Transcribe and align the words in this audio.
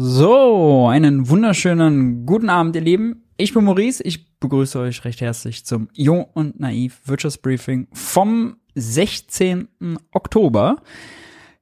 So, 0.00 0.86
einen 0.86 1.28
wunderschönen 1.28 2.24
guten 2.24 2.50
Abend, 2.50 2.76
ihr 2.76 2.82
Lieben. 2.82 3.24
Ich 3.36 3.52
bin 3.52 3.64
Maurice, 3.64 4.00
ich 4.04 4.38
begrüße 4.38 4.78
euch 4.78 5.04
recht 5.04 5.20
herzlich 5.20 5.66
zum 5.66 5.88
Jung 5.92 6.24
und 6.34 6.60
Naiv 6.60 7.00
Wirtschaftsbriefing 7.06 7.88
vom 7.92 8.58
16. 8.76 9.66
Oktober. 10.12 10.82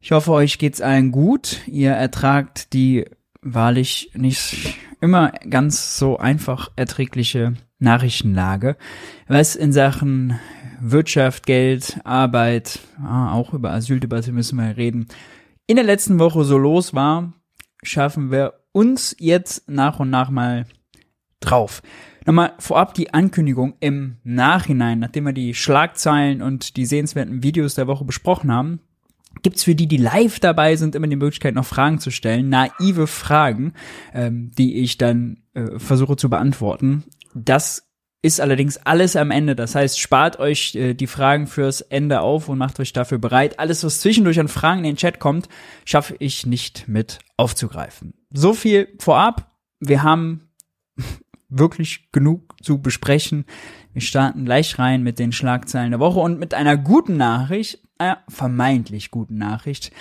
Ich 0.02 0.12
hoffe, 0.12 0.32
euch 0.32 0.58
geht's 0.58 0.82
allen 0.82 1.12
gut. 1.12 1.62
Ihr 1.66 1.92
ertragt 1.92 2.74
die 2.74 3.06
wahrlich 3.40 4.10
nicht 4.12 4.76
immer 5.00 5.32
ganz 5.48 5.96
so 5.96 6.18
einfach 6.18 6.70
erträgliche 6.76 7.54
Nachrichtenlage, 7.78 8.76
was 9.28 9.56
in 9.56 9.72
Sachen 9.72 10.38
Wirtschaft, 10.82 11.46
Geld, 11.46 12.00
Arbeit, 12.04 12.80
auch 13.02 13.54
über 13.54 13.70
Asyldebatte 13.70 14.30
müssen 14.30 14.58
wir 14.58 14.76
reden, 14.76 15.06
in 15.66 15.76
der 15.76 15.86
letzten 15.86 16.18
Woche 16.18 16.44
so 16.44 16.58
los 16.58 16.92
war 16.92 17.32
schaffen 17.82 18.30
wir 18.30 18.54
uns 18.72 19.16
jetzt 19.18 19.68
nach 19.68 20.00
und 20.00 20.10
nach 20.10 20.30
mal 20.30 20.66
drauf. 21.40 21.82
Nochmal 22.26 22.54
vorab 22.58 22.94
die 22.94 23.14
Ankündigung 23.14 23.74
im 23.80 24.16
Nachhinein, 24.24 24.98
nachdem 24.98 25.24
wir 25.24 25.32
die 25.32 25.54
Schlagzeilen 25.54 26.42
und 26.42 26.76
die 26.76 26.86
sehenswerten 26.86 27.42
Videos 27.42 27.74
der 27.74 27.86
Woche 27.86 28.04
besprochen 28.04 28.50
haben, 28.50 28.80
gibt's 29.42 29.62
für 29.62 29.74
die, 29.74 29.86
die 29.86 29.96
live 29.96 30.40
dabei 30.40 30.76
sind, 30.76 30.94
immer 30.94 31.06
die 31.06 31.16
Möglichkeit, 31.16 31.54
noch 31.54 31.66
Fragen 31.66 31.98
zu 31.98 32.10
stellen, 32.10 32.48
naive 32.48 33.06
Fragen, 33.06 33.74
ähm, 34.12 34.50
die 34.58 34.78
ich 34.78 34.98
dann 34.98 35.42
äh, 35.54 35.78
versuche 35.78 36.16
zu 36.16 36.28
beantworten. 36.28 37.04
Das 37.34 37.85
ist 38.26 38.40
allerdings 38.40 38.76
alles 38.78 39.14
am 39.14 39.30
Ende. 39.30 39.54
Das 39.54 39.74
heißt, 39.76 40.00
spart 40.00 40.40
euch 40.40 40.74
äh, 40.74 40.94
die 40.94 41.06
Fragen 41.06 41.46
fürs 41.46 41.80
Ende 41.80 42.20
auf 42.20 42.48
und 42.48 42.58
macht 42.58 42.80
euch 42.80 42.92
dafür 42.92 43.18
bereit. 43.18 43.60
Alles, 43.60 43.84
was 43.84 44.00
zwischendurch 44.00 44.40
an 44.40 44.48
Fragen 44.48 44.80
in 44.80 44.92
den 44.92 44.96
Chat 44.96 45.20
kommt, 45.20 45.48
schaffe 45.84 46.16
ich 46.18 46.44
nicht 46.44 46.88
mit 46.88 47.20
aufzugreifen. 47.36 48.14
So 48.30 48.52
viel 48.52 48.88
vorab. 48.98 49.52
Wir 49.78 50.02
haben 50.02 50.50
wirklich 51.48 52.10
genug 52.10 52.56
zu 52.62 52.82
besprechen. 52.82 53.44
Wir 53.92 54.02
starten 54.02 54.44
gleich 54.44 54.78
rein 54.78 55.04
mit 55.04 55.20
den 55.20 55.30
Schlagzeilen 55.30 55.92
der 55.92 56.00
Woche 56.00 56.18
und 56.18 56.40
mit 56.40 56.52
einer 56.52 56.76
guten 56.76 57.16
Nachricht, 57.16 57.78
äh, 57.98 58.16
vermeintlich 58.28 59.12
guten 59.12 59.38
Nachricht. 59.38 59.92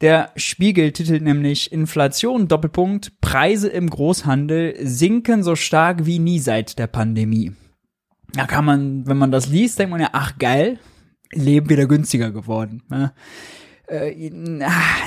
Der 0.00 0.30
Spiegel 0.36 0.92
titelt 0.92 1.22
nämlich 1.22 1.72
Inflation 1.72 2.48
Doppelpunkt 2.48 3.20
Preise 3.20 3.68
im 3.68 3.88
Großhandel 3.88 4.76
sinken 4.82 5.42
so 5.42 5.56
stark 5.56 6.06
wie 6.06 6.18
nie 6.18 6.38
seit 6.38 6.78
der 6.78 6.86
Pandemie. 6.86 7.52
Da 8.32 8.46
kann 8.46 8.64
man, 8.64 9.06
wenn 9.06 9.16
man 9.16 9.30
das 9.30 9.48
liest, 9.48 9.78
denkt 9.78 9.90
man 9.90 10.00
ja, 10.00 10.10
ach 10.12 10.38
geil, 10.38 10.78
Leben 11.32 11.68
wieder 11.68 11.86
günstiger 11.86 12.30
geworden. 12.30 12.82
Ne? 12.88 13.12
Äh, 13.88 14.30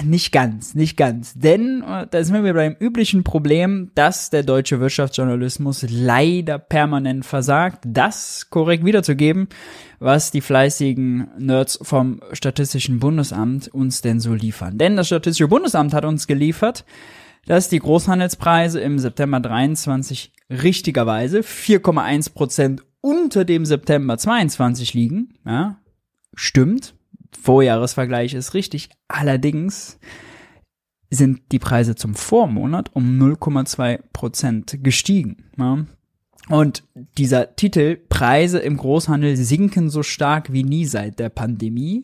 nicht 0.05 0.31
ganz, 0.31 0.73
nicht 0.73 0.95
ganz. 0.95 1.33
Denn 1.33 1.83
äh, 1.85 2.07
da 2.09 2.23
sind 2.23 2.43
wir 2.43 2.53
beim 2.53 2.77
üblichen 2.79 3.25
Problem, 3.25 3.91
dass 3.93 4.29
der 4.29 4.43
deutsche 4.43 4.79
Wirtschaftsjournalismus 4.79 5.85
leider 5.89 6.59
permanent 6.59 7.25
versagt, 7.25 7.83
das 7.85 8.49
korrekt 8.49 8.85
wiederzugeben, 8.85 9.49
was 9.99 10.31
die 10.31 10.39
fleißigen 10.39 11.27
Nerds 11.39 11.77
vom 11.81 12.21
Statistischen 12.31 12.99
Bundesamt 12.99 13.67
uns 13.67 14.01
denn 14.01 14.21
so 14.21 14.33
liefern. 14.33 14.77
Denn 14.77 14.95
das 14.95 15.07
Statistische 15.07 15.49
Bundesamt 15.49 15.93
hat 15.93 16.05
uns 16.05 16.25
geliefert, 16.25 16.85
dass 17.47 17.67
die 17.67 17.79
Großhandelspreise 17.79 18.79
im 18.79 18.97
September 18.97 19.41
23 19.41 20.31
richtigerweise 20.49 21.39
4,1 21.39 22.33
Prozent 22.33 22.83
unter 23.01 23.45
dem 23.45 23.65
September 23.65 24.17
22 24.17 24.93
liegen. 24.93 25.33
Ja, 25.45 25.79
stimmt. 26.33 26.95
Vorjahresvergleich 27.39 28.33
ist 28.33 28.53
richtig. 28.53 28.89
Allerdings 29.07 29.99
sind 31.09 31.51
die 31.51 31.59
Preise 31.59 31.95
zum 31.95 32.15
Vormonat 32.15 32.95
um 32.95 33.19
0,2 33.19 33.99
Prozent 34.13 34.83
gestiegen. 34.83 35.49
Ja. 35.57 35.85
Und 36.49 36.83
dieser 37.17 37.55
Titel 37.55 37.97
Preise 38.09 38.59
im 38.59 38.77
Großhandel 38.77 39.37
sinken 39.37 39.89
so 39.89 40.03
stark 40.03 40.51
wie 40.51 40.63
nie 40.63 40.85
seit 40.85 41.19
der 41.19 41.29
Pandemie, 41.29 42.03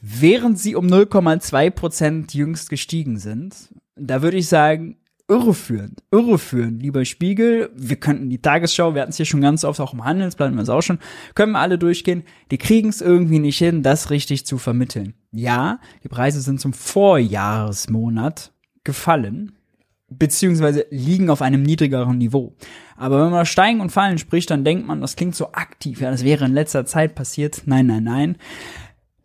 während 0.00 0.58
sie 0.58 0.74
um 0.74 0.86
0,2 0.86 1.70
Prozent 1.70 2.34
jüngst 2.34 2.70
gestiegen 2.70 3.18
sind. 3.18 3.54
Da 3.96 4.22
würde 4.22 4.36
ich 4.36 4.48
sagen, 4.48 4.96
irreführend, 5.28 6.02
irreführend, 6.10 6.82
lieber 6.82 7.04
Spiegel. 7.04 7.70
Wir 7.76 7.96
könnten 7.96 8.30
die 8.30 8.40
Tagesschau, 8.40 8.94
wir 8.94 9.02
hatten 9.02 9.10
es 9.10 9.18
hier 9.18 9.26
schon 9.26 9.42
ganz 9.42 9.62
oft 9.64 9.78
auch 9.80 9.92
im 9.92 10.04
Handelsblatt, 10.04 10.54
wir 10.54 10.62
es 10.62 10.70
auch 10.70 10.80
schon, 10.80 10.98
können 11.34 11.52
wir 11.52 11.60
alle 11.60 11.78
durchgehen. 11.78 12.24
Die 12.50 12.58
kriegen 12.58 12.88
es 12.88 13.02
irgendwie 13.02 13.38
nicht 13.38 13.58
hin, 13.58 13.82
das 13.82 14.10
richtig 14.10 14.46
zu 14.46 14.56
vermitteln. 14.56 15.14
Ja, 15.30 15.80
die 16.02 16.08
Preise 16.08 16.40
sind 16.40 16.60
zum 16.60 16.72
Vorjahresmonat 16.72 18.52
gefallen, 18.84 19.52
beziehungsweise 20.08 20.86
liegen 20.90 21.28
auf 21.28 21.42
einem 21.42 21.62
niedrigeren 21.62 22.16
Niveau. 22.16 22.54
Aber 22.96 23.22
wenn 23.22 23.30
man 23.30 23.44
steigen 23.44 23.80
und 23.80 23.92
fallen 23.92 24.16
spricht, 24.16 24.50
dann 24.50 24.64
denkt 24.64 24.86
man, 24.86 25.02
das 25.02 25.14
klingt 25.14 25.34
so 25.34 25.52
aktiv, 25.52 26.00
ja, 26.00 26.10
das 26.10 26.24
wäre 26.24 26.46
in 26.46 26.54
letzter 26.54 26.86
Zeit 26.86 27.14
passiert. 27.14 27.62
Nein, 27.66 27.86
nein, 27.86 28.04
nein. 28.04 28.36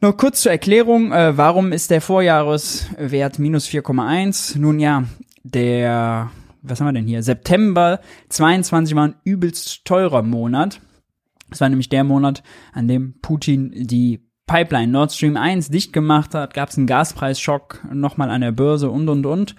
Nur 0.01 0.17
kurz 0.17 0.41
zur 0.41 0.51
Erklärung, 0.51 1.13
äh, 1.13 1.37
warum 1.37 1.71
ist 1.71 1.89
der 1.89 2.01
Vorjahreswert 2.01 3.39
minus 3.39 3.69
4,1? 3.69 4.59
Nun 4.59 4.81
ja, 4.81 5.05
der, 5.43 6.31
was 6.61 6.79
haben 6.79 6.87
wir 6.87 6.93
denn 6.93 7.07
hier? 7.07 7.23
September 7.23 7.99
22 8.29 8.95
war 8.95 9.07
ein 9.09 9.15
übelst 9.23 9.85
teurer 9.85 10.23
Monat. 10.23 10.81
Das 11.49 11.61
war 11.61 11.69
nämlich 11.69 11.89
der 11.89 12.03
Monat, 12.03 12.43
an 12.71 12.87
dem 12.87 13.19
Putin 13.21 13.71
die 13.75 14.21
Pipeline 14.47 14.91
Nord 14.91 15.13
Stream 15.13 15.37
1 15.37 15.69
dicht 15.69 15.93
gemacht 15.93 16.33
hat, 16.35 16.53
gab 16.53 16.69
es 16.69 16.77
einen 16.77 16.87
Gaspreisschock 16.87 17.85
nochmal 17.93 18.29
an 18.29 18.41
der 18.41 18.51
Börse 18.51 18.89
und 18.89 19.07
und 19.07 19.25
und. 19.25 19.55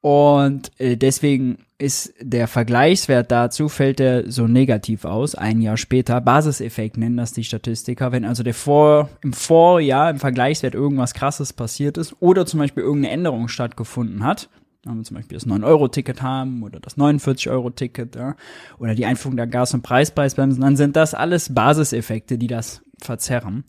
Und 0.00 0.72
äh, 0.80 0.96
deswegen 0.96 1.58
ist 1.78 2.14
der 2.20 2.48
Vergleichswert 2.48 3.30
dazu, 3.30 3.68
fällt 3.68 4.00
der 4.00 4.30
so 4.30 4.48
negativ 4.48 5.04
aus, 5.04 5.34
ein 5.34 5.60
Jahr 5.60 5.76
später. 5.76 6.20
Basiseffekt 6.20 6.96
nennen 6.96 7.16
das 7.16 7.32
die 7.32 7.44
Statistiker. 7.44 8.10
Wenn 8.10 8.24
also 8.24 8.42
der 8.42 8.54
Vor, 8.54 9.10
im 9.22 9.32
Vorjahr 9.32 10.10
im 10.10 10.18
Vergleichswert 10.18 10.74
irgendwas 10.74 11.14
krasses 11.14 11.52
passiert 11.52 11.98
ist 11.98 12.16
oder 12.20 12.46
zum 12.46 12.58
Beispiel 12.58 12.82
irgendeine 12.82 13.14
Änderung 13.14 13.48
stattgefunden 13.48 14.24
hat, 14.24 14.48
wenn 14.84 14.96
wir 14.96 15.04
zum 15.04 15.16
Beispiel 15.16 15.38
das 15.38 15.46
9-Euro-Ticket 15.46 16.22
haben 16.22 16.62
oder 16.62 16.80
das 16.80 16.96
49-Euro-Ticket 16.96 18.16
ja, 18.16 18.36
oder 18.78 18.94
die 18.94 19.06
Einführung 19.06 19.36
der 19.36 19.46
Gas- 19.46 19.74
und 19.74 19.82
Preispreisbremsen, 19.82 20.60
dann 20.60 20.76
sind 20.76 20.96
das 20.96 21.14
alles 21.14 21.54
Basiseffekte, 21.54 22.38
die 22.38 22.48
das 22.48 22.82
verzerren. 23.00 23.64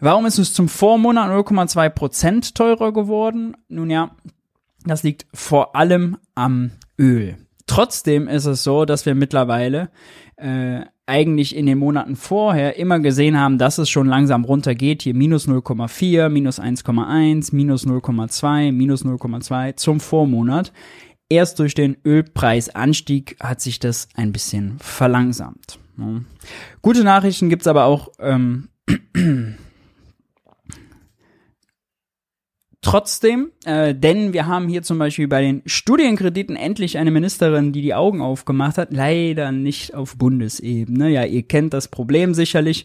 Warum 0.00 0.26
ist 0.26 0.38
es 0.38 0.52
zum 0.52 0.68
Vormonat 0.68 1.30
0,2 1.30 1.88
Prozent 1.90 2.54
teurer 2.54 2.92
geworden? 2.92 3.56
Nun 3.68 3.90
ja, 3.90 4.14
das 4.84 5.02
liegt 5.02 5.26
vor 5.32 5.76
allem 5.76 6.18
am 6.34 6.72
Öl. 6.98 7.36
Trotzdem 7.66 8.28
ist 8.28 8.44
es 8.44 8.62
so, 8.62 8.84
dass 8.84 9.06
wir 9.06 9.14
mittlerweile 9.14 9.90
äh, 10.36 10.82
eigentlich 11.06 11.54
in 11.54 11.66
den 11.66 11.78
Monaten 11.78 12.16
vorher 12.16 12.76
immer 12.78 12.98
gesehen 12.98 13.38
haben, 13.38 13.58
dass 13.58 13.78
es 13.78 13.90
schon 13.90 14.06
langsam 14.06 14.44
runtergeht. 14.44 15.02
Hier 15.02 15.14
minus 15.14 15.46
0,4, 15.46 16.28
minus 16.28 16.60
1,1, 16.60 17.54
minus 17.54 17.86
0,2, 17.86 18.72
minus 18.72 19.04
0,2 19.04 19.76
zum 19.76 20.00
Vormonat. 20.00 20.72
Erst 21.28 21.58
durch 21.58 21.74
den 21.74 21.96
Ölpreisanstieg 22.04 23.36
hat 23.40 23.60
sich 23.60 23.78
das 23.78 24.08
ein 24.14 24.32
bisschen 24.32 24.78
verlangsamt. 24.78 25.78
Gute 26.82 27.04
Nachrichten 27.04 27.48
gibt's 27.48 27.66
aber 27.66 27.84
auch 27.84 28.08
ähm, 28.18 28.68
Trotzdem, 32.84 33.50
äh, 33.64 33.94
denn 33.94 34.34
wir 34.34 34.46
haben 34.46 34.68
hier 34.68 34.82
zum 34.82 34.98
Beispiel 34.98 35.26
bei 35.26 35.40
den 35.40 35.62
Studienkrediten 35.64 36.54
endlich 36.54 36.98
eine 36.98 37.10
Ministerin, 37.10 37.72
die 37.72 37.80
die 37.80 37.94
Augen 37.94 38.20
aufgemacht 38.20 38.76
hat, 38.76 38.92
leider 38.92 39.52
nicht 39.52 39.94
auf 39.94 40.18
Bundesebene. 40.18 41.08
Ja, 41.08 41.24
ihr 41.24 41.44
kennt 41.44 41.72
das 41.72 41.88
Problem 41.88 42.34
sicherlich. 42.34 42.84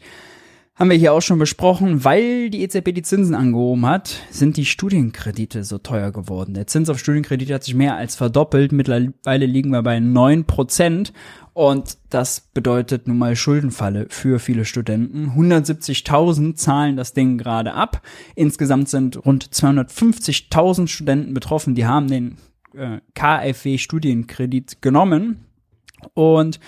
Haben 0.80 0.92
wir 0.92 0.98
hier 0.98 1.12
auch 1.12 1.22
schon 1.22 1.40
besprochen, 1.40 2.06
weil 2.06 2.50
die 2.50 2.62
EZB 2.62 2.94
die 2.94 3.02
Zinsen 3.02 3.36
angehoben 3.36 3.86
hat, 3.86 4.16
sind 4.30 4.56
die 4.56 4.64
Studienkredite 4.64 5.66
so 5.66 5.78
teuer 5.78 6.14
geworden. 6.14 6.54
Der 6.54 6.68
Zins 6.68 6.90
auf 6.90 7.00
Studienkredite 7.00 7.54
hat 7.54 7.66
sich 7.66 7.76
mehr 7.76 7.98
als 7.98 8.16
verdoppelt. 8.16 8.72
Mittlerweile 8.72 9.46
liegen 9.46 9.72
wir 9.72 9.84
bei 9.84 10.00
neun 10.00 10.46
Prozent. 10.46 11.12
Und 11.52 11.98
das 12.10 12.40
bedeutet 12.54 13.10
nun 13.10 13.18
mal 13.18 13.36
Schuldenfalle 13.36 14.06
für 14.08 14.40
viele 14.40 14.64
Studenten. 14.64 15.34
170.000 15.36 16.56
zahlen 16.56 16.96
das 16.96 17.12
Ding 17.12 17.38
gerade 17.38 17.74
ab. 17.74 18.02
Insgesamt 18.36 18.88
sind 18.88 19.26
rund 19.26 19.50
250.000 19.50 20.88
Studenten 20.88 21.34
betroffen. 21.34 21.76
Die 21.76 21.88
haben 21.88 22.08
den 22.08 22.38
äh, 22.74 23.02
KfW-Studienkredit 23.16 24.82
genommen. 24.82 25.44
Und 26.14 26.62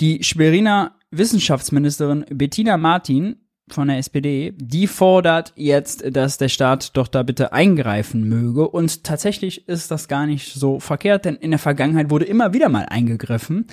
die 0.00 0.22
Schweriner 0.22 0.94
Wissenschaftsministerin 1.10 2.24
Bettina 2.30 2.76
Martin 2.76 3.34
von 3.72 3.88
der 3.88 3.98
SPD, 3.98 4.52
die 4.56 4.86
fordert 4.86 5.52
jetzt, 5.56 6.04
dass 6.16 6.38
der 6.38 6.48
Staat 6.48 6.96
doch 6.96 7.08
da 7.08 7.22
bitte 7.22 7.52
eingreifen 7.52 8.28
möge. 8.28 8.68
Und 8.68 9.04
tatsächlich 9.04 9.68
ist 9.68 9.90
das 9.90 10.08
gar 10.08 10.26
nicht 10.26 10.54
so 10.54 10.80
verkehrt, 10.80 11.24
denn 11.24 11.36
in 11.36 11.50
der 11.50 11.58
Vergangenheit 11.58 12.10
wurde 12.10 12.24
immer 12.24 12.52
wieder 12.52 12.68
mal 12.68 12.86
eingegriffen. 12.86 13.66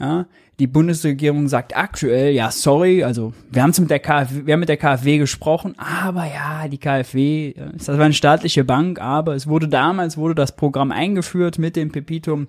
Ja, 0.00 0.26
die 0.58 0.66
Bundesregierung 0.66 1.48
sagt 1.48 1.76
aktuell, 1.76 2.32
ja, 2.32 2.50
sorry, 2.50 3.02
also 3.02 3.32
wir 3.50 3.62
haben 3.62 3.72
mit 3.78 3.90
der 3.90 3.98
KfW, 3.98 4.46
wir 4.46 4.52
haben 4.52 4.60
mit 4.60 4.68
der 4.68 4.76
KfW 4.76 5.18
gesprochen, 5.18 5.74
aber 5.78 6.26
ja, 6.26 6.68
die 6.68 6.78
KfW, 6.78 7.54
das 7.76 7.88
war 7.88 8.00
eine 8.00 8.14
staatliche 8.14 8.64
Bank, 8.64 9.00
aber 9.00 9.34
es 9.34 9.46
wurde 9.46 9.68
damals, 9.68 10.16
wurde 10.16 10.34
das 10.34 10.54
Programm 10.54 10.92
eingeführt 10.92 11.58
mit 11.58 11.76
dem 11.76 11.90
Pepitum, 11.90 12.48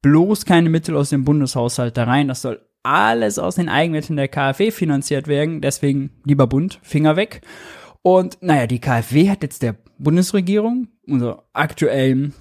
bloß 0.00 0.44
keine 0.44 0.70
Mittel 0.70 0.96
aus 0.96 1.10
dem 1.10 1.24
Bundeshaushalt 1.24 1.96
da 1.96 2.04
rein, 2.04 2.28
das 2.28 2.42
soll 2.42 2.60
alles 2.82 3.38
aus 3.38 3.56
den 3.56 3.68
Eigenmitteln 3.68 4.16
der 4.16 4.28
KfW 4.28 4.70
finanziert 4.70 5.28
werden. 5.28 5.60
Deswegen, 5.60 6.10
lieber 6.24 6.46
Bund, 6.46 6.78
Finger 6.82 7.16
weg. 7.16 7.42
Und 8.02 8.38
naja, 8.40 8.66
die 8.66 8.80
KfW 8.80 9.30
hat 9.30 9.42
jetzt 9.42 9.62
der 9.62 9.76
Bundesregierung, 9.98 10.88
unser 11.06 11.44
aktuellen 11.52 12.34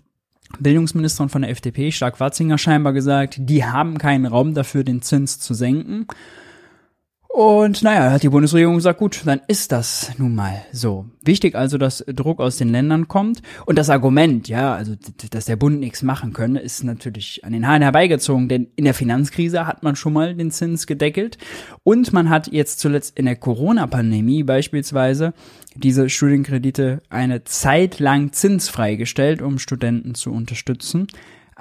Bildungsministerin 0.59 1.29
von 1.29 1.43
der 1.43 1.51
FDP, 1.51 1.91
Stark 1.91 2.19
Watzinger, 2.19 2.57
scheinbar 2.57 2.93
gesagt, 2.93 3.37
die 3.39 3.63
haben 3.63 3.97
keinen 3.97 4.25
Raum 4.25 4.53
dafür, 4.53 4.83
den 4.83 5.01
Zins 5.01 5.39
zu 5.39 5.53
senken. 5.53 6.07
Und 7.33 7.81
naja, 7.81 8.11
hat 8.11 8.23
die 8.23 8.29
Bundesregierung 8.29 8.75
gesagt, 8.75 8.99
gut, 8.99 9.21
dann 9.23 9.39
ist 9.47 9.71
das 9.71 10.11
nun 10.17 10.35
mal 10.35 10.63
so. 10.73 11.05
Wichtig 11.23 11.55
also, 11.55 11.77
dass 11.77 12.03
Druck 12.05 12.41
aus 12.41 12.57
den 12.57 12.67
Ländern 12.69 13.07
kommt. 13.07 13.41
Und 13.65 13.77
das 13.77 13.89
Argument, 13.89 14.49
ja, 14.49 14.75
also 14.75 14.95
dass 15.29 15.45
der 15.45 15.55
Bund 15.55 15.79
nichts 15.79 16.01
machen 16.01 16.33
könne, 16.33 16.59
ist 16.59 16.83
natürlich 16.83 17.45
an 17.45 17.53
den 17.53 17.65
Haaren 17.65 17.83
herbeigezogen, 17.83 18.49
denn 18.49 18.67
in 18.75 18.83
der 18.83 18.93
Finanzkrise 18.93 19.65
hat 19.65 19.81
man 19.81 19.95
schon 19.95 20.11
mal 20.11 20.35
den 20.35 20.51
Zins 20.51 20.87
gedeckelt. 20.87 21.37
Und 21.83 22.11
man 22.11 22.29
hat 22.29 22.51
jetzt 22.51 22.81
zuletzt 22.81 23.17
in 23.17 23.25
der 23.25 23.37
Corona-Pandemie 23.37 24.43
beispielsweise 24.43 25.33
diese 25.75 26.09
Studienkredite 26.09 27.01
eine 27.09 27.45
Zeit 27.45 27.99
lang 27.99 28.33
zinsfrei 28.33 28.95
gestellt, 28.95 29.41
um 29.41 29.57
Studenten 29.57 30.15
zu 30.15 30.33
unterstützen. 30.33 31.07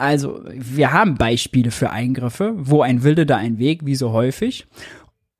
Also, 0.01 0.41
wir 0.47 0.93
haben 0.95 1.17
Beispiele 1.17 1.71
für 1.71 1.91
Eingriffe, 1.91 2.55
wo 2.57 2.81
ein 2.81 3.03
Wilde 3.03 3.27
da 3.27 3.37
ein 3.37 3.59
Weg, 3.59 3.85
wie 3.85 3.97
so 3.97 4.13
häufig. 4.13 4.67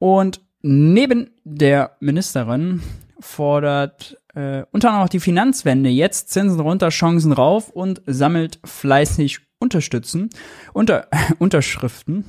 Und 0.01 0.41
neben 0.63 1.31
der 1.45 1.97
Ministerin 2.01 2.83
fordert 3.21 4.19
äh, 4.35 4.65
unter 4.73 4.89
anderem 4.89 5.05
auch 5.05 5.11
die 5.11 5.21
Finanzwende 5.21 5.91
jetzt 5.91 6.31
Zinsen 6.31 6.59
runter, 6.59 6.89
Chancen 6.89 7.33
rauf 7.33 7.69
und 7.69 8.03
sammelt 8.07 8.59
fleißig 8.65 9.41
Unterstützen, 9.59 10.31
unter, 10.73 11.09
Unterschriften 11.39 12.25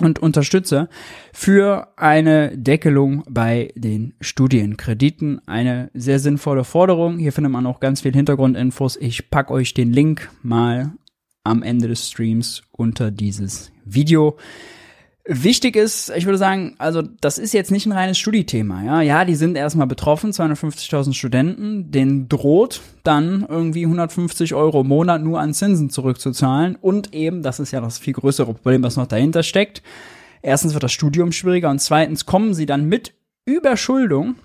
und 0.00 0.18
Unterstützer 0.18 0.88
für 1.32 1.92
eine 1.96 2.58
Deckelung 2.58 3.22
bei 3.30 3.72
den 3.76 4.14
Studienkrediten. 4.20 5.40
Eine 5.46 5.90
sehr 5.94 6.18
sinnvolle 6.18 6.64
Forderung. 6.64 7.18
Hier 7.18 7.32
findet 7.32 7.52
man 7.52 7.66
auch 7.66 7.78
ganz 7.78 8.00
viel 8.00 8.12
Hintergrundinfos. 8.12 8.96
Ich 8.96 9.30
pack 9.30 9.52
euch 9.52 9.74
den 9.74 9.92
Link 9.92 10.28
mal 10.42 10.92
am 11.44 11.62
Ende 11.62 11.86
des 11.86 12.08
Streams 12.08 12.62
unter 12.72 13.12
dieses 13.12 13.70
Video. 13.84 14.36
Wichtig 15.28 15.74
ist, 15.74 16.10
ich 16.10 16.24
würde 16.24 16.38
sagen, 16.38 16.76
also 16.78 17.02
das 17.02 17.38
ist 17.38 17.52
jetzt 17.52 17.72
nicht 17.72 17.84
ein 17.86 17.92
reines 17.92 18.16
Studiethema. 18.16 18.84
Ja, 18.84 19.00
ja, 19.00 19.24
die 19.24 19.34
sind 19.34 19.56
erstmal 19.56 19.88
betroffen, 19.88 20.30
250.000 20.30 21.14
Studenten, 21.14 21.90
denen 21.90 22.28
droht 22.28 22.80
dann 23.02 23.44
irgendwie 23.48 23.84
150 23.84 24.54
Euro 24.54 24.82
im 24.82 24.86
Monat 24.86 25.22
nur 25.22 25.40
an 25.40 25.52
Zinsen 25.52 25.90
zurückzuzahlen 25.90 26.76
und 26.76 27.12
eben, 27.12 27.42
das 27.42 27.58
ist 27.58 27.72
ja 27.72 27.80
das 27.80 27.98
viel 27.98 28.12
größere 28.12 28.54
Problem, 28.54 28.84
was 28.84 28.96
noch 28.96 29.08
dahinter 29.08 29.42
steckt. 29.42 29.82
Erstens 30.42 30.74
wird 30.74 30.84
das 30.84 30.92
Studium 30.92 31.32
schwieriger 31.32 31.70
und 31.70 31.80
zweitens 31.80 32.24
kommen 32.24 32.54
sie 32.54 32.66
dann 32.66 32.88
mit 32.88 33.12
Überschuldung 33.46 34.36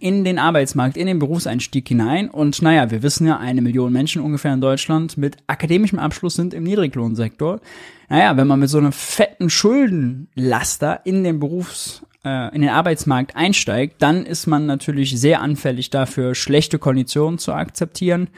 in 0.00 0.24
den 0.24 0.38
Arbeitsmarkt, 0.38 0.96
in 0.96 1.06
den 1.06 1.18
Berufseinstieg 1.18 1.88
hinein. 1.88 2.28
Und 2.28 2.60
naja, 2.60 2.90
wir 2.90 3.02
wissen 3.02 3.26
ja, 3.26 3.38
eine 3.38 3.62
Million 3.62 3.92
Menschen 3.92 4.22
ungefähr 4.22 4.52
in 4.52 4.60
Deutschland 4.60 5.16
mit 5.16 5.36
akademischem 5.46 5.98
Abschluss 5.98 6.34
sind 6.34 6.54
im 6.54 6.64
Niedriglohnsektor. 6.64 7.60
Naja, 8.08 8.36
wenn 8.36 8.46
man 8.46 8.60
mit 8.60 8.68
so 8.68 8.78
einem 8.78 8.92
fetten 8.92 9.50
Schuldenlaster 9.50 11.00
in 11.04 11.24
den 11.24 11.40
Berufs, 11.40 12.02
äh, 12.24 12.54
in 12.54 12.62
den 12.62 12.70
Arbeitsmarkt 12.70 13.36
einsteigt, 13.36 13.96
dann 14.02 14.26
ist 14.26 14.46
man 14.46 14.66
natürlich 14.66 15.18
sehr 15.18 15.40
anfällig 15.40 15.90
dafür, 15.90 16.34
schlechte 16.34 16.78
Konditionen 16.78 17.38
zu 17.38 17.52
akzeptieren 17.52 18.28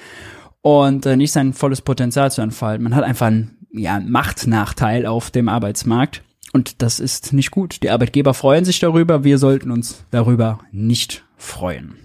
und 0.62 1.06
äh, 1.06 1.16
nicht 1.16 1.32
sein 1.32 1.52
volles 1.52 1.80
Potenzial 1.80 2.30
zu 2.30 2.42
entfalten. 2.42 2.84
Man 2.84 2.94
hat 2.94 3.04
einfach 3.04 3.26
einen 3.26 3.58
ja, 3.72 4.00
Machtnachteil 4.00 5.06
auf 5.06 5.30
dem 5.30 5.48
Arbeitsmarkt. 5.48 6.22
Und 6.52 6.82
das 6.82 6.98
ist 6.98 7.32
nicht 7.32 7.52
gut. 7.52 7.82
Die 7.82 7.90
Arbeitgeber 7.90 8.34
freuen 8.34 8.64
sich 8.64 8.80
darüber, 8.80 9.22
wir 9.22 9.38
sollten 9.38 9.70
uns 9.70 10.04
darüber 10.10 10.58
nicht 10.72 11.24
freuen. 11.40 11.96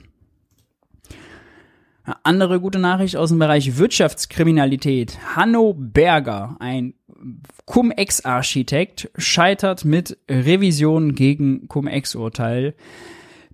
Andere 2.24 2.60
gute 2.60 2.78
Nachricht 2.78 3.16
aus 3.16 3.30
dem 3.30 3.40
Bereich 3.40 3.78
Wirtschaftskriminalität. 3.78 5.18
Hanno 5.36 5.74
Berger, 5.76 6.56
ein 6.60 6.94
Cum-Ex-Architekt, 7.66 9.10
scheitert 9.18 9.86
mit 9.86 10.18
Revision 10.30 11.16
gegen 11.16 11.68
Cum-Ex-Urteil. 11.68 12.76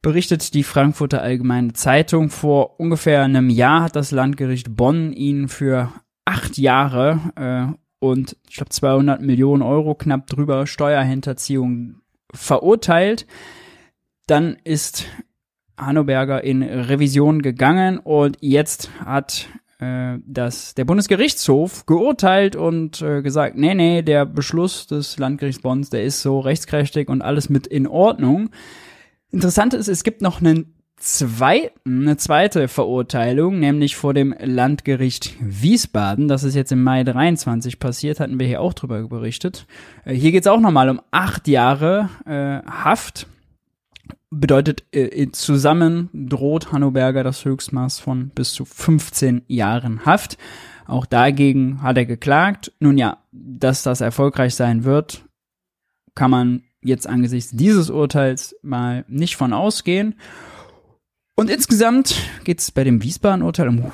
Berichtet 0.01 0.53
die 0.53 0.63
Frankfurter 0.63 1.21
Allgemeine 1.21 1.73
Zeitung. 1.73 2.29
Vor 2.29 2.79
ungefähr 2.79 3.23
einem 3.23 3.49
Jahr 3.49 3.83
hat 3.83 3.95
das 3.95 4.11
Landgericht 4.11 4.75
Bonn 4.75 5.13
ihn 5.13 5.47
für 5.47 5.93
acht 6.25 6.57
Jahre 6.57 7.19
äh, 7.35 7.77
und 7.99 8.35
ich 8.49 8.55
glaube 8.55 8.69
200 8.69 9.21
Millionen 9.21 9.61
Euro 9.61 9.95
knapp 9.95 10.27
drüber 10.27 10.67
Steuerhinterziehung 10.67 12.01
verurteilt. 12.33 13.27
Dann 14.27 14.57
ist 14.63 15.05
Hannoberger 15.77 16.43
in 16.43 16.63
Revision 16.63 17.41
gegangen 17.41 17.97
und 17.97 18.37
jetzt 18.41 18.89
hat 19.03 19.47
äh, 19.79 20.19
das, 20.25 20.75
der 20.75 20.85
Bundesgerichtshof 20.85 21.85
geurteilt 21.85 22.55
und 22.55 23.01
äh, 23.01 23.21
gesagt, 23.21 23.57
nee, 23.57 23.73
nee, 23.73 24.01
der 24.03 24.25
Beschluss 24.25 24.87
des 24.87 25.17
Landgerichts 25.17 25.61
Bonns, 25.61 25.89
der 25.89 26.03
ist 26.03 26.21
so 26.21 26.39
rechtskräftig 26.39 27.09
und 27.09 27.21
alles 27.21 27.49
mit 27.49 27.67
in 27.67 27.87
Ordnung. 27.87 28.51
Interessant 29.31 29.73
ist, 29.73 29.87
es 29.87 30.03
gibt 30.03 30.21
noch 30.21 30.39
einen 30.39 30.75
zweiten, 30.97 32.03
eine 32.03 32.17
zweite 32.17 32.67
Verurteilung, 32.67 33.59
nämlich 33.59 33.95
vor 33.95 34.13
dem 34.13 34.35
Landgericht 34.39 35.35
Wiesbaden. 35.39 36.27
Das 36.27 36.43
ist 36.43 36.55
jetzt 36.55 36.71
im 36.71 36.83
Mai 36.83 37.03
23 37.03 37.79
passiert, 37.79 38.19
hatten 38.19 38.39
wir 38.39 38.45
hier 38.45 38.61
auch 38.61 38.73
drüber 38.73 39.07
berichtet. 39.07 39.65
Äh, 40.05 40.13
hier 40.13 40.31
geht 40.31 40.43
es 40.43 40.47
auch 40.47 40.59
nochmal 40.59 40.89
um 40.89 41.01
acht 41.09 41.47
Jahre 41.47 42.09
äh, 42.25 42.65
Haft 42.69 43.27
bedeutet, 44.31 44.83
äh, 44.91 45.29
zusammen 45.31 46.09
droht 46.13 46.71
Hannoberger 46.71 47.23
das 47.23 47.45
Höchstmaß 47.45 47.99
von 47.99 48.29
bis 48.29 48.53
zu 48.53 48.65
15 48.65 49.43
Jahren 49.47 50.05
Haft. 50.05 50.37
Auch 50.87 51.05
dagegen 51.05 51.81
hat 51.83 51.97
er 51.97 52.05
geklagt. 52.05 52.71
Nun 52.79 52.97
ja, 52.97 53.19
dass 53.31 53.83
das 53.83 54.01
erfolgreich 54.01 54.55
sein 54.55 54.83
wird, 54.83 55.25
kann 56.15 56.31
man 56.31 56.63
jetzt 56.81 57.07
angesichts 57.07 57.51
dieses 57.51 57.89
Urteils 57.89 58.55
mal 58.63 59.05
nicht 59.07 59.35
von 59.35 59.53
ausgehen. 59.53 60.15
Und 61.35 61.49
insgesamt 61.49 62.15
geht 62.43 62.59
es 62.59 62.71
bei 62.71 62.83
dem 62.83 63.03
Wiesbaden-Urteil 63.03 63.69
um 63.69 63.91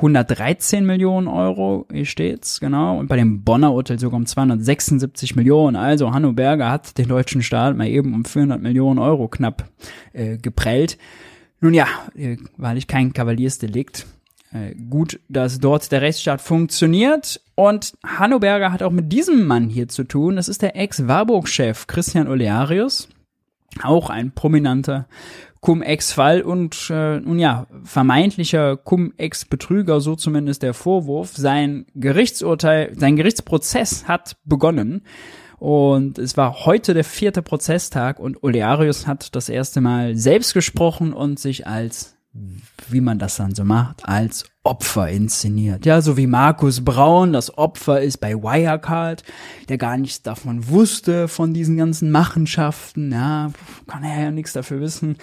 113 0.00 0.84
Millionen 0.86 1.28
Euro, 1.28 1.86
hier 1.92 2.06
steht's, 2.06 2.58
genau. 2.58 2.98
Und 2.98 3.08
bei 3.08 3.16
dem 3.16 3.44
Bonner 3.44 3.74
Urteil 3.74 3.98
sogar 3.98 4.16
um 4.16 4.24
276 4.24 5.36
Millionen. 5.36 5.76
Also 5.76 6.12
Hanno 6.12 6.32
Berger 6.32 6.70
hat 6.70 6.96
den 6.96 7.08
deutschen 7.08 7.42
Staat 7.42 7.76
mal 7.76 7.86
eben 7.86 8.14
um 8.14 8.24
400 8.24 8.62
Millionen 8.62 8.98
Euro 8.98 9.28
knapp 9.28 9.68
äh, 10.14 10.38
geprellt. 10.38 10.96
Nun 11.60 11.74
ja, 11.74 11.86
äh, 12.16 12.38
wahrlich 12.56 12.86
kein 12.86 13.12
Kavaliersdelikt. 13.12 14.06
Äh, 14.52 14.74
gut, 14.74 15.20
dass 15.28 15.60
dort 15.60 15.92
der 15.92 16.00
Rechtsstaat 16.00 16.40
funktioniert. 16.40 17.42
Und 17.54 17.92
Hanno 18.04 18.38
Berger 18.38 18.72
hat 18.72 18.82
auch 18.82 18.92
mit 18.92 19.12
diesem 19.12 19.46
Mann 19.46 19.68
hier 19.68 19.88
zu 19.88 20.04
tun. 20.04 20.36
Das 20.36 20.48
ist 20.48 20.62
der 20.62 20.76
Ex-Warburg-Chef 20.76 21.86
Christian 21.86 22.26
Olearius. 22.26 23.08
Auch 23.82 24.08
ein 24.08 24.32
prominenter 24.32 25.06
Cum-Ex-Fall 25.60 26.40
und 26.40 26.90
äh, 26.90 27.20
nun 27.20 27.38
ja, 27.38 27.66
vermeintlicher 27.84 28.76
Cum-Ex-Betrüger, 28.78 30.00
so 30.00 30.16
zumindest 30.16 30.62
der 30.62 30.72
Vorwurf. 30.72 31.36
Sein 31.36 31.86
Gerichtsurteil, 31.94 32.92
sein 32.96 33.16
Gerichtsprozess 33.16 34.08
hat 34.08 34.36
begonnen. 34.44 35.02
Und 35.58 36.18
es 36.18 36.38
war 36.38 36.64
heute 36.64 36.94
der 36.94 37.04
vierte 37.04 37.42
Prozesstag 37.42 38.18
und 38.18 38.42
Olearius 38.42 39.06
hat 39.06 39.36
das 39.36 39.50
erste 39.50 39.82
Mal 39.82 40.16
selbst 40.16 40.54
gesprochen 40.54 41.12
und 41.12 41.38
sich 41.38 41.66
als, 41.66 42.16
wie 42.92 43.00
man 43.00 43.18
das 43.18 43.36
dann 43.36 43.54
so 43.54 43.64
macht, 43.64 44.08
als 44.08 44.44
Opfer 44.62 45.08
inszeniert. 45.08 45.86
Ja, 45.86 46.02
so 46.02 46.16
wie 46.16 46.26
Markus 46.26 46.84
Braun 46.84 47.32
das 47.32 47.56
Opfer 47.56 48.00
ist 48.00 48.18
bei 48.18 48.34
Wirecard, 48.34 49.22
der 49.68 49.78
gar 49.78 49.96
nichts 49.96 50.22
davon 50.22 50.68
wusste, 50.68 51.28
von 51.28 51.54
diesen 51.54 51.76
ganzen 51.76 52.10
Machenschaften. 52.10 53.12
Ja, 53.12 53.50
kann 53.86 54.04
er 54.04 54.24
ja 54.24 54.30
nichts 54.30 54.52
dafür 54.52 54.80
wissen. 54.80 55.16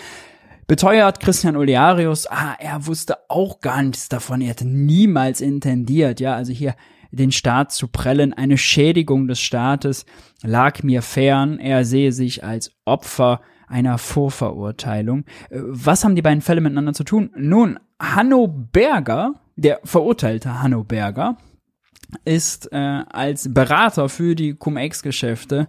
Beteuert 0.67 1.21
Christian 1.21 1.55
Olearius, 1.55 2.27
ah, 2.27 2.55
er 2.59 2.88
wusste 2.88 3.17
auch 3.29 3.62
gar 3.62 3.81
nichts 3.83 4.09
davon, 4.09 4.41
er 4.41 4.50
hätte 4.50 4.67
niemals 4.67 5.39
intendiert, 5.39 6.19
ja, 6.19 6.36
also 6.36 6.51
hier 6.51 6.75
den 7.12 7.31
Staat 7.31 7.71
zu 7.71 7.88
prellen, 7.88 8.33
eine 8.33 8.57
Schädigung 8.57 9.29
des 9.29 9.39
Staates 9.39 10.05
lag 10.43 10.83
mir 10.83 11.01
fern, 11.01 11.57
er 11.57 11.86
sehe 11.86 12.12
sich 12.12 12.43
als 12.43 12.71
Opfer 12.83 13.39
einer 13.67 13.97
Vorverurteilung. 13.97 15.25
Äh, 15.50 15.59
was 15.62 16.03
haben 16.03 16.15
die 16.15 16.21
beiden 16.21 16.41
Fälle 16.41 16.62
miteinander 16.62 16.93
zu 16.93 17.03
tun? 17.03 17.31
Nun, 17.36 17.79
Hanno 18.00 18.47
Berger, 18.47 19.36
der 19.55 19.79
verurteilte 19.83 20.62
Hanno 20.62 20.83
Berger, 20.83 21.38
ist 22.24 22.71
äh, 22.71 22.77
als 22.77 23.53
Berater 23.53 24.07
für 24.07 24.36
die 24.36 24.53
Cum-Ex-Geschäfte 24.53 25.67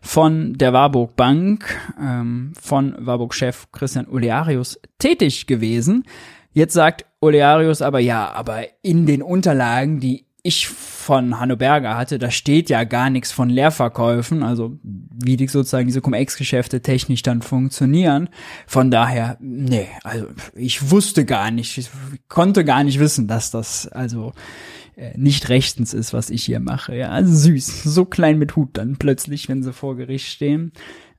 von 0.00 0.54
der 0.54 0.72
Warburg 0.72 1.16
Bank, 1.16 1.76
ähm, 2.00 2.52
von 2.60 2.94
Warburg-Chef 2.98 3.72
Christian 3.72 4.06
Olearius 4.06 4.78
tätig 4.98 5.46
gewesen. 5.46 6.04
Jetzt 6.52 6.74
sagt 6.74 7.06
Olearius 7.20 7.82
aber, 7.82 7.98
ja, 7.98 8.30
aber 8.32 8.62
in 8.82 9.06
den 9.06 9.22
Unterlagen, 9.22 10.00
die 10.00 10.26
ich 10.42 10.68
von 10.68 11.38
Hanno 11.40 11.56
Berger 11.56 11.96
hatte, 11.96 12.18
da 12.18 12.30
steht 12.30 12.70
ja 12.70 12.84
gar 12.84 13.10
nichts 13.10 13.32
von 13.32 13.48
Leerverkäufen, 13.48 14.42
also 14.42 14.78
wie 14.82 15.36
die 15.36 15.48
sozusagen 15.48 15.86
diese 15.86 16.00
Cum-Ex-Geschäfte 16.00 16.82
technisch 16.82 17.22
dann 17.22 17.42
funktionieren. 17.42 18.28
Von 18.66 18.90
daher, 18.90 19.36
nee, 19.40 19.88
also 20.04 20.26
ich 20.54 20.90
wusste 20.90 21.24
gar 21.24 21.50
nicht, 21.50 21.78
ich 21.78 21.90
konnte 22.28 22.64
gar 22.64 22.84
nicht 22.84 22.98
wissen, 23.00 23.28
dass 23.28 23.50
das 23.50 23.88
also 23.88 24.32
äh, 24.96 25.16
nicht 25.16 25.48
rechtens 25.48 25.94
ist, 25.94 26.12
was 26.12 26.30
ich 26.30 26.44
hier 26.44 26.60
mache. 26.60 26.96
Ja, 26.96 27.10
also 27.10 27.34
süß, 27.34 27.84
so 27.84 28.04
klein 28.04 28.38
mit 28.38 28.56
Hut 28.56 28.70
dann 28.74 28.96
plötzlich, 28.96 29.48
wenn 29.48 29.62
sie 29.62 29.72
vor 29.72 29.96
Gericht 29.96 30.26
stehen. 30.26 30.72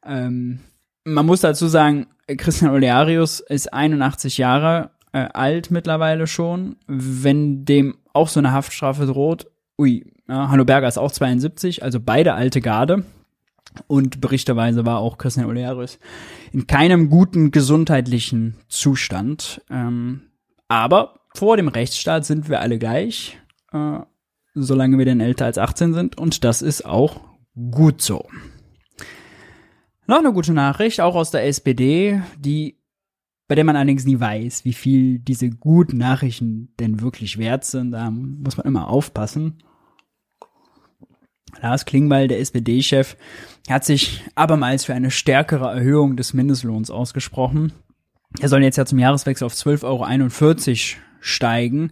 Ähm, 0.06 0.60
man 1.04 1.26
muss 1.26 1.42
dazu 1.42 1.68
sagen, 1.68 2.08
Christian 2.38 2.72
Olearius 2.72 3.40
ist 3.40 3.74
81 3.74 4.38
Jahre 4.38 4.92
äh, 5.14 5.28
alt 5.34 5.72
mittlerweile 5.72 6.28
schon. 6.28 6.78
Wenn 6.88 7.66
dem 7.66 7.98
auch 8.14 8.28
so 8.28 8.40
eine 8.40 8.52
Haftstrafe 8.52 9.06
droht, 9.06 9.48
ui, 9.78 10.06
ja, 10.28 10.50
Hanno 10.50 10.66
Berger 10.66 10.88
ist 10.88 10.98
auch 10.98 11.12
72, 11.12 11.84
also 11.84 12.00
beide 12.00 12.34
alte 12.34 12.62
Garde. 12.62 13.04
Und 13.88 14.20
berichterweise 14.20 14.86
war 14.86 15.00
auch 15.00 15.18
Christian 15.18 15.46
Olearius 15.46 15.98
in 16.52 16.68
keinem 16.68 17.10
guten 17.10 17.52
gesundheitlichen 17.52 18.56
Zustand. 18.68 19.62
Ähm, 19.70 20.24
aber 20.68 21.22
vor 21.34 21.56
dem 21.58 21.70
Rechtsstaat 21.70 22.26
sind 22.26 22.50
wir 22.50 22.60
alle 22.60 22.78
gleich, 22.78 23.40
äh, 23.72 24.00
solange 24.54 24.98
wir 24.98 25.06
denn 25.06 25.22
älter 25.22 25.46
als 25.46 25.58
18 25.58 25.94
sind. 25.94 26.18
Und 26.18 26.44
das 26.44 26.62
ist 26.62 26.86
auch 26.86 27.22
gut 27.72 28.02
so. 28.02 28.28
Noch 30.08 30.20
eine 30.20 30.34
gute 30.34 30.54
Nachricht, 30.54 31.00
auch 31.00 31.16
aus 31.16 31.32
der 31.32 31.46
SPD, 31.46 32.22
die 32.38 32.81
bei 33.52 33.56
der 33.56 33.66
man 33.66 33.76
allerdings 33.76 34.06
nie 34.06 34.18
weiß, 34.18 34.64
wie 34.64 34.72
viel 34.72 35.20
diese 35.20 35.50
guten 35.50 35.98
Nachrichten 35.98 36.70
denn 36.80 37.02
wirklich 37.02 37.38
wert 37.38 37.66
sind. 37.66 37.92
Da 37.92 38.10
muss 38.10 38.56
man 38.56 38.66
immer 38.66 38.88
aufpassen. 38.88 39.58
Lars 41.62 41.84
Klingbeil, 41.84 42.30
der 42.30 42.40
SPD-Chef, 42.40 43.18
hat 43.70 43.84
sich 43.84 44.24
abermals 44.36 44.86
für 44.86 44.94
eine 44.94 45.12
stärkere 45.12 45.70
Erhöhung 45.70 46.16
des 46.16 46.34
Mindestlohns 46.34 46.90
ausgesprochen. 46.90 47.74
Er 48.40 48.48
soll 48.48 48.64
jetzt 48.64 48.78
ja 48.78 48.86
zum 48.86 49.00
Jahreswechsel 49.00 49.46
auf 49.46 49.54
12,41 49.54 50.94
Euro 50.96 51.02
steigen. 51.20 51.92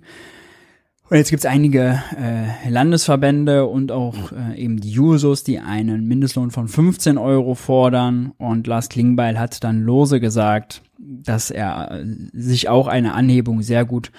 Und 1.10 1.18
jetzt 1.18 1.30
gibt 1.30 1.42
es 1.42 1.46
einige 1.46 2.02
äh, 2.18 2.70
Landesverbände 2.70 3.66
und 3.66 3.92
auch 3.92 4.32
äh, 4.32 4.56
eben 4.58 4.80
die 4.80 4.92
Jusos, 4.92 5.44
die 5.44 5.60
einen 5.60 6.08
Mindestlohn 6.08 6.52
von 6.52 6.70
15 6.70 7.18
Euro 7.18 7.54
fordern. 7.54 8.32
Und 8.38 8.66
Lars 8.66 8.88
Klingbeil 8.88 9.38
hat 9.38 9.62
dann 9.66 9.82
lose 9.82 10.22
gesagt, 10.22 10.84
dass 11.00 11.50
er 11.50 12.04
sich 12.34 12.70
auch 12.70 12.88
eine 12.88 13.14
Anhebung 13.14 13.62
sehr 13.62 13.86
gut 13.86 14.12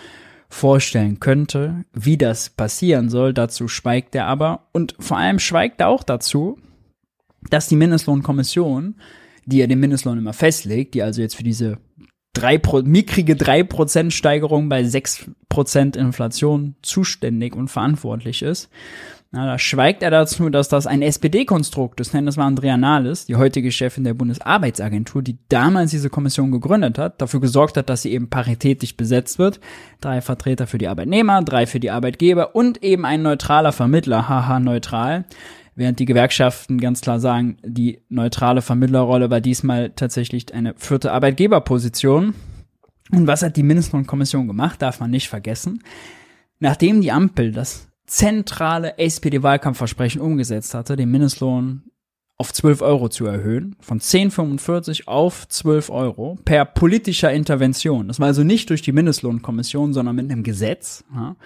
vorstellen 0.49 1.21
könnte. 1.21 1.85
Wie 1.93 2.17
das 2.17 2.51
passieren 2.51 3.09
soll, 3.09 3.33
dazu 3.33 3.69
schweigt 3.69 4.15
er 4.15 4.27
aber. 4.27 4.67
Und 4.73 4.97
vor 4.99 5.17
allem 5.17 5.39
schweigt 5.39 5.81
er 5.81 5.89
auch 5.89 6.03
dazu, 6.03 6.59
dass 7.49 7.69
die 7.69 7.77
Mindestlohnkommission, 7.77 8.97
die 9.47 9.59
ja 9.59 9.67
den 9.67 9.81
Mindestlohn 9.81 10.19
immer 10.19 10.33
festlegt, 10.33 10.95
die 10.95 11.03
also 11.03 11.23
jetzt 11.23 11.37
für 11.37 11.45
diese 11.45 11.79
drei 12.33 12.61
mickrige 12.85 13.35
3% 13.35 14.11
Steigerung 14.11 14.69
bei 14.69 14.83
6% 14.83 15.97
Inflation 15.97 16.77
zuständig 16.83 17.55
und 17.55 17.69
verantwortlich 17.69 18.43
ist, 18.43 18.71
na, 19.33 19.47
da 19.47 19.59
schweigt 19.59 20.03
er 20.03 20.11
dazu, 20.11 20.51
dass 20.51 20.69
das 20.69 20.89
ein 20.89 21.03
SPD-Konstrukt 21.03 22.01
ist, 22.01 22.13
denn 22.13 22.27
das 22.27 22.37
war 22.37 22.47
Andrea 22.47 22.77
Nahles, 22.77 23.27
die 23.27 23.37
heutige 23.37 23.71
Chefin 23.71 24.03
der 24.03 24.15
Bundesarbeitsagentur, 24.15 25.23
die 25.23 25.39
damals 25.49 25.93
diese 25.93 26.11
Kommission 26.11 26.51
gegründet 26.51 26.99
hat, 26.99 27.23
dafür 27.23 27.41
gesorgt 27.41 27.77
hat, 27.77 27.89
dass 27.89 28.03
sie 28.03 28.11
eben 28.13 28.29
paritätisch 28.29 28.97
besetzt 28.97 29.39
wird. 29.39 29.61
Drei 30.01 30.21
Vertreter 30.21 30.67
für 30.67 30.79
die 30.79 30.89
Arbeitnehmer, 30.89 31.43
drei 31.43 31.67
für 31.67 31.79
die 31.79 31.93
Arbeitgeber 31.93 32.57
und 32.57 32.83
eben 32.83 33.05
ein 33.05 33.23
neutraler 33.23 33.71
Vermittler, 33.71 34.29
haha, 34.29 34.59
neutral. 34.59 35.27
Während 35.77 36.01
die 36.01 36.07
Gewerkschaften 36.07 36.81
ganz 36.81 37.01
klar 37.01 37.21
sagen, 37.21 37.57
die 37.63 38.01
neutrale 38.09 38.63
Vermittlerrolle 38.63 39.31
war 39.31 39.41
diesmal 39.41 39.91
tatsächlich 39.91 40.53
eine 40.53 40.75
vierte 40.77 41.13
Arbeitgeberposition. 41.13 42.35
Und 43.13 43.27
was 43.29 43.43
hat 43.43 43.57
die 43.57 43.63
Mindestlohnkommission 43.63 44.49
gemacht, 44.49 44.83
darf 44.83 44.99
man 44.99 45.11
nicht 45.11 45.29
vergessen. 45.29 45.85
Nachdem 46.59 47.01
die 47.01 47.13
Ampel 47.13 47.53
das 47.53 47.90
zentrale 48.11 48.99
SPD-Wahlkampfversprechen 48.99 50.21
umgesetzt 50.21 50.75
hatte, 50.75 50.97
den 50.97 51.11
Mindestlohn 51.11 51.83
auf 52.39 52.53
12 52.53 52.83
Euro 52.83 53.09
zu 53.09 53.27
erhöhen, 53.27 53.77
von 53.81 54.01
10,45 54.01 55.07
auf 55.07 55.47
12 55.47 55.91
Euro 55.91 56.39
per 56.45 56.65
politischer 56.65 57.33
Intervention. 57.33 58.09
Das 58.09 58.19
war 58.19 58.27
also 58.27 58.43
nicht 58.43 58.69
durch 58.71 58.83
die 58.83 58.93
Mindestlohnkommission, 58.93 59.93
sondern 59.93 60.17
mit 60.17 60.31
einem 60.31 60.43
Gesetz. 60.43 61.05
Ja, 61.15 61.37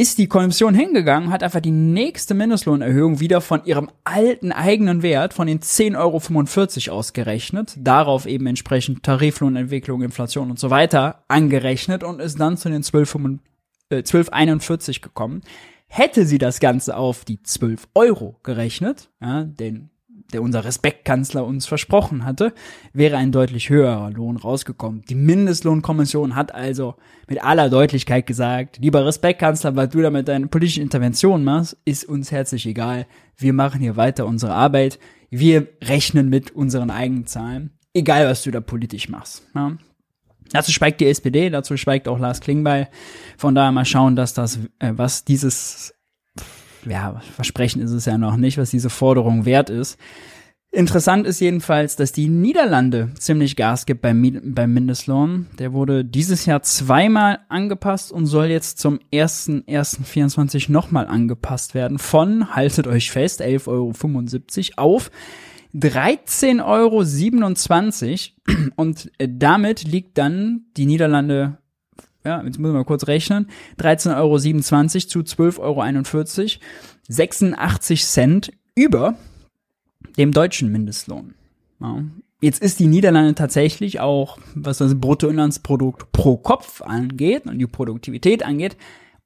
ist 0.00 0.18
die 0.18 0.28
Kommission 0.28 0.74
hingegangen, 0.74 1.30
hat 1.30 1.42
einfach 1.42 1.60
die 1.60 1.72
nächste 1.72 2.32
Mindestlohnerhöhung 2.32 3.18
wieder 3.18 3.40
von 3.40 3.64
ihrem 3.64 3.90
alten 4.04 4.52
eigenen 4.52 5.02
Wert 5.02 5.34
von 5.34 5.48
den 5.48 5.58
10,45 5.58 6.88
Euro 6.88 6.98
ausgerechnet, 6.98 7.74
darauf 7.76 8.24
eben 8.24 8.46
entsprechend 8.46 9.02
Tariflohnentwicklung, 9.02 10.02
Inflation 10.02 10.50
und 10.50 10.60
so 10.60 10.70
weiter 10.70 11.24
angerechnet 11.26 12.04
und 12.04 12.20
ist 12.20 12.38
dann 12.38 12.56
zu 12.56 12.68
den 12.68 12.84
12,45 12.84 13.38
1241 13.90 15.02
gekommen. 15.02 15.42
Hätte 15.86 16.26
sie 16.26 16.38
das 16.38 16.60
Ganze 16.60 16.96
auf 16.96 17.24
die 17.24 17.42
12 17.42 17.88
Euro 17.94 18.38
gerechnet, 18.42 19.08
ja, 19.20 19.44
den 19.44 19.90
der 20.32 20.42
unser 20.42 20.64
Respektkanzler 20.64 21.44
uns 21.44 21.66
versprochen 21.66 22.24
hatte, 22.24 22.52
wäre 22.92 23.16
ein 23.16 23.32
deutlich 23.32 23.70
höherer 23.70 24.10
Lohn 24.10 24.36
rausgekommen. 24.36 25.02
Die 25.08 25.14
Mindestlohnkommission 25.14 26.36
hat 26.36 26.54
also 26.54 26.96
mit 27.28 27.42
aller 27.42 27.70
Deutlichkeit 27.70 28.26
gesagt, 28.26 28.78
lieber 28.78 29.06
Respektkanzler, 29.06 29.76
was 29.76 29.88
du 29.90 30.02
da 30.02 30.10
mit 30.10 30.28
deiner 30.28 30.46
politischen 30.46 30.82
Intervention 30.82 31.44
machst, 31.44 31.78
ist 31.84 32.04
uns 32.04 32.30
herzlich 32.30 32.66
egal. 32.66 33.06
Wir 33.36 33.52
machen 33.52 33.80
hier 33.80 33.96
weiter 33.96 34.26
unsere 34.26 34.52
Arbeit. 34.52 34.98
Wir 35.30 35.68
rechnen 35.82 36.28
mit 36.28 36.50
unseren 36.50 36.90
eigenen 36.90 37.26
Zahlen. 37.26 37.70
Egal, 37.94 38.26
was 38.26 38.42
du 38.42 38.50
da 38.50 38.60
politisch 38.60 39.08
machst. 39.08 39.46
Ja. 39.54 39.76
Dazu 40.52 40.72
schweigt 40.72 41.00
die 41.00 41.06
SPD, 41.06 41.50
dazu 41.50 41.76
schweigt 41.76 42.08
auch 42.08 42.18
Lars 42.18 42.40
Klingbeil. 42.40 42.88
Von 43.36 43.54
daher 43.54 43.72
mal 43.72 43.84
schauen, 43.84 44.16
dass 44.16 44.34
das, 44.34 44.58
äh, 44.78 44.92
was 44.94 45.24
dieses, 45.24 45.94
ja, 46.86 47.20
Versprechen 47.34 47.82
ist 47.82 47.92
es 47.92 48.04
ja 48.06 48.18
noch 48.18 48.36
nicht, 48.36 48.58
was 48.58 48.70
diese 48.70 48.90
Forderung 48.90 49.44
wert 49.44 49.70
ist. 49.70 49.98
Interessant 50.70 51.26
ist 51.26 51.40
jedenfalls, 51.40 51.96
dass 51.96 52.12
die 52.12 52.28
Niederlande 52.28 53.10
ziemlich 53.18 53.56
Gas 53.56 53.86
gibt 53.86 54.02
beim, 54.02 54.38
beim 54.44 54.74
Mindestlohn. 54.74 55.46
Der 55.58 55.72
wurde 55.72 56.04
dieses 56.04 56.44
Jahr 56.44 56.62
zweimal 56.62 57.38
angepasst 57.48 58.12
und 58.12 58.26
soll 58.26 58.46
jetzt 58.46 58.78
zum 58.78 59.00
1.1.24 59.10 60.70
nochmal 60.70 61.06
angepasst 61.06 61.74
werden. 61.74 61.98
Von, 61.98 62.54
haltet 62.54 62.86
euch 62.86 63.10
fest, 63.10 63.40
11,75 63.40 64.76
Euro 64.76 64.96
auf 64.96 65.10
13,27 65.74 66.64
Euro 66.64 67.04
und 68.76 69.10
äh, 69.18 69.28
damit 69.30 69.84
liegt 69.84 70.18
dann 70.18 70.62
die 70.76 70.86
Niederlande, 70.86 71.58
ja, 72.24 72.42
jetzt 72.42 72.58
müssen 72.58 72.72
wir 72.72 72.78
mal 72.78 72.84
kurz 72.84 73.06
rechnen, 73.06 73.48
13,27 73.78 74.16
Euro 74.16 74.38
zu 75.08 75.20
12,41 75.20 75.60
Euro, 75.60 75.82
86 77.08 78.06
Cent 78.06 78.50
über 78.74 79.14
dem 80.16 80.32
deutschen 80.32 80.72
Mindestlohn. 80.72 81.34
Ja. 81.80 82.02
Jetzt 82.40 82.62
ist 82.62 82.78
die 82.78 82.86
Niederlande 82.86 83.34
tatsächlich 83.34 83.98
auch, 83.98 84.38
was 84.54 84.78
das 84.78 85.00
Bruttoinlandsprodukt 85.00 86.12
pro 86.12 86.36
Kopf 86.36 86.82
angeht 86.82 87.46
und 87.46 87.58
die 87.58 87.66
Produktivität 87.66 88.44
angeht, 88.44 88.76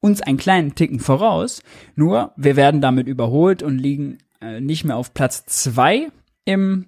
uns 0.01 0.23
einen 0.23 0.39
kleinen 0.39 0.75
Ticken 0.75 0.99
voraus. 0.99 1.63
Nur 1.95 2.33
wir 2.37 2.57
werden 2.57 2.81
damit 2.81 3.07
überholt 3.07 3.63
und 3.63 3.79
liegen 3.79 4.19
äh, 4.41 4.61
nicht 4.61 4.85
mehr 4.85 4.97
auf 4.97 5.13
Platz 5.13 5.45
zwei 5.45 6.09
im 6.45 6.87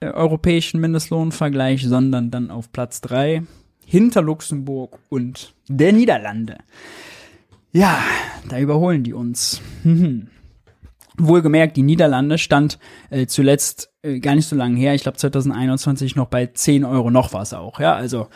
äh, 0.00 0.06
europäischen 0.06 0.80
Mindestlohnvergleich, 0.80 1.86
sondern 1.86 2.30
dann 2.30 2.50
auf 2.50 2.72
Platz 2.72 3.00
drei 3.00 3.42
hinter 3.84 4.22
Luxemburg 4.22 4.98
und 5.08 5.54
der 5.68 5.92
Niederlande. 5.92 6.58
Ja, 7.72 7.98
da 8.48 8.58
überholen 8.58 9.02
die 9.02 9.12
uns. 9.12 9.60
Wohlgemerkt, 11.18 11.76
die 11.76 11.82
Niederlande 11.82 12.38
stand 12.38 12.78
äh, 13.10 13.26
zuletzt 13.26 13.92
äh, 14.02 14.18
gar 14.18 14.34
nicht 14.34 14.48
so 14.48 14.56
lange 14.56 14.78
her, 14.78 14.94
ich 14.94 15.02
glaube 15.02 15.18
2021 15.18 16.16
noch 16.16 16.28
bei 16.28 16.46
10 16.46 16.84
Euro 16.84 17.10
noch 17.10 17.32
was 17.34 17.52
auch, 17.52 17.80
ja, 17.80 17.94
also 17.94 18.28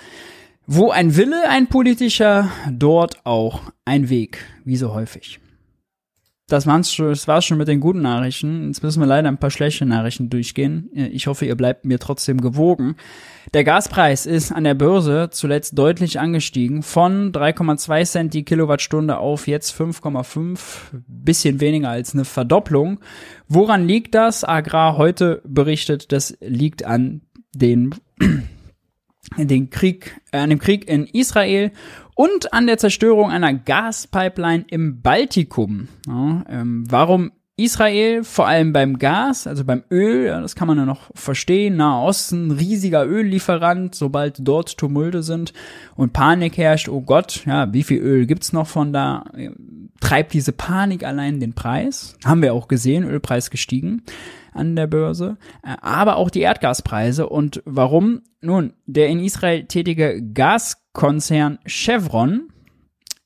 wo 0.66 0.90
ein 0.90 1.16
Wille, 1.16 1.48
ein 1.48 1.68
politischer, 1.68 2.50
dort 2.70 3.24
auch 3.24 3.62
ein 3.84 4.08
Weg, 4.08 4.44
wie 4.64 4.76
so 4.76 4.92
häufig. 4.92 5.40
Das 6.48 6.64
war's 6.66 6.92
schon, 6.92 7.08
das 7.08 7.26
war's 7.26 7.44
schon 7.44 7.58
mit 7.58 7.66
den 7.66 7.80
guten 7.80 8.02
Nachrichten. 8.02 8.68
Jetzt 8.68 8.82
müssen 8.82 9.00
wir 9.00 9.06
leider 9.06 9.28
ein 9.28 9.38
paar 9.38 9.50
schlechte 9.50 9.84
Nachrichten 9.84 10.30
durchgehen. 10.30 10.88
Ich 10.94 11.26
hoffe, 11.26 11.44
ihr 11.44 11.56
bleibt 11.56 11.84
mir 11.84 11.98
trotzdem 11.98 12.40
gewogen. 12.40 12.96
Der 13.52 13.64
Gaspreis 13.64 14.26
ist 14.26 14.52
an 14.52 14.62
der 14.62 14.74
Börse 14.74 15.28
zuletzt 15.32 15.76
deutlich 15.76 16.20
angestiegen 16.20 16.84
von 16.84 17.32
3,2 17.32 18.04
Cent 18.04 18.34
die 18.34 18.44
Kilowattstunde 18.44 19.18
auf 19.18 19.48
jetzt 19.48 19.78
5,5, 19.78 21.02
bisschen 21.06 21.60
weniger 21.60 21.88
als 21.88 22.14
eine 22.14 22.24
Verdopplung. 22.24 23.00
Woran 23.48 23.88
liegt 23.88 24.14
das? 24.14 24.44
Agrar 24.44 24.96
heute 24.96 25.42
berichtet, 25.44 26.12
das 26.12 26.36
liegt 26.40 26.84
an 26.84 27.22
den 27.54 27.94
den 29.36 29.70
Krieg, 29.70 30.20
äh, 30.30 30.38
an 30.38 30.50
dem 30.50 30.60
Krieg 30.60 30.88
in 30.88 31.06
Israel 31.06 31.72
und 32.16 32.52
an 32.52 32.66
der 32.66 32.78
Zerstörung 32.78 33.30
einer 33.30 33.54
Gaspipeline 33.54 34.64
im 34.68 35.02
Baltikum. 35.02 35.86
Ja, 36.08 36.44
ähm, 36.48 36.84
warum 36.88 37.30
Israel, 37.58 38.24
vor 38.24 38.46
allem 38.46 38.72
beim 38.72 38.98
Gas, 38.98 39.46
also 39.46 39.64
beim 39.64 39.82
Öl, 39.90 40.26
ja, 40.26 40.40
das 40.40 40.56
kann 40.56 40.66
man 40.68 40.76
ja 40.76 40.84
noch 40.84 41.10
verstehen, 41.14 41.76
Nahe 41.76 42.04
Osten, 42.04 42.50
riesiger 42.50 43.06
Öllieferant, 43.06 43.94
sobald 43.94 44.46
dort 44.46 44.76
Tumulte 44.76 45.22
sind 45.22 45.54
und 45.94 46.12
Panik 46.12 46.58
herrscht, 46.58 46.88
oh 46.88 47.00
Gott, 47.00 47.44
ja, 47.46 47.72
wie 47.72 47.82
viel 47.82 48.00
Öl 48.00 48.26
gibt's 48.26 48.52
noch 48.52 48.66
von 48.66 48.92
da? 48.92 49.24
Treibt 50.00 50.34
diese 50.34 50.52
Panik 50.52 51.04
allein 51.04 51.40
den 51.40 51.54
Preis? 51.54 52.16
Haben 52.24 52.42
wir 52.42 52.52
auch 52.52 52.68
gesehen, 52.68 53.04
Ölpreis 53.04 53.50
gestiegen 53.50 54.02
an 54.56 54.76
der 54.76 54.86
Börse, 54.86 55.36
äh, 55.62 55.76
aber 55.80 56.16
auch 56.16 56.30
die 56.30 56.40
Erdgaspreise. 56.40 57.28
Und 57.28 57.62
warum? 57.64 58.22
Nun, 58.40 58.72
der 58.86 59.08
in 59.08 59.20
Israel 59.20 59.64
tätige 59.64 60.22
Gaskonzern 60.22 61.58
Chevron 61.66 62.48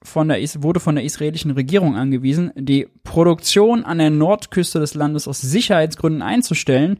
von 0.02 0.28
der, 0.28 0.38
wurde 0.62 0.80
von 0.80 0.94
der 0.94 1.04
israelischen 1.04 1.50
Regierung 1.50 1.96
angewiesen, 1.96 2.52
die 2.56 2.88
Produktion 3.04 3.84
an 3.84 3.98
der 3.98 4.10
Nordküste 4.10 4.80
des 4.80 4.94
Landes 4.94 5.28
aus 5.28 5.40
Sicherheitsgründen 5.40 6.22
einzustellen, 6.22 6.98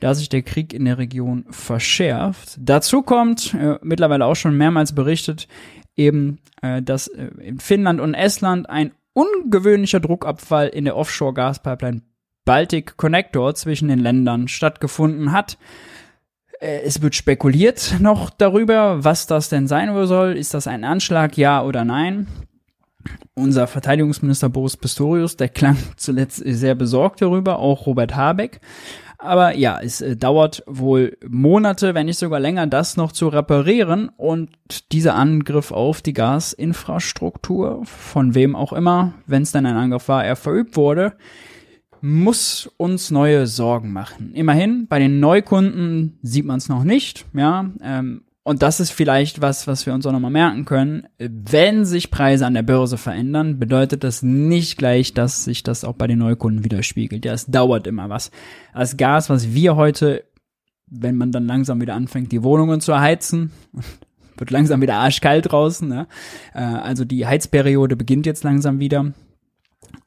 da 0.00 0.14
sich 0.14 0.28
der 0.28 0.42
Krieg 0.42 0.74
in 0.74 0.84
der 0.84 0.98
Region 0.98 1.46
verschärft. 1.50 2.56
Dazu 2.60 3.02
kommt, 3.02 3.54
äh, 3.54 3.78
mittlerweile 3.82 4.26
auch 4.26 4.36
schon 4.36 4.56
mehrmals 4.56 4.94
berichtet, 4.94 5.48
eben, 5.96 6.38
äh, 6.60 6.82
dass 6.82 7.08
äh, 7.08 7.28
in 7.40 7.60
Finnland 7.60 8.00
und 8.00 8.14
Estland 8.14 8.68
ein 8.68 8.92
ungewöhnlicher 9.14 10.00
Druckabfall 10.00 10.68
in 10.68 10.84
der 10.84 10.96
Offshore-Gaspipeline 10.96 12.02
Baltic 12.44 12.96
Connector 12.96 13.54
zwischen 13.54 13.88
den 13.88 13.98
Ländern 13.98 14.48
stattgefunden 14.48 15.32
hat. 15.32 15.58
Äh, 16.60 16.80
es 16.82 17.02
wird 17.02 17.14
spekuliert 17.14 17.96
noch 18.00 18.30
darüber, 18.30 19.04
was 19.04 19.26
das 19.26 19.48
denn 19.48 19.66
sein 19.66 19.90
soll. 20.06 20.36
Ist 20.36 20.54
das 20.54 20.66
ein 20.66 20.84
Anschlag, 20.84 21.36
ja 21.36 21.62
oder 21.62 21.84
nein? 21.84 22.26
Unser 23.34 23.66
Verteidigungsminister 23.66 24.48
Boris 24.48 24.76
Pistorius, 24.76 25.36
der 25.36 25.48
klang 25.48 25.76
zuletzt 25.96 26.42
sehr 26.44 26.74
besorgt 26.74 27.20
darüber, 27.22 27.58
auch 27.58 27.86
Robert 27.86 28.16
Habeck. 28.16 28.60
Aber 29.18 29.56
ja, 29.56 29.80
es 29.80 30.00
äh, 30.00 30.16
dauert 30.16 30.62
wohl 30.66 31.16
Monate, 31.26 31.94
wenn 31.94 32.06
nicht 32.06 32.18
sogar 32.18 32.40
länger, 32.40 32.66
das 32.66 32.96
noch 32.96 33.12
zu 33.12 33.28
reparieren. 33.28 34.10
Und 34.16 34.92
dieser 34.92 35.14
Angriff 35.14 35.72
auf 35.72 36.02
die 36.02 36.12
Gasinfrastruktur, 36.12 37.82
von 37.84 38.34
wem 38.34 38.54
auch 38.54 38.72
immer, 38.72 39.14
wenn 39.26 39.42
es 39.42 39.52
dann 39.52 39.66
ein 39.66 39.76
Angriff 39.76 40.08
war, 40.08 40.24
er 40.24 40.36
verübt 40.36 40.76
wurde, 40.76 41.16
muss 42.04 42.70
uns 42.76 43.10
neue 43.10 43.46
Sorgen 43.46 43.90
machen. 43.90 44.34
Immerhin, 44.34 44.86
bei 44.88 44.98
den 44.98 45.20
Neukunden 45.20 46.18
sieht 46.20 46.44
man 46.44 46.58
es 46.58 46.68
noch 46.68 46.84
nicht, 46.84 47.24
ja. 47.32 47.70
Ähm, 47.82 48.24
und 48.42 48.60
das 48.60 48.78
ist 48.78 48.90
vielleicht 48.90 49.40
was, 49.40 49.66
was 49.66 49.86
wir 49.86 49.94
uns 49.94 50.04
auch 50.04 50.12
nochmal 50.12 50.30
merken 50.30 50.66
können. 50.66 51.06
Wenn 51.18 51.86
sich 51.86 52.10
Preise 52.10 52.44
an 52.44 52.52
der 52.52 52.62
Börse 52.62 52.98
verändern, 52.98 53.58
bedeutet 53.58 54.04
das 54.04 54.22
nicht 54.22 54.76
gleich, 54.76 55.14
dass 55.14 55.44
sich 55.44 55.62
das 55.62 55.82
auch 55.82 55.94
bei 55.94 56.06
den 56.06 56.18
Neukunden 56.18 56.62
widerspiegelt. 56.62 57.24
Ja, 57.24 57.32
es 57.32 57.46
dauert 57.46 57.86
immer 57.86 58.10
was. 58.10 58.30
Das 58.74 58.98
Gas, 58.98 59.30
was 59.30 59.54
wir 59.54 59.76
heute, 59.76 60.24
wenn 60.86 61.16
man 61.16 61.32
dann 61.32 61.46
langsam 61.46 61.80
wieder 61.80 61.94
anfängt, 61.94 62.32
die 62.32 62.42
Wohnungen 62.42 62.82
zu 62.82 62.92
erheizen, 62.92 63.50
wird 64.36 64.50
langsam 64.50 64.82
wieder 64.82 64.96
arschkalt 64.96 65.50
draußen, 65.50 65.88
ne? 65.88 66.06
Äh, 66.52 66.58
also 66.58 67.06
die 67.06 67.26
Heizperiode 67.26 67.96
beginnt 67.96 68.26
jetzt 68.26 68.44
langsam 68.44 68.78
wieder 68.78 69.14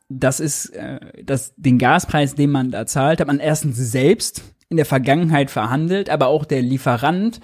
das 0.10 0.40
ist 0.40 0.70
äh, 0.70 1.00
das, 1.24 1.54
den 1.58 1.78
Gaspreis, 1.78 2.36
den 2.36 2.52
man 2.52 2.72
da 2.72 2.86
zahlt, 2.86 3.20
hat 3.20 3.28
man 3.28 3.40
erstens 3.40 3.78
selbst 3.78 4.44
in 4.70 4.78
der 4.78 4.86
Vergangenheit 4.86 5.52
verhandelt, 5.52 6.10
aber 6.10 6.28
auch 6.28 6.46
der 6.46 6.62
Lieferant, 6.62 7.40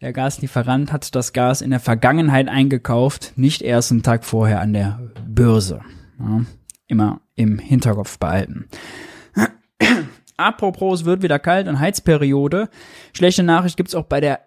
der 0.00 0.12
Gaslieferant 0.12 0.92
hat 0.92 1.14
das 1.14 1.32
Gas 1.32 1.62
in 1.62 1.70
der 1.70 1.80
Vergangenheit 1.80 2.48
eingekauft, 2.48 3.32
nicht 3.36 3.62
erst 3.62 3.92
einen 3.92 4.02
Tag 4.02 4.24
vorher 4.24 4.60
an 4.60 4.74
der 4.74 5.00
Börse. 5.26 5.80
Ja, 6.18 6.42
immer 6.86 7.20
im 7.34 7.58
Hinterkopf 7.58 8.18
behalten. 8.18 8.68
Apropos, 10.36 11.00
es 11.00 11.06
wird 11.06 11.22
wieder 11.22 11.38
kalt 11.38 11.66
und 11.66 11.78
Heizperiode. 11.78 12.68
Schlechte 13.14 13.42
Nachricht 13.42 13.76
gibt's 13.76 13.94
auch 13.94 14.04
bei 14.04 14.20
der 14.20 14.40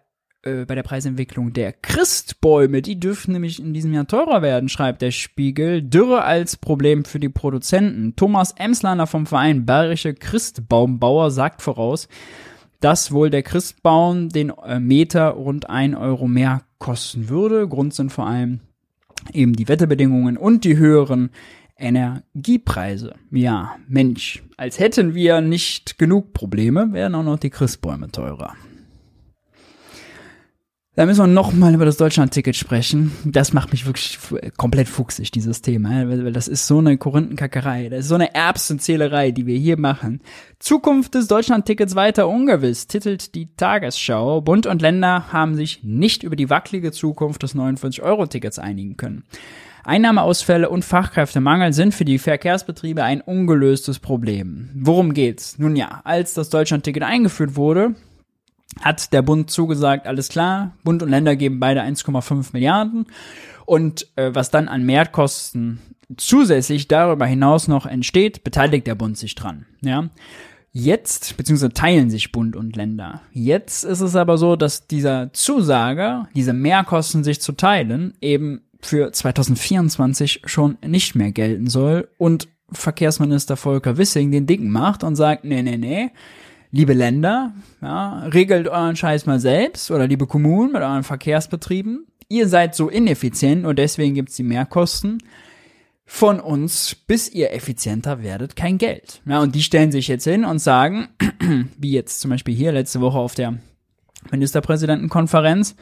äh, 0.43 0.65
bei 0.65 0.75
der 0.75 0.83
Preisentwicklung 0.83 1.51
der 1.51 1.73
Christbäume. 1.73 2.81
Die 2.81 2.99
dürfen 2.99 3.33
nämlich 3.33 3.59
in 3.59 3.73
diesem 3.73 3.93
Jahr 3.93 4.07
teurer 4.07 4.41
werden, 4.41 4.69
schreibt 4.69 5.01
der 5.01 5.11
Spiegel. 5.11 5.81
Dürre 5.81 6.23
als 6.23 6.55
Problem 6.55 7.03
für 7.03 7.19
die 7.19 7.29
Produzenten. 7.29 8.15
Thomas 8.15 8.53
Emslander 8.53 9.05
vom 9.05 9.25
Verein 9.25 9.65
Bayerische 9.65 10.13
Christbaumbauer 10.13 11.31
sagt 11.31 11.61
voraus, 11.61 12.07
dass 12.79 13.11
wohl 13.11 13.29
der 13.29 13.43
Christbaum 13.43 14.29
den 14.29 14.51
äh, 14.51 14.79
Meter 14.79 15.29
rund 15.31 15.69
ein 15.69 15.93
Euro 15.93 16.27
mehr 16.27 16.63
kosten 16.77 17.27
würde. 17.27 17.67
Grund 17.67 17.93
sind 17.93 18.11
vor 18.11 18.27
allem 18.27 18.61
eben 19.33 19.53
die 19.53 19.67
Wetterbedingungen 19.67 20.37
und 20.37 20.63
die 20.63 20.77
höheren 20.77 21.31
Energiepreise. 21.77 23.15
Ja, 23.31 23.75
Mensch, 23.87 24.43
als 24.57 24.79
hätten 24.79 25.13
wir 25.13 25.41
nicht 25.41 25.97
genug 25.97 26.33
Probleme, 26.33 26.93
werden 26.93 27.15
auch 27.15 27.23
noch 27.23 27.39
die 27.39 27.49
Christbäume 27.49 28.09
teurer. 28.09 28.53
Da 30.95 31.05
müssen 31.05 31.21
wir 31.21 31.27
nochmal 31.27 31.73
über 31.73 31.85
das 31.85 31.97
Deutschland-Ticket 31.97 32.55
sprechen. 32.55 33.11
Das 33.23 33.53
macht 33.53 33.71
mich 33.71 33.85
wirklich 33.85 34.19
komplett 34.57 34.89
fuchsig, 34.89 35.31
dieses 35.31 35.61
Thema. 35.61 36.09
Weil 36.09 36.33
das 36.33 36.47
ist 36.47 36.67
so 36.67 36.79
eine 36.79 36.97
Korinthenkackerei. 36.97 37.89
Das 37.89 38.01
ist 38.01 38.07
so 38.09 38.15
eine 38.15 38.33
Erbsenzählerei, 38.33 39.31
die 39.31 39.45
wir 39.45 39.57
hier 39.57 39.79
machen. 39.79 40.19
Zukunft 40.57 41.13
des 41.13 41.27
Deutschland-Tickets 41.27 41.95
weiter 41.95 42.27
ungewiss, 42.27 42.87
titelt 42.87 43.33
die 43.35 43.55
Tagesschau. 43.55 44.41
Bund 44.41 44.65
und 44.65 44.81
Länder 44.81 45.31
haben 45.31 45.55
sich 45.55 45.83
nicht 45.83 46.23
über 46.23 46.35
die 46.35 46.49
wackelige 46.49 46.91
Zukunft 46.91 47.43
des 47.43 47.55
49-Euro-Tickets 47.55 48.59
einigen 48.59 48.97
können. 48.97 49.23
Einnahmeausfälle 49.85 50.69
und 50.69 50.83
Fachkräftemangel 50.83 51.71
sind 51.71 51.93
für 51.93 52.03
die 52.03 52.19
Verkehrsbetriebe 52.19 53.03
ein 53.03 53.21
ungelöstes 53.21 53.99
Problem. 53.99 54.69
Worum 54.73 55.13
geht's? 55.13 55.57
Nun 55.57 55.75
ja, 55.75 56.01
als 56.03 56.33
das 56.33 56.49
Deutschland-Ticket 56.49 57.03
eingeführt 57.03 57.55
wurde, 57.55 57.95
hat 58.81 59.13
der 59.13 59.21
Bund 59.21 59.49
zugesagt, 59.49 60.07
alles 60.07 60.29
klar, 60.29 60.73
Bund 60.83 61.03
und 61.03 61.09
Länder 61.09 61.35
geben 61.35 61.59
beide 61.59 61.81
1,5 61.81 62.49
Milliarden. 62.53 63.07
Und 63.65 64.07
äh, 64.15 64.33
was 64.33 64.49
dann 64.49 64.67
an 64.67 64.85
Mehrkosten 64.85 65.79
zusätzlich 66.17 66.87
darüber 66.87 67.25
hinaus 67.25 67.67
noch 67.67 67.85
entsteht, 67.85 68.43
beteiligt 68.43 68.87
der 68.87 68.95
Bund 68.95 69.17
sich 69.17 69.35
dran. 69.35 69.65
Ja. 69.81 70.09
Jetzt, 70.71 71.35
beziehungsweise 71.37 71.73
teilen 71.73 72.09
sich 72.09 72.31
Bund 72.31 72.55
und 72.55 72.75
Länder. 72.75 73.21
Jetzt 73.31 73.83
ist 73.83 74.01
es 74.01 74.15
aber 74.15 74.37
so, 74.37 74.55
dass 74.55 74.87
dieser 74.87 75.33
Zusage, 75.33 76.27
diese 76.35 76.53
Mehrkosten 76.53 77.23
sich 77.23 77.41
zu 77.41 77.53
teilen, 77.53 78.13
eben 78.21 78.61
für 78.79 79.11
2024 79.11 80.43
schon 80.45 80.77
nicht 80.85 81.15
mehr 81.15 81.31
gelten 81.31 81.67
soll 81.67 82.07
und 82.17 82.47
Verkehrsminister 82.71 83.57
Volker 83.57 83.97
Wissing 83.97 84.31
den 84.31 84.45
Dicken 84.45 84.69
macht 84.69 85.03
und 85.03 85.15
sagt, 85.15 85.43
nee, 85.43 85.63
nee, 85.63 85.77
nee, 85.77 86.11
liebe 86.71 86.93
Länder, 86.93 87.53
ja, 87.81 88.19
regelt 88.27 88.67
euren 88.67 88.95
Scheiß 88.95 89.25
mal 89.25 89.39
selbst 89.39 89.91
oder 89.91 90.07
liebe 90.07 90.27
Kommunen 90.27 90.71
mit 90.71 90.81
euren 90.81 91.03
Verkehrsbetrieben. 91.03 92.07
Ihr 92.27 92.47
seid 92.47 92.75
so 92.75 92.89
ineffizient 92.89 93.65
und 93.65 93.79
deswegen 93.79 94.13
gibt's 94.13 94.35
die 94.35 94.43
Mehrkosten 94.43 95.17
von 96.05 96.39
uns, 96.39 96.95
bis 96.95 97.29
ihr 97.29 97.53
effizienter 97.53 98.23
werdet, 98.23 98.55
kein 98.55 98.77
Geld. 98.77 99.21
Ja, 99.25 99.41
und 99.41 99.55
die 99.55 99.63
stellen 99.63 99.91
sich 99.91 100.07
jetzt 100.07 100.23
hin 100.23 100.45
und 100.45 100.59
sagen, 100.59 101.09
wie 101.77 101.91
jetzt 101.91 102.19
zum 102.19 102.31
Beispiel 102.31 102.55
hier 102.55 102.71
letzte 102.71 103.01
Woche 103.01 103.19
auf 103.19 103.35
der 103.35 103.57
Ministerpräsidentenkonferenz, 104.31 105.75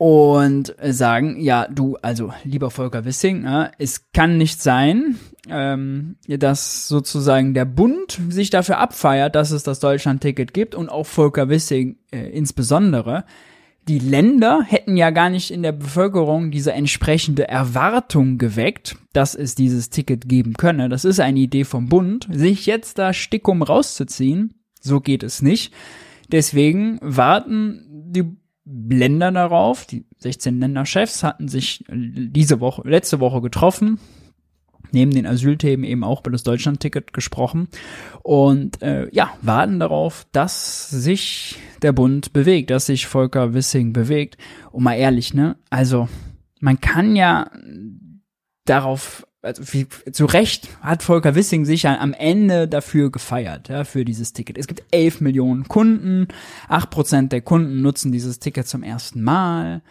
und 0.00 0.74
sagen, 0.82 1.38
ja, 1.38 1.68
du, 1.68 1.98
also 2.00 2.32
lieber 2.42 2.70
Volker 2.70 3.04
Wissing, 3.04 3.44
äh, 3.44 3.70
es 3.76 4.10
kann 4.14 4.38
nicht 4.38 4.62
sein, 4.62 5.18
ähm, 5.50 6.16
dass 6.26 6.88
sozusagen 6.88 7.54
der 7.54 7.64
Bund 7.64 8.20
sich 8.28 8.50
dafür 8.50 8.78
abfeiert, 8.78 9.34
dass 9.34 9.50
es 9.50 9.62
das 9.62 9.80
Deutschland-Ticket 9.80 10.54
gibt 10.54 10.74
und 10.74 10.88
auch 10.88 11.06
Volker 11.06 11.48
Wissing 11.48 11.96
äh, 12.10 12.28
insbesondere. 12.30 13.24
Die 13.88 13.98
Länder 13.98 14.62
hätten 14.64 14.96
ja 14.96 15.10
gar 15.10 15.30
nicht 15.30 15.50
in 15.50 15.62
der 15.62 15.72
Bevölkerung 15.72 16.50
diese 16.50 16.72
entsprechende 16.72 17.48
Erwartung 17.48 18.38
geweckt, 18.38 18.96
dass 19.12 19.34
es 19.34 19.54
dieses 19.54 19.90
Ticket 19.90 20.28
geben 20.28 20.54
könne. 20.54 20.88
Das 20.88 21.04
ist 21.04 21.18
eine 21.18 21.40
Idee 21.40 21.64
vom 21.64 21.88
Bund, 21.88 22.28
sich 22.30 22.66
jetzt 22.66 22.98
da 22.98 23.12
stickum 23.12 23.62
rauszuziehen. 23.62 24.54
So 24.80 25.00
geht 25.00 25.22
es 25.22 25.42
nicht. 25.42 25.72
Deswegen 26.30 26.98
warten 27.02 27.84
die 27.90 28.36
Länder 28.64 29.32
darauf. 29.32 29.86
Die 29.86 30.04
16 30.18 30.60
Länderchefs 30.60 31.24
hatten 31.24 31.48
sich 31.48 31.84
diese 31.88 32.60
Woche, 32.60 32.88
letzte 32.88 33.18
Woche 33.18 33.40
getroffen 33.40 33.98
neben 34.92 35.12
den 35.12 35.26
Asylthemen 35.26 35.84
eben 35.84 36.04
auch 36.04 36.20
über 36.20 36.30
das 36.30 36.42
Deutschland-Ticket 36.42 37.12
gesprochen 37.12 37.68
und 38.22 38.82
äh, 38.82 39.08
ja, 39.12 39.32
warten 39.42 39.80
darauf, 39.80 40.26
dass 40.32 40.88
sich 40.90 41.56
der 41.82 41.92
Bund 41.92 42.32
bewegt, 42.32 42.70
dass 42.70 42.86
sich 42.86 43.06
Volker 43.06 43.54
Wissing 43.54 43.92
bewegt. 43.92 44.36
Und 44.72 44.84
mal 44.84 44.94
ehrlich, 44.94 45.34
ne? 45.34 45.56
Also, 45.70 46.08
man 46.60 46.80
kann 46.80 47.16
ja 47.16 47.50
darauf, 48.64 49.26
also 49.42 49.62
wie, 49.72 49.88
zu 50.12 50.26
Recht 50.26 50.68
hat 50.82 51.02
Volker 51.02 51.34
Wissing 51.34 51.64
sich 51.64 51.84
ja 51.84 51.98
am 51.98 52.12
Ende 52.12 52.68
dafür 52.68 53.10
gefeiert, 53.10 53.68
ja, 53.68 53.84
für 53.84 54.04
dieses 54.04 54.32
Ticket. 54.32 54.58
Es 54.58 54.66
gibt 54.66 54.84
11 54.90 55.20
Millionen 55.20 55.66
Kunden, 55.68 56.28
8 56.68 56.90
Prozent 56.90 57.32
der 57.32 57.40
Kunden 57.40 57.82
nutzen 57.82 58.12
dieses 58.12 58.38
Ticket 58.38 58.68
zum 58.68 58.82
ersten 58.82 59.22
Mal. 59.22 59.82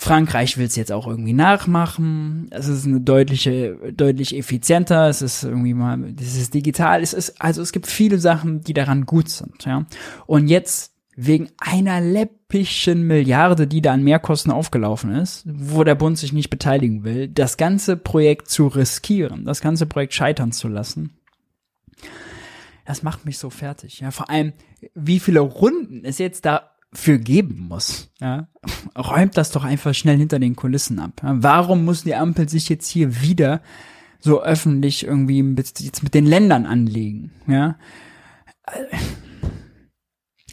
Frankreich 0.00 0.56
will 0.56 0.66
es 0.66 0.76
jetzt 0.76 0.92
auch 0.92 1.08
irgendwie 1.08 1.32
nachmachen. 1.32 2.46
Es 2.50 2.68
ist 2.68 2.86
eine 2.86 3.00
deutliche, 3.00 3.76
deutlich 3.92 4.36
effizienter. 4.36 5.08
Es 5.08 5.22
ist 5.22 5.42
irgendwie 5.42 5.74
mal, 5.74 6.14
es 6.20 6.36
ist 6.36 6.54
digital. 6.54 7.02
Es 7.02 7.12
ist, 7.12 7.42
also 7.42 7.60
es 7.62 7.72
gibt 7.72 7.88
viele 7.88 8.20
Sachen, 8.20 8.60
die 8.60 8.74
daran 8.74 9.06
gut 9.06 9.28
sind, 9.28 9.64
ja. 9.64 9.86
Und 10.26 10.46
jetzt 10.46 10.92
wegen 11.16 11.48
einer 11.58 12.00
läppischen 12.00 13.08
Milliarde, 13.08 13.66
die 13.66 13.82
da 13.82 13.92
an 13.92 14.04
Mehrkosten 14.04 14.52
aufgelaufen 14.52 15.16
ist, 15.16 15.42
wo 15.46 15.82
der 15.82 15.96
Bund 15.96 16.16
sich 16.16 16.32
nicht 16.32 16.48
beteiligen 16.48 17.02
will, 17.02 17.26
das 17.26 17.56
ganze 17.56 17.96
Projekt 17.96 18.48
zu 18.48 18.68
riskieren, 18.68 19.46
das 19.46 19.60
ganze 19.60 19.86
Projekt 19.86 20.14
scheitern 20.14 20.52
zu 20.52 20.68
lassen. 20.68 21.18
Das 22.86 23.02
macht 23.02 23.26
mich 23.26 23.38
so 23.38 23.50
fertig, 23.50 23.98
ja. 23.98 24.12
Vor 24.12 24.30
allem, 24.30 24.52
wie 24.94 25.18
viele 25.18 25.40
Runden 25.40 26.04
es 26.04 26.18
jetzt 26.18 26.44
da 26.46 26.70
für 26.92 27.18
geben 27.18 27.68
muss. 27.68 28.10
Ja? 28.20 28.48
Räumt 28.96 29.36
das 29.36 29.50
doch 29.50 29.64
einfach 29.64 29.94
schnell 29.94 30.16
hinter 30.16 30.38
den 30.38 30.56
Kulissen 30.56 30.98
ab. 30.98 31.20
Ja? 31.22 31.36
Warum 31.38 31.84
muss 31.84 32.04
die 32.04 32.14
Ampel 32.14 32.48
sich 32.48 32.68
jetzt 32.68 32.88
hier 32.88 33.20
wieder 33.20 33.60
so 34.20 34.42
öffentlich 34.42 35.06
irgendwie 35.06 35.42
mit, 35.42 35.80
jetzt 35.80 36.02
mit 36.02 36.14
den 36.14 36.26
Ländern 36.26 36.66
anlegen? 36.66 37.32
Ja? 37.46 37.76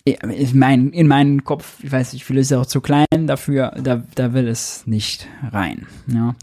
Ich 0.07 0.53
mein, 0.53 0.91
in 0.91 1.07
meinen 1.07 1.43
Kopf, 1.43 1.83
ich 1.83 1.91
weiß 1.91 2.13
nicht, 2.13 2.25
viel 2.25 2.37
ist 2.37 2.51
ja 2.51 2.59
auch 2.59 2.67
zu 2.67 2.79
klein 2.79 3.25
dafür, 3.25 3.71
da, 3.81 4.03
da 4.13 4.33
will 4.33 4.47
es 4.47 4.85
nicht 4.85 5.27
rein. 5.51 5.87
Ja. 6.05 6.35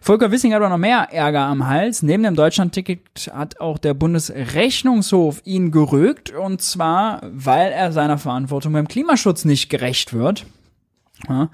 Volker 0.00 0.30
Wissing 0.30 0.52
hat 0.52 0.58
aber 0.58 0.68
noch 0.68 0.78
mehr 0.78 1.08
Ärger 1.10 1.40
am 1.40 1.66
Hals. 1.66 2.04
Neben 2.04 2.22
dem 2.22 2.36
Deutschlandticket 2.36 3.32
hat 3.34 3.60
auch 3.60 3.78
der 3.78 3.94
Bundesrechnungshof 3.94 5.42
ihn 5.44 5.72
gerügt 5.72 6.30
und 6.30 6.62
zwar, 6.62 7.22
weil 7.32 7.72
er 7.72 7.90
seiner 7.90 8.18
Verantwortung 8.18 8.72
beim 8.72 8.86
Klimaschutz 8.86 9.44
nicht 9.44 9.68
gerecht 9.68 10.12
wird. 10.12 10.46
Ja. 11.28 11.50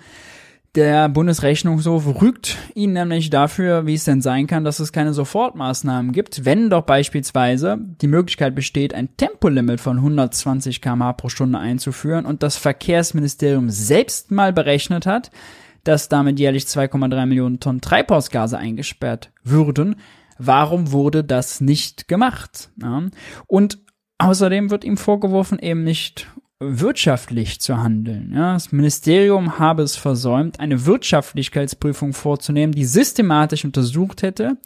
Der 0.74 1.08
Bundesrechnungshof 1.08 2.20
rügt 2.20 2.56
ihn 2.74 2.94
nämlich 2.94 3.30
dafür, 3.30 3.87
wie 3.87 3.94
es 3.94 4.02
denn 4.02 4.20
sein 4.20 4.48
kann, 4.48 4.64
dass 4.64 4.80
es 4.80 4.92
keine 4.92 5.14
Sofortmaßnahmen 5.14 6.10
gibt, 6.10 6.44
wenn 6.44 6.68
doch 6.68 6.82
beispielsweise 6.82 7.78
die 8.00 8.08
Möglichkeit 8.08 8.56
besteht, 8.56 8.92
ein 8.92 9.16
Tempolimit 9.16 9.80
von 9.80 9.98
120 9.98 10.80
km 10.80 11.16
pro 11.16 11.28
Stunde 11.28 11.60
einzuführen 11.60 12.26
und 12.26 12.42
das 12.42 12.56
Verkehrsministerium 12.56 13.70
selbst 13.70 14.32
mal 14.32 14.52
berechnet 14.52 15.06
hat, 15.06 15.30
dass 15.84 16.08
damit 16.08 16.40
jährlich 16.40 16.64
2,3 16.64 17.26
Millionen 17.26 17.60
Tonnen 17.60 17.80
Treibhausgase 17.80 18.58
eingesperrt 18.58 19.30
würden. 19.44 19.94
Warum 20.38 20.90
wurde 20.90 21.22
das 21.22 21.60
nicht 21.60 22.08
gemacht? 22.08 22.70
Ja. 22.82 23.04
Und 23.46 23.78
außerdem 24.18 24.70
wird 24.70 24.82
ihm 24.82 24.96
vorgeworfen, 24.96 25.60
eben 25.60 25.84
nicht 25.84 26.26
wirtschaftlich 26.68 27.61
zu 27.61 27.83
handeln. 27.83 28.33
Ja, 28.35 28.55
das 28.55 28.72
Ministerium 28.72 29.59
habe 29.59 29.83
es 29.83 29.96
versäumt, 29.96 30.61
eine 30.61 30.87
Wirtschaftlichkeitsprüfung 30.87 32.12
vorzunehmen, 32.12 32.74
die 32.74 32.85
systematisch 32.85 33.64
untersucht 33.64 34.22
hätte, 34.22 34.57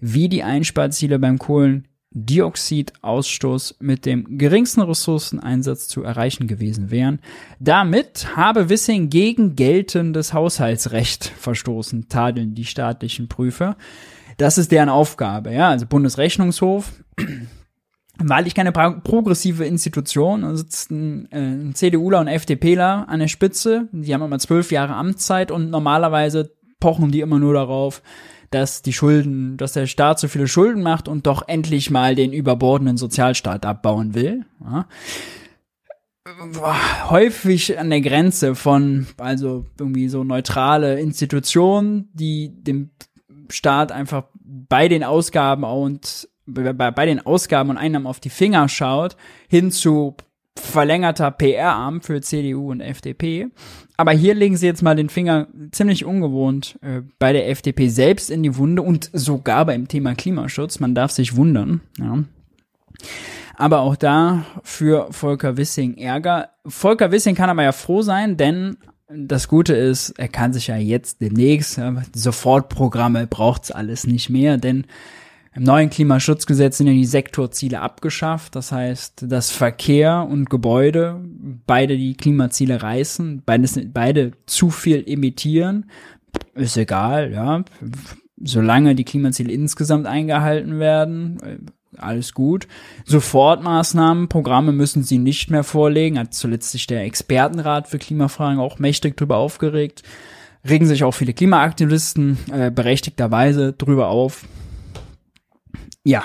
wie 0.00 0.28
die 0.28 0.42
Einsparziele 0.42 1.18
beim 1.18 1.38
Kohlendioxidausstoß 1.38 3.76
mit 3.80 4.06
dem 4.06 4.38
geringsten 4.38 4.82
Ressourceneinsatz 4.82 5.88
zu 5.88 6.02
erreichen 6.02 6.46
gewesen 6.46 6.90
wären. 6.90 7.20
Damit 7.60 8.36
habe 8.36 8.68
Wissing 8.68 9.10
gegen 9.10 9.56
geltendes 9.56 10.32
Haushaltsrecht 10.32 11.24
verstoßen, 11.24 12.08
tadeln 12.08 12.54
die 12.54 12.64
staatlichen 12.64 13.28
Prüfer. 13.28 13.76
Das 14.36 14.58
ist 14.58 14.72
deren 14.72 14.88
Aufgabe, 14.88 15.52
ja, 15.52 15.70
also 15.70 15.86
Bundesrechnungshof 15.86 16.90
wahrlich 18.18 18.54
keine 18.54 18.72
progressive 18.72 19.64
Institution. 19.64 20.42
Da 20.42 20.56
sitzen 20.56 21.28
äh, 21.30 21.38
ein 21.38 21.74
CDUler 21.74 22.20
und 22.20 22.28
FDPler 22.28 23.08
an 23.08 23.20
der 23.20 23.28
Spitze. 23.28 23.88
Die 23.92 24.14
haben 24.14 24.22
immer 24.22 24.38
zwölf 24.38 24.70
Jahre 24.70 24.94
Amtszeit 24.94 25.50
und 25.50 25.70
normalerweise 25.70 26.52
pochen 26.80 27.10
die 27.10 27.20
immer 27.20 27.38
nur 27.38 27.54
darauf, 27.54 28.02
dass 28.50 28.82
die 28.82 28.92
Schulden, 28.92 29.56
dass 29.56 29.72
der 29.72 29.86
Staat 29.86 30.20
so 30.20 30.28
viele 30.28 30.46
Schulden 30.46 30.82
macht 30.82 31.08
und 31.08 31.26
doch 31.26 31.48
endlich 31.48 31.90
mal 31.90 32.14
den 32.14 32.32
überbordenden 32.32 32.96
Sozialstaat 32.96 33.66
abbauen 33.66 34.14
will. 34.14 34.44
Ja. 34.62 34.86
Häufig 37.10 37.78
an 37.78 37.90
der 37.90 38.00
Grenze 38.00 38.54
von, 38.54 39.06
also 39.18 39.66
irgendwie 39.78 40.08
so 40.08 40.24
neutrale 40.24 41.00
Institutionen, 41.00 42.08
die 42.14 42.50
dem 42.62 42.90
Staat 43.50 43.92
einfach 43.92 44.24
bei 44.34 44.88
den 44.88 45.04
Ausgaben 45.04 45.64
und 45.64 46.28
bei, 46.46 46.90
bei 46.90 47.06
den 47.06 47.24
Ausgaben 47.24 47.70
und 47.70 47.78
Einnahmen 47.78 48.06
auf 48.06 48.20
die 48.20 48.30
Finger 48.30 48.68
schaut, 48.68 49.16
hin 49.48 49.70
zu 49.70 50.16
verlängerter 50.56 51.30
PR-Arm 51.30 52.00
für 52.00 52.20
CDU 52.20 52.70
und 52.70 52.80
FDP. 52.80 53.48
Aber 53.96 54.12
hier 54.12 54.34
legen 54.34 54.56
sie 54.56 54.66
jetzt 54.66 54.82
mal 54.82 54.96
den 54.96 55.08
Finger 55.08 55.48
ziemlich 55.72 56.04
ungewohnt 56.04 56.78
äh, 56.82 57.02
bei 57.18 57.32
der 57.32 57.48
FDP 57.48 57.88
selbst 57.88 58.30
in 58.30 58.42
die 58.42 58.56
Wunde 58.56 58.82
und 58.82 59.10
sogar 59.12 59.66
beim 59.66 59.88
Thema 59.88 60.14
Klimaschutz. 60.14 60.80
Man 60.80 60.94
darf 60.94 61.10
sich 61.10 61.36
wundern. 61.36 61.80
Ja. 61.98 62.24
Aber 63.56 63.80
auch 63.80 63.96
da 63.96 64.44
für 64.62 65.08
Volker 65.12 65.56
Wissing 65.56 65.96
Ärger. 65.96 66.50
Volker 66.66 67.12
Wissing 67.12 67.34
kann 67.34 67.50
aber 67.50 67.62
ja 67.62 67.72
froh 67.72 68.02
sein, 68.02 68.36
denn 68.36 68.76
das 69.08 69.48
Gute 69.48 69.74
ist, 69.74 70.10
er 70.10 70.28
kann 70.28 70.52
sich 70.52 70.68
ja 70.68 70.76
jetzt 70.76 71.20
demnächst, 71.20 71.76
ja, 71.78 71.94
Sofortprogramme 72.14 73.26
braucht's 73.26 73.70
alles 73.70 74.06
nicht 74.06 74.30
mehr, 74.30 74.56
denn 74.56 74.86
im 75.56 75.62
neuen 75.62 75.88
Klimaschutzgesetz 75.88 76.78
sind 76.78 76.88
ja 76.88 76.92
die 76.92 77.04
Sektorziele 77.04 77.80
abgeschafft. 77.80 78.56
Das 78.56 78.72
heißt, 78.72 79.26
dass 79.28 79.52
Verkehr 79.52 80.26
und 80.28 80.50
Gebäude 80.50 81.20
beide 81.66 81.96
die 81.96 82.16
Klimaziele 82.16 82.82
reißen, 82.82 83.42
beides, 83.46 83.78
beide 83.92 84.32
zu 84.46 84.70
viel 84.70 85.04
emittieren. 85.06 85.90
Ist 86.54 86.76
egal, 86.76 87.32
ja. 87.32 87.64
Solange 88.42 88.96
die 88.96 89.04
Klimaziele 89.04 89.52
insgesamt 89.52 90.06
eingehalten 90.06 90.80
werden, 90.80 91.40
äh, 91.40 91.58
alles 91.98 92.34
gut. 92.34 92.66
Sofortmaßnahmen, 93.04 94.28
Programme 94.28 94.72
müssen 94.72 95.04
sie 95.04 95.18
nicht 95.18 95.52
mehr 95.52 95.62
vorlegen. 95.62 96.18
Hat 96.18 96.34
zuletzt 96.34 96.72
sich 96.72 96.88
der 96.88 97.04
Expertenrat 97.04 97.86
für 97.86 97.98
Klimafragen 98.00 98.58
auch 98.58 98.80
mächtig 98.80 99.16
drüber 99.16 99.36
aufgeregt. 99.36 100.02
Regen 100.68 100.86
sich 100.86 101.04
auch 101.04 101.12
viele 101.12 101.32
Klimaaktivisten 101.32 102.38
äh, 102.50 102.72
berechtigterweise 102.72 103.72
drüber 103.72 104.08
auf 104.08 104.44
ja, 106.04 106.22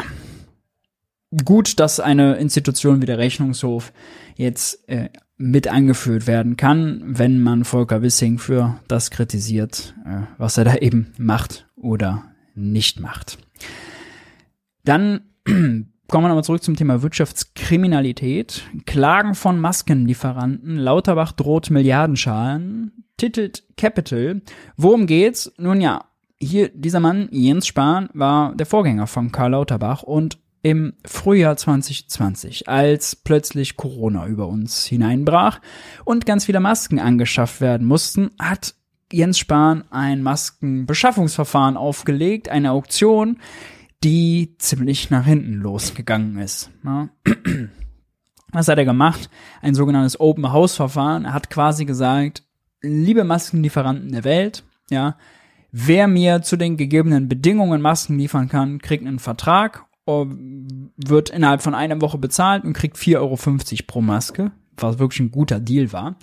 gut, 1.46 1.80
dass 1.80 2.00
eine 2.00 2.36
Institution 2.36 3.02
wie 3.02 3.06
der 3.06 3.18
Rechnungshof 3.18 3.94
jetzt 4.36 4.88
äh, 4.90 5.10
mit 5.38 5.68
angeführt 5.68 6.28
werden 6.28 6.58
kann, 6.58 7.02
wenn 7.06 7.42
man 7.42 7.64
Volker 7.64 8.02
Wissing 8.02 8.40
für 8.40 8.80
das 8.88 9.10
kritisiert, 9.10 9.96
äh, 10.06 10.22
was 10.38 10.58
er 10.58 10.66
da 10.66 10.76
eben 10.82 11.14
macht 11.18 11.68
oder 11.76 12.26
nicht 12.56 13.00
macht. 13.00 13.38
Dann 14.84 15.22
kommen 15.46 16.24
wir 16.24 16.28
nochmal 16.28 16.44
zurück 16.44 16.64
zum 16.64 16.76
Thema 16.76 17.02
Wirtschaftskriminalität. 17.02 18.64
Klagen 18.86 19.36
von 19.36 19.60
Maskenlieferanten. 19.60 20.76
Lauterbach 20.78 21.32
droht 21.32 21.70
Milliardenschalen. 21.70 23.06
Titelt 23.18 23.64
Capital. 23.78 24.42
Worum 24.76 25.06
geht's? 25.06 25.52
Nun 25.58 25.80
ja, 25.80 26.06
hier, 26.42 26.70
dieser 26.70 27.00
Mann, 27.00 27.28
Jens 27.32 27.68
Spahn, 27.68 28.10
war 28.14 28.56
der 28.56 28.66
Vorgänger 28.66 29.08
von 29.08 29.32
Karl 29.32 29.52
Lauterbach 29.52 30.04
und 30.04 30.40
im 30.62 30.94
Frühjahr 31.06 31.56
2020, 31.56 32.68
als 32.68 33.16
plötzlich 33.16 33.78
Corona 33.78 34.28
über 34.28 34.48
uns 34.48 34.86
hineinbrach 34.86 35.62
und 36.04 36.26
ganz 36.26 36.46
viele 36.46 36.60
Masken 36.60 37.00
angeschafft 37.00 37.62
werden 37.62 37.88
mussten, 37.88 38.32
hat 38.40 38.76
Jens 39.12 39.40
Spahn 39.40 39.86
ein 39.90 40.22
Maskenbeschaffungsverfahren 40.22 41.78
aufgelegt, 41.78 42.50
eine 42.50 42.72
Auktion, 42.72 43.40
die 44.04 44.56
ziemlich 44.60 45.10
nach 45.10 45.26
hinten 45.26 45.54
losgegangen 45.56 46.38
ist. 46.38 46.70
Was 48.52 48.68
hat 48.68 48.78
er 48.78 48.86
gemacht? 48.86 49.30
Ein 49.62 49.76
sogenanntes 49.76 50.20
Open 50.20 50.52
House 50.52 50.76
Verfahren. 50.76 51.26
Er 51.26 51.34
hat 51.34 51.50
quasi 51.50 51.86
gesagt, 51.86 52.44
liebe 52.82 53.24
Maskenlieferanten 53.24 54.12
der 54.12 54.24
Welt, 54.24 54.64
ja, 54.90 55.18
Wer 55.72 56.08
mir 56.08 56.42
zu 56.42 56.58
den 56.58 56.78
gegebenen 56.78 57.30
Bedingungen 57.30 57.82
Masken 57.82 58.18
liefern 58.18 58.50
kann, 58.50 58.80
kriegt 58.80 59.06
einen 59.06 59.20
Vertrag, 59.20 59.86
wird 60.06 61.30
innerhalb 61.30 61.62
von 61.62 61.76
einer 61.76 62.02
Woche 62.02 62.18
bezahlt 62.18 62.64
und 62.64 62.74
kriegt 62.74 62.98
4,50 62.98 63.18
Euro 63.18 63.38
pro 63.86 64.02
Maske. 64.02 64.52
was 64.82 64.98
wirklich 64.98 65.20
ein 65.20 65.32
guter 65.32 65.60
Deal 65.60 65.92
war. 65.92 66.16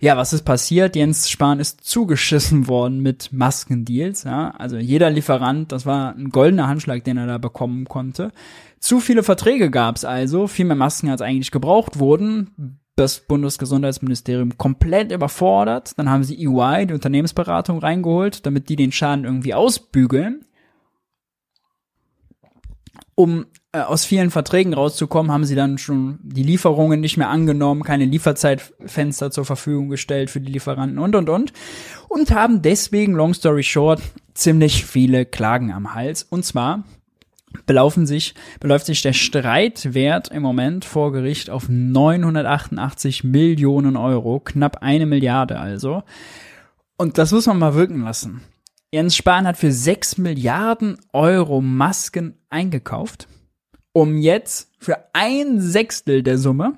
Ja, 0.00 0.16
was 0.16 0.32
ist 0.32 0.44
passiert? 0.44 0.96
Jens 0.96 1.28
Spahn 1.28 1.60
ist 1.60 1.82
zugeschissen 1.82 2.68
worden 2.68 3.00
mit 3.00 3.32
Maskendeals. 3.32 4.24
Ja? 4.24 4.50
Also 4.52 4.76
jeder 4.76 5.10
Lieferant, 5.10 5.72
das 5.72 5.84
war 5.84 6.14
ein 6.14 6.30
goldener 6.30 6.68
Handschlag, 6.68 7.04
den 7.04 7.16
er 7.16 7.26
da 7.26 7.38
bekommen 7.38 7.86
konnte. 7.86 8.32
Zu 8.78 9.00
viele 9.00 9.22
Verträge 9.22 9.70
gab 9.70 9.96
es 9.96 10.04
also, 10.04 10.46
viel 10.46 10.66
mehr 10.66 10.76
Masken 10.76 11.08
als 11.08 11.22
eigentlich 11.22 11.50
gebraucht 11.50 11.98
wurden. 11.98 12.78
Das 12.96 13.20
Bundesgesundheitsministerium 13.20 14.56
komplett 14.56 15.10
überfordert. 15.10 15.98
Dann 15.98 16.08
haben 16.08 16.24
sie 16.24 16.36
EY, 16.36 16.86
die 16.86 16.94
Unternehmensberatung, 16.94 17.78
reingeholt, 17.78 18.46
damit 18.46 18.68
die 18.68 18.76
den 18.76 18.92
Schaden 18.92 19.24
irgendwie 19.24 19.54
ausbügeln. 19.54 20.44
Um 23.16 23.46
äh, 23.74 23.80
aus 23.80 24.04
vielen 24.04 24.30
Verträgen 24.30 24.72
rauszukommen, 24.72 25.32
haben 25.32 25.44
sie 25.44 25.56
dann 25.56 25.78
schon 25.78 26.20
die 26.22 26.44
Lieferungen 26.44 27.00
nicht 27.00 27.16
mehr 27.16 27.28
angenommen, 27.28 27.82
keine 27.82 28.04
Lieferzeitfenster 28.04 29.32
zur 29.32 29.44
Verfügung 29.44 29.88
gestellt 29.88 30.30
für 30.30 30.40
die 30.40 30.52
Lieferanten 30.52 30.98
und 31.00 31.16
und 31.16 31.28
und 31.28 31.52
und 32.08 32.30
haben 32.30 32.62
deswegen, 32.62 33.14
long 33.14 33.34
story 33.34 33.64
short, 33.64 34.00
ziemlich 34.34 34.84
viele 34.84 35.26
Klagen 35.26 35.72
am 35.72 35.92
Hals. 35.94 36.22
Und 36.22 36.44
zwar 36.44 36.84
belaufen 37.66 38.06
sich, 38.06 38.34
beläuft 38.60 38.86
sich 38.86 39.02
der 39.02 39.12
Streitwert 39.12 40.28
im 40.28 40.42
Moment 40.42 40.84
vor 40.84 41.12
Gericht 41.12 41.50
auf 41.50 41.68
988 41.68 43.24
Millionen 43.24 43.96
Euro, 43.96 44.40
knapp 44.40 44.82
eine 44.82 45.06
Milliarde 45.06 45.58
also. 45.58 46.02
Und 46.96 47.18
das 47.18 47.32
muss 47.32 47.46
man 47.46 47.58
mal 47.58 47.74
wirken 47.74 48.02
lassen. 48.02 48.42
Jens 48.92 49.16
Spahn 49.16 49.46
hat 49.46 49.56
für 49.56 49.72
6 49.72 50.18
Milliarden 50.18 50.98
Euro 51.12 51.60
Masken 51.60 52.38
eingekauft 52.48 53.26
um 53.94 54.18
jetzt 54.18 54.70
für 54.78 54.98
ein 55.14 55.60
Sechstel 55.60 56.22
der 56.22 56.36
Summe, 56.36 56.76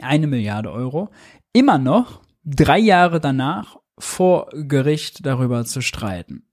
eine 0.00 0.26
Milliarde 0.28 0.70
Euro, 0.70 1.08
immer 1.52 1.78
noch 1.78 2.20
drei 2.44 2.78
Jahre 2.78 3.18
danach 3.18 3.78
vor 3.98 4.50
Gericht 4.52 5.24
darüber 5.26 5.64
zu 5.64 5.80
streiten. 5.80 6.44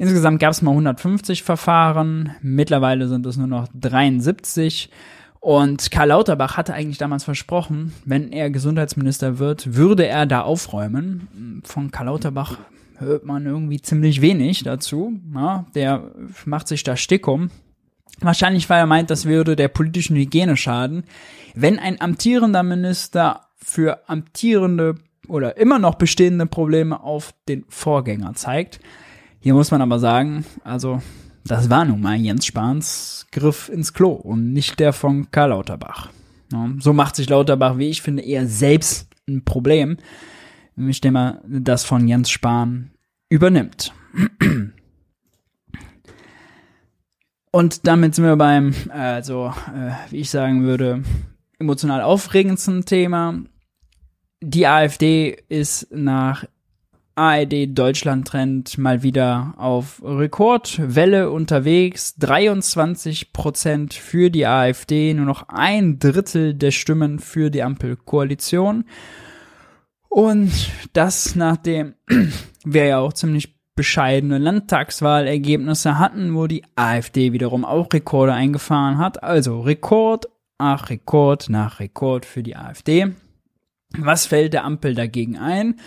Insgesamt 0.00 0.40
gab 0.40 0.52
es 0.52 0.62
mal 0.62 0.70
150 0.70 1.42
Verfahren, 1.42 2.34
mittlerweile 2.40 3.06
sind 3.06 3.26
es 3.26 3.36
nur 3.36 3.46
noch 3.46 3.68
73. 3.74 4.88
Und 5.40 5.90
Karl 5.90 6.08
Lauterbach 6.08 6.56
hatte 6.56 6.72
eigentlich 6.72 6.96
damals 6.96 7.24
versprochen, 7.24 7.92
wenn 8.06 8.32
er 8.32 8.48
Gesundheitsminister 8.48 9.38
wird, 9.38 9.74
würde 9.74 10.06
er 10.06 10.24
da 10.24 10.40
aufräumen. 10.40 11.60
Von 11.64 11.90
Karl 11.90 12.06
Lauterbach 12.06 12.56
hört 12.96 13.26
man 13.26 13.44
irgendwie 13.44 13.82
ziemlich 13.82 14.22
wenig 14.22 14.62
dazu. 14.62 15.20
Ja, 15.34 15.66
der 15.74 16.10
macht 16.46 16.68
sich 16.68 16.82
da 16.82 16.96
Stick 16.96 17.28
um. 17.28 17.50
Wahrscheinlich, 18.20 18.70
weil 18.70 18.78
er 18.78 18.86
meint, 18.86 19.10
das 19.10 19.26
würde 19.26 19.54
der 19.54 19.68
politischen 19.68 20.16
Hygiene 20.16 20.56
schaden, 20.56 21.04
wenn 21.54 21.78
ein 21.78 22.00
amtierender 22.00 22.62
Minister 22.62 23.42
für 23.58 24.08
amtierende 24.08 24.94
oder 25.28 25.58
immer 25.58 25.78
noch 25.78 25.96
bestehende 25.96 26.46
Probleme 26.46 27.02
auf 27.02 27.34
den 27.50 27.66
Vorgänger 27.68 28.32
zeigt. 28.32 28.80
Hier 29.40 29.54
muss 29.54 29.70
man 29.70 29.80
aber 29.80 29.98
sagen, 29.98 30.44
also 30.64 31.00
das 31.44 31.70
war 31.70 31.86
nun 31.86 32.02
mal 32.02 32.16
Jens 32.16 32.44
Spahns 32.44 33.26
Griff 33.32 33.70
ins 33.70 33.94
Klo 33.94 34.10
und 34.10 34.52
nicht 34.52 34.78
der 34.78 34.92
von 34.92 35.30
Karl 35.30 35.48
Lauterbach. 35.50 36.10
So 36.78 36.92
macht 36.92 37.16
sich 37.16 37.28
Lauterbach, 37.28 37.78
wie 37.78 37.88
ich 37.88 38.02
finde, 38.02 38.22
eher 38.22 38.46
selbst 38.46 39.08
ein 39.26 39.44
Problem, 39.44 39.96
nämlich 40.76 41.00
dem 41.00 41.16
er 41.16 41.40
das 41.46 41.84
von 41.84 42.06
Jens 42.06 42.28
Spahn 42.28 42.90
übernimmt. 43.30 43.94
Und 47.52 47.86
damit 47.86 48.14
sind 48.14 48.24
wir 48.26 48.36
beim, 48.36 48.74
also, 48.90 49.54
äh, 49.74 49.92
wie 50.10 50.18
ich 50.18 50.30
sagen 50.30 50.64
würde, 50.64 51.02
emotional 51.58 52.02
aufregendsten 52.02 52.84
Thema. 52.84 53.42
Die 54.40 54.66
AfD 54.66 55.36
ist 55.48 55.88
nach 55.90 56.44
ARD 57.20 57.78
Deutschland 57.78 58.26
Trend 58.26 58.78
mal 58.78 59.02
wieder 59.02 59.52
auf 59.58 60.00
Rekordwelle 60.02 61.30
unterwegs. 61.30 62.14
23 62.16 63.34
Prozent 63.34 63.92
für 63.92 64.30
die 64.30 64.46
AfD, 64.46 65.12
nur 65.12 65.26
noch 65.26 65.50
ein 65.50 65.98
Drittel 65.98 66.54
der 66.54 66.70
Stimmen 66.70 67.18
für 67.18 67.50
die 67.50 67.62
Ampelkoalition. 67.62 68.86
Und 70.08 70.50
das 70.94 71.36
nachdem 71.36 71.92
wir 72.64 72.86
ja 72.86 73.00
auch 73.00 73.12
ziemlich 73.12 73.54
bescheidene 73.76 74.38
Landtagswahlergebnisse 74.38 75.98
hatten, 75.98 76.34
wo 76.34 76.46
die 76.46 76.64
AfD 76.74 77.34
wiederum 77.34 77.66
auch 77.66 77.92
Rekorde 77.92 78.32
eingefahren 78.32 78.96
hat. 78.96 79.22
Also 79.22 79.60
Rekord, 79.60 80.26
ach 80.56 80.88
Rekord 80.88 81.50
nach 81.50 81.80
Rekord 81.80 82.24
für 82.24 82.42
die 82.42 82.56
AfD. 82.56 83.12
Was 83.98 84.24
fällt 84.24 84.54
der 84.54 84.64
Ampel 84.64 84.94
dagegen 84.94 85.36
ein? 85.36 85.78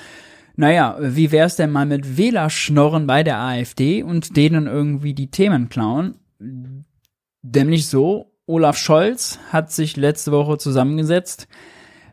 Naja, 0.55 0.97
wie 0.99 1.31
wär's 1.31 1.55
denn 1.55 1.71
mal 1.71 1.85
mit 1.85 2.17
Wählerschnorren 2.17 3.07
bei 3.07 3.23
der 3.23 3.39
AfD 3.39 4.03
und 4.03 4.37
denen 4.37 4.67
irgendwie 4.67 5.13
die 5.13 5.31
Themen 5.31 5.69
klauen? 5.69 6.15
Nämlich 7.41 7.87
so, 7.87 8.33
Olaf 8.45 8.77
Scholz 8.77 9.39
hat 9.51 9.71
sich 9.71 9.97
letzte 9.97 10.31
Woche 10.31 10.57
zusammengesetzt 10.57 11.47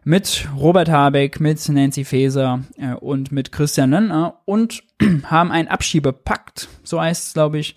mit 0.05 0.49
Robert 0.57 0.89
Habeck, 0.89 1.41
mit 1.41 1.69
Nancy 1.69 2.05
Faeser 2.05 2.65
äh, 2.77 2.95
und 2.95 3.33
mit 3.33 3.53
Christian 3.53 3.91
Lindner 3.91 4.41
und 4.47 4.83
haben 5.25 5.53
einen 5.53 5.69
Abschiebepakt, 5.69 6.69
so 6.83 7.01
heißt 7.01 7.29
es, 7.29 7.35
glaube 7.35 7.59
ich, 7.59 7.77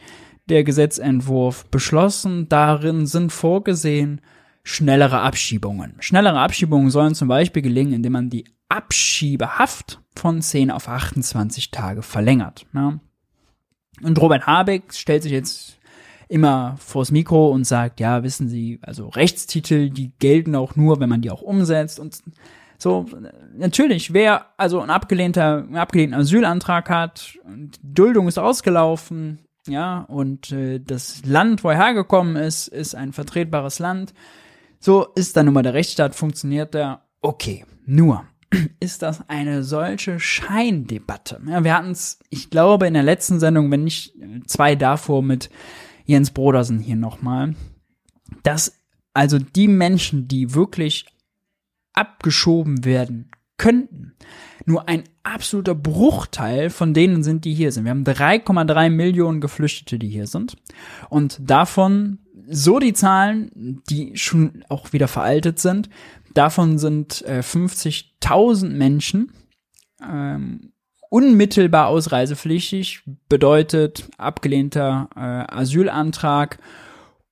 der 0.49 0.63
Gesetzentwurf 0.63 1.65
beschlossen. 1.69 2.47
Darin 2.49 3.05
sind 3.05 3.31
vorgesehen 3.31 4.21
schnellere 4.63 5.19
Abschiebungen. 5.19 5.95
Schnellere 5.99 6.39
Abschiebungen 6.39 6.89
sollen 6.89 7.15
zum 7.15 7.27
Beispiel 7.27 7.61
gelingen, 7.61 7.93
indem 7.93 8.13
man 8.13 8.29
die 8.29 8.45
Abschiebehaft 8.69 10.02
von 10.15 10.41
10 10.41 10.71
auf 10.71 10.87
28 10.87 11.71
Tage 11.71 12.01
verlängert. 12.01 12.65
Ja. 12.73 12.99
Und 14.01 14.21
Robert 14.21 14.47
Habeck 14.47 14.93
stellt 14.93 15.23
sich 15.23 15.31
jetzt 15.31 15.79
immer 16.27 16.75
vors 16.79 17.11
Mikro 17.11 17.49
und 17.49 17.65
sagt, 17.65 17.99
ja, 17.99 18.23
wissen 18.23 18.47
Sie, 18.47 18.79
also 18.81 19.07
Rechtstitel, 19.09 19.89
die 19.89 20.11
gelten 20.19 20.55
auch 20.55 20.75
nur, 20.75 20.99
wenn 20.99 21.09
man 21.09 21.21
die 21.21 21.29
auch 21.29 21.41
umsetzt 21.41 21.99
und 21.99 22.23
so, 22.79 23.05
natürlich, 23.55 24.13
wer 24.13 24.47
also 24.57 24.81
ein 24.81 24.89
abgelehnter, 24.89 25.59
einen 25.59 25.77
abgelehnten 25.77 26.19
Asylantrag 26.19 26.89
hat, 26.89 27.37
und 27.45 27.79
Duldung 27.81 28.27
ist 28.27 28.37
ausgelaufen, 28.37 29.39
ja, 29.67 29.99
und 29.99 30.51
äh, 30.51 30.79
das 30.79 31.23
Land, 31.23 31.63
wo 31.63 31.69
er 31.69 31.77
hergekommen 31.77 32.35
ist, 32.35 32.67
ist 32.67 32.95
ein 32.95 33.13
vertretbares 33.13 33.79
Land, 33.79 34.13
so 34.79 35.07
ist 35.15 35.37
dann 35.37 35.45
nun 35.45 35.53
mal 35.53 35.63
der 35.63 35.73
Rechtsstaat, 35.73 36.13
funktioniert 36.13 36.73
der, 36.73 37.03
okay, 37.21 37.63
nur 37.85 38.25
ist 38.79 39.01
das 39.01 39.27
eine 39.29 39.63
solche 39.63 40.19
Scheindebatte. 40.19 41.41
Ja, 41.47 41.63
wir 41.63 41.75
hatten 41.75 41.91
es, 41.91 42.19
ich 42.29 42.49
glaube, 42.49 42.87
in 42.87 42.93
der 42.93 43.03
letzten 43.03 43.39
Sendung, 43.39 43.71
wenn 43.71 43.83
nicht 43.83 44.13
zwei 44.45 44.75
davor 44.75 45.21
mit 45.21 45.49
Jens 46.05 46.31
Brodersen 46.31 46.79
hier 46.79 46.95
nochmal, 46.95 47.55
dass 48.43 48.79
also 49.13 49.37
die 49.37 49.67
Menschen, 49.67 50.27
die 50.27 50.53
wirklich 50.53 51.05
abgeschoben 51.93 52.83
werden 52.83 53.29
könnten, 53.57 54.13
nur 54.65 54.87
ein 54.89 55.03
absoluter 55.23 55.75
Bruchteil 55.75 56.69
von 56.69 56.93
denen 56.93 57.23
sind, 57.23 57.45
die 57.45 57.53
hier 57.53 57.71
sind. 57.71 57.83
Wir 57.83 57.91
haben 57.91 58.03
3,3 58.03 58.89
Millionen 58.89 59.41
Geflüchtete, 59.41 59.99
die 59.99 60.09
hier 60.09 60.27
sind. 60.27 60.57
Und 61.09 61.39
davon, 61.41 62.19
so 62.49 62.79
die 62.79 62.93
Zahlen, 62.93 63.81
die 63.89 64.17
schon 64.17 64.63
auch 64.69 64.93
wieder 64.93 65.07
veraltet 65.07 65.59
sind, 65.59 65.89
davon 66.33 66.77
sind 66.77 67.21
äh, 67.23 67.39
50.000 67.39 68.69
Menschen 68.69 69.31
ähm, 70.03 70.73
unmittelbar 71.09 71.87
ausreisepflichtig, 71.89 73.03
bedeutet 73.29 74.09
abgelehnter 74.17 75.09
äh, 75.15 75.19
Asylantrag 75.53 76.57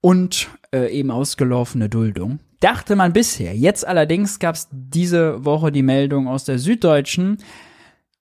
und 0.01 0.49
äh, 0.71 0.91
eben 0.91 1.09
ausgelaufene 1.09 1.89
Duldung. 1.89 2.39
Dachte 2.59 2.95
man 2.95 3.11
bisher. 3.11 3.55
Jetzt 3.55 3.87
allerdings 3.87 4.37
gab 4.37 4.53
es 4.53 4.67
diese 4.71 5.43
Woche 5.43 5.71
die 5.71 5.81
Meldung 5.81 6.27
aus 6.27 6.45
der 6.45 6.59
Süddeutschen 6.59 7.39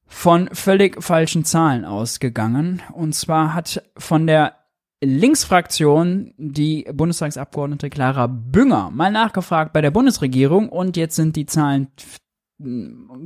von 0.06 0.48
völlig 0.52 1.02
falschen 1.02 1.44
Zahlen 1.44 1.84
ausgegangen. 1.84 2.80
Und 2.94 3.14
zwar 3.14 3.52
hat 3.54 3.82
von 3.98 4.26
der 4.26 4.54
Linksfraktion 5.02 6.34
die 6.36 6.86
Bundestagsabgeordnete 6.92 7.88
Clara 7.88 8.26
Bünger 8.26 8.90
mal 8.90 9.10
nachgefragt 9.10 9.72
bei 9.72 9.80
der 9.80 9.90
Bundesregierung 9.90 10.68
und 10.68 10.96
jetzt 10.96 11.16
sind 11.16 11.36
die 11.36 11.46
Zahlen 11.46 11.88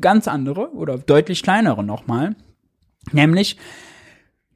ganz 0.01 0.29
andere 0.29 0.73
oder 0.73 0.99
deutlich 0.99 1.43
kleinere 1.43 1.83
nochmal. 1.83 2.37
Nämlich, 3.13 3.57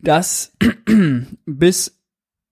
dass 0.01 0.57
bis 1.47 1.99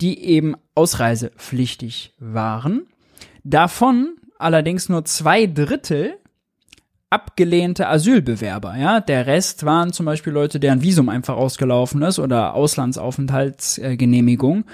die 0.00 0.18
eben 0.20 0.56
ausreisepflichtig 0.74 2.14
waren. 2.18 2.88
Davon 3.44 4.16
allerdings 4.38 4.88
nur 4.88 5.04
zwei 5.04 5.46
Drittel 5.46 6.14
abgelehnte 7.10 7.88
Asylbewerber, 7.88 8.76
ja. 8.76 9.00
Der 9.00 9.26
Rest 9.26 9.64
waren 9.64 9.92
zum 9.92 10.06
Beispiel 10.06 10.32
Leute, 10.32 10.58
deren 10.58 10.82
Visum 10.82 11.10
einfach 11.10 11.36
ausgelaufen 11.36 12.02
ist 12.02 12.18
oder 12.18 12.54
Auslandsaufenthaltsgenehmigung. 12.54 14.64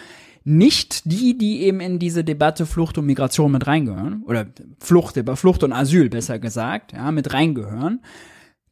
Nicht 0.44 1.10
die, 1.10 1.36
die 1.36 1.62
eben 1.62 1.80
in 1.80 1.98
diese 1.98 2.22
Debatte 2.24 2.64
Flucht 2.64 2.96
und 2.96 3.06
Migration 3.06 3.52
mit 3.52 3.66
reingehören, 3.66 4.22
oder 4.24 4.46
Flucht, 4.78 5.20
Flucht 5.34 5.64
und 5.64 5.72
Asyl 5.72 6.08
besser 6.08 6.38
gesagt, 6.38 6.92
ja, 6.92 7.10
mit 7.10 7.34
reingehören. 7.34 8.00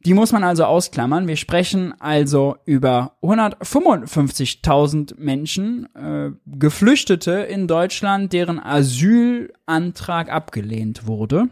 Die 0.05 0.13
muss 0.13 0.31
man 0.31 0.43
also 0.43 0.65
ausklammern. 0.65 1.27
Wir 1.27 1.37
sprechen 1.37 1.95
also 1.99 2.57
über 2.65 3.13
155.000 3.21 5.15
Menschen, 5.17 5.87
äh, 5.95 6.29
Geflüchtete 6.45 7.31
in 7.31 7.67
Deutschland, 7.67 8.31
deren 8.31 8.59
Asylantrag 8.59 10.31
abgelehnt 10.31 11.07
wurde. 11.07 11.49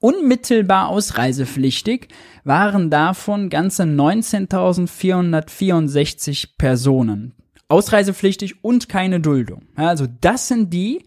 Unmittelbar 0.00 0.88
ausreisepflichtig 0.88 2.08
waren 2.44 2.90
davon 2.90 3.48
ganze 3.48 3.84
19.464 3.84 6.56
Personen. 6.56 7.34
Ausreisepflichtig 7.68 8.64
und 8.64 8.88
keine 8.88 9.20
Duldung. 9.20 9.66
Also 9.76 10.06
das 10.20 10.48
sind 10.48 10.72
die, 10.72 11.04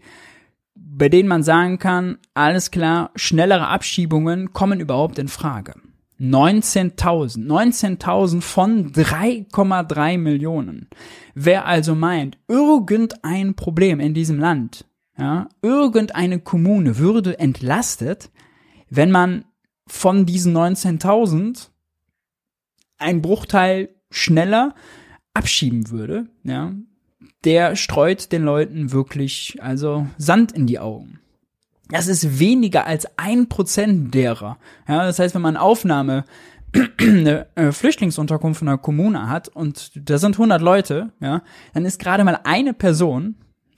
bei 0.74 1.08
denen 1.08 1.28
man 1.28 1.42
sagen 1.42 1.78
kann, 1.78 2.18
alles 2.34 2.70
klar, 2.70 3.10
schnellere 3.14 3.68
Abschiebungen 3.68 4.52
kommen 4.52 4.80
überhaupt 4.80 5.18
in 5.18 5.28
Frage. 5.28 5.74
19.000. 6.20 7.46
19.000 7.46 8.40
von 8.40 8.92
3,3 8.92 10.18
Millionen. 10.18 10.88
Wer 11.34 11.66
also 11.66 11.94
meint, 11.94 12.38
irgendein 12.48 13.54
Problem 13.54 14.00
in 14.00 14.14
diesem 14.14 14.38
Land, 14.38 14.86
ja, 15.18 15.48
irgendeine 15.62 16.40
Kommune 16.40 16.98
würde 16.98 17.38
entlastet, 17.38 18.30
wenn 18.88 19.10
man 19.10 19.44
von 19.86 20.26
diesen 20.26 20.56
19.000 20.56 21.68
ein 22.98 23.22
Bruchteil 23.22 23.90
schneller 24.10 24.74
abschieben 25.34 25.90
würde, 25.90 26.26
ja, 26.42 26.72
der 27.44 27.76
streut 27.76 28.32
den 28.32 28.42
Leuten 28.42 28.92
wirklich 28.92 29.58
also 29.60 30.06
Sand 30.18 30.52
in 30.52 30.66
die 30.66 30.78
Augen. 30.78 31.20
Das 31.88 32.08
ist 32.08 32.38
weniger 32.38 32.86
als 32.86 33.06
ein 33.16 33.48
Prozent 33.48 34.14
derer. 34.14 34.58
Ja, 34.88 35.04
das 35.04 35.18
heißt, 35.18 35.34
wenn 35.34 35.42
man 35.42 35.56
Aufnahme 35.56 36.24
eine 37.00 37.46
äh, 37.54 37.72
Flüchtlingsunterkunft 37.72 38.62
in 38.62 38.68
einer 38.68 38.78
Kommune 38.78 39.28
hat 39.28 39.48
und 39.48 39.92
da 39.94 40.18
sind 40.18 40.34
100 40.34 40.60
Leute, 40.60 41.12
ja, 41.20 41.42
dann 41.74 41.84
ist 41.84 42.00
gerade 42.00 42.24
mal 42.24 42.40
eine 42.44 42.74
Person 42.74 43.36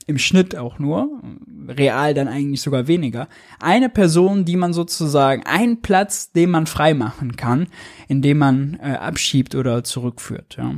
im 0.09 0.17
Schnitt 0.17 0.55
auch 0.55 0.79
nur, 0.79 1.21
real 1.67 2.15
dann 2.15 2.27
eigentlich 2.27 2.61
sogar 2.61 2.87
weniger, 2.87 3.27
eine 3.59 3.89
Person, 3.89 4.43
die 4.43 4.57
man 4.57 4.73
sozusagen, 4.73 5.43
ein 5.45 5.83
Platz, 5.83 6.31
den 6.31 6.49
man 6.49 6.65
frei 6.65 6.95
machen 6.95 7.35
kann, 7.35 7.67
indem 8.07 8.39
man 8.39 8.79
äh, 8.81 8.93
abschiebt 8.93 9.53
oder 9.53 9.83
zurückführt. 9.83 10.55
Ja. 10.57 10.73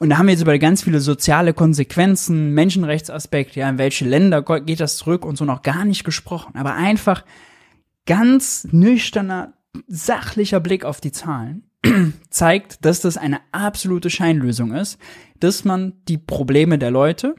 Und 0.00 0.10
da 0.10 0.18
haben 0.18 0.26
wir 0.26 0.32
jetzt 0.32 0.42
über 0.42 0.58
ganz 0.58 0.82
viele 0.82 1.00
soziale 1.00 1.54
Konsequenzen, 1.54 2.52
Menschenrechtsaspekte, 2.52 3.60
ja, 3.60 3.70
in 3.70 3.78
welche 3.78 4.04
Länder 4.04 4.42
geht 4.42 4.80
das 4.80 4.98
zurück 4.98 5.24
und 5.24 5.38
so 5.38 5.46
noch 5.46 5.62
gar 5.62 5.86
nicht 5.86 6.04
gesprochen. 6.04 6.54
Aber 6.54 6.74
einfach 6.74 7.24
ganz 8.04 8.68
nüchterner, 8.70 9.54
sachlicher 9.86 10.60
Blick 10.60 10.84
auf 10.84 11.00
die 11.00 11.12
Zahlen 11.12 11.70
zeigt, 12.28 12.84
dass 12.84 13.00
das 13.00 13.16
eine 13.16 13.40
absolute 13.50 14.10
Scheinlösung 14.10 14.74
ist, 14.74 14.98
dass 15.40 15.64
man 15.64 15.94
die 16.06 16.18
Probleme 16.18 16.78
der 16.78 16.90
Leute, 16.90 17.34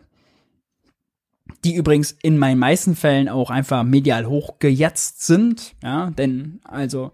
die 1.64 1.76
übrigens 1.76 2.16
in 2.22 2.38
meinen 2.38 2.60
meisten 2.60 2.96
Fällen 2.96 3.30
auch 3.30 3.50
einfach 3.50 3.84
medial 3.84 4.26
hochgejatzt 4.26 5.26
sind, 5.26 5.76
ja, 5.84 6.12
denn 6.12 6.60
also 6.64 7.12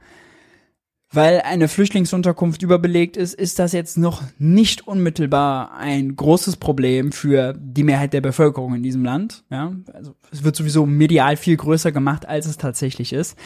weil 1.13 1.41
eine 1.41 1.67
Flüchtlingsunterkunft 1.67 2.63
überbelegt 2.63 3.17
ist, 3.17 3.33
ist 3.33 3.59
das 3.59 3.73
jetzt 3.73 3.97
noch 3.97 4.23
nicht 4.37 4.87
unmittelbar 4.87 5.73
ein 5.73 6.15
großes 6.15 6.55
Problem 6.55 7.11
für 7.11 7.53
die 7.59 7.83
Mehrheit 7.83 8.13
der 8.13 8.21
Bevölkerung 8.21 8.75
in 8.75 8.83
diesem 8.83 9.03
Land. 9.03 9.43
Ja, 9.49 9.75
also 9.93 10.15
es 10.31 10.45
wird 10.45 10.55
sowieso 10.55 10.85
medial 10.85 11.35
viel 11.35 11.57
größer 11.57 11.91
gemacht, 11.91 12.25
als 12.25 12.45
es 12.45 12.57
tatsächlich 12.57 13.11
ist. 13.11 13.37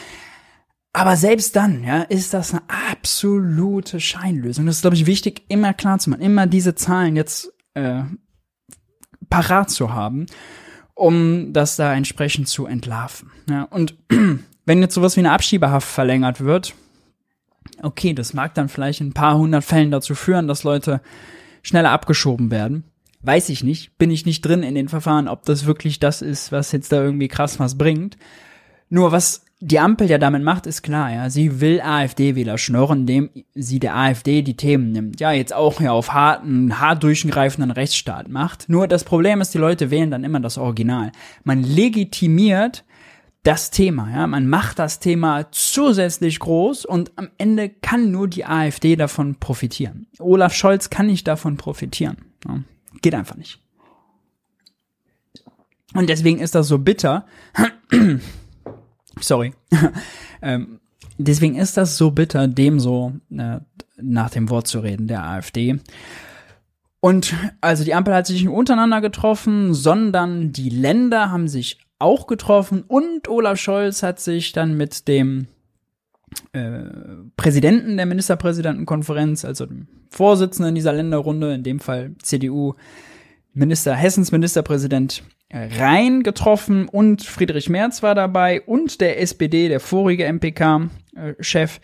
Aber 0.93 1.15
selbst 1.17 1.55
dann, 1.55 1.83
ja, 1.83 2.03
ist 2.03 2.35
das 2.35 2.51
eine 2.51 2.61
absolute 2.91 3.99
Scheinlösung. 3.99 4.67
Das 4.67 4.75
ist, 4.75 4.81
glaube 4.81 4.95
ich, 4.95 5.07
wichtig, 5.07 5.43
immer 5.49 5.73
klar 5.73 5.97
zu 5.97 6.11
machen, 6.11 6.21
immer 6.21 6.45
diese 6.45 6.75
Zahlen 6.75 7.15
jetzt 7.15 7.51
äh, 7.73 8.03
parat 9.27 9.71
zu 9.71 9.91
haben 9.91 10.27
um 10.95 11.53
das 11.53 11.75
da 11.75 11.93
entsprechend 11.93 12.47
zu 12.47 12.65
entlarven. 12.65 13.29
Ja, 13.49 13.63
und 13.63 13.95
wenn 14.65 14.81
jetzt 14.81 14.95
sowas 14.95 15.15
wie 15.15 15.21
eine 15.21 15.31
Abschiebehaft 15.31 15.87
verlängert 15.87 16.41
wird, 16.41 16.73
okay, 17.81 18.13
das 18.13 18.33
mag 18.33 18.53
dann 18.55 18.69
vielleicht 18.69 19.01
in 19.01 19.07
ein 19.07 19.13
paar 19.13 19.37
hundert 19.37 19.63
Fällen 19.63 19.91
dazu 19.91 20.15
führen, 20.15 20.47
dass 20.47 20.63
Leute 20.63 21.01
schneller 21.61 21.91
abgeschoben 21.91 22.49
werden. 22.49 22.85
Weiß 23.21 23.49
ich 23.49 23.63
nicht, 23.63 23.97
bin 23.97 24.11
ich 24.11 24.25
nicht 24.25 24.41
drin 24.41 24.63
in 24.63 24.75
den 24.75 24.87
Verfahren, 24.87 25.27
ob 25.27 25.45
das 25.45 25.65
wirklich 25.65 25.99
das 25.99 26.21
ist, 26.21 26.51
was 26.51 26.71
jetzt 26.71 26.91
da 26.91 27.01
irgendwie 27.01 27.27
krass 27.27 27.59
was 27.59 27.77
bringt. 27.77 28.17
Nur 28.89 29.11
was 29.11 29.44
die 29.65 29.79
Ampel 29.79 30.07
ja 30.07 30.19
damit 30.19 30.43
macht, 30.43 30.67
ist 30.67 30.83
klar, 30.83 31.11
ja. 31.11 31.29
Sie 31.31 31.59
will 31.59 31.81
AfD-Wähler 31.81 32.59
schnurren, 32.59 32.99
indem 32.99 33.29
sie 33.55 33.79
der 33.79 33.95
AfD 33.95 34.43
die 34.43 34.55
Themen 34.55 34.91
nimmt. 34.91 35.19
Ja, 35.19 35.31
jetzt 35.31 35.53
auch 35.53 35.81
ja 35.81 35.91
auf 35.91 36.13
harten, 36.13 36.79
hart 36.79 37.01
durchgreifenden 37.01 37.71
Rechtsstaat 37.71 38.29
macht. 38.29 38.69
Nur 38.69 38.87
das 38.87 39.03
Problem 39.03 39.41
ist, 39.41 39.55
die 39.55 39.57
Leute 39.57 39.89
wählen 39.89 40.11
dann 40.11 40.23
immer 40.23 40.39
das 40.39 40.59
Original. 40.59 41.11
Man 41.43 41.63
legitimiert 41.63 42.83
das 43.41 43.71
Thema, 43.71 44.11
ja. 44.11 44.27
Man 44.27 44.47
macht 44.47 44.77
das 44.77 44.99
Thema 44.99 45.47
zusätzlich 45.51 46.37
groß 46.37 46.85
und 46.85 47.11
am 47.15 47.29
Ende 47.39 47.69
kann 47.69 48.11
nur 48.11 48.27
die 48.27 48.45
AfD 48.45 48.95
davon 48.95 49.35
profitieren. 49.39 50.05
Olaf 50.19 50.53
Scholz 50.53 50.91
kann 50.91 51.07
nicht 51.07 51.27
davon 51.27 51.57
profitieren. 51.57 52.17
Ja. 52.47 52.59
Geht 53.01 53.15
einfach 53.15 53.35
nicht. 53.35 53.59
Und 55.95 56.07
deswegen 56.07 56.37
ist 56.37 56.53
das 56.53 56.67
so 56.67 56.77
bitter. 56.77 57.25
Sorry. 59.19 59.53
ähm, 60.41 60.79
deswegen 61.17 61.55
ist 61.55 61.77
das 61.77 61.97
so 61.97 62.11
bitter, 62.11 62.47
dem 62.47 62.79
so 62.79 63.13
äh, 63.31 63.59
nach 63.97 64.29
dem 64.29 64.49
Wort 64.49 64.67
zu 64.67 64.79
reden, 64.79 65.07
der 65.07 65.23
AfD. 65.23 65.79
Und 66.99 67.35
also 67.61 67.83
die 67.83 67.93
Ampel 67.93 68.13
hat 68.13 68.27
sich 68.27 68.41
nicht 68.41 68.51
untereinander 68.51 68.99
getroffen, 69.01 69.73
sondern 69.73 70.51
die 70.51 70.69
Länder 70.69 71.31
haben 71.31 71.47
sich 71.47 71.79
auch 71.99 72.27
getroffen 72.27 72.83
und 72.87 73.27
Olaf 73.27 73.59
Scholz 73.59 74.03
hat 74.03 74.19
sich 74.19 74.51
dann 74.51 74.75
mit 74.75 75.07
dem 75.07 75.47
äh, 76.51 76.81
Präsidenten 77.37 77.97
der 77.97 78.05
Ministerpräsidentenkonferenz, 78.05 79.45
also 79.45 79.65
dem 79.65 79.87
Vorsitzenden 80.09 80.75
dieser 80.75 80.93
Länderrunde, 80.93 81.53
in 81.53 81.63
dem 81.63 81.79
Fall 81.79 82.15
CDU, 82.21 82.73
Minister, 83.55 83.95
Hessens 83.95 84.31
Ministerpräsident 84.31 85.23
Rhein 85.51 86.23
getroffen 86.23 86.89
und 86.89 87.23
Friedrich 87.23 87.69
Merz 87.69 88.03
war 88.03 88.13
dabei 88.13 88.61
und 88.61 88.99
der 88.99 89.21
SPD, 89.21 89.69
der 89.69 89.79
vorige 89.79 90.25
MPK-Chef, 90.31 91.79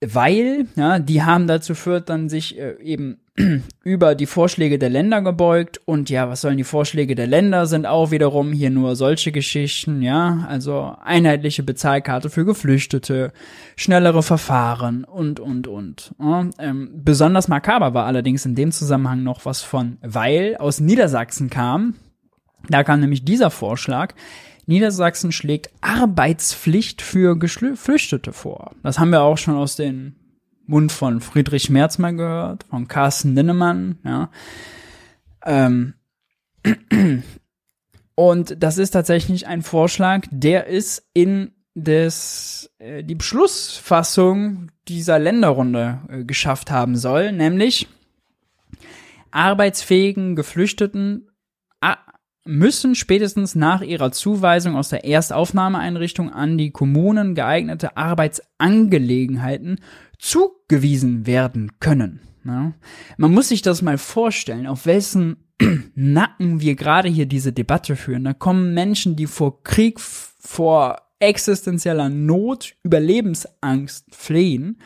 weil, 0.00 0.66
ja, 0.74 0.98
die 0.98 1.22
haben 1.22 1.46
dazu 1.46 1.74
führt 1.74 2.08
dann 2.08 2.28
sich 2.28 2.58
äh, 2.58 2.76
eben 2.82 3.20
über 3.84 4.14
die 4.14 4.26
Vorschläge 4.26 4.78
der 4.78 4.90
Länder 4.90 5.20
gebeugt. 5.22 5.80
Und 5.84 6.08
ja, 6.08 6.28
was 6.28 6.40
sollen 6.40 6.56
die 6.56 6.64
Vorschläge 6.64 7.14
der 7.14 7.26
Länder? 7.26 7.66
Sind 7.66 7.86
auch 7.86 8.10
wiederum 8.10 8.52
hier 8.52 8.70
nur 8.70 8.94
solche 8.94 9.32
Geschichten, 9.32 10.02
ja, 10.02 10.46
also 10.48 10.94
einheitliche 11.02 11.62
Bezahlkarte 11.62 12.30
für 12.30 12.44
Geflüchtete, 12.44 13.32
schnellere 13.76 14.22
Verfahren 14.22 15.04
und 15.04 15.40
und 15.40 15.66
und. 15.66 16.14
Ja, 16.20 16.48
ähm, 16.58 16.90
besonders 16.94 17.48
makaber 17.48 17.92
war 17.94 18.06
allerdings 18.06 18.46
in 18.46 18.54
dem 18.54 18.70
Zusammenhang 18.70 19.22
noch 19.22 19.44
was 19.44 19.62
von 19.62 19.98
Weil 20.02 20.56
aus 20.56 20.80
Niedersachsen 20.80 21.50
kam, 21.50 21.94
da 22.68 22.84
kam 22.84 23.00
nämlich 23.00 23.24
dieser 23.24 23.50
Vorschlag, 23.50 24.14
Niedersachsen 24.66 25.32
schlägt 25.32 25.70
Arbeitspflicht 25.82 27.02
für 27.02 27.38
Geflüchtete 27.38 28.32
vor. 28.32 28.72
Das 28.82 28.98
haben 28.98 29.10
wir 29.10 29.22
auch 29.22 29.36
schon 29.36 29.56
aus 29.56 29.76
dem 29.76 30.14
Mund 30.66 30.92
von 30.92 31.20
Friedrich 31.20 31.70
Merz 31.70 31.98
mal 31.98 32.14
gehört, 32.14 32.64
von 32.64 32.88
Carsten 32.88 33.34
Linnemann, 33.34 33.98
ja. 34.04 34.30
Ähm. 35.44 35.94
Und 38.16 38.62
das 38.62 38.78
ist 38.78 38.92
tatsächlich 38.92 39.48
ein 39.48 39.62
Vorschlag, 39.62 40.26
der 40.30 40.68
ist 40.68 41.04
in 41.14 41.50
des, 41.74 42.70
äh, 42.78 43.02
die 43.02 43.16
Beschlussfassung 43.16 44.70
dieser 44.86 45.18
Länderrunde 45.18 45.98
äh, 46.08 46.24
geschafft 46.24 46.70
haben 46.70 46.96
soll, 46.96 47.32
nämlich 47.32 47.88
arbeitsfähigen 49.32 50.36
Geflüchteten 50.36 51.28
müssen 52.44 52.94
spätestens 52.94 53.54
nach 53.54 53.80
ihrer 53.80 54.12
Zuweisung 54.12 54.76
aus 54.76 54.90
der 54.90 55.04
Erstaufnahmeeinrichtung 55.04 56.30
an 56.30 56.58
die 56.58 56.70
Kommunen 56.70 57.34
geeignete 57.34 57.96
Arbeitsangelegenheiten 57.96 59.80
zugewiesen 60.18 61.26
werden 61.26 61.72
können. 61.80 62.20
Ja. 62.44 62.72
Man 63.16 63.32
muss 63.32 63.48
sich 63.48 63.62
das 63.62 63.82
mal 63.82 63.98
vorstellen, 63.98 64.66
auf 64.66 64.86
wessen 64.86 65.36
Nacken 65.94 66.60
wir 66.60 66.74
gerade 66.74 67.08
hier 67.08 67.26
diese 67.26 67.52
Debatte 67.52 67.96
führen. 67.96 68.24
Da 68.24 68.32
kommen 68.32 68.74
Menschen, 68.74 69.16
die 69.16 69.26
vor 69.26 69.62
Krieg, 69.62 70.00
vor 70.00 70.98
existenzieller 71.20 72.08
Not, 72.08 72.74
Überlebensangst 72.82 74.06
flehen, 74.14 74.78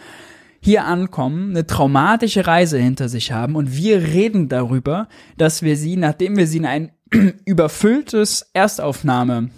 hier 0.60 0.84
ankommen, 0.84 1.50
eine 1.50 1.66
traumatische 1.66 2.46
Reise 2.46 2.78
hinter 2.78 3.08
sich 3.08 3.32
haben 3.32 3.56
und 3.56 3.76
wir 3.76 4.02
reden 4.02 4.48
darüber, 4.48 5.08
dass 5.36 5.62
wir 5.62 5.76
sie, 5.76 5.96
nachdem 5.96 6.36
wir 6.36 6.46
sie 6.46 6.58
in 6.58 6.66
ein 6.66 6.92
überfülltes 7.46 8.50
Erstaufnahme 8.52 9.50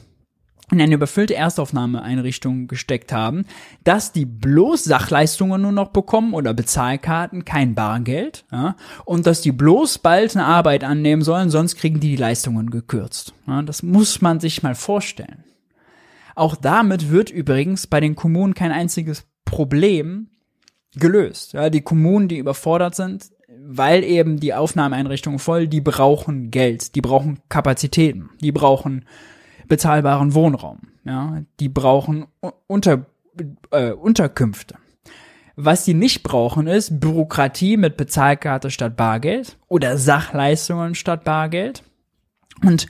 in 0.70 0.80
eine 0.80 0.94
überfüllte 0.94 1.34
Erstaufnahmeeinrichtung 1.34 2.68
gesteckt 2.68 3.12
haben, 3.12 3.44
dass 3.84 4.12
die 4.12 4.24
bloß 4.24 4.84
Sachleistungen 4.84 5.62
nur 5.62 5.72
noch 5.72 5.88
bekommen 5.88 6.34
oder 6.34 6.54
Bezahlkarten, 6.54 7.44
kein 7.44 7.74
Bargeld, 7.74 8.44
ja, 8.52 8.76
und 9.04 9.26
dass 9.26 9.40
die 9.40 9.52
bloß 9.52 9.98
bald 9.98 10.36
eine 10.36 10.46
Arbeit 10.46 10.84
annehmen 10.84 11.22
sollen, 11.22 11.50
sonst 11.50 11.76
kriegen 11.76 12.00
die 12.00 12.10
die 12.10 12.16
Leistungen 12.16 12.70
gekürzt. 12.70 13.34
Ja, 13.46 13.62
das 13.62 13.82
muss 13.82 14.20
man 14.20 14.40
sich 14.40 14.62
mal 14.62 14.74
vorstellen. 14.74 15.44
Auch 16.34 16.56
damit 16.56 17.10
wird 17.10 17.30
übrigens 17.30 17.86
bei 17.86 18.00
den 18.00 18.14
Kommunen 18.14 18.54
kein 18.54 18.72
einziges 18.72 19.26
Problem 19.44 20.28
gelöst. 20.94 21.52
Ja, 21.52 21.70
die 21.70 21.82
Kommunen, 21.82 22.28
die 22.28 22.38
überfordert 22.38 22.94
sind, 22.94 23.30
weil 23.62 24.04
eben 24.04 24.40
die 24.40 24.54
Aufnahmeeinrichtungen 24.54 25.38
voll, 25.38 25.68
die 25.68 25.80
brauchen 25.80 26.50
Geld, 26.50 26.94
die 26.94 27.00
brauchen 27.00 27.40
Kapazitäten, 27.48 28.30
die 28.40 28.52
brauchen 28.52 29.04
bezahlbaren 29.70 30.34
Wohnraum, 30.34 30.80
ja, 31.04 31.42
die 31.58 31.70
brauchen 31.70 32.26
Unter, 32.66 33.06
äh, 33.70 33.92
Unterkünfte. 33.92 34.74
Was 35.56 35.84
sie 35.84 35.94
nicht 35.94 36.22
brauchen, 36.22 36.66
ist 36.66 37.00
Bürokratie 37.00 37.76
mit 37.76 37.96
Bezahlkarte 37.96 38.70
statt 38.70 38.96
Bargeld 38.96 39.58
oder 39.68 39.96
Sachleistungen 39.96 40.94
statt 40.94 41.24
Bargeld. 41.24 41.82
Und 42.62 42.86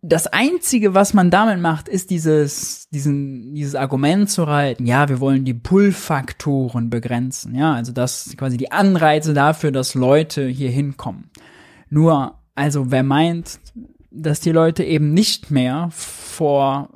das 0.00 0.26
einzige, 0.28 0.94
was 0.94 1.12
man 1.12 1.30
damit 1.30 1.60
macht, 1.60 1.88
ist 1.88 2.10
dieses, 2.10 2.88
diesen, 2.90 3.54
dieses 3.54 3.74
Argument 3.74 4.30
zu 4.30 4.44
reiten. 4.44 4.86
Ja, 4.86 5.08
wir 5.08 5.20
wollen 5.20 5.44
die 5.44 5.54
Pull-Faktoren 5.54 6.88
begrenzen. 6.88 7.54
Ja, 7.54 7.74
also 7.74 7.92
das 7.92 8.34
quasi 8.36 8.56
die 8.56 8.72
Anreize 8.72 9.34
dafür, 9.34 9.72
dass 9.72 9.94
Leute 9.94 10.46
hier 10.46 10.70
hinkommen. 10.70 11.30
Nur, 11.90 12.34
also 12.54 12.90
wer 12.90 13.02
meint, 13.02 13.58
dass 14.22 14.40
die 14.40 14.52
Leute 14.52 14.84
eben 14.84 15.12
nicht 15.14 15.50
mehr 15.50 15.88
vor 15.92 16.90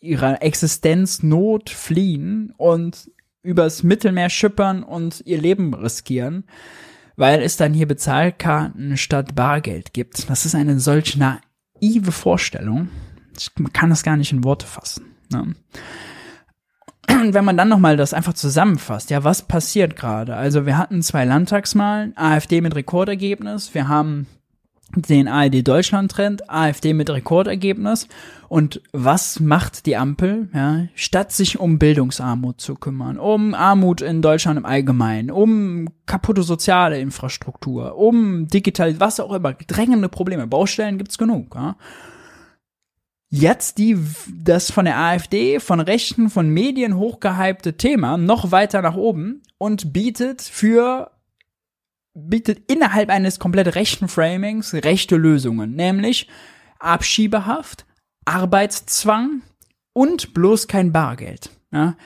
ihrer 0.00 0.42
Existenznot 0.42 1.70
fliehen 1.70 2.52
und 2.56 3.10
übers 3.42 3.82
Mittelmeer 3.82 4.30
schippern 4.30 4.82
und 4.82 5.22
ihr 5.26 5.38
Leben 5.38 5.74
riskieren, 5.74 6.44
weil 7.16 7.42
es 7.42 7.56
dann 7.56 7.74
hier 7.74 7.86
Bezahlkarten 7.86 8.96
statt 8.96 9.34
Bargeld 9.34 9.92
gibt. 9.92 10.28
Das 10.30 10.46
ist 10.46 10.54
eine 10.54 10.78
solch 10.80 11.16
na 11.16 11.40
naive 11.80 12.12
Vorstellung. 12.12 12.88
Man 13.58 13.72
kann 13.72 13.90
das 13.90 14.02
gar 14.02 14.16
nicht 14.16 14.32
in 14.32 14.44
Worte 14.44 14.66
fassen. 14.66 15.06
Ne? 15.30 15.54
Und 17.08 17.34
wenn 17.34 17.44
man 17.44 17.56
dann 17.56 17.68
nochmal 17.68 17.96
das 17.96 18.14
einfach 18.14 18.34
zusammenfasst, 18.34 19.10
ja, 19.10 19.24
was 19.24 19.42
passiert 19.42 19.96
gerade? 19.96 20.36
Also 20.36 20.64
wir 20.66 20.78
hatten 20.78 21.02
zwei 21.02 21.24
Landtagsmahlen, 21.24 22.16
AfD 22.16 22.60
mit 22.60 22.74
Rekordergebnis, 22.74 23.74
wir 23.74 23.88
haben 23.88 24.26
den 24.94 25.28
ARD 25.28 25.66
Deutschland 25.66 26.10
Trend, 26.10 26.50
AfD 26.50 26.92
mit 26.92 27.10
Rekordergebnis. 27.10 28.08
Und 28.48 28.82
was 28.92 29.38
macht 29.40 29.86
die 29.86 29.96
Ampel? 29.96 30.48
Ja, 30.52 30.86
statt 30.94 31.32
sich 31.32 31.60
um 31.60 31.78
Bildungsarmut 31.78 32.60
zu 32.60 32.74
kümmern, 32.74 33.18
um 33.18 33.54
Armut 33.54 34.00
in 34.00 34.22
Deutschland 34.22 34.58
im 34.58 34.66
Allgemeinen, 34.66 35.30
um 35.30 35.88
kaputte 36.06 36.42
soziale 36.42 36.98
Infrastruktur, 37.00 37.96
um 37.96 38.48
digital, 38.48 38.98
was 38.98 39.20
auch 39.20 39.32
immer, 39.32 39.52
drängende 39.54 40.08
Probleme, 40.08 40.46
Baustellen 40.46 40.98
gibt's 40.98 41.18
genug. 41.18 41.54
Ja. 41.54 41.76
Jetzt 43.32 43.78
die, 43.78 43.96
das 44.42 44.72
von 44.72 44.86
der 44.86 44.98
AfD, 44.98 45.60
von 45.60 45.78
Rechten, 45.78 46.30
von 46.30 46.48
Medien 46.48 46.96
hochgehypte 46.96 47.76
Thema 47.76 48.16
noch 48.16 48.50
weiter 48.50 48.82
nach 48.82 48.96
oben 48.96 49.42
und 49.56 49.92
bietet 49.92 50.42
für 50.42 51.12
bietet 52.14 52.70
innerhalb 52.70 53.08
eines 53.08 53.38
komplett 53.38 53.74
rechten 53.74 54.08
Framings 54.08 54.74
rechte 54.74 55.16
Lösungen, 55.16 55.74
nämlich 55.74 56.28
Abschiebehaft, 56.78 57.86
Arbeitszwang 58.24 59.42
und 59.92 60.34
bloß 60.34 60.66
kein 60.66 60.92
Bargeld. 60.92 61.50
Ja? 61.72 61.96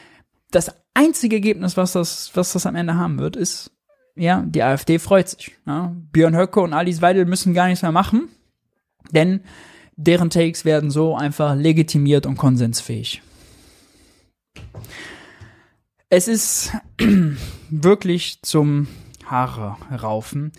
Das 0.51 0.75
einzige 0.95 1.37
Ergebnis, 1.37 1.77
was 1.77 1.93
das, 1.93 2.31
was 2.35 2.53
das 2.53 2.67
am 2.67 2.77
Ende 2.77 2.97
haben 2.97 3.19
wird, 3.19 3.37
ist, 3.37 3.71
ja, 4.17 4.43
die 4.47 4.63
AfD 4.63 4.99
freut 4.99 5.29
sich. 5.29 5.57
Ja? 5.67 5.95
Björn 6.13 6.37
Höcke 6.37 6.61
und 6.61 6.73
Alice 6.73 7.03
Weidel 7.03 7.25
müssen 7.25 7.55
gar 7.55 7.67
nichts 7.67 7.83
mehr 7.83 7.93
machen, 7.93 8.29
denn 9.11 9.41
deren 9.97 10.31
Takes 10.31 10.65
werden 10.65 10.91
so 10.91 11.17
einfach 11.17 11.55
legitimiert 11.55 12.27
und 12.27 12.37
konsensfähig. 12.37 13.23
Es 16.09 16.29
ist 16.29 16.73
wirklich 17.71 18.41
zum 18.43 18.89
Haare 19.27 19.77
raufen. 19.91 20.53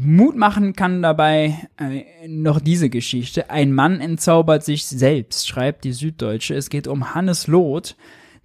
Mut 0.00 0.36
machen 0.36 0.74
kann 0.74 1.02
dabei 1.02 1.68
äh, 1.76 2.28
noch 2.28 2.60
diese 2.60 2.88
Geschichte. 2.88 3.50
Ein 3.50 3.72
Mann 3.72 4.00
entzaubert 4.00 4.64
sich 4.64 4.86
selbst, 4.86 5.48
schreibt 5.48 5.84
die 5.84 5.92
Süddeutsche. 5.92 6.54
Es 6.54 6.70
geht 6.70 6.86
um 6.86 7.14
Hannes 7.14 7.48
Loth, 7.48 7.96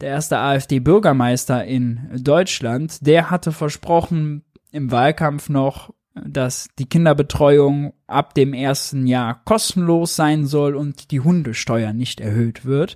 der 0.01 0.09
erste 0.09 0.39
AfD-Bürgermeister 0.39 1.63
in 1.63 2.09
Deutschland. 2.17 3.05
Der 3.05 3.29
hatte 3.29 3.51
versprochen 3.51 4.43
im 4.71 4.89
Wahlkampf 4.89 5.49
noch, 5.49 5.93
dass 6.15 6.69
die 6.79 6.87
Kinderbetreuung 6.87 7.93
ab 8.07 8.33
dem 8.33 8.53
ersten 8.53 9.05
Jahr 9.05 9.43
kostenlos 9.45 10.15
sein 10.15 10.47
soll 10.47 10.75
und 10.75 11.11
die 11.11 11.19
Hundesteuer 11.19 11.93
nicht 11.93 12.19
erhöht 12.19 12.65
wird. 12.65 12.95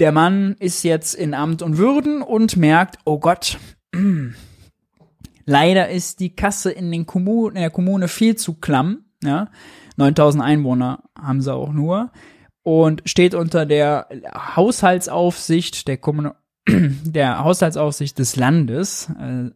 Der 0.00 0.12
Mann 0.12 0.56
ist 0.58 0.82
jetzt 0.82 1.14
in 1.14 1.34
Amt 1.34 1.62
und 1.62 1.78
Würden 1.78 2.22
und 2.22 2.56
merkt, 2.56 2.98
oh 3.04 3.18
Gott, 3.18 3.58
Leider 5.46 5.88
ist 5.88 6.20
die 6.20 6.34
Kasse 6.34 6.70
in, 6.70 6.90
den 6.90 7.06
Kommunen, 7.06 7.56
in 7.56 7.62
der 7.62 7.70
Kommune 7.70 8.08
viel 8.08 8.36
zu 8.36 8.54
klamm. 8.54 9.04
Ja? 9.22 9.50
9000 9.96 10.42
Einwohner 10.42 11.04
haben 11.18 11.40
sie 11.40 11.52
auch 11.52 11.72
nur. 11.72 12.10
Und 12.62 13.02
steht 13.04 13.34
unter 13.34 13.66
der 13.66 14.08
Haushaltsaufsicht 14.56 15.86
der, 15.86 15.98
Kommun 15.98 16.30
der 16.68 17.44
Haushaltsaufsicht 17.44 18.18
des 18.18 18.36
Landes. 18.36 19.10
Äh, 19.20 19.50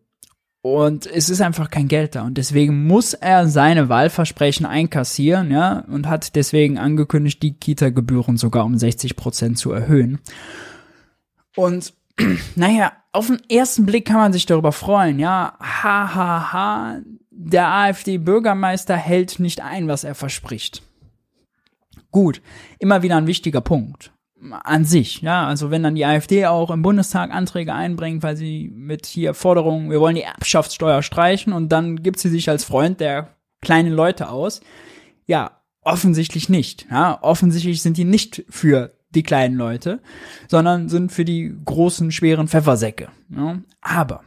und 0.61 1.07
es 1.07 1.31
ist 1.31 1.41
einfach 1.41 1.71
kein 1.71 1.89
Geld 1.89 2.15
da. 2.15 2.25
Und 2.25 2.37
deswegen 2.37 2.87
muss 2.87 3.15
er 3.15 3.49
seine 3.49 3.89
Wahlversprechen 3.89 4.67
einkassieren, 4.67 5.51
ja, 5.51 5.85
und 5.89 6.09
hat 6.09 6.35
deswegen 6.35 6.79
angekündigt, 6.79 7.43
die 7.43 7.55
Kita-Gebühren 7.55 8.37
sogar 8.37 8.65
um 8.65 8.77
60 8.77 9.17
Prozent 9.17 9.57
zu 9.57 9.73
erhöhen. 9.73 10.19
Und 11.57 11.95
naja, 12.57 12.93
auf 13.13 13.29
den 13.29 13.41
ersten 13.49 13.87
Blick 13.87 14.07
kann 14.07 14.17
man 14.17 14.33
sich 14.33 14.47
darüber 14.47 14.73
freuen, 14.73 15.19
ja, 15.19 15.55
ha, 15.61 16.15
ha, 16.15 16.53
ha, 16.53 16.99
der 17.31 17.69
AfD-Bürgermeister 17.69 18.97
hält 18.97 19.39
nicht 19.39 19.61
ein, 19.61 19.89
was 19.89 20.05
er 20.05 20.15
verspricht. 20.15 20.83
Gut, 22.11 22.43
immer 22.79 23.03
wieder 23.03 23.17
ein 23.17 23.27
wichtiger 23.27 23.61
Punkt. 23.61 24.13
An 24.63 24.85
sich, 24.85 25.21
ja, 25.21 25.47
also 25.47 25.73
wenn 25.73 25.83
dann 25.83 25.97
die 25.97 26.05
AfD 26.05 26.47
auch 26.47 26.71
im 26.71 26.83
Bundestag 26.83 27.33
Anträge 27.33 27.75
einbringt, 27.75 28.23
weil 28.23 28.37
sie 28.37 28.71
mit 28.73 29.05
hier 29.07 29.35
Forderungen, 29.35 29.91
wir 29.91 30.01
wollen 30.01 30.15
die 30.15 30.23
Erbschaftssteuer 30.23 31.03
streichen 31.03 31.53
und 31.53 31.71
dann 31.71 32.03
gibt 32.03 32.21
sie 32.21 32.29
sich 32.29 32.49
als 32.49 32.63
Freund 32.63 33.01
der 33.01 33.37
kleinen 33.61 33.93
Leute 33.93 34.29
aus. 34.29 34.61
Ja, 35.27 35.63
offensichtlich 35.83 36.49
nicht. 36.49 36.87
Ja, 36.89 37.19
offensichtlich 37.21 37.83
sind 37.83 37.97
die 37.97 38.05
nicht 38.05 38.45
für 38.49 38.93
die 39.11 39.23
kleinen 39.23 39.57
Leute, 39.57 40.01
sondern 40.49 40.89
sind 40.89 41.13
für 41.13 41.25
die 41.25 41.55
großen, 41.65 42.11
schweren 42.11 42.49
Pfeffersäcke. 42.49 43.09
Ja? 43.31 43.59
Aber 43.81 44.23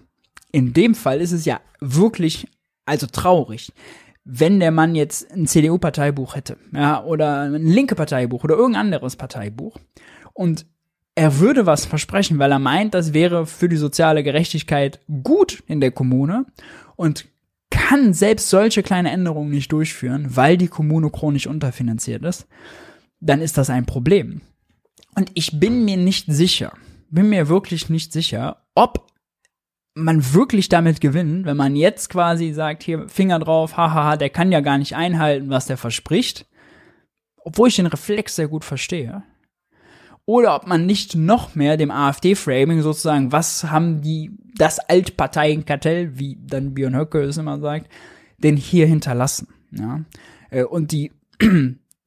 in 0.52 0.74
dem 0.74 0.96
Fall 0.96 1.22
ist 1.22 1.32
es 1.32 1.46
ja 1.46 1.60
wirklich, 1.80 2.48
also 2.86 3.08
traurig, 3.08 3.72
wenn 4.24 4.60
der 4.60 4.72
Mann 4.72 4.96
jetzt 4.96 5.32
ein 5.32 5.48
CDU-Parteibuch 5.48 6.36
hätte, 6.36 6.58
ja, 6.74 7.04
oder 7.04 7.42
ein 7.42 7.66
linke 7.66 7.96
Parteibuch 7.96 8.44
oder 8.44 8.56
irgendein 8.56 8.82
anderes 8.82 9.16
Parteibuch 9.16 9.78
und 10.34 10.66
er 11.16 11.40
würde 11.40 11.66
was 11.66 11.86
versprechen, 11.86 12.40
weil 12.40 12.52
er 12.52 12.60
meint, 12.60 12.94
das 12.94 13.14
wäre 13.14 13.46
für 13.46 13.68
die 13.68 13.78
soziale 13.78 14.24
Gerechtigkeit 14.24 15.00
gut 15.24 15.64
in 15.68 15.82
der 15.82 15.92
Kommune 15.92 16.46
und 16.96 17.28
kann 17.70 18.14
selbst 18.14 18.50
solche 18.50 18.84
kleine 18.84 19.12
Änderungen 19.12 19.50
nicht 19.50 19.72
durchführen, 19.72 20.36
weil 20.36 20.58
die 20.58 20.68
Kommune 20.68 21.10
chronisch 21.10 21.48
unterfinanziert 21.48 22.24
ist, 22.24 22.48
dann 23.20 23.42
ist 23.42 23.58
das 23.58 23.70
ein 23.70 23.86
Problem. 23.86 24.42
Und 25.16 25.32
ich 25.34 25.60
bin 25.60 25.86
mir 25.86 25.98
nicht 25.98 26.26
sicher, 26.28 26.74
bin 27.10 27.30
mir 27.30 27.48
wirklich 27.48 27.90
nicht 27.90 28.14
sicher, 28.14 28.64
ob 28.76 29.12
man 29.94 30.34
wirklich 30.34 30.70
damit 30.70 31.02
gewinnt, 31.02 31.46
wenn 31.46 31.58
man 31.58 31.76
jetzt 31.76 32.10
quasi 32.10 32.54
sagt, 32.54 32.84
hier 32.84 33.10
Finger 33.10 33.40
drauf, 33.40 33.76
hahaha, 33.76 34.16
der 34.16 34.30
kann 34.30 34.52
ja 34.52 34.62
gar 34.62 34.78
nicht 34.78 34.96
einhalten, 34.96 35.50
was 35.50 35.66
der 35.66 35.78
verspricht, 35.78 36.46
obwohl 37.38 37.68
ich 37.68 37.76
den 37.76 37.88
Reflex 37.88 38.36
sehr 38.36 38.48
gut 38.48 38.64
verstehe. 38.64 39.24
Oder 40.26 40.56
ob 40.56 40.68
man 40.68 40.86
nicht 40.86 41.16
noch 41.16 41.56
mehr 41.56 41.78
dem 41.78 41.92
AfD-Framing 41.92 42.82
sozusagen, 42.82 43.32
was 43.32 43.66
haben 43.66 44.02
die, 44.02 44.32
das 44.56 44.80
Altparteienkartell, 44.80 46.18
wie 46.18 46.38
dann 46.42 46.74
Björn 46.74 46.96
Höcke 46.96 47.22
es 47.22 47.38
immer 47.38 47.60
sagt, 47.60 47.92
denn 48.38 48.56
hier 48.56 48.86
hinterlassen. 48.86 49.48
Ja? 49.72 50.06
Äh, 50.52 50.64
und 50.64 50.92
die 50.92 51.12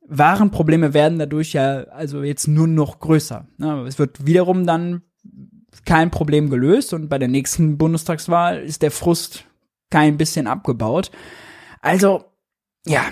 wahren 0.06 0.50
Probleme 0.50 0.94
werden 0.94 1.18
dadurch 1.18 1.52
ja 1.52 1.84
also 1.84 2.22
jetzt 2.22 2.46
nur 2.46 2.66
noch 2.66 3.00
größer. 3.00 3.46
Ne? 3.58 3.84
Es 3.86 3.98
wird 3.98 4.26
wiederum 4.26 4.66
dann 4.66 5.02
kein 5.84 6.10
Problem 6.10 6.50
gelöst 6.50 6.92
und 6.94 7.08
bei 7.08 7.18
der 7.18 7.28
nächsten 7.28 7.78
Bundestagswahl 7.78 8.60
ist 8.60 8.82
der 8.82 8.90
Frust 8.90 9.44
kein 9.90 10.16
bisschen 10.16 10.46
abgebaut. 10.46 11.10
Also, 11.80 12.24
ja, 12.86 13.02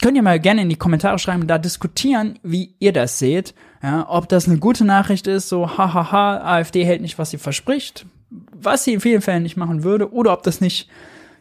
könnt 0.00 0.16
ihr 0.16 0.22
mal 0.22 0.40
gerne 0.40 0.62
in 0.62 0.68
die 0.68 0.76
Kommentare 0.76 1.18
schreiben 1.18 1.42
und 1.42 1.48
da 1.48 1.58
diskutieren, 1.58 2.38
wie 2.42 2.76
ihr 2.78 2.92
das 2.92 3.18
seht. 3.18 3.54
Ja, 3.82 4.06
ob 4.08 4.28
das 4.28 4.48
eine 4.48 4.58
gute 4.58 4.84
Nachricht 4.84 5.26
ist, 5.26 5.48
so 5.48 5.78
hahaha, 5.78 6.38
AfD 6.38 6.84
hält 6.84 7.02
nicht, 7.02 7.18
was 7.18 7.30
sie 7.30 7.38
verspricht, 7.38 8.06
was 8.30 8.84
sie 8.84 8.94
in 8.94 9.00
vielen 9.00 9.20
Fällen 9.20 9.42
nicht 9.42 9.56
machen 9.56 9.84
würde, 9.84 10.12
oder 10.12 10.32
ob 10.32 10.42
das 10.42 10.60
nicht 10.60 10.88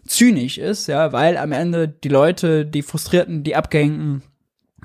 zynisch 0.07 0.57
ist, 0.57 0.87
ja, 0.87 1.11
weil 1.11 1.37
am 1.37 1.51
Ende 1.51 1.87
die 1.87 2.09
Leute, 2.09 2.65
die 2.65 2.83
Frustrierten, 2.83 3.43
die 3.43 3.55
Abgehängten 3.55 4.21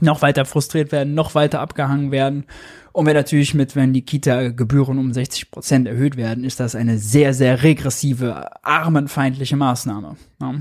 noch 0.03 0.23
weiter 0.23 0.45
frustriert 0.45 0.93
werden, 0.93 1.15
noch 1.15 1.35
weiter 1.35 1.61
abgehangen 1.61 2.11
werden. 2.11 2.45
Und 2.93 3.07
wenn 3.07 3.15
natürlich 3.15 3.55
mit, 3.55 3.77
wenn 3.77 3.93
die 3.93 4.05
Kita-Gebühren 4.05 4.99
um 4.99 5.13
60 5.13 5.51
Prozent 5.51 5.87
erhöht 5.87 6.17
werden, 6.17 6.45
ist 6.45 6.61
das 6.61 6.75
eine 6.75 6.99
sehr, 6.99 7.35
sehr 7.35 7.63
regressive, 7.63 8.51
armenfeindliche 8.65 9.57
Maßnahme. 9.57 10.17
Ja. 10.41 10.55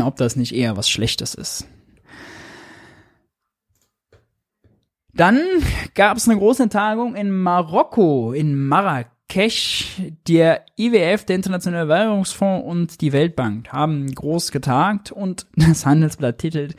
Ob 0.06 0.16
das 0.16 0.36
nicht 0.36 0.54
eher 0.54 0.76
was 0.76 0.88
Schlechtes 0.88 1.34
ist. 1.34 1.66
Dann 5.14 5.40
gab 5.94 6.16
es 6.16 6.28
eine 6.28 6.38
große 6.38 6.68
Tagung 6.68 7.14
in 7.14 7.30
Marokko, 7.30 8.32
in 8.32 8.68
Marrakesch. 8.68 10.00
Der 10.26 10.64
IWF, 10.78 11.24
der 11.24 11.36
Internationale 11.36 11.88
Währungsfonds 11.88 12.66
und 12.66 13.00
die 13.00 13.12
Weltbank 13.12 13.72
haben 13.72 14.12
groß 14.12 14.50
getagt 14.50 15.12
und 15.12 15.46
das 15.56 15.86
Handelsblatt 15.86 16.38
titelt 16.38 16.76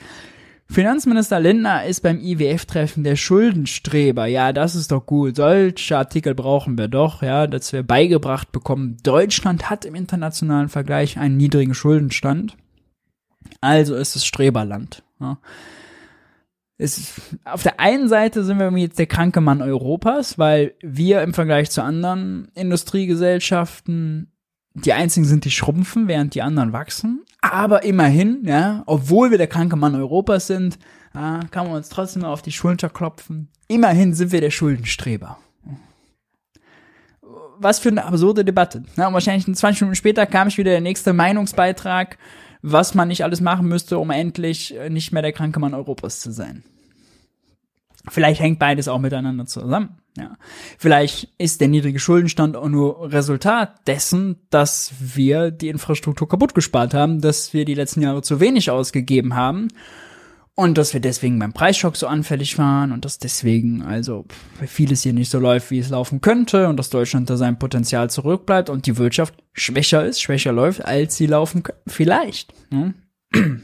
Finanzminister 0.72 1.41
Lindner 1.41 1.84
ist 1.84 1.99
beim 1.99 2.22
IWF-Treffen 2.22 3.03
der 3.03 3.17
Schuldenstreber. 3.17 4.26
Ja, 4.28 4.53
das 4.53 4.74
ist 4.74 4.93
doch 4.93 5.05
gut. 5.05 5.36
Solche 5.36 5.97
Artikel 5.97 6.34
brauchen 6.34 6.78
wir 6.78 6.88
doch, 6.88 7.22
ja, 7.22 7.45
dass 7.45 7.74
wir 7.74 7.84
beigebracht 7.84 8.53
bekommen. 8.53 8.95
Deutschland 9.03 9.69
hat 9.69 9.84
im 9.84 9.95
internationalen 9.95 10.69
Vergleich 10.69 11.17
einen 11.17 11.36
niedrigen 11.36 11.74
Schuldenstand. 11.74 12.55
Also 13.59 13.95
ist 13.95 14.15
es 14.15 14.26
Streberland. 14.26 15.03
Ja. 15.19 15.39
Es, 16.78 17.19
auf 17.43 17.63
der 17.63 17.82
einen 17.82 18.07
Seite 18.07 18.45
sind 18.45 18.57
wir 18.57 18.72
jetzt 18.78 18.97
der 18.97 19.07
kranke 19.07 19.41
Mann 19.41 19.61
Europas, 19.61 20.39
weil 20.39 20.74
wir 20.82 21.22
im 21.22 21.34
Vergleich 21.34 21.69
zu 21.69 21.84
anderen 21.84 22.47
Industriegesellschaften 22.55 24.31
die 24.74 24.93
einzigen 24.93 25.26
sind, 25.26 25.45
die 25.45 25.51
schrumpfen, 25.51 26.07
während 26.07 26.36
die 26.36 26.41
anderen 26.41 26.74
wachsen. 26.74 27.22
Aber 27.41 27.84
immerhin, 27.84 28.43
ja, 28.45 28.84
obwohl 28.86 29.32
wir 29.32 29.38
der 29.38 29.47
kranke 29.47 29.76
Mann 29.76 29.95
Europas 29.95 30.47
sind, 30.47 30.78
ja, 31.13 31.41
kann 31.51 31.67
man 31.67 31.76
uns 31.76 31.89
trotzdem 31.89 32.24
auf 32.24 32.41
die 32.41 32.51
Schulter 32.51 32.89
klopfen. 32.89 33.49
Immerhin 33.67 34.13
sind 34.13 34.32
wir 34.32 34.41
der 34.41 34.51
Schuldenstreber. 34.51 35.38
Was 37.57 37.80
für 37.80 37.89
eine 37.89 38.05
absurde 38.05 38.43
Debatte. 38.43 38.84
Ja, 38.95 39.07
und 39.07 39.13
wahrscheinlich 39.13 39.45
20 39.45 39.82
Minuten 39.82 39.95
später 39.95 40.26
kam 40.26 40.47
ich 40.47 40.57
wieder 40.57 40.72
der 40.72 40.82
nächste 40.82 41.13
Meinungsbeitrag, 41.13 42.17
was 42.61 42.95
man 42.95 43.07
nicht 43.07 43.24
alles 43.24 43.41
machen 43.41 43.67
müsste, 43.67 43.97
um 43.99 44.09
endlich 44.09 44.76
nicht 44.89 45.11
mehr 45.11 45.22
der 45.22 45.34
kranke 45.34 45.59
Mann 45.59 45.74
Europas 45.74 46.22
zu 46.22 46.32
sein. 46.32 46.63
Vielleicht 48.09 48.41
hängt 48.41 48.57
beides 48.57 48.88
auch 48.88 48.99
miteinander 48.99 49.45
zusammen. 49.45 50.01
Ja. 50.18 50.38
Vielleicht 50.78 51.30
ist 51.38 51.62
der 51.62 51.70
niedrige 51.70 51.99
Schuldenstand 51.99 52.57
auch 52.57 52.68
nur 52.68 53.12
Resultat 53.12 53.88
dessen, 53.88 54.36
dass 54.49 54.91
wir 54.99 55.51
die 55.51 55.70
Infrastruktur 55.70 56.28
kaputt 56.28 56.53
gespart 56.53 56.93
haben, 56.93 57.22
dass 57.22 57.53
wir 57.53 57.64
die 57.64 57.76
letzten 57.76 58.01
Jahre 58.01 58.22
zu 58.22 58.41
wenig 58.41 58.70
ausgegeben 58.72 59.36
haben 59.36 59.70
und 60.55 60.78
dass 60.78 60.93
wir 60.93 60.99
deswegen 60.99 61.39
beim 61.39 61.53
Preisschock 61.53 61.95
so 61.95 62.07
anfällig 62.07 62.57
waren 62.57 62.91
und 62.91 63.05
dass 63.05 63.20
deswegen 63.20 63.84
also 63.84 64.26
vieles 64.68 65.03
hier 65.03 65.14
nicht 65.14 65.32
so 65.32 65.39
läuft, 65.39 65.72
wie 65.72 65.80
es 65.80 65.89
laufen 65.89 66.20
könnte 66.20 66.68
und 66.68 66.78
dass 66.78 66.89
Deutschland 66.89 67.30
da 67.30 67.38
sein 67.38 67.57
Potenzial 67.57 68.09
zurückbleibt 68.09 68.70
und 68.70 68.86
die 68.86 68.97
Wirtschaft 68.97 69.34
schwächer 69.53 70.05
ist, 70.05 70.22
schwächer 70.22 70.51
läuft, 70.51 70.84
als 70.84 71.16
sie 71.16 71.28
laufen 71.28 71.64
können. 71.64 71.80
Vielleicht. 71.88 72.53
Ne? 72.70 72.93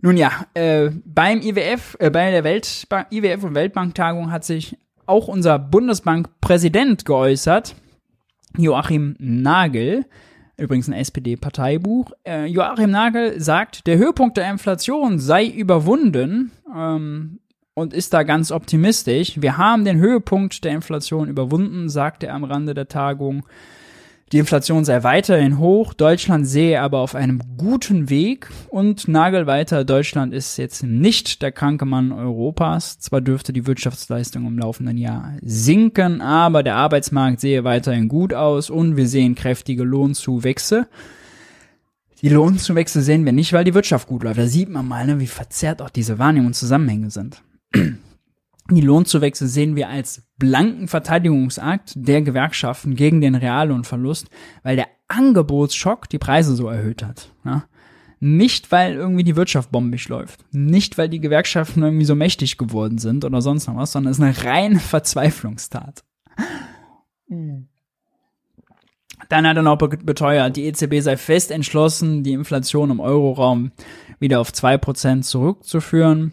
Nun 0.00 0.16
ja, 0.16 0.46
äh, 0.54 0.90
beim 1.04 1.40
IWF, 1.40 1.96
äh, 1.98 2.10
bei 2.10 2.30
der 2.30 2.44
Weltbank, 2.44 3.08
IWF 3.10 3.42
und 3.42 3.56
Weltbanktagung 3.56 4.30
hat 4.30 4.44
sich 4.44 4.76
auch 5.08 5.28
unser 5.28 5.58
Bundesbankpräsident 5.58 7.04
geäußert, 7.04 7.74
Joachim 8.56 9.16
Nagel, 9.18 10.06
übrigens 10.56 10.88
ein 10.88 10.94
SPD-Parteibuch. 10.94 12.12
Äh, 12.26 12.46
Joachim 12.46 12.90
Nagel 12.90 13.40
sagt, 13.40 13.86
der 13.86 13.98
Höhepunkt 13.98 14.36
der 14.36 14.50
Inflation 14.50 15.18
sei 15.18 15.46
überwunden 15.46 16.52
ähm, 16.74 17.40
und 17.74 17.94
ist 17.94 18.12
da 18.12 18.22
ganz 18.24 18.50
optimistisch. 18.50 19.40
Wir 19.40 19.56
haben 19.56 19.84
den 19.84 19.98
Höhepunkt 19.98 20.64
der 20.64 20.72
Inflation 20.72 21.28
überwunden, 21.28 21.88
sagte 21.88 22.26
er 22.26 22.34
am 22.34 22.44
Rande 22.44 22.74
der 22.74 22.88
Tagung. 22.88 23.44
Die 24.32 24.38
Inflation 24.38 24.84
sei 24.84 25.02
weiterhin 25.04 25.56
hoch, 25.56 25.94
Deutschland 25.94 26.46
sehe 26.46 26.82
aber 26.82 26.98
auf 26.98 27.14
einem 27.14 27.40
guten 27.56 28.10
Weg 28.10 28.50
und 28.68 29.08
Nagel 29.08 29.46
weiter, 29.46 29.86
Deutschland 29.86 30.34
ist 30.34 30.58
jetzt 30.58 30.82
nicht 30.82 31.40
der 31.40 31.50
kranke 31.50 31.86
Mann 31.86 32.12
Europas. 32.12 32.98
Zwar 32.98 33.22
dürfte 33.22 33.54
die 33.54 33.66
Wirtschaftsleistung 33.66 34.46
im 34.46 34.58
laufenden 34.58 34.98
Jahr 34.98 35.32
sinken, 35.40 36.20
aber 36.20 36.62
der 36.62 36.76
Arbeitsmarkt 36.76 37.40
sehe 37.40 37.64
weiterhin 37.64 38.08
gut 38.08 38.34
aus 38.34 38.68
und 38.68 38.98
wir 38.98 39.08
sehen 39.08 39.34
kräftige 39.34 39.82
Lohnzuwächse. 39.82 40.88
Die 42.20 42.28
Lohnzuwächse 42.28 43.00
sehen 43.00 43.24
wir 43.24 43.32
nicht, 43.32 43.54
weil 43.54 43.64
die 43.64 43.74
Wirtschaft 43.74 44.08
gut 44.08 44.24
läuft. 44.24 44.38
Da 44.38 44.46
sieht 44.46 44.68
man 44.68 44.86
mal, 44.86 45.06
ne, 45.06 45.20
wie 45.20 45.26
verzerrt 45.26 45.80
auch 45.80 45.90
diese 45.90 46.18
Wahrnehmung 46.18 46.48
und 46.48 46.54
Zusammenhänge 46.54 47.10
sind. 47.10 47.42
Die 48.70 48.82
Lohnzuwächse 48.82 49.48
sehen 49.48 49.76
wir 49.76 49.88
als 49.88 50.28
blanken 50.36 50.88
Verteidigungsakt 50.88 51.92
der 51.96 52.20
Gewerkschaften 52.20 52.96
gegen 52.96 53.20
den 53.20 53.34
Reallohnverlust, 53.34 54.28
weil 54.62 54.76
der 54.76 54.88
Angebotsschock 55.08 56.08
die 56.08 56.18
Preise 56.18 56.54
so 56.54 56.68
erhöht 56.68 57.02
hat. 57.02 57.32
Ja? 57.44 57.64
Nicht, 58.20 58.70
weil 58.70 58.94
irgendwie 58.94 59.24
die 59.24 59.36
Wirtschaft 59.36 59.70
bombig 59.70 60.08
läuft. 60.08 60.44
Nicht, 60.52 60.98
weil 60.98 61.08
die 61.08 61.20
Gewerkschaften 61.20 61.82
irgendwie 61.82 62.04
so 62.04 62.14
mächtig 62.14 62.58
geworden 62.58 62.98
sind 62.98 63.24
oder 63.24 63.40
sonst 63.40 63.68
noch 63.68 63.76
was, 63.76 63.92
sondern 63.92 64.10
es 64.10 64.18
ist 64.18 64.24
eine 64.24 64.44
reine 64.44 64.80
Verzweiflungstat. 64.80 66.04
Dann 69.28 69.46
hat 69.46 69.56
er 69.56 69.62
noch 69.62 69.76
beteuert, 69.76 70.56
die 70.56 70.64
EZB 70.66 71.00
sei 71.00 71.16
fest 71.16 71.50
entschlossen, 71.50 72.22
die 72.22 72.32
Inflation 72.32 72.90
im 72.90 73.00
Euroraum 73.00 73.72
wieder 74.18 74.40
auf 74.40 74.52
zwei 74.52 74.78
Prozent 74.78 75.24
zurückzuführen. 75.24 76.32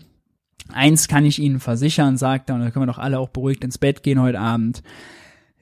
Eins 0.72 1.08
kann 1.08 1.26
ich 1.26 1.40
Ihnen 1.40 1.60
versichern, 1.60 2.18
sagt 2.18 2.50
er, 2.50 2.56
und 2.56 2.62
da 2.62 2.72
können 2.72 2.84
wir 2.84 2.92
doch 2.92 3.00
alle 3.00 3.20
auch 3.20 3.30
beruhigt 3.30 3.64
ins 3.64 3.78
Bett 3.78 4.04
gehen 4.04 4.22
heute 4.22 4.40
Abend. 4.40 4.84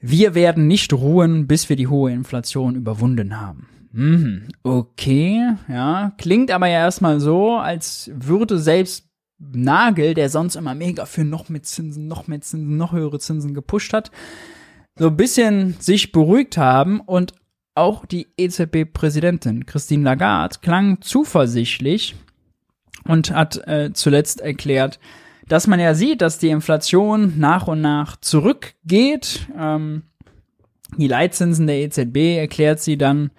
Wir 0.00 0.34
werden 0.34 0.66
nicht 0.66 0.92
ruhen, 0.92 1.46
bis 1.46 1.68
wir 1.68 1.76
die 1.76 1.86
hohe 1.88 2.12
Inflation 2.12 2.74
überwunden 2.74 3.40
haben. 3.40 3.68
Mhm, 3.92 4.48
okay, 4.62 5.54
ja. 5.68 6.12
Klingt 6.18 6.50
aber 6.50 6.66
ja 6.66 6.80
erstmal 6.80 7.20
so, 7.20 7.52
als 7.52 8.10
würde 8.14 8.58
selbst 8.58 9.06
Nagel, 9.38 10.14
der 10.14 10.28
sonst 10.30 10.56
immer 10.56 10.74
mega 10.74 11.06
für 11.06 11.24
noch 11.24 11.48
mehr 11.48 11.62
Zinsen, 11.62 12.08
noch 12.08 12.26
mehr 12.26 12.40
Zinsen, 12.40 12.76
noch 12.76 12.92
höhere 12.92 13.18
Zinsen 13.18 13.54
gepusht 13.54 13.92
hat, 13.92 14.10
so 14.96 15.08
ein 15.08 15.16
bisschen 15.16 15.74
sich 15.80 16.12
beruhigt 16.12 16.56
haben 16.56 17.00
und 17.00 17.34
auch 17.74 18.06
die 18.06 18.28
EZB-Präsidentin 18.36 19.66
Christine 19.66 20.04
Lagarde 20.04 20.58
klang 20.60 21.00
zuversichtlich, 21.00 22.14
und 23.06 23.30
hat 23.32 23.66
äh, 23.66 23.92
zuletzt 23.92 24.40
erklärt, 24.40 24.98
dass 25.48 25.66
man 25.66 25.80
ja 25.80 25.94
sieht, 25.94 26.22
dass 26.22 26.38
die 26.38 26.48
Inflation 26.48 27.34
nach 27.38 27.66
und 27.66 27.80
nach 27.80 28.16
zurückgeht. 28.16 29.46
Ähm, 29.58 30.04
die 30.96 31.08
Leitzinsen 31.08 31.66
der 31.66 31.78
EZB, 31.78 32.38
erklärt 32.38 32.80
sie 32.80 32.96
dann, 32.96 33.30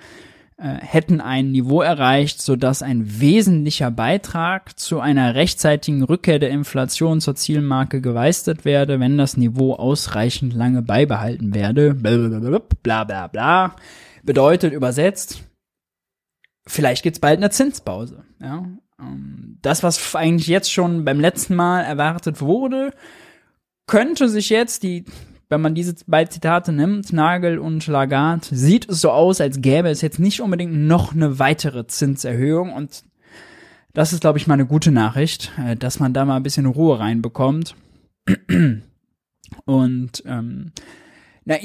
äh, 0.57 0.75
hätten 0.79 1.19
ein 1.19 1.51
Niveau 1.51 1.81
erreicht, 1.81 2.41
sodass 2.41 2.81
ein 2.81 3.19
wesentlicher 3.19 3.91
Beitrag 3.91 4.77
zu 4.79 4.99
einer 4.99 5.35
rechtzeitigen 5.35 6.03
Rückkehr 6.03 6.39
der 6.39 6.49
Inflation 6.49 7.21
zur 7.21 7.35
Zielmarke 7.35 8.01
geleistet 8.01 8.65
werde, 8.65 8.99
wenn 8.99 9.17
das 9.17 9.37
Niveau 9.37 9.73
ausreichend 9.73 10.53
lange 10.53 10.81
beibehalten 10.81 11.53
werde. 11.53 11.93
Bla 12.83 13.03
bla 13.03 13.27
bla. 13.27 13.75
Bedeutet 14.23 14.73
übersetzt, 14.73 15.43
vielleicht 16.67 17.03
gibt's 17.03 17.19
bald 17.19 17.37
eine 17.37 17.49
Zinspause. 17.49 18.23
Ja? 18.41 18.65
Ähm, 18.99 19.57
das, 19.61 19.83
was 19.83 20.15
eigentlich 20.15 20.47
jetzt 20.47 20.71
schon 20.71 21.05
beim 21.05 21.19
letzten 21.19 21.55
Mal 21.55 21.81
erwartet 21.81 22.41
wurde, 22.41 22.91
könnte 23.87 24.29
sich 24.29 24.49
jetzt 24.49 24.83
die, 24.83 25.05
wenn 25.49 25.61
man 25.61 25.75
diese 25.75 25.95
beiden 26.07 26.31
Zitate 26.31 26.71
nimmt, 26.71 27.13
Nagel 27.13 27.59
und 27.59 27.85
Lagarde, 27.87 28.47
sieht 28.51 28.89
es 28.89 29.01
so 29.01 29.11
aus, 29.11 29.41
als 29.41 29.61
gäbe 29.61 29.89
es 29.89 30.01
jetzt 30.01 30.19
nicht 30.19 30.41
unbedingt 30.41 30.73
noch 30.73 31.13
eine 31.13 31.39
weitere 31.39 31.87
Zinserhöhung 31.87 32.73
und 32.73 33.03
das 33.93 34.11
ist, 34.11 34.19
glaube 34.19 34.37
ich, 34.37 34.45
mal 34.45 34.55
eine 34.55 34.65
gute 34.65 34.91
Nachricht, 34.91 35.53
äh, 35.57 35.75
dass 35.75 35.99
man 35.99 36.13
da 36.13 36.25
mal 36.25 36.35
ein 36.35 36.43
bisschen 36.43 36.65
Ruhe 36.65 36.99
reinbekommt. 36.99 37.75
Und 39.65 40.23
ähm, 40.25 40.71
na, 41.47 41.55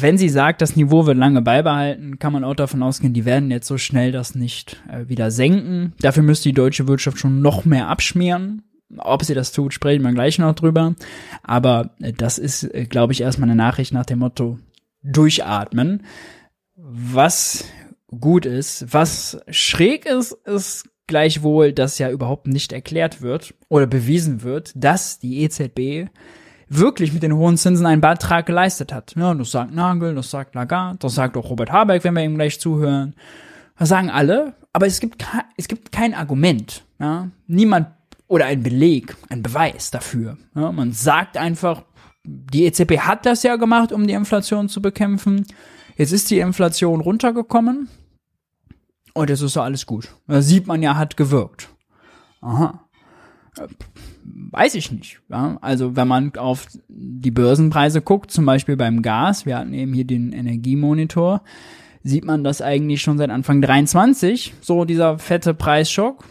wenn 0.00 0.18
sie 0.18 0.28
sagt, 0.28 0.60
das 0.60 0.76
Niveau 0.76 1.06
wird 1.06 1.16
lange 1.16 1.40
beibehalten, 1.40 2.18
kann 2.18 2.34
man 2.34 2.44
auch 2.44 2.54
davon 2.54 2.82
ausgehen, 2.82 3.14
die 3.14 3.24
werden 3.24 3.50
jetzt 3.50 3.66
so 3.66 3.78
schnell 3.78 4.12
das 4.12 4.34
nicht 4.34 4.82
äh, 4.90 5.08
wieder 5.08 5.30
senken. 5.30 5.94
Dafür 6.00 6.22
müsste 6.22 6.50
die 6.50 6.54
deutsche 6.54 6.86
Wirtschaft 6.86 7.18
schon 7.18 7.40
noch 7.40 7.64
mehr 7.64 7.88
abschmieren. 7.88 8.62
Ob 8.98 9.24
sie 9.24 9.32
das 9.32 9.52
tut, 9.52 9.72
sprechen 9.72 10.02
wir 10.02 10.12
gleich 10.12 10.38
noch 10.38 10.54
drüber. 10.54 10.94
Aber 11.42 11.96
das 12.18 12.36
ist, 12.36 12.68
glaube 12.90 13.14
ich, 13.14 13.22
erstmal 13.22 13.48
eine 13.48 13.56
Nachricht 13.56 13.94
nach 13.94 14.04
dem 14.04 14.18
Motto, 14.18 14.58
durchatmen. 15.02 16.02
Was 16.76 17.64
gut 18.06 18.44
ist, 18.44 18.92
was 18.92 19.40
schräg 19.48 20.04
ist, 20.04 20.32
ist 20.44 20.90
gleichwohl, 21.06 21.72
dass 21.72 21.98
ja 21.98 22.10
überhaupt 22.10 22.46
nicht 22.46 22.72
erklärt 22.72 23.22
wird 23.22 23.54
oder 23.68 23.86
bewiesen 23.86 24.42
wird, 24.42 24.72
dass 24.74 25.18
die 25.18 25.42
EZB 25.42 26.10
wirklich 26.78 27.12
mit 27.12 27.22
den 27.22 27.34
hohen 27.34 27.56
Zinsen 27.56 27.86
einen 27.86 28.00
Beitrag 28.00 28.46
geleistet 28.46 28.92
hat. 28.92 29.14
Ja, 29.16 29.34
das 29.34 29.50
sagt 29.50 29.74
Nagel, 29.74 30.14
das 30.14 30.30
sagt 30.30 30.54
Lagarde, 30.54 30.98
das 30.98 31.14
sagt 31.14 31.36
auch 31.36 31.50
Robert 31.50 31.70
Habeck, 31.70 32.04
wenn 32.04 32.14
wir 32.14 32.24
ihm 32.24 32.34
gleich 32.34 32.60
zuhören. 32.60 33.14
Das 33.78 33.88
sagen 33.88 34.10
alle, 34.10 34.54
aber 34.72 34.86
es 34.86 35.00
gibt, 35.00 35.26
es 35.56 35.68
gibt 35.68 35.92
kein 35.92 36.14
Argument. 36.14 36.84
Ja? 36.98 37.28
Niemand 37.46 37.88
oder 38.26 38.46
ein 38.46 38.62
Beleg, 38.62 39.16
ein 39.28 39.42
Beweis 39.42 39.90
dafür. 39.90 40.38
Ja? 40.54 40.72
Man 40.72 40.92
sagt 40.92 41.36
einfach, 41.36 41.82
die 42.24 42.64
EZB 42.64 42.98
hat 43.00 43.26
das 43.26 43.42
ja 43.42 43.56
gemacht, 43.56 43.92
um 43.92 44.06
die 44.06 44.14
Inflation 44.14 44.68
zu 44.68 44.80
bekämpfen. 44.80 45.46
Jetzt 45.96 46.12
ist 46.12 46.30
die 46.30 46.38
Inflation 46.38 47.00
runtergekommen 47.00 47.88
und 49.14 49.30
jetzt 49.30 49.42
ist 49.42 49.52
so 49.52 49.60
alles 49.60 49.86
gut. 49.86 50.14
Da 50.26 50.40
sieht 50.40 50.66
man 50.66 50.82
ja, 50.82 50.96
hat 50.96 51.16
gewirkt. 51.16 51.68
Aha. 52.40 52.88
Weiß 54.24 54.74
ich 54.74 54.92
nicht. 54.92 55.20
Ja? 55.28 55.58
Also 55.60 55.96
wenn 55.96 56.08
man 56.08 56.34
auf 56.36 56.66
die 56.88 57.30
Börsenpreise 57.30 58.02
guckt, 58.02 58.30
zum 58.30 58.46
Beispiel 58.46 58.76
beim 58.76 59.02
Gas, 59.02 59.46
wir 59.46 59.58
hatten 59.58 59.74
eben 59.74 59.92
hier 59.92 60.06
den 60.06 60.32
Energiemonitor, 60.32 61.42
sieht 62.04 62.24
man, 62.24 62.44
dass 62.44 62.62
eigentlich 62.62 63.00
schon 63.00 63.18
seit 63.18 63.30
Anfang 63.30 63.62
23 63.62 64.54
so 64.60 64.84
dieser 64.84 65.18
fette 65.18 65.54
Preisschock 65.54 66.24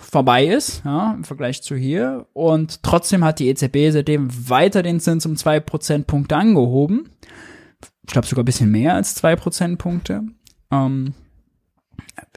vorbei 0.00 0.46
ist, 0.46 0.82
ja, 0.84 1.14
im 1.14 1.24
Vergleich 1.24 1.62
zu 1.62 1.74
hier. 1.76 2.26
Und 2.32 2.82
trotzdem 2.82 3.24
hat 3.24 3.38
die 3.38 3.48
EZB 3.48 3.90
seitdem 3.90 4.28
weiter 4.48 4.82
den 4.82 5.00
Zins 5.00 5.24
um 5.24 5.36
zwei 5.36 5.60
Prozentpunkte 5.60 6.36
angehoben. 6.36 7.08
Ich 8.06 8.12
glaube 8.12 8.26
sogar 8.26 8.42
ein 8.42 8.46
bisschen 8.46 8.70
mehr 8.70 8.94
als 8.94 9.14
zwei 9.14 9.36
Prozentpunkte. 9.36 10.24
Ähm, 10.70 11.14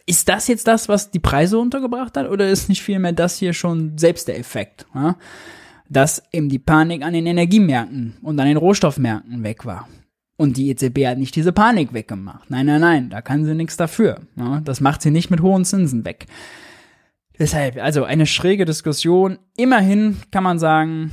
ist 0.06 0.28
das 0.30 0.48
jetzt 0.48 0.68
das, 0.68 0.90
was 0.90 1.12
die 1.12 1.20
Preise 1.20 1.58
untergebracht 1.58 2.18
hat, 2.18 2.30
oder 2.30 2.50
ist 2.50 2.70
nicht 2.70 2.82
vielmehr 2.82 3.14
das 3.14 3.38
hier 3.38 3.54
schon 3.54 3.98
selbst 3.98 4.28
der 4.28 4.40
Effekt? 4.40 4.86
Ja? 4.94 5.16
Dass 5.90 6.24
eben 6.32 6.50
die 6.50 6.60
Panik 6.60 7.04
an 7.04 7.14
den 7.14 7.26
Energiemärkten 7.26 8.18
und 8.22 8.40
an 8.40 8.48
den 8.48 8.58
Rohstoffmärkten 8.58 9.44
weg 9.44 9.66
war. 9.66 9.88
Und 10.38 10.58
die 10.58 10.70
EZB 10.70 11.06
hat 11.06 11.18
nicht 11.18 11.36
diese 11.36 11.52
Panik 11.52 11.94
weggemacht. 11.94 12.50
Nein, 12.50 12.66
nein, 12.66 12.82
nein, 12.82 13.10
da 13.10 13.22
kann 13.22 13.46
sie 13.46 13.54
nichts 13.54 13.78
dafür. 13.78 14.22
Ja? 14.36 14.60
Das 14.62 14.82
macht 14.82 15.02
sie 15.02 15.12
nicht 15.12 15.30
mit 15.30 15.42
hohen 15.42 15.66
Zinsen 15.66 16.04
weg. 16.04 16.26
Deshalb, 17.38 17.78
also 17.78 18.04
eine 18.04 18.26
schräge 18.26 18.66
Diskussion. 18.66 19.40
Immerhin 19.56 20.18
kann 20.32 20.44
man 20.44 20.60
sagen, 20.60 21.12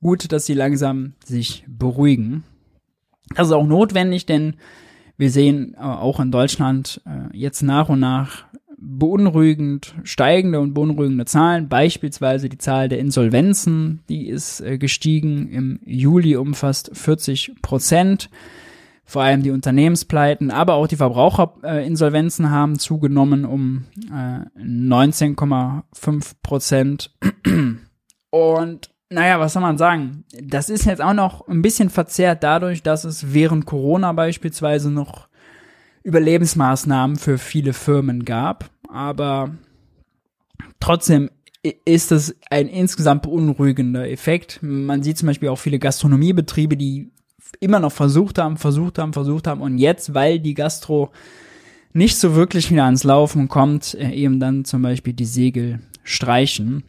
gut, 0.00 0.30
dass 0.32 0.46
sie 0.46 0.54
langsam 0.54 1.14
sich 1.24 1.64
beruhigen. 1.66 2.44
Das 3.34 3.48
ist 3.48 3.52
auch 3.52 3.66
notwendig, 3.66 4.26
denn 4.26 4.56
wir 5.16 5.30
sehen 5.30 5.74
äh, 5.74 5.82
auch 5.82 6.20
in 6.20 6.30
Deutschland 6.30 7.00
äh, 7.06 7.36
jetzt 7.36 7.62
nach 7.62 7.88
und 7.88 8.00
nach 8.00 8.44
beunruhigend 8.78 9.94
steigende 10.04 10.60
und 10.60 10.74
beunruhigende 10.74 11.24
Zahlen. 11.24 11.68
Beispielsweise 11.68 12.48
die 12.48 12.58
Zahl 12.58 12.88
der 12.88 12.98
Insolvenzen, 12.98 14.02
die 14.08 14.28
ist 14.28 14.60
äh, 14.60 14.78
gestiegen. 14.78 15.48
Im 15.48 15.80
Juli 15.84 16.36
umfasst 16.36 16.90
40 16.92 17.62
Prozent. 17.62 18.30
Vor 19.08 19.22
allem 19.22 19.44
die 19.44 19.52
Unternehmenspleiten, 19.52 20.50
aber 20.50 20.74
auch 20.74 20.88
die 20.88 20.96
Verbraucherinsolvenzen 20.96 22.50
haben 22.50 22.76
zugenommen 22.80 23.44
um 23.44 23.84
äh, 24.10 24.40
19,5 24.60 26.32
Prozent. 26.42 27.14
Und 28.30 28.90
naja, 29.08 29.38
was 29.38 29.52
soll 29.52 29.62
man 29.62 29.78
sagen? 29.78 30.24
Das 30.42 30.68
ist 30.68 30.84
jetzt 30.84 31.02
auch 31.02 31.14
noch 31.14 31.46
ein 31.48 31.62
bisschen 31.62 31.90
verzerrt 31.90 32.42
dadurch, 32.42 32.82
dass 32.82 33.04
es 33.04 33.32
während 33.32 33.66
Corona 33.66 34.12
beispielsweise 34.12 34.90
noch 34.90 35.28
Überlebensmaßnahmen 36.02 37.16
für 37.16 37.38
viele 37.38 37.72
Firmen 37.72 38.24
gab. 38.24 38.70
Aber 38.88 39.50
trotzdem 40.80 41.30
ist 41.84 42.10
das 42.10 42.34
ein 42.50 42.68
insgesamt 42.68 43.22
beunruhigender 43.22 44.08
Effekt. 44.08 44.60
Man 44.62 45.02
sieht 45.02 45.18
zum 45.18 45.26
Beispiel 45.26 45.48
auch 45.48 45.58
viele 45.58 45.78
Gastronomiebetriebe, 45.78 46.76
die 46.76 47.10
immer 47.60 47.80
noch 47.80 47.92
versucht 47.92 48.38
haben, 48.38 48.56
versucht 48.56 48.98
haben, 48.98 49.12
versucht 49.12 49.46
haben 49.46 49.60
und 49.60 49.78
jetzt, 49.78 50.14
weil 50.14 50.38
die 50.38 50.54
Gastro 50.54 51.10
nicht 51.92 52.18
so 52.18 52.34
wirklich 52.34 52.70
wieder 52.70 52.84
ans 52.84 53.04
Laufen 53.04 53.48
kommt, 53.48 53.94
äh, 53.94 54.10
eben 54.10 54.38
dann 54.38 54.64
zum 54.64 54.82
Beispiel 54.82 55.14
die 55.14 55.24
Segel 55.24 55.80
streichen. 56.04 56.84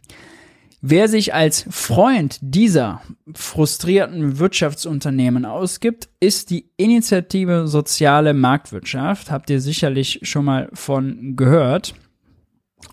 Wer 0.80 1.08
sich 1.08 1.34
als 1.34 1.66
Freund 1.70 2.38
dieser 2.40 3.02
frustrierten 3.34 4.38
Wirtschaftsunternehmen 4.38 5.44
ausgibt, 5.44 6.08
ist 6.20 6.50
die 6.50 6.70
Initiative 6.76 7.66
Soziale 7.66 8.32
Marktwirtschaft. 8.32 9.30
Habt 9.30 9.50
ihr 9.50 9.60
sicherlich 9.60 10.20
schon 10.22 10.44
mal 10.44 10.68
von 10.72 11.34
gehört. 11.34 11.94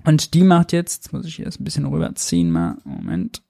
Und 0.04 0.34
die 0.34 0.44
macht 0.44 0.74
jetzt, 0.74 1.06
jetzt 1.06 1.14
muss 1.14 1.28
ich 1.28 1.36
hier 1.36 1.46
das 1.46 1.60
ein 1.60 1.64
bisschen 1.64 1.86
rüberziehen 1.86 2.50
mal, 2.50 2.78
Moment. 2.86 3.44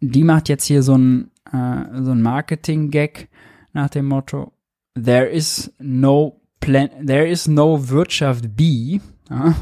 Die 0.00 0.24
macht 0.24 0.50
jetzt 0.50 0.66
hier 0.66 0.82
so 0.82 0.98
ein, 0.98 1.30
äh, 1.50 2.02
so 2.02 2.10
ein 2.10 2.20
Marketing-Gag 2.20 3.28
nach 3.72 3.88
dem 3.88 4.06
Motto, 4.06 4.52
there 4.94 5.28
is 5.28 5.72
no 5.78 6.42
plan, 6.60 6.90
there 7.06 7.26
is 7.26 7.48
no 7.48 7.88
Wirtschaft 7.88 8.54
B. 8.54 9.00
Ja, 9.30 9.54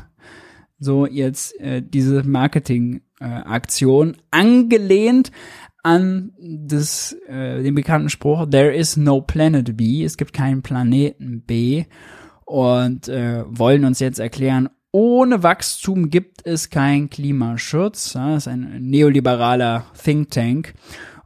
so 0.81 1.07
jetzt 1.07 1.61
äh, 1.61 1.83
diese 1.83 2.25
Marketing-Aktion, 2.25 4.15
äh, 4.15 4.19
angelehnt 4.31 5.31
an 5.83 6.33
das, 6.41 7.17
äh, 7.29 7.63
den 7.63 7.75
bekannten 7.75 8.09
Spruch, 8.09 8.47
there 8.51 8.75
is 8.75 8.97
no 8.97 9.21
planet 9.21 9.77
B, 9.77 10.05
es 10.05 10.17
gibt 10.17 10.33
keinen 10.33 10.63
Planeten 10.63 11.43
B 11.43 11.85
und 12.45 13.09
äh, 13.09 13.45
wollen 13.47 13.85
uns 13.85 14.01
jetzt 14.01 14.19
erklären, 14.19 14.69
ohne 14.93 15.43
Wachstum 15.43 16.11
gibt 16.11 16.45
es 16.45 16.69
keinen 16.69 17.11
Klimaschutz. 17.11 18.15
Ja, 18.15 18.35
das 18.35 18.47
ist 18.47 18.53
ein 18.53 18.79
neoliberaler 18.81 19.87
Think 20.03 20.31
Tank. 20.33 20.75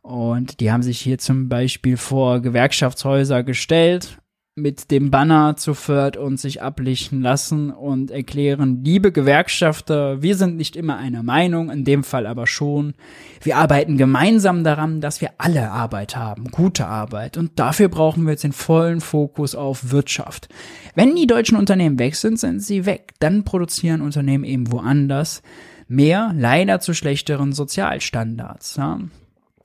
Und 0.03 0.61
die 0.61 0.71
haben 0.71 0.83
sich 0.83 1.01
hier 1.01 1.17
zum 1.17 1.49
Beispiel 1.49 1.97
vor 1.97 2.43
Gewerkschaftshäuser 2.43 3.43
gestellt 3.43 4.19
mit 4.57 4.93
dem 4.93 5.11
Banner 5.11 5.57
zu 5.57 5.75
Fürth 5.75 6.17
und 6.17 6.39
sich 6.39 6.63
ablichten 6.63 7.21
lassen 7.21 7.73
und 7.73 8.13
erklären, 8.13 8.85
liebe 8.85 9.11
Gewerkschafter, 9.11 10.23
wir 10.23 10.37
sind 10.37 10.57
nicht 10.57 10.77
immer 10.77 10.97
einer 10.97 11.25
Meinung, 11.25 11.71
in 11.71 11.85
dem 11.85 12.05
Fall 12.05 12.25
aber 12.25 12.47
schon. 12.47 12.95
Wir 13.43 13.57
arbeiten 13.57 13.97
gemeinsam 13.97 14.63
daran, 14.63 15.01
dass 15.01 15.21
wir 15.21 15.31
alle 15.39 15.73
Arbeit 15.73 16.15
haben, 16.15 16.53
gute 16.53 16.87
Arbeit. 16.87 17.37
Und 17.37 17.59
dafür 17.59 17.89
brauchen 17.89 18.25
wir 18.25 18.31
jetzt 18.31 18.45
den 18.45 18.53
vollen 18.53 19.01
Fokus 19.01 19.57
auf 19.57 19.91
Wirtschaft. 19.91 20.49
Wenn 20.95 21.17
die 21.17 21.27
deutschen 21.27 21.59
Unternehmen 21.59 21.99
weg 21.99 22.15
sind, 22.15 22.39
sind 22.39 22.61
sie 22.61 22.87
weg. 22.87 23.15
Dann 23.19 23.43
produzieren 23.43 24.03
Unternehmen 24.03 24.45
eben 24.45 24.71
woanders 24.71 25.43
mehr, 25.89 26.33
leider 26.33 26.79
zu 26.79 26.95
schlechteren 26.95 27.53
Sozialstandards. 27.53 28.77
Ja? 28.77 29.01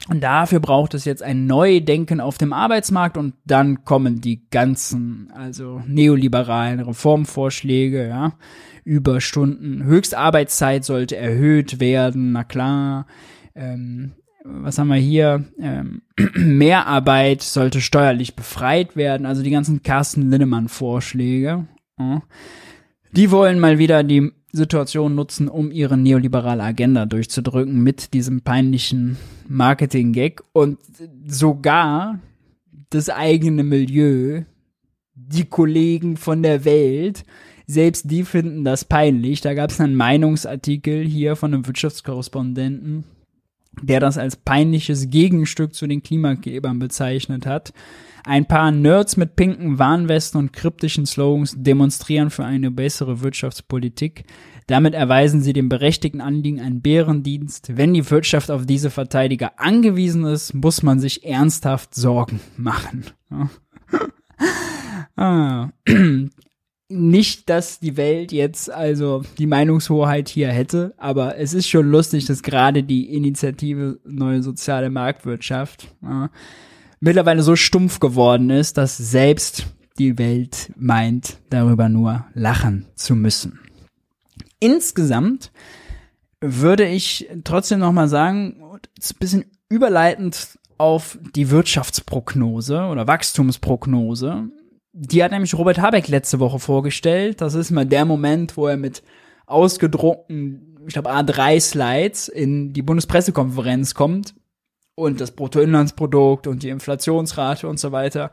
Und 0.07 0.21
dafür 0.21 0.59
braucht 0.59 0.93
es 0.93 1.05
jetzt 1.05 1.21
ein 1.21 1.45
Neudenken 1.45 2.21
auf 2.21 2.37
dem 2.37 2.53
Arbeitsmarkt 2.53 3.17
und 3.17 3.33
dann 3.45 3.83
kommen 3.83 4.21
die 4.21 4.49
ganzen, 4.49 5.31
also 5.35 5.81
neoliberalen 5.87 6.79
Reformvorschläge, 6.79 8.07
ja. 8.07 8.33
Überstunden, 8.85 9.83
Höchstarbeitszeit 9.83 10.83
sollte 10.83 11.15
erhöht 11.15 11.79
werden, 11.79 12.31
na 12.31 12.43
klar. 12.43 13.05
Ähm, 13.53 14.13
was 14.43 14.79
haben 14.79 14.87
wir 14.87 14.95
hier? 14.95 15.45
Ähm, 15.59 16.01
Mehrarbeit 16.33 17.43
sollte 17.43 17.81
steuerlich 17.81 18.35
befreit 18.35 18.95
werden, 18.95 19.27
also 19.27 19.43
die 19.43 19.51
ganzen 19.51 19.83
Carsten 19.83 20.31
Linnemann-Vorschläge. 20.31 21.67
Ja. 21.99 22.23
Die 23.11 23.31
wollen 23.31 23.59
mal 23.59 23.77
wieder 23.77 24.03
die 24.03 24.31
Situation 24.51 25.13
nutzen, 25.13 25.49
um 25.49 25.71
ihre 25.71 25.97
neoliberale 25.97 26.63
Agenda 26.63 27.05
durchzudrücken 27.05 27.83
mit 27.83 28.13
diesem 28.13 28.41
peinlichen 28.41 29.17
Marketing-Gag 29.49 30.41
und 30.53 30.77
sogar 31.25 32.19
das 32.89 33.09
eigene 33.09 33.63
Milieu, 33.63 34.43
die 35.15 35.45
Kollegen 35.45 36.17
von 36.17 36.43
der 36.43 36.65
Welt, 36.65 37.25
selbst 37.67 38.09
die 38.09 38.23
finden 38.23 38.63
das 38.63 38.85
peinlich. 38.85 39.41
Da 39.41 39.53
gab 39.53 39.69
es 39.69 39.79
einen 39.79 39.95
Meinungsartikel 39.95 41.05
hier 41.05 41.35
von 41.35 41.53
einem 41.53 41.67
Wirtschaftskorrespondenten, 41.67 43.03
der 43.81 43.99
das 43.99 44.17
als 44.17 44.35
peinliches 44.35 45.09
Gegenstück 45.09 45.73
zu 45.73 45.85
den 45.85 46.01
Klimagebern 46.01 46.79
bezeichnet 46.79 47.45
hat. 47.45 47.73
Ein 48.25 48.45
paar 48.45 48.71
Nerds 48.71 49.17
mit 49.17 49.35
pinken 49.35 49.79
Warnwesten 49.79 50.39
und 50.39 50.53
kryptischen 50.53 51.05
Slogans 51.05 51.55
demonstrieren 51.57 52.29
für 52.29 52.45
eine 52.45 52.71
bessere 52.71 53.21
Wirtschaftspolitik. 53.21 54.23
Damit 54.69 54.93
erweisen 54.93 55.41
sie 55.41 55.53
dem 55.53 55.67
berechtigten 55.67 56.21
Anliegen 56.21 56.59
einen 56.59 56.81
Bärendienst. 56.81 57.75
Wenn 57.75 57.95
die 57.95 58.07
Wirtschaft 58.07 58.51
auf 58.51 58.67
diese 58.67 58.91
Verteidiger 58.91 59.53
angewiesen 59.57 60.25
ist, 60.25 60.53
muss 60.53 60.83
man 60.83 60.99
sich 60.99 61.25
ernsthaft 61.25 61.95
Sorgen 61.95 62.39
machen. 62.55 63.05
ah. 65.15 65.69
nicht, 66.87 67.49
dass 67.49 67.79
die 67.79 67.97
Welt 67.97 68.31
jetzt 68.31 68.71
also 68.71 69.23
die 69.39 69.47
Meinungshoheit 69.47 70.29
hier 70.29 70.49
hätte, 70.49 70.93
aber 70.97 71.39
es 71.39 71.55
ist 71.55 71.67
schon 71.67 71.89
lustig, 71.89 72.25
dass 72.25 72.43
gerade 72.43 72.83
die 72.83 73.11
Initiative 73.15 73.99
Neue 74.05 74.43
Soziale 74.43 74.91
Marktwirtschaft 74.91 75.87
ja, 76.03 76.29
mittlerweile 76.99 77.41
so 77.41 77.55
stumpf 77.55 77.99
geworden 77.99 78.51
ist, 78.51 78.77
dass 78.77 78.97
selbst 78.97 79.65
die 79.97 80.19
Welt 80.19 80.71
meint, 80.77 81.37
darüber 81.49 81.89
nur 81.89 82.27
lachen 82.35 82.85
zu 82.93 83.15
müssen. 83.15 83.59
Insgesamt 84.59 85.51
würde 86.41 86.85
ich 86.87 87.29
trotzdem 87.43 87.79
noch 87.79 87.91
mal 87.91 88.07
sagen, 88.07 88.61
ein 88.73 89.15
bisschen 89.19 89.45
überleitend 89.69 90.57
auf 90.77 91.17
die 91.35 91.49
Wirtschaftsprognose 91.49 92.83
oder 92.83 93.07
Wachstumsprognose. 93.07 94.49
Die 94.93 95.23
hat 95.23 95.31
nämlich 95.31 95.53
Robert 95.53 95.79
Habeck 95.79 96.07
letzte 96.07 96.39
Woche 96.39 96.59
vorgestellt. 96.59 97.41
Das 97.41 97.53
ist 97.53 97.71
mal 97.71 97.85
der 97.85 98.05
Moment, 98.05 98.57
wo 98.57 98.67
er 98.67 98.77
mit 98.77 99.03
ausgedruckten, 99.45 100.77
ich 100.87 100.93
glaube 100.93 101.11
A3-Slides 101.11 102.29
in 102.29 102.73
die 102.73 102.81
Bundespressekonferenz 102.81 103.93
kommt 103.93 104.33
und 104.95 105.21
das 105.21 105.31
Bruttoinlandsprodukt 105.31 106.47
und 106.47 106.63
die 106.63 106.69
Inflationsrate 106.69 107.67
und 107.67 107.79
so 107.79 107.91
weiter 107.91 108.31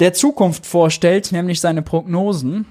der 0.00 0.12
Zukunft 0.12 0.66
vorstellt, 0.66 1.32
nämlich 1.32 1.60
seine 1.60 1.82
Prognosen. 1.82 2.66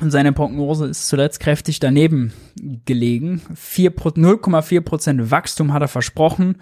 Und 0.00 0.10
seine 0.10 0.32
Prognose 0.32 0.86
ist 0.86 1.08
zuletzt 1.08 1.40
kräftig 1.40 1.80
daneben 1.80 2.32
gelegen. 2.84 3.42
0,4 3.54 4.80
Prozent 4.80 5.30
Wachstum 5.30 5.72
hat 5.72 5.82
er 5.82 5.88
versprochen. 5.88 6.58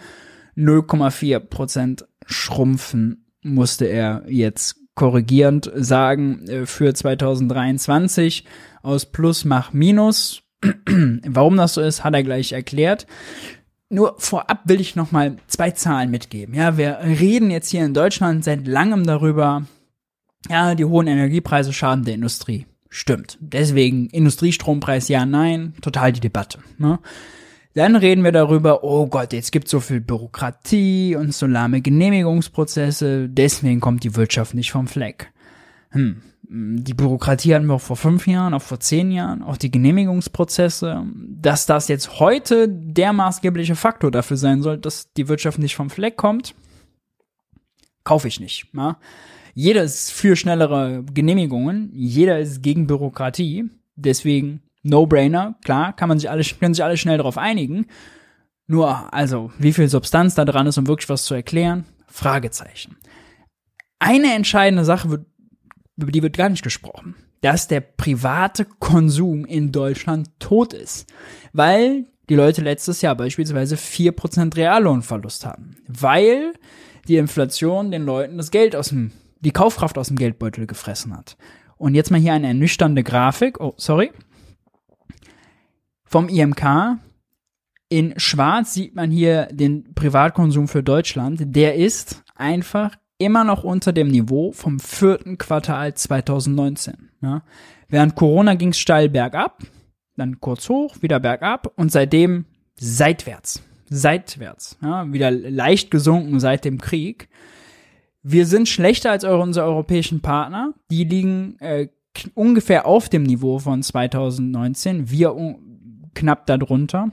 0,4 0.56 1.38
Prozent 1.40 2.06
Schrumpfen 2.24 3.26
musste 3.42 3.84
er 3.84 4.24
jetzt 4.26 4.76
korrigierend 4.94 5.70
sagen 5.74 6.48
äh, 6.48 6.66
für 6.66 6.92
2023 6.94 8.44
aus 8.82 9.06
Plus 9.06 9.44
mach 9.44 9.72
Minus. 9.72 10.42
Warum 11.26 11.56
das 11.56 11.74
so 11.74 11.82
ist, 11.82 12.02
hat 12.02 12.14
er 12.14 12.22
gleich 12.22 12.52
erklärt. 12.52 13.06
Nur 13.88 14.16
vorab 14.18 14.62
will 14.64 14.80
ich 14.80 14.96
noch 14.96 15.12
mal 15.12 15.36
zwei 15.46 15.70
Zahlen 15.70 16.10
mitgeben. 16.10 16.54
Ja, 16.54 16.76
wir 16.76 16.98
reden 17.02 17.50
jetzt 17.50 17.70
hier 17.70 17.84
in 17.84 17.94
Deutschland 17.94 18.42
seit 18.42 18.66
langem 18.66 19.06
darüber, 19.06 19.66
ja, 20.48 20.74
die 20.74 20.84
hohen 20.84 21.06
Energiepreise 21.06 21.72
schaden 21.72 22.04
der 22.04 22.14
Industrie. 22.14 22.66
Stimmt. 22.96 23.36
Deswegen 23.42 24.06
Industriestrompreis 24.06 25.08
ja, 25.08 25.26
nein, 25.26 25.74
total 25.82 26.12
die 26.12 26.20
Debatte. 26.20 26.60
Ne? 26.78 26.98
Dann 27.74 27.94
reden 27.94 28.24
wir 28.24 28.32
darüber, 28.32 28.84
oh 28.84 29.06
Gott, 29.06 29.34
jetzt 29.34 29.52
gibt 29.52 29.68
so 29.68 29.80
viel 29.80 30.00
Bürokratie 30.00 31.14
und 31.14 31.34
so 31.34 31.44
lahme 31.44 31.82
Genehmigungsprozesse, 31.82 33.28
deswegen 33.28 33.80
kommt 33.80 34.02
die 34.02 34.16
Wirtschaft 34.16 34.54
nicht 34.54 34.72
vom 34.72 34.86
Fleck. 34.86 35.30
Hm. 35.90 36.22
Die 36.48 36.94
Bürokratie 36.94 37.54
hatten 37.54 37.66
wir 37.66 37.74
auch 37.74 37.82
vor 37.82 37.98
fünf 37.98 38.26
Jahren, 38.26 38.54
auch 38.54 38.62
vor 38.62 38.80
zehn 38.80 39.12
Jahren, 39.12 39.42
auch 39.42 39.58
die 39.58 39.70
Genehmigungsprozesse. 39.70 41.04
Dass 41.28 41.66
das 41.66 41.88
jetzt 41.88 42.18
heute 42.18 42.66
der 42.66 43.12
maßgebliche 43.12 43.76
Faktor 43.76 44.10
dafür 44.10 44.38
sein 44.38 44.62
soll, 44.62 44.78
dass 44.78 45.12
die 45.12 45.28
Wirtschaft 45.28 45.58
nicht 45.58 45.76
vom 45.76 45.90
Fleck 45.90 46.16
kommt, 46.16 46.54
kaufe 48.04 48.26
ich 48.26 48.40
nicht. 48.40 48.68
Ja? 48.72 48.96
Jeder 49.58 49.84
ist 49.84 50.12
für 50.12 50.36
schnellere 50.36 51.02
Genehmigungen, 51.14 51.90
jeder 51.94 52.38
ist 52.38 52.62
gegen 52.62 52.86
Bürokratie, 52.86 53.70
deswegen 53.94 54.60
No-Brainer, 54.82 55.56
klar, 55.64 55.96
kann 55.96 56.10
man 56.10 56.18
sich 56.18 56.28
alle, 56.28 56.44
können 56.44 56.74
sich 56.74 56.84
alle 56.84 56.98
schnell 56.98 57.16
darauf 57.16 57.38
einigen. 57.38 57.86
Nur, 58.66 59.14
also, 59.14 59.50
wie 59.58 59.72
viel 59.72 59.88
Substanz 59.88 60.34
da 60.34 60.44
dran 60.44 60.66
ist, 60.66 60.76
um 60.76 60.86
wirklich 60.86 61.08
was 61.08 61.24
zu 61.24 61.32
erklären? 61.32 61.86
Fragezeichen. 62.06 62.98
Eine 63.98 64.34
entscheidende 64.34 64.84
Sache 64.84 65.08
wird, 65.08 65.24
über 65.96 66.12
die 66.12 66.22
wird 66.22 66.36
gar 66.36 66.50
nicht 66.50 66.62
gesprochen. 66.62 67.14
Dass 67.40 67.66
der 67.66 67.80
private 67.80 68.66
Konsum 68.66 69.46
in 69.46 69.72
Deutschland 69.72 70.38
tot 70.38 70.74
ist. 70.74 71.06
Weil 71.54 72.04
die 72.28 72.34
Leute 72.34 72.60
letztes 72.60 73.00
Jahr 73.00 73.14
beispielsweise 73.14 73.76
4% 73.76 74.54
Reallohnverlust 74.54 75.46
haben. 75.46 75.78
Weil 75.88 76.52
die 77.08 77.16
Inflation 77.16 77.90
den 77.90 78.04
Leuten 78.04 78.36
das 78.36 78.50
Geld 78.50 78.76
aus 78.76 78.90
dem 78.90 79.12
die 79.40 79.52
Kaufkraft 79.52 79.98
aus 79.98 80.08
dem 80.08 80.16
Geldbeutel 80.16 80.66
gefressen 80.66 81.16
hat. 81.16 81.36
Und 81.76 81.94
jetzt 81.94 82.10
mal 82.10 82.20
hier 82.20 82.32
eine 82.32 82.48
ernüchternde 82.48 83.02
Grafik. 83.02 83.60
Oh, 83.60 83.74
sorry. 83.76 84.12
Vom 86.04 86.28
IMK. 86.28 86.98
In 87.88 88.14
schwarz 88.18 88.74
sieht 88.74 88.96
man 88.96 89.10
hier 89.10 89.46
den 89.52 89.94
Privatkonsum 89.94 90.68
für 90.68 90.82
Deutschland. 90.82 91.54
Der 91.54 91.76
ist 91.76 92.24
einfach 92.34 92.96
immer 93.18 93.44
noch 93.44 93.64
unter 93.64 93.92
dem 93.92 94.08
Niveau 94.08 94.52
vom 94.52 94.80
vierten 94.80 95.38
Quartal 95.38 95.94
2019. 95.94 97.10
Ja. 97.22 97.42
Während 97.88 98.16
Corona 98.16 98.54
ging 98.54 98.70
es 98.70 98.78
steil 98.78 99.08
bergab, 99.08 99.62
dann 100.16 100.40
kurz 100.40 100.68
hoch, 100.68 100.96
wieder 101.00 101.20
bergab 101.20 101.72
und 101.76 101.92
seitdem 101.92 102.46
seitwärts. 102.78 103.62
Seitwärts. 103.88 104.76
Ja, 104.82 105.12
wieder 105.12 105.30
leicht 105.30 105.90
gesunken 105.90 106.40
seit 106.40 106.64
dem 106.64 106.80
Krieg. 106.80 107.28
Wir 108.28 108.44
sind 108.44 108.68
schlechter 108.68 109.12
als 109.12 109.22
eure, 109.22 109.40
unsere 109.40 109.66
europäischen 109.66 110.20
Partner. 110.20 110.74
Die 110.90 111.04
liegen 111.04 111.60
äh, 111.60 111.86
ungefähr 112.34 112.84
auf 112.84 113.08
dem 113.08 113.22
Niveau 113.22 113.60
von 113.60 113.84
2019. 113.84 115.08
Wir 115.08 115.32
knapp 116.12 116.44
darunter. 116.46 117.12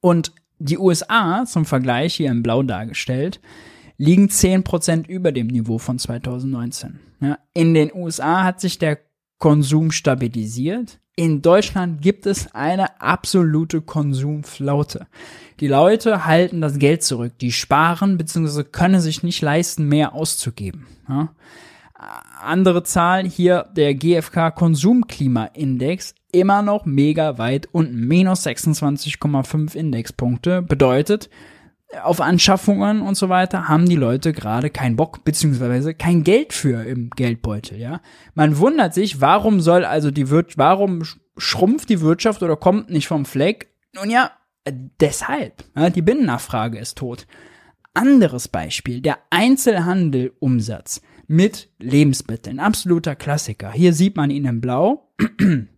Und 0.00 0.30
die 0.60 0.78
USA, 0.78 1.44
zum 1.44 1.64
Vergleich 1.64 2.14
hier 2.14 2.30
in 2.30 2.44
Blau 2.44 2.62
dargestellt, 2.62 3.40
liegen 3.96 4.28
10% 4.28 5.08
über 5.08 5.32
dem 5.32 5.48
Niveau 5.48 5.78
von 5.78 5.98
2019. 5.98 7.00
Ja, 7.20 7.38
in 7.52 7.74
den 7.74 7.92
USA 7.92 8.44
hat 8.44 8.60
sich 8.60 8.78
der 8.78 9.00
Konsum 9.38 9.90
stabilisiert. 9.90 11.00
In 11.14 11.42
Deutschland 11.42 12.00
gibt 12.00 12.24
es 12.24 12.54
eine 12.54 12.98
absolute 13.02 13.82
Konsumflaute. 13.82 15.06
Die 15.60 15.68
Leute 15.68 16.24
halten 16.24 16.62
das 16.62 16.78
Geld 16.78 17.02
zurück, 17.02 17.34
die 17.38 17.52
sparen 17.52 18.16
bzw. 18.16 18.64
können 18.64 18.98
sich 18.98 19.22
nicht 19.22 19.42
leisten, 19.42 19.88
mehr 19.88 20.14
auszugeben. 20.14 20.86
Ja? 21.06 21.34
Andere 22.40 22.82
Zahl 22.82 23.28
hier, 23.28 23.66
der 23.76 23.94
GfK 23.94 24.52
Konsumklimaindex, 24.52 26.14
immer 26.32 26.62
noch 26.62 26.86
mega 26.86 27.36
weit 27.36 27.68
unten, 27.72 28.08
minus 28.08 28.46
26,5 28.46 29.76
Indexpunkte, 29.76 30.62
bedeutet, 30.62 31.28
auf 32.02 32.20
Anschaffungen 32.20 33.02
und 33.02 33.16
so 33.16 33.28
weiter 33.28 33.68
haben 33.68 33.88
die 33.88 33.96
Leute 33.96 34.32
gerade 34.32 34.70
keinen 34.70 34.96
Bock 34.96 35.24
beziehungsweise 35.24 35.94
kein 35.94 36.24
Geld 36.24 36.52
für 36.52 36.84
im 36.84 37.10
Geldbeutel, 37.10 37.78
ja. 37.78 38.00
Man 38.34 38.58
wundert 38.58 38.94
sich, 38.94 39.20
warum 39.20 39.60
soll 39.60 39.84
also 39.84 40.10
die 40.10 40.30
Wirtschaft, 40.30 40.58
warum 40.58 41.02
schrumpft 41.36 41.88
die 41.88 42.00
Wirtschaft 42.00 42.42
oder 42.42 42.56
kommt 42.56 42.90
nicht 42.90 43.08
vom 43.08 43.24
Fleck? 43.24 43.68
Nun 43.94 44.10
ja, 44.10 44.30
deshalb. 45.00 45.64
Ja, 45.76 45.90
die 45.90 46.02
Binnennachfrage 46.02 46.78
ist 46.78 46.98
tot. 46.98 47.26
Anderes 47.94 48.48
Beispiel, 48.48 49.02
der 49.02 49.18
Einzelhandelumsatz 49.30 51.02
mit 51.26 51.68
Lebensmitteln, 51.78 52.58
absoluter 52.58 53.16
Klassiker. 53.16 53.70
Hier 53.70 53.92
sieht 53.92 54.16
man 54.16 54.30
ihn 54.30 54.46
in 54.46 54.60
Blau. 54.60 55.12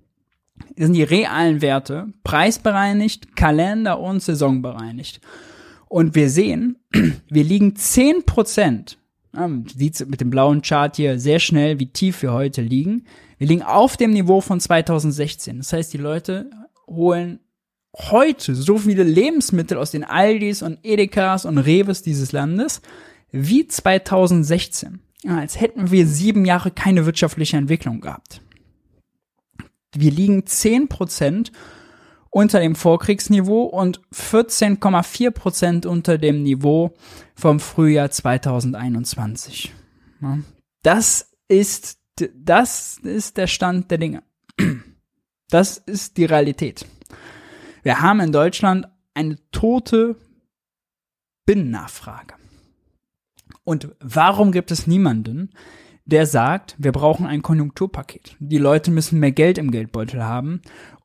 Das 0.76 0.86
sind 0.86 0.94
die 0.94 1.02
realen 1.02 1.62
Werte, 1.62 2.12
preisbereinigt, 2.22 3.34
Kalender- 3.34 3.98
und 3.98 4.22
saisonbereinigt. 4.22 5.20
Und 5.94 6.16
wir 6.16 6.28
sehen, 6.28 6.76
wir 7.30 7.44
liegen 7.44 7.76
10 7.76 8.26
Prozent, 8.26 8.98
sieht 9.76 10.08
mit 10.08 10.20
dem 10.20 10.28
blauen 10.28 10.60
Chart 10.60 10.96
hier 10.96 11.20
sehr 11.20 11.38
schnell, 11.38 11.78
wie 11.78 11.86
tief 11.86 12.20
wir 12.20 12.32
heute 12.32 12.62
liegen. 12.62 13.06
Wir 13.38 13.46
liegen 13.46 13.62
auf 13.62 13.96
dem 13.96 14.10
Niveau 14.10 14.40
von 14.40 14.58
2016. 14.58 15.58
Das 15.58 15.72
heißt, 15.72 15.92
die 15.92 15.98
Leute 15.98 16.50
holen 16.88 17.38
heute 17.96 18.56
so 18.56 18.78
viele 18.78 19.04
Lebensmittel 19.04 19.78
aus 19.78 19.92
den 19.92 20.02
Aldis 20.02 20.62
und 20.62 20.80
Edekas 20.82 21.44
und 21.44 21.58
Reves 21.58 22.02
dieses 22.02 22.32
Landes 22.32 22.82
wie 23.30 23.68
2016. 23.68 24.98
Ja, 25.22 25.38
als 25.38 25.60
hätten 25.60 25.92
wir 25.92 26.08
sieben 26.08 26.44
Jahre 26.44 26.72
keine 26.72 27.06
wirtschaftliche 27.06 27.56
Entwicklung 27.56 28.00
gehabt. 28.00 28.40
Wir 29.96 30.10
liegen 30.10 30.44
10 30.44 30.88
Prozent 30.88 31.52
unter 32.34 32.58
dem 32.58 32.74
Vorkriegsniveau 32.74 33.62
und 33.62 34.00
14,4 34.12 35.30
Prozent 35.30 35.86
unter 35.86 36.18
dem 36.18 36.42
Niveau 36.42 36.92
vom 37.36 37.60
Frühjahr 37.60 38.10
2021. 38.10 39.72
Das 40.82 41.30
ist, 41.46 42.00
das 42.34 42.98
ist 42.98 43.36
der 43.36 43.46
Stand 43.46 43.90
der 43.90 43.98
Dinge. 43.98 44.22
Das 45.50 45.76
ist 45.76 46.16
die 46.16 46.24
Realität. 46.24 46.84
Wir 47.84 48.00
haben 48.00 48.18
in 48.18 48.32
Deutschland 48.32 48.88
eine 49.12 49.36
tote 49.52 50.16
Binnennachfrage. 51.46 52.34
Und 53.62 53.94
warum 54.00 54.50
gibt 54.50 54.72
es 54.72 54.88
niemanden, 54.88 55.50
der 56.06 56.26
sagt, 56.26 56.74
wir 56.78 56.92
brauchen 56.92 57.26
ein 57.26 57.42
Konjunkturpaket. 57.42 58.36
Die 58.38 58.58
Leute 58.58 58.90
müssen 58.90 59.20
mehr 59.20 59.32
Geld 59.32 59.58
im 59.58 59.70
Geldbeutel 59.70 60.24
haben 60.24 60.60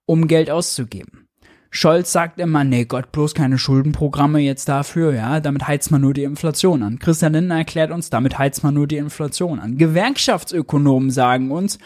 um 0.10 0.28
Geld 0.28 0.49
auszugeben. 0.49 1.28
Scholz 1.70 2.12
sagt 2.12 2.39
immer, 2.39 2.64
nee 2.64 2.86
Gott, 2.86 3.12
bloß 3.12 3.36
keine 3.36 3.60
Schuldenprogramme 3.60 4.39
jetzt 4.39 4.68
dafür, 4.68 5.14
ja, 5.14 5.39
damit 5.39 5.68
heizt 5.68 5.91
man 5.91 6.01
nur 6.01 6.16
die 6.16 6.24
Inflation 6.24 6.82
an. 6.82 6.97
Christian 6.97 7.34
Lindner 7.34 7.60
erklärt 7.60 7.91
uns, 7.91 8.10
damit 8.10 8.39
heizt 8.39 8.64
man 8.64 8.74
nur 8.74 8.88
die 8.88 8.97
Inflation 8.97 9.60
an. 9.60 9.78
Gewerkschaftsökonomen 9.78 11.12
sagen 11.12 11.51
uns, 11.51 11.78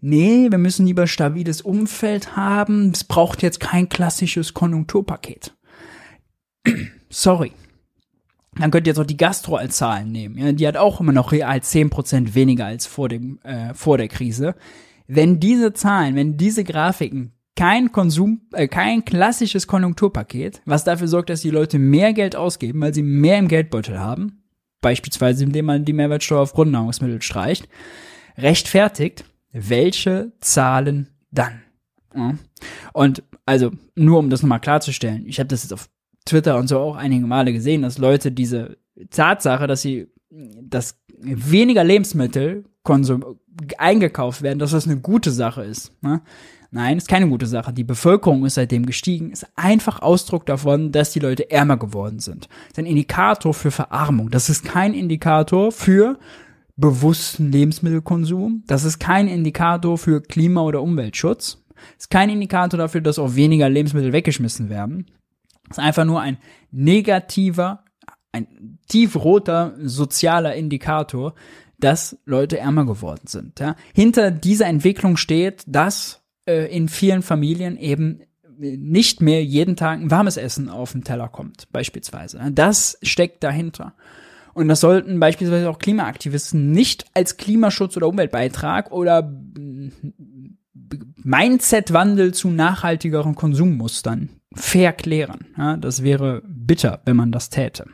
nee, 0.00 0.48
wir 0.50 0.58
müssen 0.58 0.86
lieber 0.86 1.06
stabiles 1.06 1.62
Umfeld 1.62 2.36
haben, 2.36 2.90
es 2.92 3.04
braucht 3.04 3.42
jetzt 3.42 3.60
kein 3.60 3.88
klassisches 3.88 4.54
Konjunkturpaket. 4.54 5.54
Sorry. 7.10 7.52
Dann 8.56 8.72
könnt 8.72 8.88
ihr 8.88 8.90
jetzt 8.90 8.98
auch 8.98 9.04
die 9.04 9.16
Gastro 9.16 9.54
als 9.54 9.76
Zahlen 9.76 10.10
nehmen. 10.10 10.36
Ja, 10.36 10.50
die 10.50 10.66
hat 10.66 10.76
auch 10.76 11.00
immer 11.00 11.12
noch 11.12 11.30
real 11.30 11.58
10% 11.58 12.34
weniger 12.34 12.66
als 12.66 12.86
vor, 12.86 13.08
dem, 13.08 13.38
äh, 13.44 13.72
vor 13.72 13.98
der 13.98 14.08
Krise. 14.08 14.56
Wenn 15.06 15.38
diese 15.38 15.72
Zahlen, 15.74 16.16
wenn 16.16 16.36
diese 16.36 16.64
Grafiken 16.64 17.37
kein 17.58 17.90
Konsum, 17.90 18.42
äh, 18.52 18.68
kein 18.68 19.04
klassisches 19.04 19.66
Konjunkturpaket, 19.66 20.62
was 20.64 20.84
dafür 20.84 21.08
sorgt, 21.08 21.28
dass 21.28 21.40
die 21.40 21.50
Leute 21.50 21.80
mehr 21.80 22.12
Geld 22.12 22.36
ausgeben, 22.36 22.80
weil 22.80 22.94
sie 22.94 23.02
mehr 23.02 23.36
im 23.36 23.48
Geldbeutel 23.48 23.98
haben, 23.98 24.44
beispielsweise 24.80 25.42
indem 25.42 25.64
man 25.64 25.84
die 25.84 25.92
Mehrwertsteuer 25.92 26.38
auf 26.38 26.52
Grundnahrungsmittel 26.52 27.20
streicht, 27.20 27.68
rechtfertigt, 28.36 29.24
welche 29.50 30.30
Zahlen 30.38 31.08
dann? 31.32 31.62
Ja. 32.14 32.34
Und 32.92 33.24
also 33.44 33.72
nur 33.96 34.20
um 34.20 34.30
das 34.30 34.42
nochmal 34.42 34.60
klarzustellen, 34.60 35.26
ich 35.26 35.40
habe 35.40 35.48
das 35.48 35.64
jetzt 35.64 35.72
auf 35.72 35.88
Twitter 36.26 36.58
und 36.58 36.68
so 36.68 36.78
auch 36.78 36.94
einige 36.94 37.26
Male 37.26 37.52
gesehen, 37.52 37.82
dass 37.82 37.98
Leute 37.98 38.30
diese 38.30 38.78
Tatsache, 39.10 39.66
dass 39.66 39.82
sie, 39.82 40.06
dass 40.30 41.00
weniger 41.20 41.82
Lebensmittel 41.82 42.66
eingekauft 43.78 44.42
werden, 44.42 44.60
dass 44.60 44.70
das 44.70 44.86
eine 44.86 45.00
gute 45.00 45.32
Sache 45.32 45.64
ist. 45.64 45.92
Ne? 46.02 46.22
Nein, 46.70 46.98
ist 46.98 47.08
keine 47.08 47.28
gute 47.28 47.46
Sache. 47.46 47.72
Die 47.72 47.84
Bevölkerung 47.84 48.44
ist 48.44 48.54
seitdem 48.54 48.84
gestiegen, 48.84 49.30
ist 49.30 49.46
einfach 49.56 50.02
Ausdruck 50.02 50.44
davon, 50.44 50.92
dass 50.92 51.12
die 51.12 51.18
Leute 51.18 51.50
ärmer 51.50 51.78
geworden 51.78 52.18
sind. 52.18 52.44
Das 52.44 52.72
ist 52.72 52.78
ein 52.78 52.86
Indikator 52.86 53.54
für 53.54 53.70
Verarmung. 53.70 54.30
Das 54.30 54.50
ist 54.50 54.64
kein 54.64 54.92
Indikator 54.92 55.72
für 55.72 56.18
bewussten 56.76 57.50
Lebensmittelkonsum. 57.50 58.64
Das 58.66 58.84
ist 58.84 58.98
kein 58.98 59.28
Indikator 59.28 59.96
für 59.96 60.20
Klima- 60.20 60.62
oder 60.62 60.82
Umweltschutz. 60.82 61.64
Das 61.74 62.04
ist 62.04 62.10
kein 62.10 62.28
Indikator 62.28 62.76
dafür, 62.76 63.00
dass 63.00 63.18
auch 63.18 63.34
weniger 63.34 63.68
Lebensmittel 63.68 64.12
weggeschmissen 64.12 64.68
werden. 64.68 65.06
Das 65.68 65.78
ist 65.78 65.84
einfach 65.84 66.04
nur 66.04 66.20
ein 66.20 66.38
negativer, 66.70 67.84
ein 68.32 68.78
tiefroter 68.88 69.74
sozialer 69.82 70.54
Indikator, 70.54 71.34
dass 71.78 72.18
Leute 72.24 72.58
ärmer 72.58 72.84
geworden 72.84 73.26
sind. 73.26 73.58
Ja. 73.60 73.74
Hinter 73.94 74.30
dieser 74.30 74.66
Entwicklung 74.66 75.16
steht, 75.16 75.62
dass 75.66 76.22
äh, 76.48 76.74
in 76.74 76.88
vielen 76.88 77.22
Familien 77.22 77.76
eben 77.76 78.22
nicht 78.58 79.20
mehr 79.20 79.44
jeden 79.44 79.76
Tag 79.76 80.00
ein 80.00 80.10
warmes 80.10 80.36
Essen 80.36 80.68
auf 80.68 80.90
den 80.92 81.04
Teller 81.04 81.28
kommt, 81.28 81.70
beispielsweise. 81.70 82.40
Das 82.52 82.98
steckt 83.02 83.44
dahinter. 83.44 83.94
Und 84.54 84.66
das 84.66 84.80
sollten 84.80 85.20
beispielsweise 85.20 85.70
auch 85.70 85.78
Klimaaktivisten 85.78 86.72
nicht 86.72 87.04
als 87.14 87.36
Klimaschutz 87.36 87.96
oder 87.96 88.08
Umweltbeitrag 88.08 88.90
oder 88.90 89.32
Mindset-Wandel 91.22 92.34
zu 92.34 92.48
nachhaltigeren 92.48 93.36
Konsummustern 93.36 94.30
fair 94.54 94.92
klären. 94.92 95.46
Ja, 95.56 95.76
das 95.76 96.02
wäre 96.02 96.42
bitter, 96.44 97.00
wenn 97.04 97.16
man 97.16 97.30
das 97.30 97.50
täte. 97.50 97.84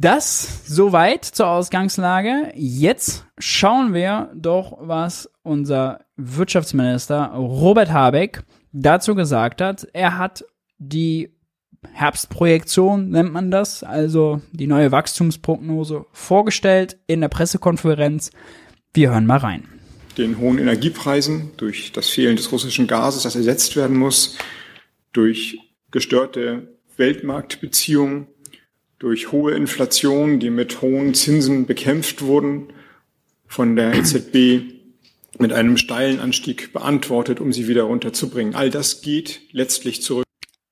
Das 0.00 0.62
soweit 0.64 1.26
zur 1.26 1.48
Ausgangslage. 1.48 2.52
Jetzt 2.54 3.26
schauen 3.38 3.92
wir 3.92 4.32
doch, 4.34 4.78
was 4.80 5.30
unser 5.42 6.06
Wirtschaftsminister 6.16 7.26
Robert 7.34 7.90
Habeck 7.90 8.42
dazu 8.72 9.14
gesagt 9.14 9.60
hat. 9.60 9.86
Er 9.92 10.16
hat 10.16 10.42
die 10.78 11.36
Herbstprojektion, 11.92 13.10
nennt 13.10 13.34
man 13.34 13.50
das, 13.50 13.82
also 13.82 14.40
die 14.52 14.66
neue 14.66 14.90
Wachstumsprognose 14.90 16.06
vorgestellt 16.12 16.98
in 17.06 17.20
der 17.20 17.28
Pressekonferenz. 17.28 18.30
Wir 18.94 19.10
hören 19.10 19.26
mal 19.26 19.36
rein. 19.36 19.68
Den 20.16 20.38
hohen 20.38 20.56
Energiepreisen 20.56 21.50
durch 21.58 21.92
das 21.92 22.08
Fehlen 22.08 22.36
des 22.36 22.50
russischen 22.52 22.86
Gases, 22.86 23.24
das 23.24 23.36
ersetzt 23.36 23.76
werden 23.76 23.98
muss, 23.98 24.38
durch 25.12 25.58
gestörte 25.90 26.78
Weltmarktbeziehungen 26.96 28.28
durch 29.00 29.32
hohe 29.32 29.54
Inflation, 29.54 30.38
die 30.38 30.50
mit 30.50 30.82
hohen 30.82 31.14
Zinsen 31.14 31.66
bekämpft 31.66 32.22
wurden, 32.22 32.68
von 33.46 33.74
der 33.74 33.94
EZB 33.94 34.74
mit 35.38 35.52
einem 35.52 35.78
steilen 35.78 36.20
Anstieg 36.20 36.72
beantwortet, 36.72 37.40
um 37.40 37.52
sie 37.52 37.66
wieder 37.66 37.84
runterzubringen. 37.84 38.54
All 38.54 38.70
das 38.70 39.00
geht 39.00 39.40
letztlich 39.52 40.02
zurück. 40.02 40.26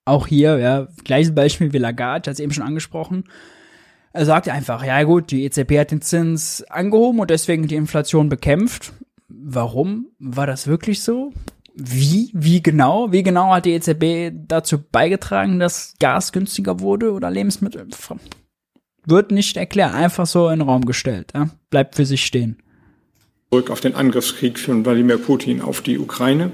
Auch 0.04 0.26
hier, 0.26 0.58
ja, 0.58 0.88
gleiches 1.04 1.34
Beispiel 1.34 1.72
wie 1.72 1.78
Lagarde, 1.78 2.30
hat 2.30 2.34
es 2.34 2.40
eben 2.40 2.52
schon 2.52 2.64
angesprochen. 2.64 3.24
Er 4.12 4.26
sagt 4.26 4.48
einfach, 4.48 4.84
ja 4.84 5.02
gut, 5.04 5.30
die 5.30 5.44
EZB 5.44 5.78
hat 5.78 5.90
den 5.90 6.02
Zins 6.02 6.62
angehoben 6.62 7.20
und 7.20 7.30
deswegen 7.30 7.66
die 7.66 7.76
Inflation 7.76 8.28
bekämpft. 8.28 8.92
Warum? 9.28 10.08
War 10.18 10.46
das 10.46 10.66
wirklich 10.66 11.02
so? 11.02 11.32
Wie? 11.80 12.30
Wie 12.34 12.60
genau? 12.60 13.12
Wie 13.12 13.22
genau 13.22 13.52
hat 13.52 13.64
die 13.64 13.72
EZB 13.72 14.36
dazu 14.48 14.78
beigetragen, 14.82 15.60
dass 15.60 15.94
Gas 16.00 16.32
günstiger 16.32 16.80
wurde 16.80 17.12
oder 17.12 17.30
Lebensmittel? 17.30 17.86
Wird 19.06 19.30
nicht 19.30 19.56
erklärt, 19.56 19.94
einfach 19.94 20.26
so 20.26 20.48
in 20.48 20.58
den 20.58 20.68
Raum 20.68 20.84
gestellt. 20.84 21.32
Ja? 21.34 21.50
Bleibt 21.70 21.94
für 21.94 22.04
sich 22.04 22.24
stehen. 22.24 22.60
Zurück 23.50 23.70
auf 23.70 23.80
den 23.80 23.94
Angriffskrieg 23.94 24.58
von 24.58 24.84
Wladimir 24.84 25.18
Putin 25.18 25.62
auf 25.62 25.80
die 25.80 25.98
Ukraine. 25.98 26.50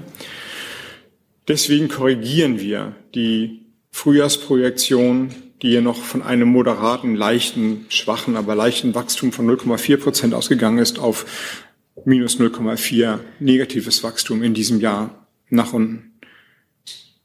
Deswegen 1.47 1.87
korrigieren 1.87 2.59
wir 2.59 2.95
die 3.15 3.65
Frühjahrsprojektion, 3.91 5.33
die 5.61 5.71
ja 5.71 5.81
noch 5.81 5.97
von 5.97 6.21
einem 6.21 6.49
moderaten, 6.49 7.15
leichten, 7.15 7.85
schwachen, 7.89 8.37
aber 8.37 8.53
leichten 8.53 8.93
Wachstum 8.93 9.31
von 9.31 9.49
0,4 9.49 9.97
Prozent 9.97 10.33
ausgegangen 10.35 10.77
ist, 10.77 10.99
auf 10.99 11.63
minus 12.03 12.39
0,4 12.39 13.19
negatives 13.39 14.03
Wachstum 14.03 14.43
in 14.43 14.53
diesem 14.53 14.79
Jahr 14.79 15.27
nach 15.49 15.73
unten. 15.73 16.19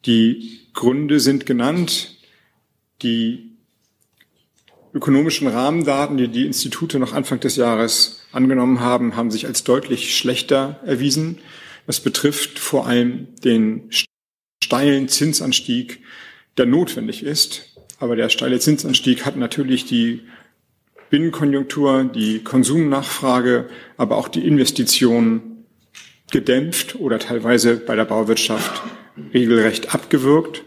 Die 0.07 0.61
Gründe 0.73 1.21
sind 1.21 1.47
genannt. 1.47 2.17
Die 3.03 3.51
ökonomischen 4.95 5.49
Rahmendaten, 5.49 6.17
die 6.17 6.29
die 6.29 6.47
Institute 6.47 6.99
noch 6.99 7.13
Anfang 7.13 7.41
des 7.41 7.57
Jahres 7.57 8.23
angenommen 8.33 8.81
haben, 8.81 9.17
haben 9.17 9.31
sich 9.31 9.47
als 9.47 9.65
deutlich 9.65 10.17
schlechter 10.17 10.81
erwiesen. 10.85 11.39
Das 11.87 12.01
betrifft 12.01 12.59
vor 12.59 12.87
allem 12.87 13.29
den 13.43 13.91
steilen 14.63 15.09
Zinsanstieg, 15.09 16.01
der 16.57 16.67
notwendig 16.67 17.23
ist. 17.23 17.75
Aber 17.99 18.17
der 18.17 18.29
steile 18.29 18.61
Zinsanstieg 18.61 19.27
hat 19.27 19.37
natürlich 19.37 19.85
die 19.85 20.23
Binnenkonjunktur, 21.11 22.05
die 22.05 22.43
Konsumnachfrage, 22.43 23.69
aber 23.97 24.17
auch 24.17 24.29
die 24.29 24.47
Investitionen 24.47 25.67
gedämpft 26.31 26.95
oder 26.95 27.19
teilweise 27.19 27.77
bei 27.77 27.97
der 27.97 28.05
Bauwirtschaft 28.05 28.83
regelrecht 29.35 29.95
abgewürgt. 29.95 30.65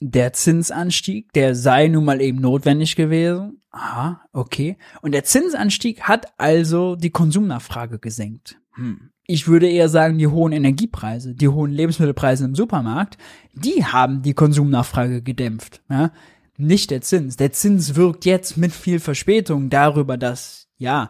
Der 0.00 0.32
Zinsanstieg, 0.32 1.32
der 1.32 1.54
sei 1.54 1.88
nun 1.88 2.04
mal 2.04 2.20
eben 2.20 2.40
notwendig 2.40 2.94
gewesen. 2.94 3.62
Aha, 3.70 4.22
okay. 4.32 4.76
Und 5.02 5.12
der 5.12 5.24
Zinsanstieg 5.24 6.02
hat 6.02 6.38
also 6.38 6.94
die 6.94 7.10
Konsumnachfrage 7.10 7.98
gesenkt. 7.98 8.60
Hm. 8.74 9.10
Ich 9.26 9.46
würde 9.46 9.68
eher 9.68 9.88
sagen, 9.88 10.16
die 10.18 10.28
hohen 10.28 10.52
Energiepreise, 10.52 11.34
die 11.34 11.48
hohen 11.48 11.72
Lebensmittelpreise 11.72 12.44
im 12.44 12.54
Supermarkt, 12.54 13.18
die 13.52 13.84
haben 13.84 14.22
die 14.22 14.34
Konsumnachfrage 14.34 15.20
gedämpft. 15.20 15.82
Ja? 15.90 16.12
Nicht 16.58 16.90
der 16.90 17.00
Zins. 17.00 17.36
Der 17.36 17.52
Zins 17.52 17.94
wirkt 17.94 18.24
jetzt 18.24 18.56
mit 18.56 18.72
viel 18.72 19.00
Verspätung 19.00 19.70
darüber, 19.70 20.18
dass, 20.18 20.68
ja, 20.76 21.08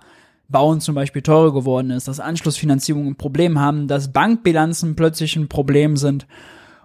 Bauen 0.49 0.81
zum 0.81 0.95
Beispiel 0.95 1.23
teurer 1.23 1.53
geworden 1.53 1.91
ist, 1.91 2.09
dass 2.09 2.21
Anschlussfinanzierungen 2.21 3.09
ein 3.09 3.17
Problem 3.17 3.59
haben, 3.59 3.87
dass 3.87 4.13
Bankbilanzen 4.13 4.97
plötzlich 4.97 5.37
ein 5.37 5.49
Problem 5.49 5.97
sind 5.97 6.27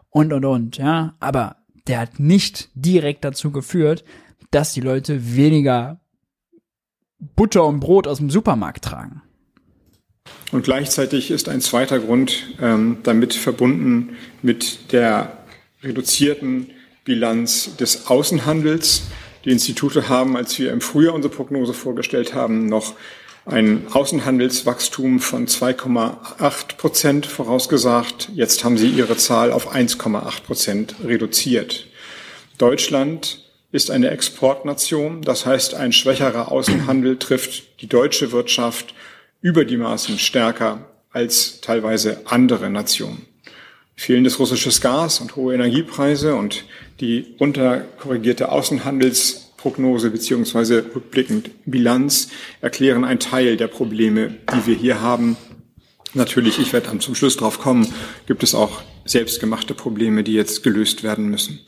und, 0.10 0.34
und, 0.34 0.44
und, 0.44 0.78
ja. 0.78 1.16
Aber 1.20 1.58
der 1.88 2.00
hat 2.00 2.20
nicht 2.20 2.70
direkt 2.74 3.24
dazu 3.24 3.52
geführt, 3.52 4.04
dass 4.52 4.74
die 4.74 4.82
Leute 4.82 5.36
weniger 5.36 6.02
Butter 7.20 7.66
und 7.66 7.80
Brot 7.80 8.08
aus 8.08 8.18
dem 8.18 8.30
Supermarkt 8.30 8.84
tragen. 8.84 9.22
Und 10.52 10.64
gleichzeitig 10.64 11.32
ist 11.32 11.50
ein 11.50 11.62
zweiter 11.62 12.00
Grund 12.00 12.56
ähm, 12.62 12.98
damit 13.04 13.34
verbunden 13.34 14.16
mit 14.42 14.92
der 14.92 15.38
reduzierten 15.82 16.70
Bilanz 17.04 17.76
des 17.78 18.08
Außenhandels. 18.08 19.04
Die 19.46 19.52
Institute 19.52 20.08
haben, 20.08 20.38
als 20.38 20.58
wir 20.58 20.72
im 20.72 20.82
Frühjahr 20.82 21.14
unsere 21.14 21.34
Prognose 21.34 21.74
vorgestellt 21.74 22.34
haben, 22.34 22.68
noch 22.68 22.96
ein 23.46 23.88
Außenhandelswachstum 23.92 25.20
von 25.20 25.48
2,8 25.48 26.78
Prozent 26.78 27.26
vorausgesagt. 27.26 28.30
Jetzt 28.34 28.64
haben 28.64 28.78
sie 28.78 28.88
ihre 28.88 29.18
Zahl 29.18 29.52
auf 29.52 29.76
1,8 29.76 30.44
Prozent 30.44 30.96
reduziert. 31.04 31.88
Deutschland 32.58 33.44
ist 33.74 33.92
eine 33.92 34.12
Exportnation. 34.12 35.24
Das 35.24 35.46
heißt, 35.46 35.74
ein 35.74 35.92
schwächerer 35.92 36.52
Außenhandel 36.52 37.18
trifft 37.18 37.82
die 37.82 37.88
deutsche 37.88 38.32
Wirtschaft 38.32 38.94
über 39.42 39.66
die 39.66 39.78
Maßen 39.78 40.20
stärker 40.20 40.86
als 41.12 41.60
teilweise 41.60 42.22
andere 42.26 42.70
Nationen. 42.70 43.33
Fehlendes 43.96 44.40
russisches 44.40 44.82
Gas 44.82 45.20
und 45.20 45.36
hohe 45.36 45.54
Energiepreise 45.54 46.36
und 46.36 46.66
die 47.00 47.36
unterkorrigierte 47.38 48.52
Außenhandelsprognose 48.52 49.44
Prognose 49.64 50.10
beziehungsweise 50.10 50.84
rückblickend 50.94 51.52
Bilanz 51.66 52.28
erklären 52.60 53.06
einen 53.06 53.22
Teil 53.22 53.56
der 53.56 53.70
Probleme, 53.70 54.36
die 54.54 54.68
wir 54.68 54.76
hier 54.76 55.00
haben. 55.00 55.38
Natürlich, 56.14 56.60
ich 56.60 56.74
werde 56.74 56.88
dann 56.88 57.00
zum 57.00 57.16
Schluss 57.16 57.38
drauf 57.38 57.60
kommen, 57.60 57.88
gibt 58.28 58.44
es 58.44 58.56
auch 58.56 58.82
selbstgemachte 59.06 59.74
Probleme, 59.74 60.24
die 60.24 60.34
jetzt 60.34 60.64
gelöst 60.64 61.04
werden 61.04 61.30
müssen. 61.30 61.62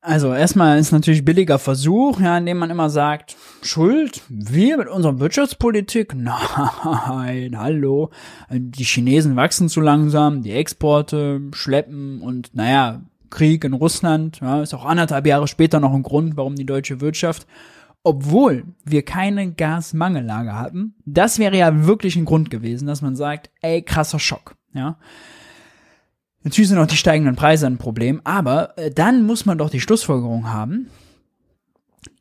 Also 0.00 0.32
erstmal 0.32 0.78
ist 0.78 0.92
natürlich 0.92 1.24
billiger 1.24 1.58
Versuch, 1.58 2.20
ja, 2.20 2.38
indem 2.38 2.58
man 2.58 2.70
immer 2.70 2.88
sagt, 2.88 3.36
Schuld, 3.62 4.22
wir 4.28 4.78
mit 4.78 4.86
unserer 4.86 5.18
Wirtschaftspolitik? 5.18 6.14
Nein, 6.14 7.58
hallo. 7.58 8.10
Die 8.50 8.84
Chinesen 8.84 9.34
wachsen 9.34 9.68
zu 9.68 9.80
langsam, 9.80 10.42
die 10.42 10.52
Exporte 10.52 11.40
schleppen 11.52 12.20
und 12.22 12.54
naja, 12.54 13.02
Krieg 13.30 13.64
in 13.64 13.72
Russland, 13.72 14.40
ja, 14.40 14.62
ist 14.62 14.72
auch 14.72 14.84
anderthalb 14.84 15.26
Jahre 15.26 15.48
später 15.48 15.80
noch 15.80 15.92
ein 15.92 16.04
Grund, 16.04 16.36
warum 16.36 16.54
die 16.54 16.64
deutsche 16.64 17.00
Wirtschaft, 17.00 17.46
obwohl 18.04 18.64
wir 18.84 19.04
keine 19.04 19.52
Gasmangellage 19.52 20.54
hatten, 20.54 20.94
das 21.04 21.38
wäre 21.38 21.56
ja 21.56 21.86
wirklich 21.86 22.16
ein 22.16 22.24
Grund 22.24 22.50
gewesen, 22.50 22.86
dass 22.86 23.02
man 23.02 23.16
sagt, 23.16 23.50
ey, 23.60 23.82
krasser 23.82 24.20
Schock, 24.20 24.54
ja. 24.72 24.96
Natürlich 26.42 26.68
sind 26.68 26.78
auch 26.78 26.86
die 26.86 26.96
steigenden 26.96 27.36
Preise 27.36 27.66
ein 27.66 27.78
Problem, 27.78 28.20
aber 28.24 28.78
äh, 28.78 28.90
dann 28.90 29.24
muss 29.24 29.44
man 29.44 29.58
doch 29.58 29.70
die 29.70 29.80
Schlussfolgerung 29.80 30.48
haben, 30.48 30.88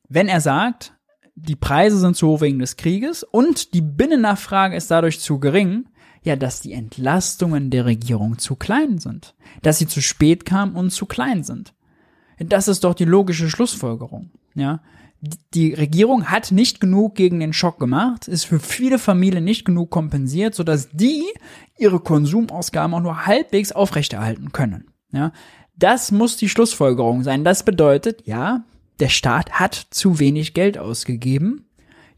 wenn 0.09 0.28
er 0.28 0.41
sagt, 0.41 0.93
die 1.36 1.55
Preise 1.55 1.99
sind 1.99 2.15
zu 2.15 2.28
hoch 2.28 2.41
wegen 2.41 2.59
des 2.59 2.78
Krieges 2.78 3.24
und 3.24 3.74
die 3.74 3.82
Binnennachfrage 3.82 4.76
ist 4.76 4.89
dadurch 4.89 5.20
zu 5.20 5.39
gering, 5.39 5.88
ja, 6.24 6.36
dass 6.36 6.61
die 6.61 6.74
Entlastungen 6.74 7.70
der 7.70 7.86
Regierung 7.86 8.39
zu 8.39 8.55
klein 8.55 8.97
sind, 8.97 9.36
dass 9.61 9.78
sie 9.78 9.88
zu 9.88 10.01
spät 10.01 10.45
kamen 10.45 10.76
und 10.76 10.89
zu 10.89 11.05
klein 11.05 11.43
sind. 11.43 11.74
Das 12.39 12.68
ist 12.68 12.84
doch 12.84 12.95
die 12.95 13.05
logische 13.05 13.49
Schlussfolgerung, 13.49 14.32
ja 14.55 14.82
die 15.53 15.74
Regierung 15.74 16.26
hat 16.26 16.51
nicht 16.51 16.80
genug 16.80 17.15
gegen 17.15 17.39
den 17.39 17.53
Schock 17.53 17.80
gemacht, 17.80 18.28
ist 18.28 18.45
für 18.45 18.59
viele 18.59 18.99
Familien 18.99 19.43
nicht 19.43 19.65
genug 19.65 19.89
kompensiert, 19.89 20.53
sodass 20.53 20.89
die 20.91 21.24
ihre 21.78 21.99
Konsumausgaben 21.99 22.93
auch 22.93 23.01
nur 23.01 23.26
halbwegs 23.26 23.72
aufrechterhalten 23.72 24.51
können. 24.51 24.91
Ja, 25.11 25.32
das 25.76 26.11
muss 26.11 26.38
die 26.38 26.49
Schlussfolgerung 26.49 27.24
sein. 27.24 27.43
Das 27.43 27.63
bedeutet, 27.63 28.26
ja, 28.26 28.63
der 28.99 29.09
Staat 29.09 29.51
hat 29.53 29.88
zu 29.91 30.20
wenig 30.20 30.53
Geld 30.53 30.78
ausgegeben. 30.78 31.65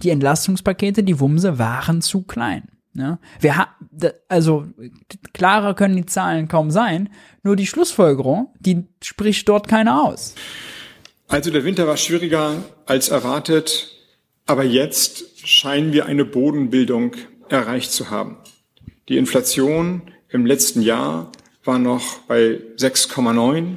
Die 0.01 0.09
Entlastungspakete, 0.09 1.03
die 1.03 1.19
Wumse 1.19 1.59
waren 1.59 2.01
zu 2.01 2.23
klein. 2.23 2.69
Ja, 2.93 3.19
wir 3.39 3.67
also 4.27 4.65
klarer 5.33 5.73
können 5.75 5.95
die 5.95 6.05
Zahlen 6.05 6.47
kaum 6.47 6.71
sein. 6.71 7.09
Nur 7.43 7.55
die 7.55 7.67
Schlussfolgerung, 7.67 8.53
die 8.59 8.87
spricht 9.03 9.47
dort 9.47 9.67
keiner 9.67 10.03
aus. 10.03 10.35
Also 11.29 11.51
der 11.51 11.63
Winter 11.63 11.85
war 11.85 11.95
schwieriger 11.95 12.63
als 12.87 13.09
erwartet, 13.09 13.95
aber 14.47 14.63
jetzt 14.63 15.47
scheinen 15.47 15.93
wir 15.93 16.07
eine 16.07 16.25
Bodenbildung 16.25 17.15
erreicht 17.49 17.91
zu 17.91 18.09
haben. 18.09 18.37
Die 19.09 19.17
Inflation 19.17 20.01
im 20.29 20.47
letzten 20.47 20.81
Jahr 20.81 21.31
war 21.63 21.77
noch 21.77 22.17
bei 22.27 22.59
6,9. 22.77 23.75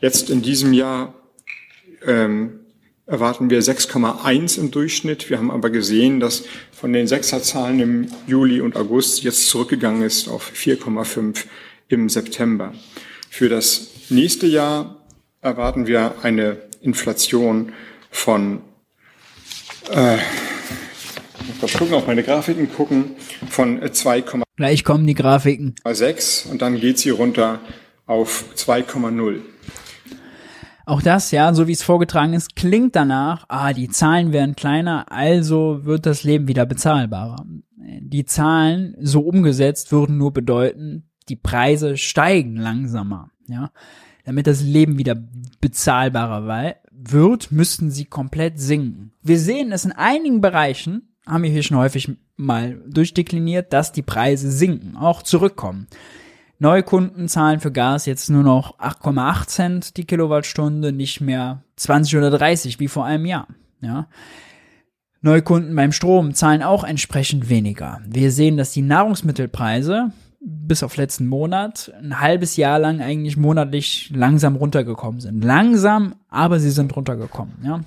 Jetzt 0.00 0.30
in 0.30 0.40
diesem 0.40 0.72
Jahr 0.72 1.12
ähm, 2.06 2.60
erwarten 3.04 3.50
wir 3.50 3.62
6,1 3.62 4.58
im 4.58 4.70
Durchschnitt. 4.70 5.28
Wir 5.28 5.36
haben 5.36 5.50
aber 5.50 5.68
gesehen, 5.68 6.18
dass 6.18 6.44
von 6.72 6.94
den 6.94 7.06
Sechserzahlen 7.06 7.78
im 7.80 8.08
Juli 8.26 8.62
und 8.62 8.76
August 8.76 9.22
jetzt 9.22 9.48
zurückgegangen 9.48 10.00
ist 10.00 10.28
auf 10.28 10.50
4,5 10.54 11.44
im 11.88 12.08
September. 12.08 12.72
Für 13.28 13.50
das 13.50 13.90
nächste 14.08 14.46
Jahr 14.46 15.04
erwarten 15.42 15.86
wir 15.86 16.14
eine 16.22 16.69
Inflation 16.80 17.72
von, 18.10 18.60
äh, 19.92 20.16
ich 20.16 21.62
muss 21.62 21.72
gucken, 21.74 21.94
auf 21.94 22.06
meine 22.06 22.22
Grafiken 22.22 22.72
gucken, 22.72 23.16
von 23.48 23.80
2, 23.90 24.24
Gleich 24.56 24.84
kommen 24.84 25.06
die 25.06 25.14
Grafiken. 25.14 25.74
6 25.84 26.46
und 26.46 26.62
dann 26.62 26.78
geht 26.78 26.98
sie 26.98 27.10
runter 27.10 27.60
auf 28.06 28.44
2,0. 28.56 29.40
Auch 30.86 31.02
das, 31.02 31.30
ja, 31.30 31.54
so 31.54 31.68
wie 31.68 31.72
es 31.72 31.82
vorgetragen 31.82 32.32
ist, 32.32 32.56
klingt 32.56 32.96
danach, 32.96 33.44
ah, 33.48 33.72
die 33.72 33.88
Zahlen 33.88 34.32
werden 34.32 34.56
kleiner, 34.56 35.10
also 35.12 35.84
wird 35.84 36.04
das 36.04 36.24
Leben 36.24 36.48
wieder 36.48 36.66
bezahlbarer. 36.66 37.44
Die 37.76 38.24
Zahlen 38.24 38.96
so 39.00 39.20
umgesetzt 39.20 39.92
würden 39.92 40.16
nur 40.16 40.32
bedeuten, 40.32 41.08
die 41.28 41.36
Preise 41.36 41.96
steigen 41.96 42.56
langsamer, 42.56 43.30
ja 43.46 43.70
damit 44.30 44.46
das 44.46 44.62
Leben 44.62 44.96
wieder 44.96 45.16
bezahlbarer 45.60 46.76
wird, 46.92 47.50
müssten 47.50 47.90
sie 47.90 48.04
komplett 48.04 48.60
sinken. 48.60 49.10
Wir 49.24 49.40
sehen 49.40 49.72
es 49.72 49.84
in 49.84 49.90
einigen 49.90 50.40
Bereichen, 50.40 51.16
haben 51.26 51.42
wir 51.42 51.50
hier 51.50 51.64
schon 51.64 51.78
häufig 51.78 52.12
mal 52.36 52.80
durchdekliniert, 52.86 53.72
dass 53.72 53.90
die 53.90 54.02
Preise 54.02 54.52
sinken, 54.52 54.96
auch 54.96 55.24
zurückkommen. 55.24 55.88
Neukunden 56.60 57.26
zahlen 57.26 57.58
für 57.58 57.72
Gas 57.72 58.06
jetzt 58.06 58.30
nur 58.30 58.44
noch 58.44 58.78
8,8 58.78 59.46
Cent 59.48 59.96
die 59.96 60.04
Kilowattstunde, 60.04 60.92
nicht 60.92 61.20
mehr 61.20 61.64
20 61.74 62.16
oder 62.16 62.30
30 62.30 62.78
wie 62.78 62.86
vor 62.86 63.06
einem 63.06 63.26
Jahr. 63.26 63.48
Ja. 63.80 64.06
Neukunden 65.22 65.74
beim 65.74 65.90
Strom 65.90 66.34
zahlen 66.34 66.62
auch 66.62 66.84
entsprechend 66.84 67.48
weniger. 67.48 68.00
Wir 68.06 68.30
sehen, 68.30 68.56
dass 68.56 68.70
die 68.70 68.82
Nahrungsmittelpreise 68.82 70.12
bis 70.40 70.82
auf 70.82 70.96
letzten 70.96 71.26
Monat 71.26 71.92
ein 72.02 72.20
halbes 72.20 72.56
Jahr 72.56 72.78
lang 72.78 73.00
eigentlich 73.00 73.36
monatlich 73.36 74.10
langsam 74.14 74.56
runtergekommen 74.56 75.20
sind. 75.20 75.44
Langsam, 75.44 76.14
aber 76.28 76.58
sie 76.58 76.70
sind 76.70 76.96
runtergekommen, 76.96 77.54
ja. 77.62 77.80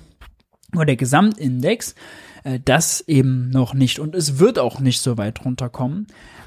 Nur 0.72 0.86
der 0.86 0.96
Gesamtindex, 0.96 1.94
äh, 2.44 2.60
das 2.64 3.00
eben 3.00 3.50
noch 3.50 3.74
nicht. 3.74 3.98
Und 3.98 4.14
es 4.14 4.38
wird 4.38 4.58
auch 4.58 4.80
nicht 4.80 5.00
so 5.00 5.18
weit 5.18 5.44
runterkommen. 5.44 6.06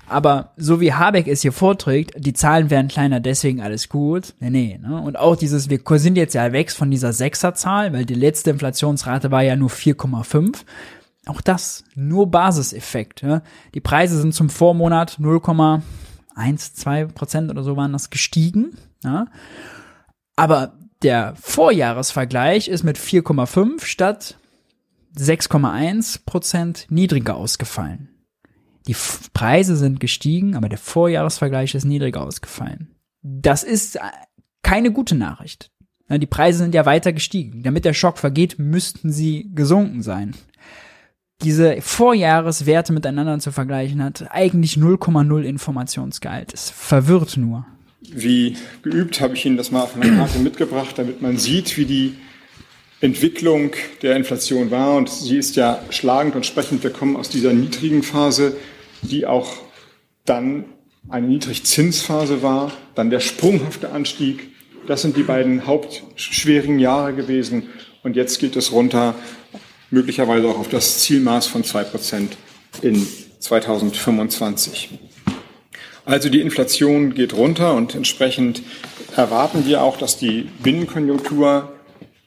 Aber 0.09 0.53
so 0.55 0.79
wie 0.79 0.93
Habeck 0.93 1.27
es 1.27 1.41
hier 1.41 1.51
vorträgt, 1.51 2.13
die 2.17 2.33
Zahlen 2.33 2.69
werden 2.69 2.87
kleiner, 2.87 3.19
deswegen 3.19 3.61
alles 3.61 3.89
gut. 3.89 4.33
Nee, 4.39 4.49
nee. 4.49 4.79
Ne? 4.81 5.01
Und 5.01 5.19
auch 5.19 5.35
dieses, 5.35 5.69
wir 5.69 5.79
sind 5.99 6.15
jetzt 6.15 6.33
ja 6.33 6.53
weg 6.53 6.71
von 6.71 6.89
dieser 6.89 7.11
Sechserzahl, 7.11 7.91
weil 7.91 8.05
die 8.05 8.13
letzte 8.13 8.51
Inflationsrate 8.51 9.31
war 9.31 9.43
ja 9.43 9.57
nur 9.57 9.69
4,5. 9.69 10.63
Auch 11.27 11.41
das 11.41 11.83
nur 11.95 12.31
Basiseffekt. 12.31 13.21
Ja. 13.21 13.41
Die 13.73 13.81
Preise 13.81 14.19
sind 14.19 14.33
zum 14.33 14.49
Vormonat 14.49 15.19
0,1, 15.19 16.73
2 16.73 17.05
Prozent 17.05 17.51
oder 17.51 17.63
so 17.63 17.75
waren 17.75 17.93
das 17.93 18.09
gestiegen. 18.09 18.77
Ja. 19.03 19.27
Aber 20.35 20.73
der 21.01 21.35
Vorjahresvergleich 21.35 22.67
ist 22.67 22.83
mit 22.83 22.97
4,5 22.97 23.83
statt 23.85 24.37
6,1 25.17 26.21
Prozent 26.25 26.87
niedriger 26.89 27.35
ausgefallen. 27.35 28.09
Die 28.87 28.93
F 28.93 29.29
Preise 29.33 29.75
sind 29.75 29.99
gestiegen, 29.99 30.55
aber 30.55 30.69
der 30.69 30.77
Vorjahresvergleich 30.77 31.75
ist 31.75 31.85
niedriger 31.85 32.21
ausgefallen. 32.21 32.95
Das 33.21 33.63
ist 33.63 33.99
keine 34.61 34.91
gute 34.91 35.15
Nachricht. 35.15 35.71
Die 36.09 36.25
Preise 36.25 36.59
sind 36.59 36.73
ja 36.73 36.85
weiter 36.85 37.11
gestiegen. 37.11 37.63
Damit 37.63 37.83
der 37.83 37.93
Schock 37.93 38.17
vergeht, 38.17 38.59
müssten 38.59 39.11
sie 39.11 39.51
gesunken 39.53 40.01
sein 40.01 40.35
diese 41.43 41.81
Vorjahreswerte 41.81 42.93
miteinander 42.93 43.39
zu 43.39 43.51
vergleichen, 43.51 44.03
hat 44.03 44.25
eigentlich 44.29 44.73
0,0 44.73 45.43
Informationsgehalt. 45.43 46.53
Es 46.53 46.69
verwirrt 46.69 47.37
nur. 47.37 47.65
Wie 48.01 48.55
geübt 48.83 49.21
habe 49.21 49.35
ich 49.35 49.45
Ihnen 49.45 49.57
das 49.57 49.71
mal 49.71 49.81
auf 49.81 49.95
einer 49.95 50.15
Karte 50.15 50.39
mitgebracht, 50.39 50.97
damit 50.97 51.21
man 51.21 51.37
sieht, 51.37 51.77
wie 51.77 51.85
die 51.85 52.15
Entwicklung 53.01 53.71
der 54.01 54.15
Inflation 54.15 54.71
war. 54.71 54.95
Und 54.95 55.09
sie 55.09 55.37
ist 55.37 55.55
ja 55.55 55.79
schlagend 55.89 56.35
und 56.35 56.45
sprechend. 56.45 56.83
Wir 56.83 56.91
kommen 56.91 57.15
aus 57.15 57.29
dieser 57.29 57.53
niedrigen 57.53 58.03
Phase, 58.03 58.55
die 59.01 59.25
auch 59.25 59.57
dann 60.25 60.65
eine 61.09 61.27
Niedrigzinsphase 61.27 62.41
war, 62.41 62.71
dann 62.95 63.09
der 63.09 63.19
sprunghafte 63.19 63.91
Anstieg. 63.91 64.49
Das 64.87 65.01
sind 65.01 65.15
die 65.15 65.23
beiden 65.23 65.65
hauptschwierigen 65.65 66.79
Jahre 66.79 67.13
gewesen. 67.13 67.63
Und 68.03 68.15
jetzt 68.15 68.39
geht 68.39 68.55
es 68.55 68.71
runter 68.71 69.15
möglicherweise 69.91 70.47
auch 70.47 70.59
auf 70.59 70.69
das 70.69 70.99
Zielmaß 70.99 71.47
von 71.47 71.63
zwei 71.63 71.83
Prozent 71.83 72.37
in 72.81 73.07
2025. 73.39 74.89
Also 76.05 76.29
die 76.29 76.41
Inflation 76.41 77.13
geht 77.13 77.33
runter 77.33 77.73
und 77.73 77.93
entsprechend 77.93 78.61
erwarten 79.15 79.65
wir 79.65 79.81
auch, 79.81 79.97
dass 79.97 80.17
die 80.17 80.49
Binnenkonjunktur 80.63 81.73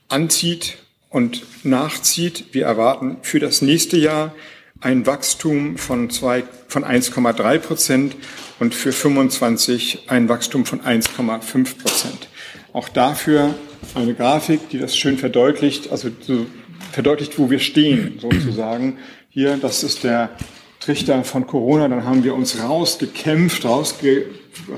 anzieht 0.08 0.78
und 1.08 1.42
nachzieht. 1.64 2.46
Wir 2.52 2.66
erwarten 2.66 3.18
für 3.22 3.38
das 3.38 3.62
nächste 3.62 3.96
Jahr 3.96 4.34
ein 4.80 5.06
Wachstum 5.06 5.76
von, 5.78 6.10
zwei, 6.10 6.44
von 6.68 6.84
1,3 6.84 7.58
Prozent 7.58 8.16
und 8.58 8.74
für 8.74 8.92
25 8.92 10.04
ein 10.08 10.28
Wachstum 10.28 10.64
von 10.64 10.80
1,5 10.80 11.78
Prozent. 11.78 12.28
Auch 12.72 12.88
dafür 12.88 13.54
eine 13.94 14.14
Grafik, 14.14 14.68
die 14.70 14.78
das 14.78 14.96
schön 14.96 15.18
verdeutlicht. 15.18 15.90
Also 15.90 16.10
so 16.20 16.46
verdeutlicht, 16.92 17.38
wo 17.38 17.50
wir 17.50 17.58
stehen, 17.58 18.18
sozusagen. 18.20 18.98
Hier, 19.30 19.56
das 19.56 19.82
ist 19.82 20.04
der 20.04 20.30
Trichter 20.80 21.22
von 21.24 21.46
Corona. 21.46 21.88
Dann 21.88 22.04
haben 22.04 22.24
wir 22.24 22.34
uns 22.34 22.62
rausgekämpft, 22.62 23.64
rausge, 23.64 24.26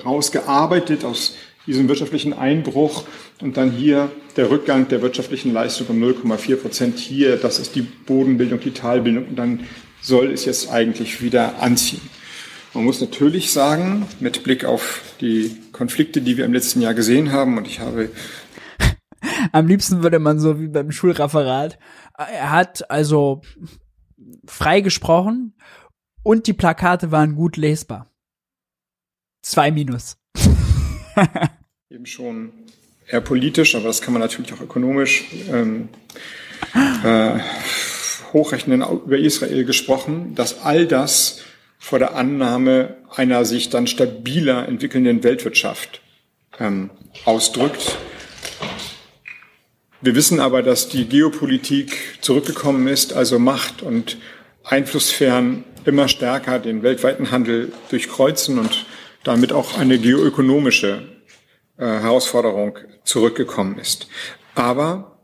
rausgearbeitet 0.05 1.05
aus 1.05 1.37
diesen 1.67 1.89
wirtschaftlichen 1.89 2.33
Einbruch 2.33 3.05
und 3.41 3.57
dann 3.57 3.71
hier 3.71 4.11
der 4.37 4.51
Rückgang 4.51 4.89
der 4.89 5.03
wirtschaftlichen 5.03 5.53
Leistung 5.53 5.87
um 5.89 6.03
0,4 6.03 6.57
Prozent 6.57 6.99
hier, 6.99 7.37
das 7.37 7.59
ist 7.59 7.77
die 7.77 7.83
Bodenbildung, 7.83 8.61
die 8.61 8.73
Talbildung 8.73 9.27
und 9.29 9.37
dann 9.37 9.61
soll 10.01 10.33
es 10.33 10.45
jetzt 10.45 10.71
eigentlich 10.71 11.23
wieder 11.23 11.63
anziehen. 11.63 12.01
Man 12.75 12.85
muss 12.85 13.01
natürlich 13.01 13.53
sagen, 13.53 14.07
mit 14.19 14.43
Blick 14.45 14.65
auf 14.65 15.03
die 15.21 15.57
Konflikte, 15.73 16.23
die 16.23 16.37
wir 16.37 16.47
im 16.47 16.55
letzten 16.55 16.81
Jahr 16.81 16.95
gesehen 16.95 17.31
haben, 17.31 17.59
und 17.59 17.69
ich 17.69 17.81
habe 17.81 18.09
am 19.51 19.67
liebsten 19.67 20.03
würde 20.03 20.19
man 20.19 20.39
so 20.39 20.61
wie 20.61 20.69
beim 20.69 20.93
Schulreferat, 20.93 21.79
er 22.17 22.51
hat 22.51 22.91
also 22.91 23.43
frei 24.47 24.81
gesprochen 24.81 25.55
und 26.23 26.47
die 26.47 26.53
Plakate 26.53 27.11
waren 27.11 27.35
gut 27.35 27.57
lesbar. 27.57 28.07
Zwei 29.43 29.73
Minus. 29.73 30.17
Eben 31.91 32.07
schon 32.07 32.53
eher 33.09 33.21
politisch, 33.21 33.75
aber 33.75 33.87
das 33.87 34.01
kann 34.01 34.13
man 34.13 34.23
natürlich 34.23 34.53
auch 34.53 34.61
ökonomisch 34.61 35.25
ähm, 35.51 35.89
äh, 37.05 37.39
hochrechnen, 38.33 38.83
über 38.83 39.19
Israel 39.19 39.65
gesprochen, 39.65 40.35
dass 40.35 40.63
all 40.63 40.87
das 40.87 41.43
vor 41.79 41.99
der 41.99 42.15
Annahme 42.15 42.97
einer 43.11 43.45
sich 43.45 43.69
dann 43.69 43.87
stabiler 43.87 44.69
entwickelnden 44.69 45.25
Weltwirtschaft 45.25 46.01
ähm, 46.61 46.91
ausdrückt. 47.25 47.99
Wir 50.05 50.17
wissen 50.17 50.41
aber, 50.41 50.63
dass 50.63 50.89
die 50.89 51.05
Geopolitik 51.05 52.19
zurückgekommen 52.21 52.89
ist, 52.89 53.13
also 53.13 53.39
Macht 53.39 53.83
und 53.83 54.17
Einflusssphären 54.65 55.63
immer 55.85 56.09
stärker 56.09 56.59
den 56.59 56.83
weltweiten 56.83 57.31
Handel 57.31 57.73
durchkreuzen 57.89 58.59
und 58.59 58.85
damit 59.23 59.53
auch 59.53 59.79
eine 59.79 59.99
geoökonomische 59.99 61.03
äh, 61.77 61.85
Herausforderung 61.85 62.79
zurückgekommen 63.05 63.79
ist. 63.79 64.09
Aber 64.57 65.21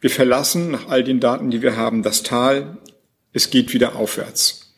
wir 0.00 0.08
verlassen 0.08 0.70
nach 0.70 0.88
all 0.88 1.04
den 1.04 1.20
Daten, 1.20 1.50
die 1.50 1.60
wir 1.60 1.76
haben, 1.76 2.02
das 2.02 2.22
Tal. 2.22 2.78
Es 3.34 3.50
geht 3.50 3.74
wieder 3.74 3.96
aufwärts. 3.96 4.74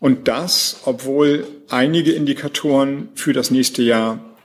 Und 0.00 0.28
das, 0.28 0.80
obwohl 0.84 1.46
einige 1.70 2.12
Indikatoren 2.12 3.08
für 3.14 3.32
das 3.32 3.50
nächste 3.50 3.82
Jahr 3.82 4.36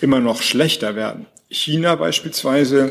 immer 0.00 0.18
noch 0.18 0.42
schlechter 0.42 0.96
werden. 0.96 1.26
China 1.48 1.94
beispielsweise, 1.94 2.90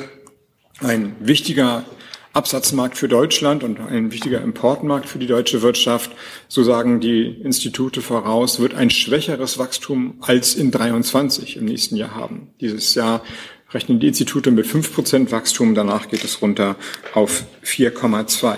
ein 0.84 1.16
wichtiger 1.20 1.86
Absatzmarkt 2.34 2.98
für 2.98 3.10
Deutschland 3.10 3.64
und 3.64 3.80
ein 3.80 4.12
wichtiger 4.12 4.42
Importmarkt 4.42 5.10
für 5.10 5.20
die 5.20 5.28
deutsche 5.28 5.62
Wirtschaft, 5.62 6.12
so 6.48 6.64
sagen 6.64 7.02
die 7.02 7.26
Institute 7.26 8.02
voraus, 8.02 8.60
wird 8.60 8.74
ein 8.74 8.90
schwächeres 8.90 9.58
Wachstum 9.58 10.16
als 10.22 10.56
in 10.56 10.72
23 10.72 11.58
im 11.58 11.66
nächsten 11.66 11.98
Jahr 11.98 12.16
haben. 12.16 12.54
Dieses 12.62 12.96
Jahr 12.96 13.22
rechnen 13.74 14.00
die 14.00 14.08
Institute 14.08 14.50
mit 14.52 14.66
5% 14.66 15.32
Wachstum, 15.32 15.76
danach 15.76 16.08
geht 16.08 16.24
es 16.24 16.42
runter 16.42 16.78
auf 17.14 17.46
4,2. 17.66 18.56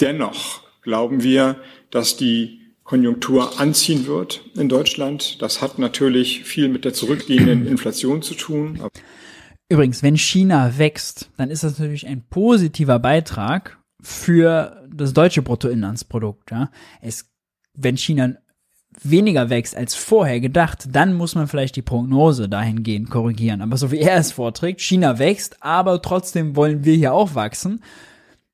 Dennoch 0.00 0.60
glauben 0.82 1.22
wir, 1.22 1.56
dass 1.90 2.16
die 2.16 2.60
Konjunktur 2.84 3.58
anziehen 3.58 4.06
wird 4.06 4.42
in 4.54 4.68
Deutschland. 4.68 5.42
Das 5.42 5.60
hat 5.60 5.78
natürlich 5.78 6.44
viel 6.44 6.68
mit 6.68 6.84
der 6.84 6.94
zurückgehenden 6.94 7.66
Inflation 7.66 8.22
zu 8.22 8.34
tun. 8.34 8.80
Übrigens, 9.68 10.02
wenn 10.02 10.16
China 10.16 10.78
wächst, 10.78 11.30
dann 11.36 11.50
ist 11.50 11.64
das 11.64 11.78
natürlich 11.78 12.06
ein 12.06 12.22
positiver 12.28 12.98
Beitrag 12.98 13.78
für 14.00 14.86
das 14.94 15.12
deutsche 15.12 15.42
Bruttoinlandsprodukt. 15.42 16.52
Ja? 16.52 16.70
Es, 17.00 17.28
wenn 17.74 17.96
China 17.96 18.34
weniger 19.02 19.50
wächst 19.50 19.76
als 19.76 19.94
vorher 19.94 20.40
gedacht, 20.40 20.88
dann 20.92 21.14
muss 21.14 21.34
man 21.34 21.48
vielleicht 21.48 21.76
die 21.76 21.82
Prognose 21.82 22.48
dahingehend 22.48 23.10
korrigieren. 23.10 23.60
Aber 23.60 23.76
so 23.76 23.90
wie 23.90 23.98
er 23.98 24.16
es 24.16 24.32
vorträgt, 24.32 24.80
China 24.80 25.18
wächst, 25.18 25.62
aber 25.62 26.00
trotzdem 26.00 26.56
wollen 26.56 26.84
wir 26.84 26.94
hier 26.94 27.12
auch 27.12 27.34
wachsen. 27.34 27.82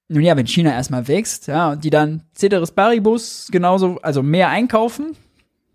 Nun 0.09 0.23
ja, 0.23 0.37
wenn 0.37 0.47
China 0.47 0.73
erstmal 0.73 1.09
wächst, 1.09 1.47
ja, 1.47 1.73
und 1.73 1.85
die 1.85 1.91
dann 1.91 2.25
Ceteris 2.35 2.73
Paribus 2.73 3.49
genauso, 3.51 3.99
also 4.03 4.23
mehr 4.23 4.49
einkaufen 4.49 5.17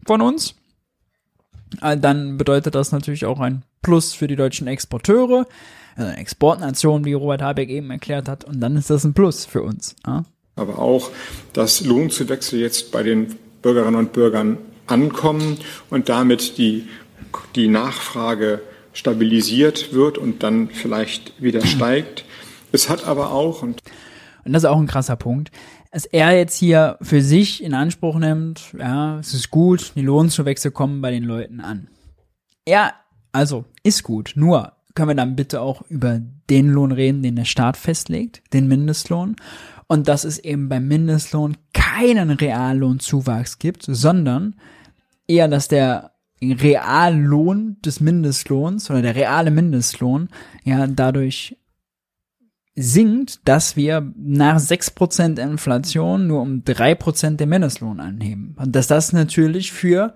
von 0.05 0.21
uns, 0.21 0.55
dann 1.81 2.37
bedeutet 2.37 2.75
das 2.75 2.91
natürlich 2.91 3.25
auch 3.25 3.39
ein 3.39 3.63
Plus 3.81 4.13
für 4.13 4.27
die 4.27 4.35
deutschen 4.35 4.67
Exporteure, 4.67 5.45
also 5.95 6.09
eine 6.09 6.17
Exportnation, 6.17 7.05
wie 7.05 7.13
Robert 7.13 7.41
Habeck 7.41 7.69
eben 7.69 7.91
erklärt 7.91 8.27
hat, 8.27 8.43
und 8.43 8.59
dann 8.59 8.75
ist 8.75 8.89
das 8.89 9.03
ein 9.03 9.13
Plus 9.13 9.45
für 9.45 9.61
uns. 9.61 9.95
Ja? 10.05 10.25
Aber 10.55 10.79
auch, 10.79 11.11
dass 11.53 11.85
Lohnzuwächse 11.85 12.57
jetzt 12.57 12.91
bei 12.91 13.03
den 13.03 13.35
Bürgerinnen 13.61 13.95
und 13.95 14.13
Bürgern 14.13 14.57
ankommen 14.87 15.57
und 15.89 16.09
damit 16.09 16.57
die, 16.57 16.87
die 17.55 17.67
Nachfrage 17.67 18.61
stabilisiert 18.93 19.93
wird 19.93 20.17
und 20.17 20.41
dann 20.43 20.69
vielleicht 20.69 21.41
wieder 21.41 21.65
steigt. 21.65 22.25
Es 22.71 22.89
hat 22.89 23.05
aber 23.05 23.31
auch, 23.31 23.61
und, 23.61 23.79
und 24.43 24.53
das 24.53 24.63
ist 24.63 24.69
auch 24.69 24.79
ein 24.79 24.87
krasser 24.87 25.15
Punkt, 25.15 25.51
dass 25.91 26.05
er 26.05 26.37
jetzt 26.37 26.57
hier 26.57 26.97
für 27.01 27.21
sich 27.21 27.63
in 27.63 27.73
Anspruch 27.73 28.17
nimmt, 28.17 28.73
ja, 28.77 29.19
es 29.19 29.33
ist 29.33 29.49
gut, 29.49 29.93
die 29.95 30.01
Lohnzuwächse 30.01 30.71
kommen 30.71 31.01
bei 31.01 31.11
den 31.11 31.23
Leuten 31.23 31.59
an. 31.59 31.89
Er, 32.65 32.93
also, 33.31 33.65
ist 33.83 34.03
gut, 34.03 34.33
nur 34.35 34.73
können 34.93 35.09
wir 35.09 35.15
dann 35.15 35.35
bitte 35.35 35.61
auch 35.61 35.83
über 35.89 36.19
den 36.49 36.69
Lohn 36.69 36.91
reden, 36.91 37.21
den 37.21 37.35
der 37.35 37.45
Staat 37.45 37.77
festlegt, 37.77 38.41
den 38.51 38.67
Mindestlohn 38.67 39.35
und 39.87 40.07
dass 40.07 40.23
es 40.23 40.39
eben 40.39 40.69
beim 40.69 40.87
Mindestlohn 40.87 41.55
keinen 41.73 42.31
Reallohnzuwachs 42.31 43.59
gibt, 43.59 43.83
sondern 43.83 44.55
eher, 45.27 45.47
dass 45.47 45.67
der 45.67 46.11
Reallohn 46.41 47.77
des 47.85 47.99
Mindestlohns 47.99 48.89
oder 48.89 49.01
der 49.01 49.15
reale 49.15 49.51
Mindestlohn 49.51 50.29
ja 50.63 50.87
dadurch 50.87 51.57
sinkt, 52.79 53.39
dass 53.45 53.75
wir 53.75 54.13
nach 54.15 54.59
6% 54.59 55.41
Inflation 55.41 56.27
nur 56.27 56.41
um 56.41 56.63
3% 56.63 57.35
den 57.35 57.49
Mindestlohn 57.49 57.99
anheben. 57.99 58.55
Und 58.57 58.75
dass 58.75 58.85
das 58.85 59.13
natürlich 59.13 59.71
für 59.71 60.13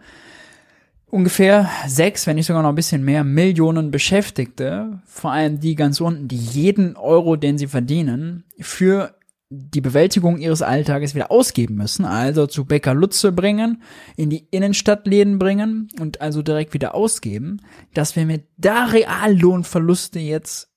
ungefähr 1.07 1.69
sechs, 1.87 2.27
wenn 2.27 2.35
nicht 2.35 2.45
sogar 2.45 2.61
noch 2.61 2.69
ein 2.69 2.75
bisschen 2.75 3.03
mehr 3.03 3.23
Millionen 3.23 3.89
Beschäftigte, 3.89 5.01
vor 5.05 5.31
allem 5.31 5.59
die 5.59 5.73
ganz 5.75 5.99
unten, 5.99 6.27
die 6.27 6.37
jeden 6.37 6.95
Euro, 6.97 7.35
den 7.35 7.57
sie 7.57 7.67
verdienen, 7.67 8.43
für 8.59 9.15
die 9.49 9.81
Bewältigung 9.81 10.37
ihres 10.37 10.61
Alltages 10.61 11.15
wieder 11.15 11.31
ausgeben 11.31 11.75
müssen, 11.75 12.05
also 12.05 12.45
zu 12.45 12.63
Bäcker 12.63 12.93
Lutze 12.93 13.31
bringen, 13.31 13.81
in 14.15 14.29
die 14.29 14.47
Innenstadtläden 14.51 15.39
bringen 15.39 15.89
und 15.99 16.21
also 16.21 16.41
direkt 16.43 16.73
wieder 16.73 16.93
ausgeben, 16.95 17.59
dass 17.93 18.15
wir 18.15 18.25
mit 18.25 18.45
da 18.57 18.85
Reallohnverluste 18.85 20.19
jetzt 20.19 20.70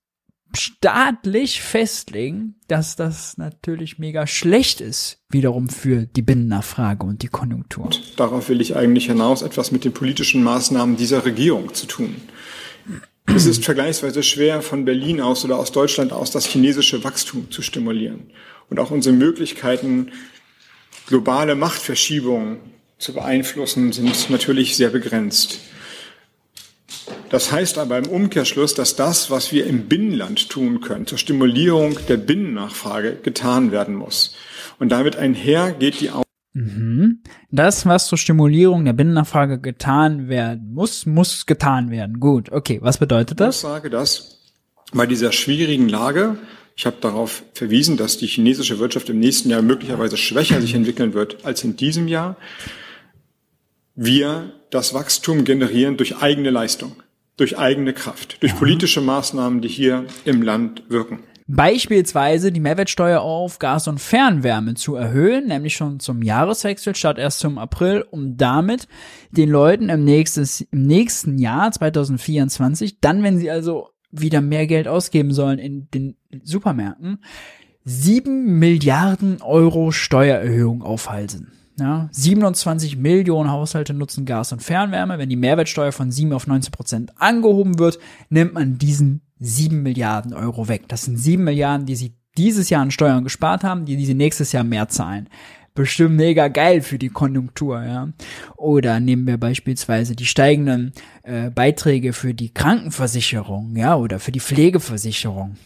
staatlich 0.57 1.61
festlegen, 1.61 2.57
dass 2.69 2.97
das 2.97 3.37
natürlich 3.37 3.99
mega 3.99 4.27
schlecht 4.27 4.81
ist, 4.81 5.19
wiederum 5.31 5.69
für 5.69 6.07
die 6.07 6.23
Binnennachfrage 6.23 7.05
und 7.07 7.23
die 7.23 7.29
Konjunktur. 7.29 7.87
Und 7.87 8.19
darauf 8.19 8.49
will 8.49 8.61
ich 8.61 8.77
eigentlich 8.77 9.07
hinaus, 9.07 9.43
etwas 9.43 9.73
mit 9.73 9.85
den 9.85 9.93
politischen 9.93 10.43
Maßnahmen 10.43 10.97
dieser 10.97 11.25
Regierung 11.25 11.75
zu 11.75 11.87
tun. 11.87 12.17
Es 13.27 13.47
ist 13.47 13.65
vergleichsweise 13.65 14.23
schwer, 14.23 14.61
von 14.61 14.85
Berlin 14.85 15.21
aus 15.21 15.45
oder 15.45 15.59
aus 15.59 15.73
Deutschland 15.73 16.13
aus 16.13 16.31
das 16.31 16.47
chinesische 16.47 17.03
Wachstum 17.05 17.51
zu 17.51 17.63
stimulieren. 17.63 18.31
Und 18.69 18.79
auch 18.79 18.91
unsere 18.91 19.15
Möglichkeiten, 19.15 20.13
globale 21.07 21.55
Machtverschiebungen 21.55 22.59
zu 22.99 23.15
beeinflussen, 23.15 23.93
sind 23.93 24.31
natürlich 24.31 24.77
sehr 24.77 24.91
begrenzt. 24.91 25.61
Das 27.31 27.51
heißt 27.51 27.79
aber 27.79 27.99
im 27.99 28.07
Umkehrschluss, 28.07 28.75
dass 28.75 28.97
das, 28.97 29.31
was 29.31 29.53
wir 29.53 29.67
im 29.67 29.89
Binnenland 29.89 30.49
tun 30.49 30.81
können, 30.81 31.07
zur 31.07 31.19
Stimulierung 31.19 31.99
der 32.09 32.17
Binnennachfrage 32.17 33.17
getan 33.23 33.73
werden 33.73 33.95
muss. 33.95 34.35
Und 34.79 34.91
damit 34.91 35.17
einher 35.17 35.73
geht 35.73 36.01
die 36.01 36.11
mhm. 36.53 37.23
Das, 37.51 37.87
was 37.87 38.07
zur 38.07 38.19
Stimulierung 38.19 38.85
der 38.85 38.93
Binnennachfrage 38.93 39.59
getan 39.59 40.29
werden 40.29 40.73
muss, 40.75 41.07
muss 41.07 41.47
getan 41.47 41.91
werden. 41.91 42.21
Gut, 42.21 42.53
okay. 42.53 42.79
Was 42.83 42.99
bedeutet 42.99 43.41
das? 43.41 43.57
Ich 43.57 43.63
sage 43.63 43.91
das 43.91 44.41
bei 44.93 45.07
dieser 45.07 45.33
schwierigen 45.33 45.89
Lage. 45.89 46.39
Ich 46.77 46.87
habe 46.87 46.97
darauf 47.01 47.45
verwiesen, 47.55 47.97
dass 47.97 48.19
die 48.19 48.27
chinesische 48.27 48.79
Wirtschaft 48.79 49.09
im 49.09 49.21
nächsten 49.21 49.51
Jahr 49.51 49.63
möglicherweise 49.63 50.17
schwächer 50.17 50.61
sich 50.61 50.75
entwickeln 50.75 51.15
wird 51.15 51.45
als 51.45 51.63
in 51.63 51.77
diesem 51.77 52.09
Jahr. 52.09 52.37
Wir 53.95 54.53
das 54.71 54.93
Wachstum 54.93 55.45
generieren 55.45 55.97
durch 55.97 56.17
eigene 56.17 56.51
Leistung 56.51 56.97
durch 57.37 57.59
eigene 57.59 57.93
Kraft, 57.93 58.43
durch 58.43 58.57
politische 58.57 59.01
Maßnahmen, 59.01 59.61
die 59.61 59.69
hier 59.69 60.05
im 60.25 60.43
Land 60.43 60.85
wirken. 60.89 61.21
Beispielsweise 61.47 62.53
die 62.53 62.61
Mehrwertsteuer 62.61 63.21
auf 63.21 63.59
Gas 63.59 63.87
und 63.87 64.01
Fernwärme 64.01 64.75
zu 64.75 64.95
erhöhen, 64.95 65.49
nämlich 65.49 65.77
schon 65.77 66.01
zum 66.01 66.23
Jahreswechsel 66.23 66.95
statt 66.95 67.19
erst 67.19 67.41
zum 67.41 67.59
April, 67.59 68.03
um 68.11 68.39
damit 68.39 68.89
den 69.31 69.51
Leuten 69.51 69.91
im, 69.91 70.05
nächstes, 70.05 70.63
im 70.63 70.87
nächsten 70.87 71.37
Jahr 71.37 71.71
2024, 71.71 73.01
dann 73.01 73.23
wenn 73.23 73.39
sie 73.39 73.51
also 73.51 73.91
wieder 74.11 74.41
mehr 74.41 74.67
Geld 74.67 74.89
ausgeben 74.89 75.35
sollen 75.35 75.59
in 75.59 75.89
den 75.91 76.17
Supermärkten, 76.43 77.19
sieben 77.85 78.59
Milliarden 78.59 79.43
Euro 79.43 79.91
Steuererhöhung 79.91 80.83
aufhalsen. 80.83 81.53
Ja, 81.79 82.09
27 82.13 82.97
Millionen 82.97 83.51
Haushalte 83.51 83.95
nutzen 83.95 84.27
Gas 84.27 84.53
und 84.53 84.63
Fernwärme. 84.63 85.19
Wenn 85.19 85.29
die 85.29 85.37
Mehrwertsteuer 85.37 85.91
von 85.91 86.13
7 86.13 86.33
auf 86.33 86.47
19 86.47 86.71
Prozent 86.71 87.13
angehoben 87.21 87.79
wird, 87.81 87.99
nimmt 88.29 88.55
man 88.55 88.79
diesen 88.79 89.23
7 89.41 89.83
Milliarden 89.83 90.35
Euro 90.35 90.69
weg. 90.69 90.85
Das 90.89 91.03
sind 91.03 91.17
7 91.17 91.43
Milliarden, 91.43 91.87
die 91.87 91.97
sie 91.97 92.15
dieses 92.39 92.71
Jahr 92.71 92.83
an 92.83 92.93
Steuern 92.93 93.25
gespart 93.25 93.65
haben, 93.65 93.87
die 93.87 94.05
sie 94.05 94.15
nächstes 94.15 94.53
Jahr 94.53 94.65
mehr 94.65 94.89
zahlen. 94.89 95.29
Bestimmt 95.75 96.15
mega 96.15 96.47
geil 96.47 96.83
für 96.83 96.99
die 96.99 97.09
Konjunktur, 97.09 97.83
ja. 97.83 98.09
Oder 98.57 99.01
nehmen 99.01 99.27
wir 99.27 99.39
beispielsweise 99.39 100.15
die 100.15 100.27
steigenden 100.27 100.93
äh, 101.25 101.51
Beiträge 101.51 102.13
für 102.13 102.33
die 102.33 102.55
Krankenversicherung, 102.55 103.75
ja, 103.75 103.97
oder 103.97 104.21
für 104.21 104.31
die 104.31 104.39
Pflegeversicherung. 104.39 105.57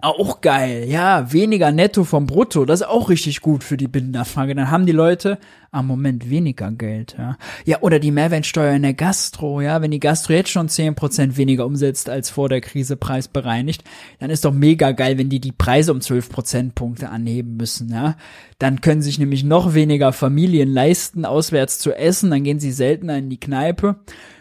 Auch 0.00 0.40
geil, 0.40 0.84
ja, 0.88 1.32
weniger 1.32 1.72
netto 1.72 2.04
vom 2.04 2.26
Brutto, 2.26 2.64
das 2.64 2.80
ist 2.80 2.86
auch 2.86 3.10
richtig 3.10 3.40
gut 3.40 3.64
für 3.64 3.76
die 3.76 3.88
Binnennachfrage. 3.88 4.54
Dann 4.54 4.70
haben 4.70 4.86
die 4.86 4.92
Leute 4.92 5.38
am 5.72 5.86
Moment 5.86 6.30
weniger 6.30 6.70
Geld, 6.70 7.16
ja. 7.18 7.36
Ja, 7.64 7.82
oder 7.82 7.98
die 7.98 8.10
Mehrwertsteuer 8.10 8.74
in 8.74 8.82
der 8.82 8.94
Gastro, 8.94 9.60
ja, 9.60 9.82
wenn 9.82 9.90
die 9.90 10.00
Gastro 10.00 10.32
jetzt 10.32 10.50
schon 10.50 10.68
zehn 10.68 10.94
Prozent 10.94 11.36
weniger 11.36 11.66
umsetzt 11.66 12.08
als 12.08 12.30
vor 12.30 12.48
der 12.48 12.60
Krise 12.60 12.96
preisbereinigt, 12.96 13.84
dann 14.20 14.30
ist 14.30 14.44
doch 14.44 14.52
mega 14.52 14.92
geil, 14.92 15.18
wenn 15.18 15.28
die 15.28 15.40
die 15.40 15.52
Preise 15.52 15.92
um 15.92 16.00
zwölf 16.00 16.30
Prozentpunkte 16.30 17.10
anheben 17.10 17.56
müssen, 17.56 17.90
ja. 17.90 18.16
Dann 18.58 18.80
können 18.80 19.02
sich 19.02 19.18
nämlich 19.18 19.44
noch 19.44 19.74
weniger 19.74 20.12
Familien 20.12 20.72
leisten, 20.72 21.24
auswärts 21.24 21.78
zu 21.78 21.92
essen, 21.92 22.30
dann 22.30 22.44
gehen 22.44 22.60
sie 22.60 22.72
seltener 22.72 23.18
in 23.18 23.28
die 23.28 23.40
Kneipe 23.40 23.96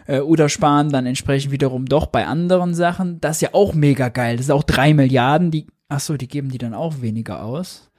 äh, 0.09 0.21
oder 0.21 0.49
sparen 0.49 0.89
dann 0.89 1.05
entsprechend 1.05 1.51
wiederum 1.51 1.85
doch 1.85 2.07
bei 2.07 2.25
anderen 2.25 2.73
Sachen. 2.73 3.21
Das 3.21 3.37
ist 3.37 3.41
ja 3.41 3.49
auch 3.53 3.75
mega 3.75 4.09
geil. 4.09 4.37
Das 4.37 4.47
ist 4.47 4.51
auch 4.51 4.63
drei 4.63 4.93
Milliarden, 4.93 5.51
die, 5.51 5.67
ach 5.87 5.99
so, 5.99 6.17
die 6.17 6.27
geben 6.27 6.49
die 6.49 6.57
dann 6.57 6.73
auch 6.73 7.01
weniger 7.01 7.43
aus. 7.43 7.91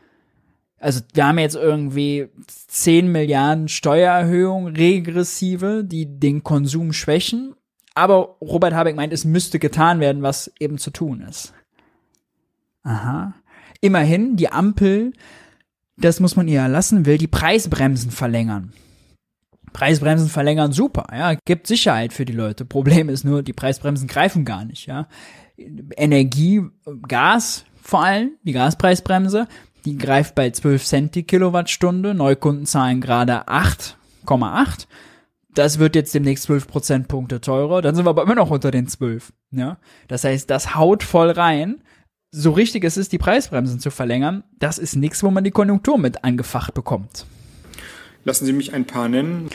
Also 0.79 1.03
wir 1.15 1.27
haben 1.27 1.39
jetzt 1.39 1.57
irgendwie 1.57 2.29
zehn 2.47 3.13
Milliarden 3.13 3.69
Steuererhöhung, 3.69 4.69
regressive, 4.69 5.85
die 5.85 6.19
den 6.19 6.43
Konsum 6.43 6.93
schwächen. 6.93 7.55
Aber 7.95 8.37
Robert 8.41 8.75
Habeck 8.75 8.97
meint, 8.97 9.13
es 9.13 9.25
müsste 9.25 9.59
getan 9.59 10.01
werden, 10.01 10.23
was 10.23 10.51
eben 10.59 10.79
zu 10.79 10.91
tun 10.91 11.21
ist. 11.21 11.53
Aha. 12.83 13.35
Immerhin, 13.81 14.37
die 14.37 14.51
Ampel, 14.51 15.13
das 15.97 16.19
muss 16.19 16.35
man 16.35 16.49
ihr 16.49 16.61
erlassen, 16.61 17.07
will 17.07 17.19
die 17.19 17.27
Preisbremsen 17.29 18.11
verlängern. 18.11 18.73
Preisbremsen 19.73 20.29
verlängern, 20.29 20.73
super, 20.73 21.07
ja, 21.13 21.35
gibt 21.45 21.67
Sicherheit 21.67 22.13
für 22.13 22.25
die 22.25 22.33
Leute. 22.33 22.65
Problem 22.65 23.09
ist 23.09 23.25
nur, 23.25 23.43
die 23.43 23.53
Preisbremsen 23.53 24.09
greifen 24.09 24.45
gar 24.45 24.65
nicht, 24.65 24.87
ja. 24.87 25.09
Energie, 25.97 26.63
Gas 27.07 27.65
vor 27.91 28.05
allem, 28.05 28.33
die 28.45 28.53
Gaspreisbremse, 28.53 29.49
die 29.85 29.97
greift 29.97 30.35
bei 30.35 30.51
12 30.51 30.85
Cent 30.85 31.15
die 31.15 31.23
Kilowattstunde, 31.23 32.15
Neukunden 32.15 32.67
zahlen 32.67 33.01
gerade 33.01 33.49
8,8. 33.49 34.87
Das 35.55 35.79
wird 35.79 35.97
jetzt 35.97 36.15
demnächst 36.15 36.45
12 36.45 36.69
Prozentpunkte 36.69 37.41
teurer, 37.41 37.83
dann 37.83 37.95
sind 37.95 38.05
wir 38.05 38.11
aber 38.11 38.23
immer 38.23 38.37
noch 38.37 38.51
unter 38.51 38.71
den 38.71 38.87
12, 38.87 39.33
ja. 39.51 39.79
Das 40.07 40.25
heißt, 40.25 40.49
das 40.49 40.77
haut 40.77 41.03
voll 41.03 41.31
rein. 41.31 41.83
So 42.33 42.53
richtig 42.53 42.85
es 42.85 42.97
ist, 42.97 43.11
die 43.11 43.19
Preisbremsen 43.19 43.81
zu 43.81 43.91
verlängern, 43.91 44.45
das 44.61 44.79
ist 44.79 44.95
nichts, 44.95 45.25
wo 45.25 45.33
man 45.33 45.43
die 45.43 45.51
Konjunktur 45.51 45.99
mit 45.99 46.23
angefacht 46.23 46.75
bekommt. 46.75 47.27
Lassen 48.25 48.47
Sie 48.47 48.53
mich 48.53 48.73
ein 48.75 48.87
paar 48.87 49.09
nennen. 49.09 49.51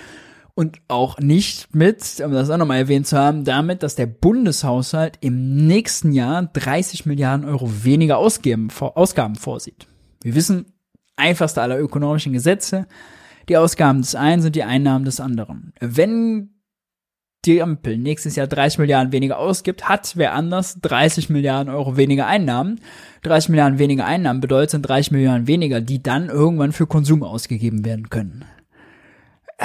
Und 0.58 0.80
auch 0.88 1.20
nicht 1.20 1.76
mit, 1.76 2.22
um 2.24 2.32
das 2.32 2.50
auch 2.50 2.58
nochmal 2.58 2.78
erwähnt 2.78 3.08
zu 3.08 3.18
haben, 3.18 3.44
damit, 3.44 3.84
dass 3.84 3.96
der 3.96 4.06
Bundeshaushalt 4.06 5.18
im 5.20 5.68
nächsten 5.68 6.14
Jahr 6.14 6.44
30 6.44 7.06
Milliarden 7.06 7.46
Euro 7.46 7.70
weniger 7.84 8.18
Ausgaben, 8.18 8.70
Ausgaben 8.80 9.36
vorsieht. 9.36 9.88
Wir 10.24 10.34
wissen, 10.34 10.68
einfachste 11.18 11.62
aller 11.62 11.78
ökonomischen 11.78 12.32
Gesetze, 12.32 12.88
die 13.50 13.58
Ausgaben 13.58 14.02
des 14.02 14.16
einen 14.16 14.42
sind 14.42 14.56
die 14.56 14.64
Einnahmen 14.64 15.04
des 15.04 15.20
anderen. 15.20 15.74
Wenn 15.82 16.52
die 17.44 17.62
Ampel 17.62 17.98
nächstes 17.98 18.38
Jahr 18.38 18.48
30 18.48 18.80
Milliarden 18.80 19.12
weniger 19.12 19.38
ausgibt, 19.38 19.90
hat 19.90 20.14
wer 20.16 20.34
anders 20.34 20.80
30 20.82 21.30
Milliarden 21.30 21.72
Euro 21.72 21.98
weniger 21.98 22.28
Einnahmen. 22.28 22.80
30 23.24 23.50
Milliarden 23.50 23.78
weniger 23.78 24.06
Einnahmen 24.06 24.40
bedeutet 24.40 24.88
30 24.88 25.12
Milliarden 25.12 25.48
weniger, 25.48 25.82
die 25.82 26.02
dann 26.02 26.30
irgendwann 26.30 26.72
für 26.72 26.88
Konsum 26.88 27.24
ausgegeben 27.24 27.84
werden 27.84 28.10
können 28.10 28.46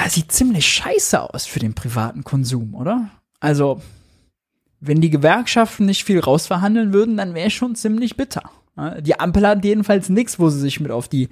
sieht 0.09 0.33
ziemlich 0.33 0.67
scheiße 0.67 1.21
aus 1.21 1.47
für 1.47 1.59
den 1.59 1.75
privaten 1.75 2.25
Konsum, 2.25 2.75
oder? 2.75 3.11
Also, 3.41 3.81
wenn 4.81 5.01
die 5.01 5.11
Gewerkschaften 5.11 5.87
nicht 5.87 6.05
viel 6.05 6.21
rausverhandeln 6.21 6.93
würden, 6.93 7.17
dann 7.17 7.35
wäre 7.35 7.51
schon 7.51 7.75
ziemlich 7.75 8.17
bitter. 8.17 8.43
Die 9.01 9.19
Ampel 9.19 9.47
hat 9.47 9.65
jedenfalls 9.65 10.09
nichts, 10.09 10.39
wo 10.39 10.49
sie 10.49 10.61
sich 10.61 10.81
mit 10.81 10.91
auf 10.91 11.09
die 11.09 11.29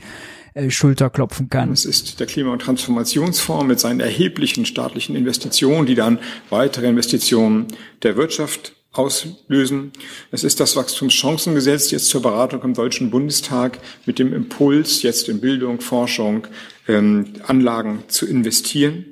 äh, 0.55 0.71
Schulter 0.71 1.09
klopfen 1.09 1.49
kann. 1.49 1.73
Es 1.73 1.85
ist 1.85 2.21
der 2.21 2.27
Klima- 2.27 2.53
und 2.53 2.61
Transformationsfonds 2.61 3.67
mit 3.67 3.81
seinen 3.81 4.01
erheblichen 4.01 4.67
staatlichen 4.67 5.17
Investitionen, 5.17 5.87
die 5.87 5.95
dann 5.95 6.19
weitere 6.51 6.89
Investitionen 6.89 7.67
der 8.03 8.17
Wirtschaft 8.17 8.75
auslösen. 8.93 9.93
Es 10.31 10.44
ist 10.44 10.60
das 10.60 10.77
Wachstumschancengesetz 10.77 11.90
jetzt 11.90 12.09
zur 12.09 12.23
Beratung 12.23 12.62
im 12.62 12.74
Deutschen 12.74 13.10
Bundestag 13.10 13.78
mit 14.06 14.19
dem 14.19 14.32
Impuls, 14.32 15.02
jetzt 15.02 15.28
in 15.28 15.40
Bildung, 15.40 15.81
Forschung, 15.81 16.47
ähm, 16.89 17.35
Anlagen 17.47 18.05
zu 18.09 18.27
investieren. 18.27 19.05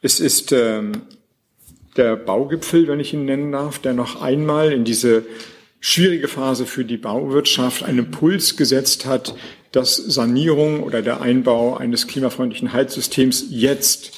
Es 0.00 0.20
ist 0.20 0.52
ähm, 0.52 1.02
der 1.96 2.16
Baugipfel, 2.16 2.88
wenn 2.88 3.00
ich 3.00 3.12
ihn 3.12 3.24
nennen 3.24 3.52
darf, 3.52 3.78
der 3.78 3.92
noch 3.92 4.22
einmal 4.22 4.72
in 4.72 4.84
diese 4.84 5.26
schwierige 5.80 6.28
Phase 6.28 6.66
für 6.66 6.84
die 6.84 6.96
Bauwirtschaft 6.96 7.82
einen 7.82 7.98
Impuls 7.98 8.56
gesetzt 8.56 9.06
hat, 9.06 9.34
dass 9.72 9.96
Sanierung 9.96 10.82
oder 10.82 11.02
der 11.02 11.20
Einbau 11.20 11.76
eines 11.76 12.06
klimafreundlichen 12.06 12.72
Heizsystems 12.72 13.46
jetzt 13.50 14.12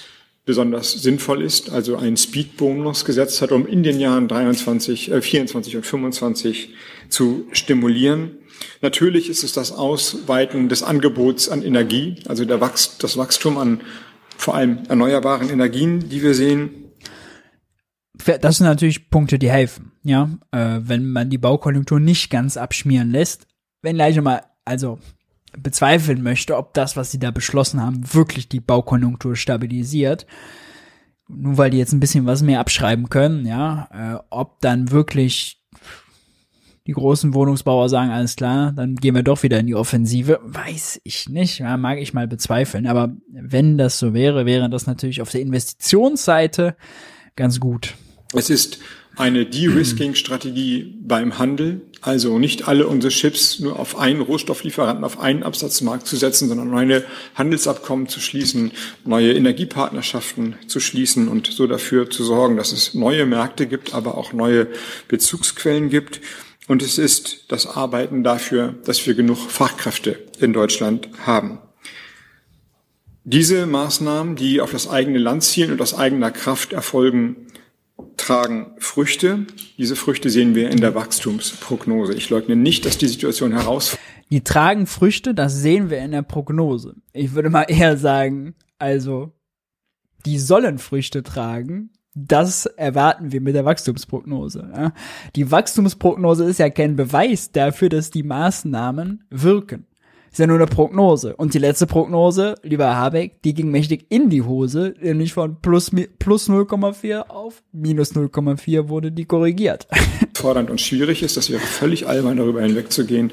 besonders 0.45 0.93
sinnvoll 0.93 1.43
ist, 1.43 1.71
also 1.71 1.97
einen 1.97 2.17
Speedbonus 2.17 3.05
gesetzt 3.05 3.43
hat, 3.43 3.53
um 3.53 3.67
in 3.67 3.83
den 3.83 4.01
Jahren 4.01 4.29
23, 4.29 5.11
äh, 5.13 5.23
24 5.23 5.77
und 5.77 5.87
25 5.87 6.75
zu 7.09 7.47
stimulieren. 7.53 8.39
Natürlich 8.81 9.29
ist 9.29 9.45
es 9.45 9.53
das 9.53 9.73
Ausweiten 9.73 10.69
des 10.69 10.83
Angebots 10.83 11.49
an 11.49 11.63
Energie, 11.63 12.17
also 12.27 12.45
der 12.45 12.61
Wachs 12.61 12.99
das 12.99 13.17
Wachstum 13.17 13.59
an 13.59 13.81
vor 14.37 14.55
allem 14.57 14.85
erneuerbaren 14.89 15.51
Energien, 15.51 16.09
die 16.09 16.23
wir 16.23 16.35
sehen. 16.35 16.71
Das 18.41 18.59
sind 18.59 18.67
natürlich 18.67 19.11
Punkte, 19.11 19.39
die 19.39 19.51
helfen, 19.51 19.93
ja, 20.03 20.31
äh, 20.53 20.81
wenn 20.83 21.11
man 21.11 21.31
die 21.31 21.39
Baukonjunktur 21.39 21.99
nicht 21.99 22.31
ganz 22.31 22.57
abschmieren 22.57 23.11
lässt. 23.11 23.47
Wenn 23.81 23.97
gleich 23.97 24.21
mal, 24.21 24.43
also 24.65 24.99
bezweifeln 25.59 26.23
möchte, 26.23 26.57
ob 26.57 26.75
das, 26.75 26.97
was 26.97 27.11
sie 27.11 27.19
da 27.19 27.31
beschlossen 27.31 27.81
haben, 27.81 28.03
wirklich 28.13 28.49
die 28.49 28.61
Baukonjunktur 28.61 29.37
stabilisiert. 29.37 30.27
Nur 31.29 31.59
weil 31.59 31.71
die 31.71 31.79
jetzt 31.79 31.93
ein 31.93 32.01
bisschen 32.01 32.27
was 32.27 32.43
mehr 32.43 32.61
abschreiben 32.61 33.09
können, 33.09 33.47
ja, 33.47 33.89
äh, 33.93 34.23
ob 34.31 34.61
dann 34.61 34.91
wirklich 34.91 35.63
die 36.87 36.93
großen 36.93 37.33
Wohnungsbauer 37.33 37.89
sagen, 37.89 38.11
alles 38.11 38.35
klar, 38.37 38.73
dann 38.73 38.97
gehen 38.97 39.15
wir 39.15 39.23
doch 39.23 39.43
wieder 39.43 39.61
in 39.61 39.67
die 39.67 39.75
Offensive, 39.75 40.41
weiß 40.43 41.01
ich 41.05 41.29
nicht, 41.29 41.61
ja, 41.61 41.77
mag 41.77 41.99
ich 41.99 42.13
mal 42.13 42.27
bezweifeln. 42.27 42.87
Aber 42.87 43.15
wenn 43.29 43.79
das 43.79 43.99
so 43.99 44.15
wäre, 44.15 44.47
wäre 44.47 44.69
das 44.69 44.87
natürlich 44.87 45.23
auf 45.23 45.31
der 45.31 45.43
Investitionsseite 45.43 46.77
ganz 47.37 47.61
gut. 47.61 47.95
Es 48.35 48.51
ist 48.51 48.79
eine 49.17 49.47
De-Risking-Strategie 49.47 50.99
beim 51.01 51.39
Handel, 51.39 51.83
also 52.03 52.41
nicht 52.41 52.67
alle 52.67 52.89
unsere 52.89 53.13
Chips 53.13 53.61
nur 53.61 53.79
auf 53.79 53.97
einen 53.97 54.21
Rohstofflieferanten, 54.21 55.05
auf 55.05 55.21
einen 55.21 55.45
Absatzmarkt 55.45 56.07
zu 56.07 56.17
setzen, 56.17 56.49
sondern 56.49 56.69
neue 56.69 57.05
Handelsabkommen 57.37 58.09
zu 58.09 58.19
schließen, 58.19 58.73
neue 59.05 59.33
Energiepartnerschaften 59.33 60.57
zu 60.67 60.81
schließen 60.81 61.29
und 61.29 61.47
so 61.47 61.69
dafür 61.69 62.11
zu 62.11 62.25
sorgen, 62.25 62.57
dass 62.57 62.73
es 62.73 62.93
neue 62.95 63.25
Märkte 63.25 63.69
gibt, 63.69 63.95
aber 63.95 64.19
auch 64.19 64.33
neue 64.33 64.67
Bezugsquellen 65.07 65.91
gibt. 65.91 66.21
Und 66.67 66.83
es 66.83 66.99
ist 66.99 67.45
das 67.49 67.67
Arbeiten 67.67 68.25
dafür, 68.25 68.75
dass 68.85 69.07
wir 69.07 69.15
genug 69.15 69.39
Fachkräfte 69.39 70.19
in 70.41 70.53
Deutschland 70.53 71.09
haben. 71.25 71.59
Diese 73.25 73.67
Maßnahmen, 73.67 74.35
die 74.35 74.61
auf 74.61 74.73
das 74.73 74.89
eigene 74.89 75.19
Land 75.19 75.45
zielen 75.45 75.71
und 75.71 75.81
aus 75.81 75.95
eigener 75.95 76.33
Kraft 76.33 76.73
erfolgen, 76.73 77.47
tragen 78.17 78.75
Früchte. 78.79 79.47
Diese 79.79 79.97
Früchte 79.97 80.31
sehen 80.31 80.55
wir 80.55 80.71
in 80.71 80.81
der 80.81 80.95
Wachstumsprognose. 80.95 82.15
Ich 82.15 82.31
leugne 82.31 82.57
nicht, 82.57 82.85
dass 82.85 82.99
die 82.99 83.09
Situation 83.09 83.53
herausfordert. 83.53 84.05
Die 84.31 84.43
tragen 84.43 84.87
Früchte, 84.87 85.35
das 85.35 85.57
sehen 85.57 85.91
wir 85.91 85.99
in 85.99 86.13
der 86.13 86.23
Prognose. 86.23 86.95
Ich 87.13 87.35
würde 87.35 87.51
mal 87.51 87.63
eher 87.69 87.97
sagen, 87.97 88.55
also, 88.79 89.33
die 90.25 90.39
sollen 90.39 90.79
Früchte 90.79 91.23
tragen. 91.23 91.91
Das 92.15 92.67
erwarten 92.67 93.33
wir 93.33 93.41
mit 93.41 93.55
der 93.55 93.65
Wachstumsprognose. 93.65 94.93
Die 95.35 95.51
Wachstumsprognose 95.51 96.45
ist 96.45 96.59
ja 96.59 96.69
kein 96.69 96.95
Beweis 96.95 97.53
dafür, 97.53 97.89
dass 97.89 98.11
die 98.11 98.23
Maßnahmen 98.23 99.25
wirken. 99.31 99.87
Ist 100.33 100.39
ja 100.39 100.47
nur 100.47 100.57
eine 100.57 100.67
Prognose. 100.67 101.37
Und 101.37 101.53
die 101.53 101.59
letzte 101.59 101.87
Prognose, 101.87 102.55
lieber 102.63 102.97
Habeck, 102.97 103.43
die 103.43 103.53
ging 103.53 103.71
mächtig 103.71 104.07
in 104.09 104.31
die 104.31 104.41
Hose, 104.41 104.95
nämlich 104.99 105.35
von 105.35 105.61
plus, 105.61 105.91
plus 106.19 106.49
0,4 106.49 107.29
auf 107.29 107.63
minus 107.71 108.15
0,4 108.15 108.89
wurde 108.89 109.13
die 109.13 109.27
korrigiert. 109.27 109.87
Fordernd 110.35 110.71
und 110.71 110.81
schwierig 110.81 111.23
ist, 111.23 111.37
das 111.37 111.51
wäre 111.51 111.61
völlig 111.61 112.09
albern, 112.09 112.39
darüber 112.39 112.63
hinwegzugehen. 112.63 113.31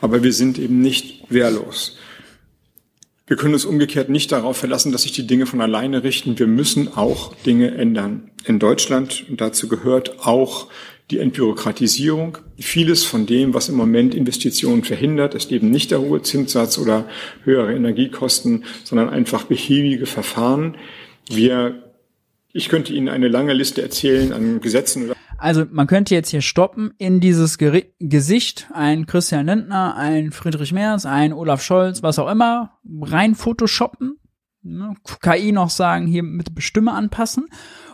Aber 0.00 0.22
wir 0.22 0.32
sind 0.32 0.58
eben 0.58 0.80
nicht 0.80 1.30
wehrlos. 1.30 1.98
wir 3.26 3.36
können 3.36 3.52
uns 3.52 3.66
umgekehrt 3.66 4.08
nicht 4.08 4.32
darauf 4.32 4.56
verlassen, 4.56 4.90
dass 4.90 5.02
sich 5.02 5.12
die 5.12 5.26
Dinge 5.26 5.44
von 5.44 5.60
alleine 5.60 6.02
richten. 6.02 6.38
Wir 6.38 6.46
müssen 6.46 6.96
auch 6.96 7.34
Dinge 7.44 7.74
ändern 7.74 8.30
in 8.46 8.58
Deutschland. 8.58 9.26
Und 9.28 9.42
dazu 9.42 9.68
gehört 9.68 10.26
auch 10.26 10.68
die 11.10 11.18
Entbürokratisierung. 11.18 12.38
Vieles 12.58 13.04
von 13.04 13.26
dem, 13.26 13.54
was 13.54 13.68
im 13.68 13.76
Moment 13.76 14.14
Investitionen 14.14 14.84
verhindert, 14.84 15.34
ist 15.34 15.50
eben 15.52 15.70
nicht 15.70 15.90
der 15.90 16.00
hohe 16.00 16.22
Zinssatz 16.22 16.78
oder 16.78 17.06
höhere 17.44 17.74
Energiekosten, 17.74 18.64
sondern 18.84 19.08
einfach 19.08 19.44
behäbige 19.44 20.06
Verfahren. 20.06 20.76
Wir, 21.30 21.94
ich 22.52 22.68
könnte 22.68 22.92
Ihnen 22.92 23.08
eine 23.08 23.28
lange 23.28 23.54
Liste 23.54 23.82
erzählen 23.82 24.32
an 24.32 24.60
Gesetzen 24.60 25.12
also 25.38 25.64
man 25.70 25.86
könnte 25.86 26.14
jetzt 26.14 26.30
hier 26.30 26.42
stoppen 26.42 26.92
in 26.98 27.20
dieses 27.20 27.58
Geri 27.58 27.94
Gesicht, 28.00 28.66
ein 28.74 29.06
Christian 29.06 29.46
Lindner, 29.46 29.94
ein 29.96 30.32
Friedrich 30.32 30.72
Merz, 30.72 31.06
ein 31.06 31.32
Olaf 31.32 31.62
Scholz, 31.62 32.02
was 32.02 32.18
auch 32.18 32.28
immer, 32.28 32.78
rein 33.00 33.36
photoshoppen, 33.36 34.18
ne, 34.62 34.94
KI 35.22 35.52
noch 35.52 35.70
sagen, 35.70 36.06
hier 36.06 36.24
mit 36.24 36.56
Bestimme 36.56 36.92
anpassen 36.92 37.48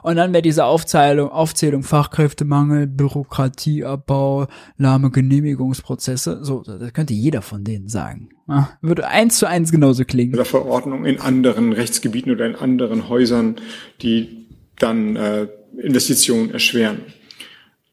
und 0.05 0.17
dann 0.17 0.35
wäre 0.35 0.43
diese 0.43 0.67
Aufzählung, 0.67 1.31
Aufzählung 1.31 1.83
Fachkräftemangel, 1.83 2.87
Bürokratieabbau, 2.87 4.49
lahme 4.77 5.11
Genehmigungsprozesse, 5.11 6.45
so, 6.45 6.63
das 6.63 6.93
könnte 6.93 7.15
jeder 7.15 7.41
von 7.41 7.65
denen 7.65 7.89
sagen. 7.89 8.29
Ja, 8.47 8.69
würde 8.83 9.09
eins 9.09 9.39
zu 9.39 9.47
eins 9.49 9.73
genauso 9.73 10.05
klingen. 10.05 10.35
Oder 10.35 10.45
Verordnung 10.45 11.07
in 11.07 11.21
anderen 11.21 11.73
Rechtsgebieten 11.73 12.31
oder 12.31 12.45
in 12.45 12.55
anderen 12.55 13.09
Häusern, 13.09 13.57
die 14.03 14.47
dann 14.79 15.17
äh, 15.17 15.47
Investitionen 15.79 16.51
erschweren. 16.51 17.01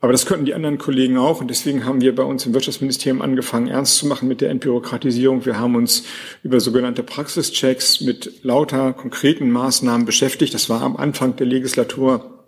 Aber 0.03 0.11
das 0.11 0.25
könnten 0.25 0.45
die 0.45 0.55
anderen 0.55 0.79
Kollegen 0.79 1.17
auch. 1.17 1.41
Und 1.41 1.49
deswegen 1.49 1.85
haben 1.85 2.01
wir 2.01 2.15
bei 2.15 2.23
uns 2.23 2.45
im 2.47 2.53
Wirtschaftsministerium 2.55 3.21
angefangen, 3.21 3.67
ernst 3.67 3.97
zu 3.97 4.07
machen 4.07 4.27
mit 4.27 4.41
der 4.41 4.49
Entbürokratisierung. 4.49 5.45
Wir 5.45 5.59
haben 5.59 5.75
uns 5.75 6.03
über 6.41 6.59
sogenannte 6.59 7.03
Praxischecks 7.03 8.01
mit 8.01 8.43
lauter 8.43 8.93
konkreten 8.93 9.51
Maßnahmen 9.51 10.05
beschäftigt. 10.05 10.55
Das 10.55 10.69
war 10.69 10.81
am 10.81 10.97
Anfang 10.97 11.35
der 11.35 11.45
Legislatur 11.45 12.39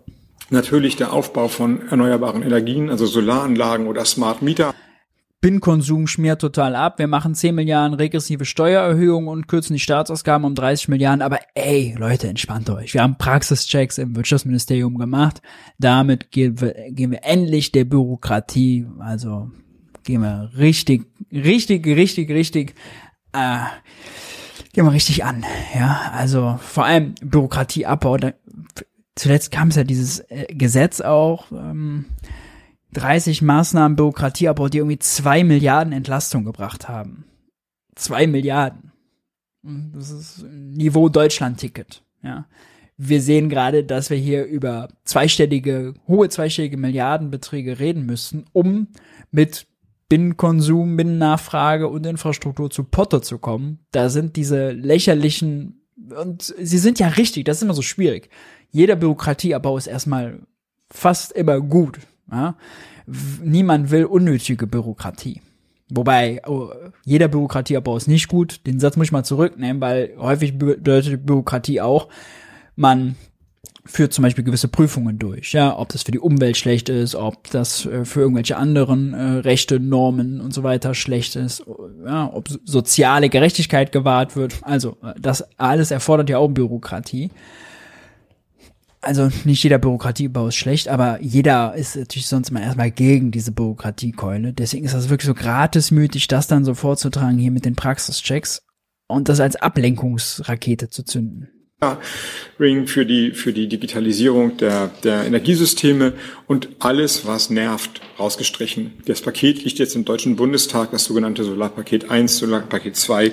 natürlich 0.50 0.96
der 0.96 1.12
Aufbau 1.12 1.46
von 1.46 1.88
erneuerbaren 1.88 2.42
Energien, 2.42 2.90
also 2.90 3.06
Solaranlagen 3.06 3.86
oder 3.86 4.04
Smart 4.04 4.42
Meter. 4.42 4.74
Bin-Konsum 5.44 6.06
schmiert 6.06 6.40
total 6.40 6.74
ab. 6.74 6.98
Wir 6.98 7.06
machen 7.06 7.34
10 7.34 7.54
Milliarden 7.54 7.92
regressive 7.92 8.46
Steuererhöhungen 8.46 9.28
und 9.28 9.46
kürzen 9.46 9.74
die 9.74 9.78
Staatsausgaben 9.78 10.46
um 10.46 10.54
30 10.54 10.88
Milliarden. 10.88 11.20
Aber 11.20 11.38
ey, 11.54 11.94
Leute, 11.98 12.28
entspannt 12.28 12.70
euch. 12.70 12.94
Wir 12.94 13.02
haben 13.02 13.18
Praxischecks 13.18 13.98
im 13.98 14.16
Wirtschaftsministerium 14.16 14.96
gemacht. 14.96 15.42
Damit 15.78 16.30
gehen 16.30 16.62
wir, 16.62 16.72
gehen 16.92 17.10
wir 17.10 17.24
endlich 17.24 17.72
der 17.72 17.84
Bürokratie, 17.84 18.86
also 19.00 19.50
gehen 20.02 20.22
wir 20.22 20.50
richtig, 20.56 21.08
richtig, 21.30 21.86
richtig, 21.88 22.30
richtig, 22.30 22.74
äh, 23.34 23.64
gehen 24.72 24.86
wir 24.86 24.92
richtig 24.92 25.26
an. 25.26 25.44
Ja, 25.74 26.10
also 26.14 26.58
vor 26.58 26.86
allem 26.86 27.16
Bürokratieabbau. 27.20 28.16
Da, 28.16 28.32
zuletzt 29.14 29.52
kam 29.52 29.68
es 29.68 29.76
ja 29.76 29.84
dieses 29.84 30.20
äh, 30.20 30.46
Gesetz 30.54 31.02
auch. 31.02 31.52
Ähm, 31.52 32.06
30 32.94 33.42
Maßnahmen 33.42 33.96
Bürokratieabbau, 33.96 34.68
die 34.68 34.78
irgendwie 34.78 34.98
zwei 34.98 35.44
Milliarden 35.44 35.92
Entlastung 35.92 36.44
gebracht 36.44 36.88
haben. 36.88 37.24
Zwei 37.94 38.26
Milliarden. 38.26 38.92
Das 39.62 40.10
ist 40.10 40.44
Niveau 40.44 41.08
Deutschland-Ticket, 41.08 42.02
ja. 42.22 42.46
Wir 42.96 43.20
sehen 43.20 43.48
gerade, 43.48 43.82
dass 43.82 44.08
wir 44.08 44.16
hier 44.16 44.44
über 44.44 44.88
zweistellige, 45.04 45.94
hohe 46.06 46.28
zweistellige 46.28 46.76
Milliardenbeträge 46.76 47.80
reden 47.80 48.06
müssen, 48.06 48.44
um 48.52 48.88
mit 49.32 49.66
Binnenkonsum, 50.08 50.96
Binnennachfrage 50.96 51.88
und 51.88 52.06
Infrastruktur 52.06 52.70
zu 52.70 52.84
Potter 52.84 53.20
zu 53.20 53.38
kommen. 53.38 53.80
Da 53.90 54.10
sind 54.10 54.36
diese 54.36 54.70
lächerlichen, 54.70 55.82
und 56.16 56.54
sie 56.56 56.78
sind 56.78 57.00
ja 57.00 57.08
richtig, 57.08 57.44
das 57.46 57.56
ist 57.56 57.62
immer 57.64 57.74
so 57.74 57.82
schwierig. 57.82 58.30
Jeder 58.70 58.94
Bürokratieabbau 58.94 59.76
ist 59.76 59.88
erstmal 59.88 60.46
fast 60.88 61.32
immer 61.32 61.60
gut, 61.60 61.98
ja? 62.30 62.56
Niemand 63.42 63.90
will 63.90 64.04
unnötige 64.04 64.66
Bürokratie. 64.66 65.40
Wobei, 65.90 66.40
oh, 66.46 66.70
jeder 67.04 67.28
Bürokratieabbau 67.28 67.96
ist 67.96 68.08
nicht 68.08 68.28
gut. 68.28 68.66
Den 68.66 68.80
Satz 68.80 68.96
muss 68.96 69.06
ich 69.06 69.12
mal 69.12 69.24
zurücknehmen, 69.24 69.80
weil 69.80 70.14
häufig 70.18 70.58
bedeutet 70.58 71.26
Bürokratie 71.26 71.80
auch, 71.80 72.08
man 72.74 73.16
führt 73.86 74.14
zum 74.14 74.22
Beispiel 74.22 74.44
gewisse 74.44 74.68
Prüfungen 74.68 75.18
durch, 75.18 75.52
ja, 75.52 75.78
ob 75.78 75.90
das 75.90 76.04
für 76.04 76.10
die 76.10 76.18
Umwelt 76.18 76.56
schlecht 76.56 76.88
ist, 76.88 77.14
ob 77.14 77.50
das 77.50 77.84
äh, 77.84 78.06
für 78.06 78.20
irgendwelche 78.20 78.56
anderen 78.56 79.12
äh, 79.12 79.22
Rechte, 79.40 79.78
Normen 79.78 80.40
und 80.40 80.54
so 80.54 80.62
weiter 80.62 80.94
schlecht 80.94 81.36
ist, 81.36 81.64
ja, 82.04 82.30
ob 82.32 82.48
soziale 82.64 83.28
Gerechtigkeit 83.28 83.92
gewahrt 83.92 84.36
wird. 84.36 84.54
Also, 84.62 84.96
das 85.20 85.44
alles 85.58 85.90
erfordert 85.90 86.30
ja 86.30 86.38
auch 86.38 86.48
Bürokratie 86.48 87.30
also 89.04 89.28
nicht 89.44 89.62
jeder 89.62 89.78
Bürokratiebau 89.78 90.48
ist 90.48 90.56
schlecht, 90.56 90.88
aber 90.88 91.20
jeder 91.20 91.74
ist 91.74 91.96
natürlich 91.96 92.26
sonst 92.26 92.50
mal 92.50 92.62
erstmal 92.62 92.90
gegen 92.90 93.30
diese 93.30 93.52
Bürokratiekeule. 93.52 94.52
Deswegen 94.52 94.84
ist 94.84 94.94
das 94.94 95.08
wirklich 95.08 95.26
so 95.26 95.34
gratismütig, 95.34 96.28
das 96.28 96.46
dann 96.46 96.64
so 96.64 96.74
vorzutragen 96.74 97.38
hier 97.38 97.50
mit 97.50 97.64
den 97.64 97.76
Praxischecks 97.76 98.62
und 99.06 99.28
das 99.28 99.40
als 99.40 99.56
Ablenkungsrakete 99.56 100.88
zu 100.88 101.04
zünden. 101.04 101.48
Ring 102.58 102.86
für 102.86 103.04
die, 103.04 103.32
für 103.32 103.52
die 103.52 103.68
Digitalisierung 103.68 104.56
der, 104.56 104.90
der 105.02 105.24
Energiesysteme 105.24 106.14
und 106.46 106.68
alles, 106.78 107.26
was 107.26 107.50
nervt, 107.50 108.00
rausgestrichen. 108.18 108.94
Das 109.06 109.20
Paket 109.20 109.64
liegt 109.64 109.78
jetzt 109.78 109.94
im 109.94 110.04
Deutschen 110.04 110.36
Bundestag, 110.36 110.92
das 110.92 111.04
sogenannte 111.04 111.44
Solarpaket 111.44 112.10
1, 112.10 112.38
Solarpaket 112.38 112.96
2, 112.96 113.32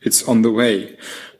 it's 0.00 0.26
on 0.26 0.42
the 0.42 0.52
way. 0.52 0.88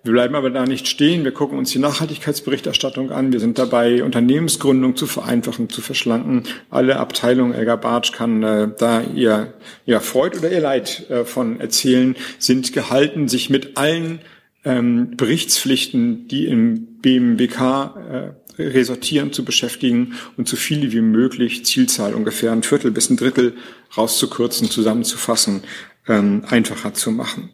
Wir 0.05 0.12
bleiben 0.12 0.35
aber 0.35 0.51
da 0.51 0.66
nicht 0.66 0.86
stehen. 0.86 1.24
Wir 1.24 1.32
gucken 1.32 1.59
uns 1.59 1.70
die 1.70 1.78
Nachhaltigkeitsberichterstattung 1.78 3.10
an. 3.10 3.32
Wir 3.32 3.40
sind 3.40 3.59
dabei, 3.59 4.05
Unternehmensgründung 4.05 4.97
zu 4.97 5.06
vereinfachen, 5.06 5.70
zu 5.70 5.81
verschlanken. 5.81 6.43
Alle 6.68 6.98
Abteilungen, 6.98 7.55
Elgar 7.55 7.78
Bartsch 7.78 8.12
kann 8.12 8.43
äh, 8.43 8.68
da 8.78 9.01
ihr, 9.01 9.55
ihr 9.86 10.01
Freud 10.01 10.39
oder 10.39 10.52
ihr 10.52 10.60
Leid 10.60 11.09
äh, 11.09 11.24
von 11.24 11.59
erzählen, 11.59 12.16
sind 12.39 12.74
gehalten, 12.74 13.28
sich 13.28 13.48
mit 13.48 13.78
allen 13.78 14.20
ähm, 14.66 15.16
Berichtspflichten, 15.16 16.28
die 16.28 16.48
im 16.48 17.01
BMWK 17.01 18.35
äh, 18.59 18.62
resortieren, 18.62 19.32
zu 19.32 19.43
beschäftigen 19.43 20.16
und 20.36 20.48
so 20.48 20.56
viele 20.56 20.93
wie 20.93 21.01
möglich, 21.01 21.64
Zielzahl 21.64 22.12
ungefähr 22.12 22.52
ein 22.52 22.62
Viertel 22.62 22.90
bis 22.90 23.09
ein 23.09 23.16
Drittel 23.16 23.55
rauszukürzen, 23.97 24.68
zusammenzufassen, 24.68 25.62
ähm, 26.06 26.44
einfacher 26.47 26.93
zu 26.93 27.10
machen. 27.10 27.51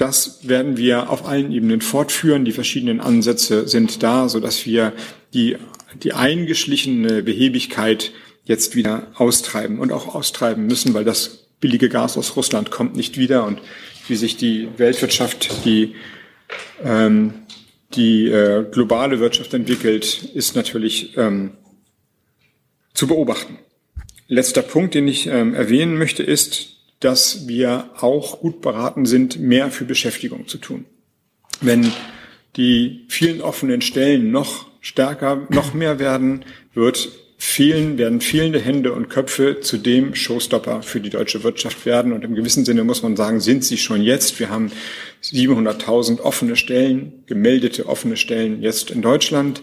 Das 0.00 0.48
werden 0.48 0.78
wir 0.78 1.10
auf 1.10 1.26
allen 1.26 1.52
Ebenen 1.52 1.82
fortführen. 1.82 2.46
Die 2.46 2.52
verschiedenen 2.52 3.00
Ansätze 3.00 3.68
sind 3.68 4.02
da, 4.02 4.30
so 4.30 4.40
dass 4.40 4.64
wir 4.64 4.94
die, 5.34 5.58
die 6.02 6.14
eingeschlichene 6.14 7.22
Behebigkeit 7.22 8.10
jetzt 8.44 8.76
wieder 8.76 9.08
austreiben 9.16 9.78
und 9.78 9.92
auch 9.92 10.14
austreiben 10.14 10.66
müssen, 10.66 10.94
weil 10.94 11.04
das 11.04 11.48
billige 11.60 11.90
Gas 11.90 12.16
aus 12.16 12.34
Russland 12.34 12.70
kommt 12.70 12.96
nicht 12.96 13.18
wieder 13.18 13.44
und 13.44 13.60
wie 14.08 14.16
sich 14.16 14.38
die 14.38 14.68
Weltwirtschaft, 14.78 15.66
die, 15.66 15.94
ähm, 16.82 17.34
die 17.92 18.26
äh, 18.26 18.64
globale 18.70 19.20
Wirtschaft 19.20 19.52
entwickelt, 19.52 20.30
ist 20.32 20.56
natürlich 20.56 21.14
ähm, 21.18 21.58
zu 22.94 23.06
beobachten. 23.06 23.58
Letzter 24.28 24.62
Punkt, 24.62 24.94
den 24.94 25.06
ich 25.08 25.26
ähm, 25.26 25.52
erwähnen 25.52 25.98
möchte, 25.98 26.22
ist, 26.22 26.79
dass 27.00 27.48
wir 27.48 27.90
auch 27.98 28.40
gut 28.40 28.60
beraten 28.60 29.06
sind, 29.06 29.38
mehr 29.38 29.70
für 29.70 29.84
Beschäftigung 29.84 30.46
zu 30.46 30.58
tun. 30.58 30.84
Wenn 31.60 31.90
die 32.56 33.06
vielen 33.08 33.40
offenen 33.40 33.80
Stellen 33.80 34.30
noch 34.30 34.66
stärker, 34.80 35.46
noch 35.50 35.74
mehr 35.74 35.98
werden, 35.98 36.44
wird 36.74 37.10
fehlen, 37.38 37.96
werden 37.96 38.20
fehlende 38.20 38.60
Hände 38.60 38.92
und 38.92 39.08
Köpfe 39.08 39.60
zu 39.60 39.78
dem 39.78 40.14
Showstopper 40.14 40.82
für 40.82 41.00
die 41.00 41.08
deutsche 41.08 41.42
Wirtschaft 41.42 41.86
werden. 41.86 42.12
Und 42.12 42.22
im 42.22 42.34
gewissen 42.34 42.66
Sinne 42.66 42.84
muss 42.84 43.02
man 43.02 43.16
sagen, 43.16 43.40
sind 43.40 43.64
sie 43.64 43.78
schon 43.78 44.02
jetzt. 44.02 44.38
Wir 44.38 44.50
haben 44.50 44.70
700.000 45.22 46.20
offene 46.20 46.56
Stellen, 46.56 47.24
gemeldete 47.26 47.86
offene 47.86 48.18
Stellen 48.18 48.60
jetzt 48.60 48.90
in 48.90 49.00
Deutschland. 49.00 49.62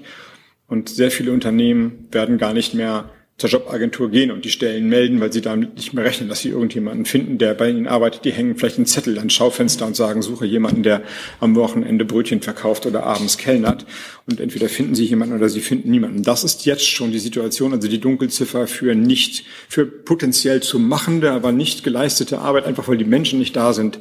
Und 0.68 0.90
sehr 0.90 1.12
viele 1.12 1.32
Unternehmen 1.32 2.08
werden 2.12 2.40
gar 2.40 2.54
nicht 2.54 2.74
mehr 2.74 3.12
zur 3.38 3.52
Jobagentur 3.52 4.10
gehen 4.10 4.32
und 4.32 4.46
die 4.46 4.50
Stellen 4.50 4.90
melden, 4.90 5.20
weil 5.20 5.32
sie 5.32 5.42
damit 5.42 5.76
nicht 5.76 5.94
mehr 5.94 6.04
rechnen, 6.04 6.28
dass 6.28 6.40
sie 6.40 6.50
irgendjemanden 6.50 7.06
finden, 7.06 7.38
der 7.38 7.54
bei 7.54 7.70
ihnen 7.70 7.86
arbeitet. 7.86 8.26
Die 8.26 8.32
hängen 8.32 8.58
vielleicht 8.58 8.78
einen 8.78 8.88
Zettel 8.88 9.20
ans 9.20 9.34
Schaufenster 9.34 9.86
und 9.86 9.96
sagen, 9.96 10.24
suche 10.24 10.48
jemanden, 10.48 10.82
der 10.82 11.04
am 11.40 11.56
Wochenende 11.56 12.04
Brötchen 12.04 12.42
verkauft 12.42 12.88
oder 12.88 13.04
abends 13.04 13.38
kellnert. 13.38 13.86
Und 14.26 14.40
entweder 14.40 14.70
finden 14.70 14.96
sie 14.96 15.06
jemanden 15.06 15.36
oder 15.36 15.50
sie 15.50 15.62
finden 15.62 15.92
niemanden. 15.92 16.24
Das 16.24 16.44
ist 16.44 16.66
jetzt 16.66 16.88
schon 16.88 17.12
die 17.12 17.20
Situation, 17.20 17.74
also 17.74 17.88
die 17.88 18.00
Dunkelziffer 18.00 18.66
für 18.66 18.96
nicht, 18.96 19.46
für 19.70 19.86
potenziell 19.86 20.64
zu 20.64 20.80
machende, 20.80 21.32
aber 21.32 21.52
nicht 21.52 21.84
geleistete 21.84 22.40
Arbeit, 22.40 22.66
einfach 22.66 22.88
weil 22.88 22.98
die 22.98 23.06
Menschen 23.06 23.38
nicht 23.38 23.56
da 23.56 23.72
sind. 23.74 24.00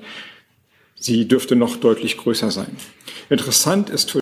Sie 0.98 1.28
dürfte 1.28 1.56
noch 1.56 1.76
deutlich 1.76 2.16
größer 2.16 2.50
sein. 2.50 2.74
Interessant 3.28 3.90
ist 3.90 4.12
für 4.12 4.20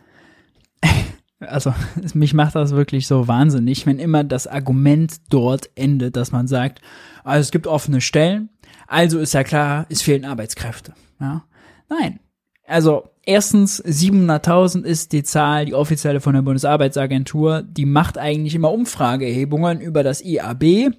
also 1.49 1.75
mich 2.15 2.35
macht 2.35 2.55
das 2.55 2.73
wirklich 2.73 3.07
so 3.07 3.29
wahnsinnig, 3.29 3.87
wenn 3.87 3.99
immer 3.99 4.25
das 4.25 4.47
Argument 4.47 5.15
dort 5.31 5.71
endet, 5.75 6.17
dass 6.17 6.33
man 6.33 6.47
sagt, 6.47 6.81
also 7.25 7.41
es 7.41 7.51
gibt 7.51 7.67
offene 7.67 8.01
Stellen, 8.01 8.51
also 8.87 9.19
ist 9.19 9.35
ja 9.35 9.45
klar, 9.45 9.87
es 9.89 10.03
fehlen 10.03 10.25
Arbeitskräfte. 10.25 10.95
Ja? 11.21 11.45
Nein. 11.89 12.21
Also 12.67 13.11
erstens 13.25 13.83
700.000 13.85 14.85
ist 14.85 15.13
die 15.13 15.23
Zahl, 15.23 15.67
die 15.67 15.75
offizielle 15.75 16.21
von 16.21 16.35
der 16.35 16.43
Bundesarbeitsagentur. 16.43 17.63
Die 17.63 17.87
macht 17.87 18.17
eigentlich 18.19 18.55
immer 18.55 18.73
Umfrageerhebungen 18.73 19.81
über 19.81 20.03
das 20.03 20.23
IAB, 20.23 20.95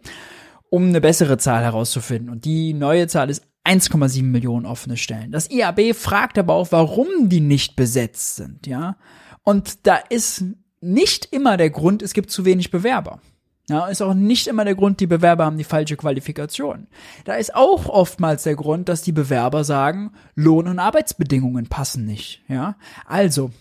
um 0.70 0.88
eine 0.88 1.02
bessere 1.02 1.38
Zahl 1.38 1.64
herauszufinden. 1.64 2.30
Und 2.30 2.46
die 2.46 2.74
neue 2.74 3.08
Zahl 3.08 3.30
ist 3.30 3.44
1,7 3.66 4.24
Millionen 4.24 4.66
offene 4.66 4.96
Stellen. 4.96 5.32
Das 5.32 5.50
IAB 5.50 5.96
fragt 5.96 6.38
aber 6.38 6.54
auch, 6.54 6.72
warum 6.72 7.08
die 7.30 7.42
nicht 7.42 7.76
besetzt 7.76 8.36
sind, 8.36 8.68
ja. 8.68 8.98
Und 9.46 9.88
da 9.88 9.96
ist 9.96 10.44
nicht 10.82 11.26
immer 11.32 11.56
der 11.56 11.70
Grund, 11.70 12.02
es 12.02 12.14
gibt 12.14 12.32
zu 12.32 12.44
wenig 12.44 12.72
Bewerber. 12.72 13.22
Ja, 13.68 13.88
ist 13.88 14.02
auch 14.02 14.14
nicht 14.14 14.48
immer 14.48 14.64
der 14.64 14.76
Grund, 14.76 15.00
die 15.00 15.08
Bewerber 15.08 15.46
haben 15.46 15.58
die 15.58 15.64
falsche 15.64 15.98
Qualifikation. 15.98 16.88
Da 17.24 17.36
ist 17.36 17.56
auch 17.56 17.88
oftmals 17.88 18.44
der 18.44 18.56
Grund, 18.56 18.90
dass 18.90 19.02
die 19.02 19.12
Bewerber 19.12 19.64
sagen, 19.64 20.12
Lohn- 20.36 20.68
und 20.68 20.78
Arbeitsbedingungen 20.78 21.68
passen 21.68 22.06
nicht. 22.06 22.44
Ja, 22.48 22.76
also, 23.08 23.52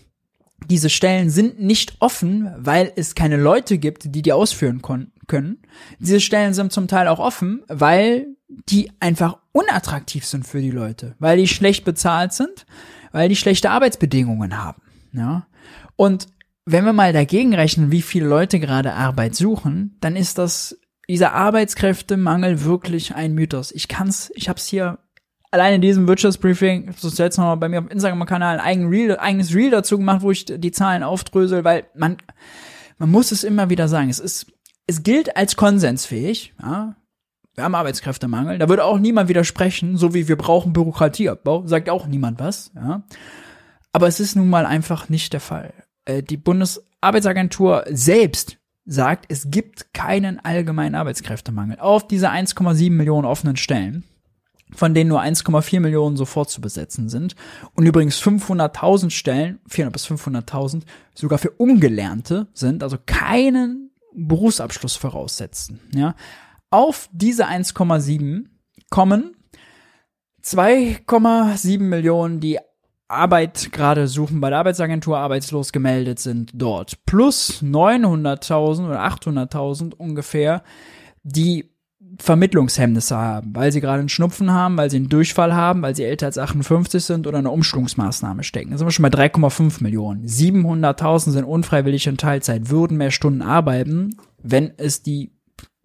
diese 0.67 0.89
Stellen 0.89 1.29
sind 1.29 1.59
nicht 1.59 1.95
offen, 1.99 2.51
weil 2.57 2.91
es 2.95 3.15
keine 3.15 3.37
Leute 3.37 3.77
gibt, 3.77 4.15
die 4.15 4.21
die 4.21 4.33
ausführen 4.33 4.81
können. 4.81 5.59
Diese 5.99 6.19
Stellen 6.19 6.53
sind 6.53 6.71
zum 6.71 6.87
Teil 6.87 7.07
auch 7.07 7.19
offen, 7.19 7.63
weil 7.67 8.27
die 8.47 8.91
einfach 8.99 9.37
unattraktiv 9.51 10.25
sind 10.25 10.45
für 10.45 10.61
die 10.61 10.71
Leute, 10.71 11.15
weil 11.19 11.37
die 11.37 11.47
schlecht 11.47 11.83
bezahlt 11.83 12.33
sind, 12.33 12.65
weil 13.11 13.27
die 13.29 13.35
schlechte 13.35 13.71
Arbeitsbedingungen 13.71 14.63
haben. 14.63 14.81
Ja, 15.13 15.47
und 15.95 16.27
wenn 16.65 16.85
wir 16.85 16.93
mal 16.93 17.13
dagegen 17.13 17.53
rechnen, 17.53 17.91
wie 17.91 18.01
viele 18.01 18.27
Leute 18.27 18.59
gerade 18.59 18.93
Arbeit 18.93 19.35
suchen, 19.35 19.97
dann 20.01 20.15
ist 20.15 20.37
das 20.37 20.79
dieser 21.07 21.33
Arbeitskräftemangel 21.33 22.63
wirklich 22.63 23.13
ein 23.13 23.33
Mythos. 23.33 23.71
Ich 23.71 23.87
kann's, 23.87 24.31
ich 24.35 24.49
hab's 24.49 24.65
hier 24.65 24.97
allein 25.51 25.75
in 25.75 25.81
diesem 25.81 26.07
Wirtschaftsbriefing, 26.07 26.89
ist 26.89 27.19
jetzt 27.19 27.37
noch 27.37 27.55
bei 27.55 27.69
mir 27.69 27.79
auf 27.79 27.91
Instagram-Kanal, 27.91 28.59
ein 28.59 28.65
eigen 28.65 28.89
Reel, 28.89 29.17
eigenes 29.17 29.53
Reel 29.53 29.69
dazu 29.69 29.97
gemacht, 29.97 30.21
wo 30.21 30.31
ich 30.31 30.45
die 30.45 30.71
Zahlen 30.71 31.03
aufdrösel, 31.03 31.63
weil 31.63 31.85
man, 31.95 32.17
man 32.97 33.11
muss 33.11 33.31
es 33.31 33.43
immer 33.43 33.69
wieder 33.69 33.87
sagen. 33.87 34.09
Es 34.09 34.19
ist, 34.19 34.47
es 34.87 35.03
gilt 35.03 35.37
als 35.37 35.55
konsensfähig, 35.55 36.53
ja. 36.61 36.95
Wir 37.53 37.63
haben 37.63 37.75
Arbeitskräftemangel. 37.75 38.57
Da 38.57 38.67
würde 38.67 38.83
auch 38.83 38.99
niemand 38.99 39.29
widersprechen, 39.29 39.95
so 39.95 40.13
wie 40.13 40.27
wir 40.27 40.35
brauchen 40.35 40.73
Bürokratieabbau, 40.73 41.65
sagt 41.67 41.89
auch 41.89 42.05
niemand 42.05 42.39
was, 42.39 42.71
ja. 42.75 43.03
Aber 43.93 44.07
es 44.07 44.19
ist 44.19 44.35
nun 44.35 44.49
mal 44.49 44.65
einfach 44.65 45.07
nicht 45.07 45.31
der 45.31 45.39
Fall. 45.39 45.73
Äh, 46.05 46.23
die 46.23 46.37
Bundesarbeitsagentur 46.37 47.83
selbst 47.89 48.57
sagt, 48.85 49.25
es 49.29 49.49
gibt 49.49 49.93
keinen 49.93 50.39
allgemeinen 50.39 50.95
Arbeitskräftemangel 50.95 51.79
auf 51.79 52.07
diese 52.07 52.29
1,7 52.29 52.91
Millionen 52.91 53.25
offenen 53.25 53.57
Stellen, 53.57 54.03
von 54.73 54.93
denen 54.93 55.09
nur 55.09 55.21
1,4 55.21 55.79
Millionen 55.79 56.17
sofort 56.17 56.49
zu 56.49 56.61
besetzen 56.61 57.09
sind 57.09 57.35
und 57.73 57.85
übrigens 57.85 58.21
500.000 58.21 59.09
Stellen, 59.09 59.59
400 59.67 59.93
bis 59.93 60.07
500.000 60.07 60.83
sogar 61.15 61.39
für 61.39 61.49
Ungelernte 61.51 62.47
sind, 62.53 62.83
also 62.83 62.97
keinen 63.03 63.91
Berufsabschluss 64.13 64.95
voraussetzen. 64.95 65.79
Ja, 65.93 66.15
auf 66.69 67.09
diese 67.11 67.47
1,7 67.47 68.45
kommen 68.89 69.35
2,7 70.43 71.79
Millionen, 71.79 72.39
die 72.39 72.59
Arbeit 73.07 73.71
gerade 73.71 74.07
suchen 74.07 74.41
bei 74.41 74.49
der 74.49 74.59
Arbeitsagentur, 74.59 75.17
arbeitslos 75.17 75.71
gemeldet 75.71 76.19
sind 76.19 76.51
dort. 76.53 77.05
Plus 77.05 77.61
900.000 77.61 78.87
oder 78.87 79.05
800.000 79.05 79.93
ungefähr, 79.93 80.63
die 81.23 81.69
Vermittlungshemmnisse 82.17 83.15
haben, 83.15 83.55
weil 83.55 83.71
sie 83.71 83.81
gerade 83.81 83.99
einen 83.99 84.09
Schnupfen 84.09 84.51
haben, 84.51 84.77
weil 84.77 84.89
sie 84.89 84.97
einen 84.97 85.09
Durchfall 85.09 85.53
haben, 85.53 85.81
weil 85.81 85.95
sie 85.95 86.03
älter 86.03 86.27
als 86.27 86.37
58 86.37 87.03
sind 87.03 87.27
oder 87.27 87.39
eine 87.39 87.51
Umschulungsmaßnahme 87.51 88.43
stecken. 88.43 88.71
Da 88.71 88.77
sind 88.77 88.87
wir 88.87 88.91
schon 88.91 89.03
bei 89.03 89.09
3,5 89.09 89.83
Millionen. 89.83 90.25
700.000 90.25 91.31
sind 91.31 91.43
unfreiwillig 91.43 92.07
in 92.07 92.17
Teilzeit, 92.17 92.69
würden 92.69 92.97
mehr 92.97 93.11
Stunden 93.11 93.41
arbeiten, 93.41 94.17
wenn 94.41 94.71
es 94.77 95.03
die, 95.03 95.31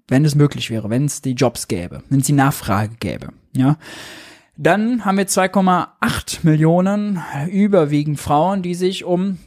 wenn 0.08 0.24
es 0.24 0.34
möglich 0.34 0.70
wäre, 0.70 0.90
wenn 0.90 1.04
es 1.04 1.20
die 1.20 1.32
Jobs 1.32 1.68
gäbe, 1.68 2.02
wenn 2.08 2.20
es 2.20 2.26
die 2.26 2.32
Nachfrage 2.32 2.94
gäbe, 2.98 3.28
ja. 3.54 3.76
Dann 4.62 5.06
haben 5.06 5.16
wir 5.16 5.26
2,8 5.26 6.40
Millionen, 6.42 7.22
überwiegend 7.50 8.20
Frauen, 8.20 8.60
die 8.60 8.74
sich 8.74 9.04
um 9.04 9.38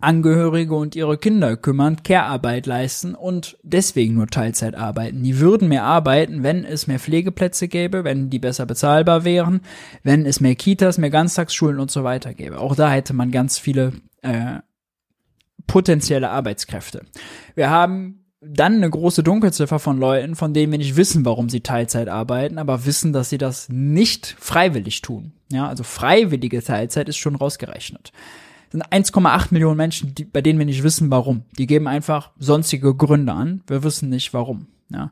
Angehörige 0.00 0.74
und 0.74 0.96
ihre 0.96 1.18
Kinder 1.18 1.56
kümmern, 1.56 2.02
Care-Arbeit 2.02 2.66
leisten 2.66 3.14
und 3.14 3.58
deswegen 3.62 4.14
nur 4.14 4.26
Teilzeit 4.26 4.74
arbeiten. 4.74 5.22
Die 5.22 5.38
würden 5.38 5.68
mehr 5.68 5.84
arbeiten, 5.84 6.42
wenn 6.42 6.64
es 6.64 6.88
mehr 6.88 6.98
Pflegeplätze 6.98 7.68
gäbe, 7.68 8.02
wenn 8.02 8.28
die 8.28 8.40
besser 8.40 8.66
bezahlbar 8.66 9.22
wären, 9.24 9.60
wenn 10.02 10.26
es 10.26 10.40
mehr 10.40 10.56
Kitas, 10.56 10.98
mehr 10.98 11.10
Ganztagsschulen 11.10 11.78
und 11.78 11.92
so 11.92 12.02
weiter 12.02 12.34
gäbe. 12.34 12.58
Auch 12.58 12.74
da 12.74 12.90
hätte 12.90 13.12
man 13.12 13.30
ganz 13.30 13.56
viele 13.56 13.92
äh, 14.22 14.58
potenzielle 15.68 16.28
Arbeitskräfte. 16.28 17.02
Wir 17.54 17.70
haben 17.70 18.19
dann 18.40 18.76
eine 18.76 18.88
große 18.88 19.22
Dunkelziffer 19.22 19.78
von 19.78 19.98
Leuten, 19.98 20.34
von 20.34 20.54
denen 20.54 20.72
wir 20.72 20.78
nicht 20.78 20.96
wissen, 20.96 21.24
warum 21.24 21.48
sie 21.48 21.60
Teilzeit 21.60 22.08
arbeiten, 22.08 22.58
aber 22.58 22.86
wissen, 22.86 23.12
dass 23.12 23.28
sie 23.28 23.38
das 23.38 23.68
nicht 23.68 24.34
freiwillig 24.38 25.02
tun. 25.02 25.32
Ja, 25.52 25.68
also 25.68 25.84
freiwillige 25.84 26.62
Teilzeit 26.62 27.08
ist 27.08 27.18
schon 27.18 27.36
rausgerechnet. 27.36 28.12
Das 28.70 28.80
sind 28.80 28.86
1,8 28.86 29.48
Millionen 29.50 29.76
Menschen, 29.76 30.14
die, 30.14 30.24
bei 30.24 30.40
denen 30.40 30.58
wir 30.58 30.66
nicht 30.66 30.82
wissen, 30.82 31.10
warum. 31.10 31.42
Die 31.58 31.66
geben 31.66 31.86
einfach 31.86 32.30
sonstige 32.38 32.94
Gründe 32.94 33.32
an. 33.32 33.62
Wir 33.66 33.82
wissen 33.82 34.08
nicht, 34.08 34.32
warum. 34.32 34.68
Ja. 34.90 35.10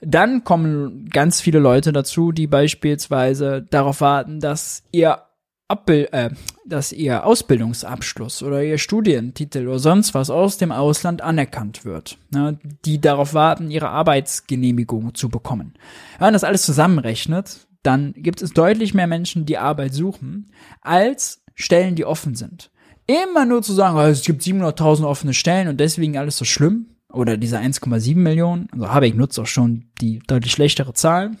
Dann 0.00 0.42
kommen 0.42 1.08
ganz 1.10 1.40
viele 1.40 1.60
Leute 1.60 1.92
dazu, 1.92 2.32
die 2.32 2.46
beispielsweise 2.46 3.62
darauf 3.70 4.00
warten, 4.00 4.40
dass 4.40 4.82
ihr 4.90 5.18
Abbild, 5.66 6.12
äh, 6.12 6.30
dass 6.66 6.92
ihr 6.92 7.24
Ausbildungsabschluss 7.24 8.42
oder 8.42 8.62
ihr 8.62 8.78
Studientitel 8.78 9.66
oder 9.66 9.78
sonst 9.78 10.12
was 10.14 10.28
aus 10.28 10.58
dem 10.58 10.72
Ausland 10.72 11.22
anerkannt 11.22 11.84
wird, 11.84 12.18
ne, 12.30 12.58
die 12.84 13.00
darauf 13.00 13.32
warten, 13.32 13.70
ihre 13.70 13.88
Arbeitsgenehmigung 13.88 15.14
zu 15.14 15.28
bekommen. 15.30 15.74
Wenn 16.18 16.26
man 16.26 16.32
das 16.34 16.44
alles 16.44 16.62
zusammenrechnet, 16.62 17.66
dann 17.82 18.12
gibt 18.16 18.42
es 18.42 18.52
deutlich 18.52 18.94
mehr 18.94 19.06
Menschen, 19.06 19.46
die 19.46 19.58
Arbeit 19.58 19.94
suchen, 19.94 20.52
als 20.80 21.42
Stellen, 21.54 21.94
die 21.94 22.04
offen 22.04 22.34
sind. 22.34 22.70
Immer 23.06 23.44
nur 23.44 23.62
zu 23.62 23.72
sagen, 23.72 23.96
oh, 23.96 24.02
es 24.02 24.22
gibt 24.22 24.42
700.000 24.42 25.04
offene 25.04 25.34
Stellen 25.34 25.68
und 25.68 25.78
deswegen 25.78 26.16
alles 26.18 26.36
so 26.36 26.44
schlimm, 26.44 26.86
oder 27.14 27.36
diese 27.36 27.58
1,7 27.58 28.16
Millionen, 28.16 28.68
also 28.72 28.88
Habeck 28.88 29.14
nutzt 29.14 29.38
auch 29.38 29.46
schon 29.46 29.86
die 30.00 30.18
deutlich 30.26 30.52
schlechtere 30.52 30.94
Zahl, 30.94 31.32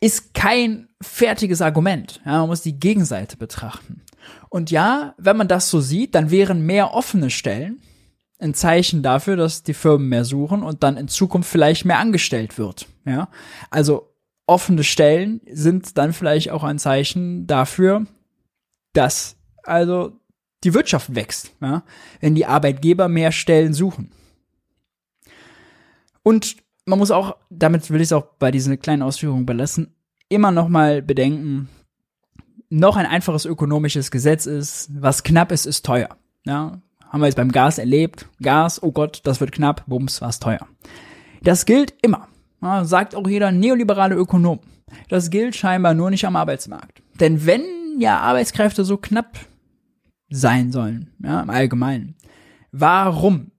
ist 0.00 0.32
kein 0.34 0.87
fertiges 1.02 1.62
Argument. 1.62 2.20
Ja, 2.24 2.40
man 2.40 2.48
muss 2.48 2.62
die 2.62 2.78
Gegenseite 2.78 3.36
betrachten. 3.36 4.02
Und 4.48 4.70
ja, 4.70 5.14
wenn 5.18 5.36
man 5.36 5.48
das 5.48 5.70
so 5.70 5.80
sieht, 5.80 6.14
dann 6.14 6.30
wären 6.30 6.66
mehr 6.66 6.94
offene 6.94 7.30
Stellen 7.30 7.80
ein 8.38 8.54
Zeichen 8.54 9.02
dafür, 9.02 9.36
dass 9.36 9.62
die 9.62 9.74
Firmen 9.74 10.08
mehr 10.08 10.24
suchen 10.24 10.62
und 10.62 10.82
dann 10.82 10.96
in 10.96 11.08
Zukunft 11.08 11.50
vielleicht 11.50 11.84
mehr 11.84 11.98
angestellt 11.98 12.58
wird. 12.58 12.86
Ja, 13.04 13.28
also 13.70 14.14
offene 14.46 14.84
Stellen 14.84 15.40
sind 15.50 15.98
dann 15.98 16.12
vielleicht 16.12 16.50
auch 16.50 16.64
ein 16.64 16.78
Zeichen 16.78 17.46
dafür, 17.46 18.06
dass 18.92 19.36
also 19.64 20.18
die 20.64 20.74
Wirtschaft 20.74 21.14
wächst, 21.14 21.52
ja, 21.60 21.82
wenn 22.20 22.34
die 22.34 22.46
Arbeitgeber 22.46 23.08
mehr 23.08 23.32
Stellen 23.32 23.74
suchen. 23.74 24.12
Und 26.22 26.56
man 26.84 26.98
muss 26.98 27.10
auch, 27.10 27.36
damit 27.50 27.90
will 27.90 28.00
ich 28.00 28.08
es 28.08 28.12
auch 28.12 28.24
bei 28.38 28.50
diesen 28.50 28.78
kleinen 28.80 29.02
Ausführungen 29.02 29.46
belassen, 29.46 29.94
immer 30.28 30.50
noch 30.50 30.68
mal 30.68 31.02
bedenken, 31.02 31.68
noch 32.70 32.96
ein 32.96 33.06
einfaches 33.06 33.44
ökonomisches 33.44 34.10
Gesetz 34.10 34.46
ist, 34.46 34.90
was 34.92 35.22
knapp 35.22 35.52
ist, 35.52 35.66
ist 35.66 35.84
teuer. 35.84 36.10
Ja, 36.44 36.80
haben 37.08 37.20
wir 37.20 37.26
jetzt 37.26 37.36
beim 37.36 37.52
Gas 37.52 37.78
erlebt. 37.78 38.28
Gas, 38.42 38.82
oh 38.82 38.92
Gott, 38.92 39.20
das 39.24 39.40
wird 39.40 39.52
knapp, 39.52 39.84
bums, 39.86 40.20
was 40.20 40.40
teuer. 40.40 40.66
Das 41.42 41.66
gilt 41.66 41.94
immer. 42.02 42.28
Ja, 42.60 42.84
sagt 42.84 43.14
auch 43.14 43.26
jeder 43.26 43.52
neoliberale 43.52 44.14
Ökonom. 44.14 44.60
Das 45.08 45.30
gilt 45.30 45.56
scheinbar 45.56 45.94
nur 45.94 46.10
nicht 46.10 46.26
am 46.26 46.36
Arbeitsmarkt. 46.36 47.02
Denn 47.20 47.46
wenn 47.46 47.62
ja 47.98 48.18
Arbeitskräfte 48.20 48.84
so 48.84 48.96
knapp 48.96 49.38
sein 50.30 50.72
sollen, 50.72 51.10
ja, 51.22 51.40
im 51.40 51.50
Allgemeinen, 51.50 52.16
warum 52.72 53.50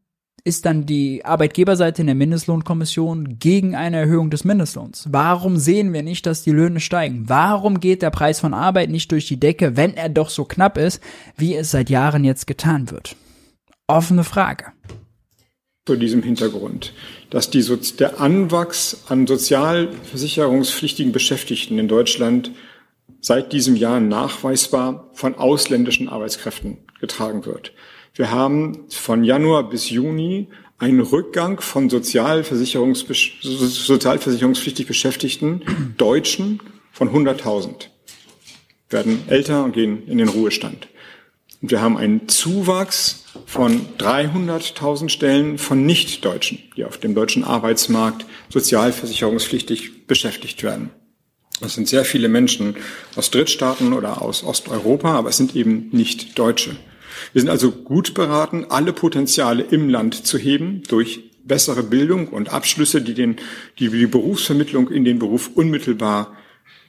ist 0.44 0.66
dann 0.66 0.86
die 0.86 1.24
Arbeitgeberseite 1.26 2.02
in 2.02 2.08
der 2.08 2.16
Mindestlohnkommission 2.16 3.40
gegen 3.40 3.76
eine 3.76 3.98
Erhöhung 3.98 4.30
des 4.30 4.44
Mindestlohns? 4.44 5.08
Warum 5.12 5.58
sehen 5.58 5.94
wir 5.94 6.04
nicht, 6.04 6.26
dass 6.26 6.44
die 6.44 6.52
Löhne 6.52 6.80
steigen? 6.80 7.26
Warum 7.28 7.80
geht 7.80 8.02
der 8.02 8.10
Preis 8.10 8.40
von 8.40 8.54
Arbeit 8.54 8.90
nicht 8.90 9.12
durch 9.12 9.28
die 9.28 9.40
Decke, 9.40 9.78
wenn 9.78 9.96
er 9.96 10.10
doch 10.10 10.30
so 10.30 10.46
knapp 10.46 10.78
ist, 10.78 11.02
wie 11.38 11.56
es 11.56 11.72
seit 11.72 11.90
Jahren 11.90 12.24
jetzt 12.24 12.48
getan 12.48 12.92
wird? 12.92 13.16
Offene 13.88 14.24
Frage. 14.24 14.66
Vor 15.86 15.98
diesem 15.98 16.22
Hintergrund, 16.22 16.94
dass 17.32 17.50
die, 17.50 17.66
der 17.98 18.22
Anwachs 18.22 19.04
an 19.08 19.26
sozialversicherungspflichtigen 19.26 21.12
Beschäftigten 21.12 21.80
in 21.80 21.88
Deutschland 21.88 22.52
seit 23.22 23.54
diesem 23.54 23.76
Jahr 23.76 24.00
nachweisbar 24.00 25.10
von 25.14 25.36
ausländischen 25.36 26.08
Arbeitskräften 26.08 26.78
getragen 27.00 27.46
wird. 27.46 27.74
Wir 28.20 28.32
haben 28.32 28.80
von 28.90 29.24
Januar 29.24 29.70
bis 29.70 29.90
Juni 29.90 30.50
einen 30.78 31.00
Rückgang 31.00 31.62
von 31.62 31.90
Sozialversicherungs 31.90 33.06
sozialversicherungspflichtig 33.42 34.88
Beschäftigten 34.88 35.62
Deutschen 35.96 36.60
von 36.92 37.12
100.000. 37.12 37.88
werden 38.90 39.22
älter 39.30 39.64
und 39.64 39.72
gehen 39.72 40.06
in 40.06 40.18
den 40.18 40.28
Ruhestand. 40.28 40.90
Und 41.62 41.72
wir 41.72 41.82
haben 41.82 41.96
einen 41.96 42.28
Zuwachs 42.28 43.24
von 43.46 43.88
300.000 43.98 45.08
Stellen 45.08 45.58
von 45.58 45.86
Nichtdeutschen, 45.86 46.60
die 46.76 46.84
auf 46.84 46.98
dem 46.98 47.16
deutschen 47.16 47.46
Arbeitsmarkt 47.46 48.26
sozialversicherungspflichtig 48.50 50.08
beschäftigt 50.08 50.62
werden. 50.62 50.90
Das 51.62 51.76
sind 51.76 51.88
sehr 51.88 52.04
viele 52.04 52.28
Menschen 52.28 52.76
aus 53.16 53.32
Drittstaaten 53.32 53.94
oder 53.94 54.22
aus 54.22 54.44
Osteuropa, 54.44 55.14
aber 55.14 55.30
es 55.30 55.38
sind 55.38 55.56
eben 55.56 55.88
nicht 55.94 56.38
Deutsche. 56.38 56.76
Wir 57.34 57.42
sind 57.42 57.50
also 57.50 57.72
gut 57.72 58.14
beraten, 58.14 58.66
alle 58.70 58.94
Potenziale 58.94 59.64
im 59.64 59.90
Land 59.90 60.26
zu 60.26 60.38
heben 60.38 60.84
durch 60.88 61.30
bessere 61.44 61.84
Bildung 61.84 62.28
und 62.28 62.50
Abschlüsse, 62.50 63.02
die, 63.02 63.14
den, 63.14 63.38
die 63.78 63.90
die 63.90 64.08
Berufsvermittlung 64.08 64.90
in 64.90 65.04
den 65.04 65.20
Beruf 65.20 65.52
unmittelbar 65.54 66.36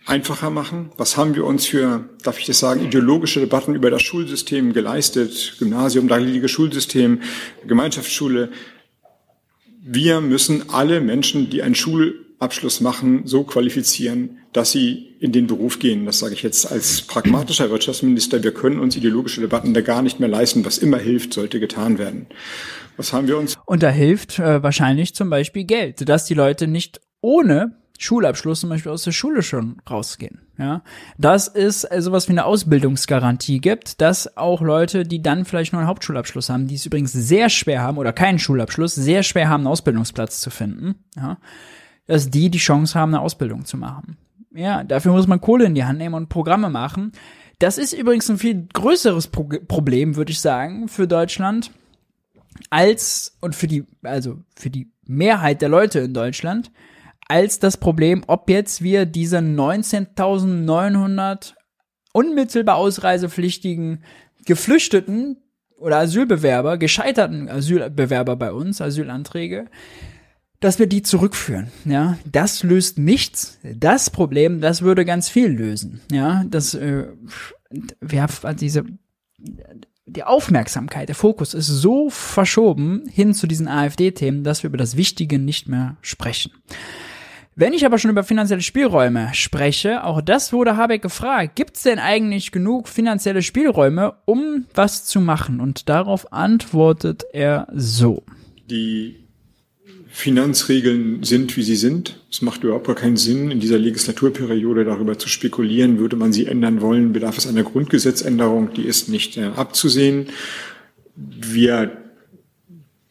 einfacher 0.07 0.51
machen? 0.51 0.91
Was 0.97 1.17
haben 1.17 1.35
wir 1.35 1.45
uns 1.45 1.67
für, 1.67 2.09
darf 2.23 2.39
ich 2.39 2.47
das 2.47 2.59
sagen, 2.59 2.85
ideologische 2.85 3.41
Debatten 3.41 3.75
über 3.75 3.91
das 3.91 4.03
Schulsystem 4.03 4.73
geleistet? 4.73 5.57
Gymnasium, 5.59 6.09
dagliege 6.09 6.49
Schulsystem, 6.49 7.21
Gemeinschaftsschule. 7.67 8.51
Wir 9.83 10.21
müssen 10.21 10.71
alle 10.71 11.01
Menschen, 11.01 11.51
die 11.51 11.63
einen 11.63 11.75
Schulabschluss 12.41 12.81
machen, 12.81 13.27
so 13.27 13.45
qualifizieren, 13.45 14.39
dass 14.55 14.73
sie 14.73 15.15
in 15.21 15.31
den 15.31 15.47
Beruf 15.47 15.79
gehen. 15.79 16.07
Das 16.07 16.21
sage 16.21 16.33
ich 16.33 16.43
jetzt 16.43 16.73
als 16.73 17.03
pragmatischer 17.03 17.69
Wirtschaftsminister. 17.71 18.43
Wir 18.43 18.55
können 18.55 18.81
uns 18.81 18.97
ideologische 18.97 19.43
Debatten 19.43 19.75
da 19.75 19.83
gar 19.83 20.01
nicht 20.01 20.21
mehr 20.21 20.29
leisten. 20.29 20.65
Was 20.65 20.79
immer 20.79 20.97
hilft, 20.97 21.35
sollte 21.35 21.61
getan 21.61 21.99
werden. 21.99 22.27
Was 22.97 23.13
haben 23.13 23.29
wir 23.29 23.37
uns? 23.37 23.59
Und 23.67 23.83
da 23.83 23.91
hilft 23.91 24.39
äh, 24.39 24.63
wahrscheinlich 24.63 25.15
zum 25.15 25.29
Beispiel 25.29 25.65
Geld, 25.65 26.09
dass 26.09 26.25
die 26.25 26.33
Leute 26.33 26.67
nicht 26.67 27.03
ohne 27.21 27.77
Schulabschluss 27.99 28.61
zum 28.61 28.71
Beispiel 28.71 28.93
aus 28.93 29.05
der 29.05 29.13
Schule 29.13 29.43
schon 29.43 29.77
rausgehen. 29.89 30.41
Ja, 30.57 30.83
dass 31.19 31.47
es 31.47 31.85
äh, 31.85 32.01
sowas 32.01 32.27
wie 32.29 32.33
eine 32.33 32.47
Ausbildungsgarantie 32.47 33.61
gibt, 33.61 34.01
dass 34.01 34.39
auch 34.39 34.63
Leute, 34.63 35.05
die 35.05 35.21
dann 35.21 35.45
vielleicht 35.45 35.75
nur 35.75 35.81
einen 35.81 35.89
Hauptschulabschluss 35.89 36.49
haben, 36.49 36.69
die 36.69 36.77
es 36.77 36.87
übrigens 36.87 37.13
sehr 37.13 37.51
schwer 37.51 37.83
haben 37.83 37.99
oder 37.99 38.15
keinen 38.15 38.39
Schulabschluss, 38.39 38.95
sehr 38.95 39.23
schwer 39.23 39.51
haben, 39.51 39.61
einen 39.61 39.73
Ausbildungsplatz 39.73 40.41
zu 40.41 40.49
finden, 40.49 40.95
ja, 41.17 41.37
dass 42.11 42.29
die 42.29 42.51
die 42.51 42.59
Chance 42.59 42.99
haben, 42.99 43.15
eine 43.15 43.23
Ausbildung 43.23 43.65
zu 43.65 43.77
machen. 43.77 44.17
Ja, 44.53 44.83
dafür 44.83 45.13
muss 45.13 45.29
man 45.29 45.41
Kohle 45.41 45.67
in 45.67 45.77
die 45.77 45.85
Hand 45.85 45.99
nehmen 45.99 46.17
und 46.17 46.29
Programme 46.29 46.69
machen. 46.69 47.13
Das 47.61 47.79
ist 47.79 47.93
übrigens 47.93 48.29
ein 48.29 48.39
viel 48.39 48.67
größeres 48.73 49.29
Pro 49.29 49.45
Problem, 49.45 50.17
würde 50.17 50.33
ich 50.33 50.41
sagen, 50.41 50.89
für 50.89 51.07
Deutschland 51.07 51.71
als 52.69 53.39
und 53.41 53.55
für 53.55 53.69
die 53.69 53.85
also 54.03 54.39
für 54.57 54.71
die 54.71 54.91
Mehrheit 55.07 55.63
der 55.63 55.69
Leute 55.69 56.01
in 56.01 56.13
Deutschland 56.13 56.73
als 57.29 57.61
das 57.61 57.77
Problem, 57.77 58.25
ob 58.27 58.51
jetzt 58.51 58.83
wir 58.83 59.07
diese 59.07 59.39
19.900 59.39 61.55
unmittelbar 62.13 62.75
ausreisepflichtigen 62.75 64.03
Geflüchteten 64.47 65.37
oder 65.77 65.99
Asylbewerber, 65.99 66.77
gescheiterten 66.77 67.49
Asylbewerber 67.49 68.35
bei 68.35 68.51
uns, 68.51 68.81
Asylanträge, 68.81 69.67
dass 70.61 70.79
wir 70.79 70.87
die 70.87 71.03
zurückführen. 71.03 71.69
Ja, 71.85 72.19
das 72.31 72.63
löst 72.63 72.99
nichts. 72.99 73.59
Das 73.63 74.11
Problem, 74.11 74.61
das 74.61 74.83
würde 74.83 75.05
ganz 75.05 75.29
viel 75.29 75.49
lösen. 75.49 76.01
Ja, 76.13 76.45
das 76.49 76.75
äh, 76.75 77.07
wir 78.01 78.23
haben 78.23 78.57
diese 78.57 78.85
die 80.07 80.25
Aufmerksamkeit, 80.25 81.09
der 81.09 81.15
Fokus 81.15 81.55
ist 81.55 81.69
so 81.69 82.11
verschoben 82.11 83.05
hin 83.13 83.33
zu 83.33 83.47
diesen 83.47 83.69
AfD-Themen, 83.69 84.43
dass 84.43 84.63
wir 84.63 84.69
über 84.69 84.77
das 84.77 84.97
Wichtige 84.97 85.39
nicht 85.39 85.69
mehr 85.69 85.97
sprechen. 86.03 86.51
Wenn 87.55 87.73
ich 87.73 87.85
aber 87.85 87.99
schon 87.99 88.11
über 88.11 88.25
finanzielle 88.25 88.63
Spielräume 88.63 89.31
spreche, 89.35 90.05
auch 90.05 90.21
das 90.21 90.53
wurde 90.53 90.77
Habeck 90.77 91.03
gefragt, 91.03 91.57
gibt 91.57 91.77
es 91.77 91.83
denn 91.83 91.99
eigentlich 91.99 92.53
genug 92.53 92.89
finanzielle 92.89 93.43
Spielräume, 93.43 94.15
um 94.25 94.67
was 94.75 95.05
zu 95.05 95.21
machen? 95.21 95.61
Und 95.61 95.89
darauf 95.89 96.33
antwortet 96.33 97.25
er 97.33 97.69
so. 97.73 98.23
Die 98.71 99.20
Finanzregeln 100.13 101.23
sind, 101.23 101.57
wie 101.57 101.63
sie 101.63 101.77
sind. 101.77 102.21
Es 102.31 102.43
macht 102.43 102.65
überhaupt 102.65 102.87
gar 102.87 102.97
keinen 102.97 103.17
Sinn, 103.17 103.51
in 103.51 103.61
dieser 103.61 103.79
Legislaturperiode 103.79 104.85
darüber 104.85 105.19
zu 105.19 105.29
spekulieren, 105.29 105.99
würde 105.99 106.17
man 106.17 106.33
sie 106.33 106.47
ändern 106.47 106.81
wollen, 106.81 107.13
bedarf 107.13 107.39
es 107.39 107.47
einer 107.47 107.63
Grundgesetzänderung, 107.63 108.75
die 108.75 108.83
ist 108.83 109.09
nicht 109.09 109.37
äh, 109.37 109.45
abzusehen. 109.45 110.27
Wir 111.15 111.97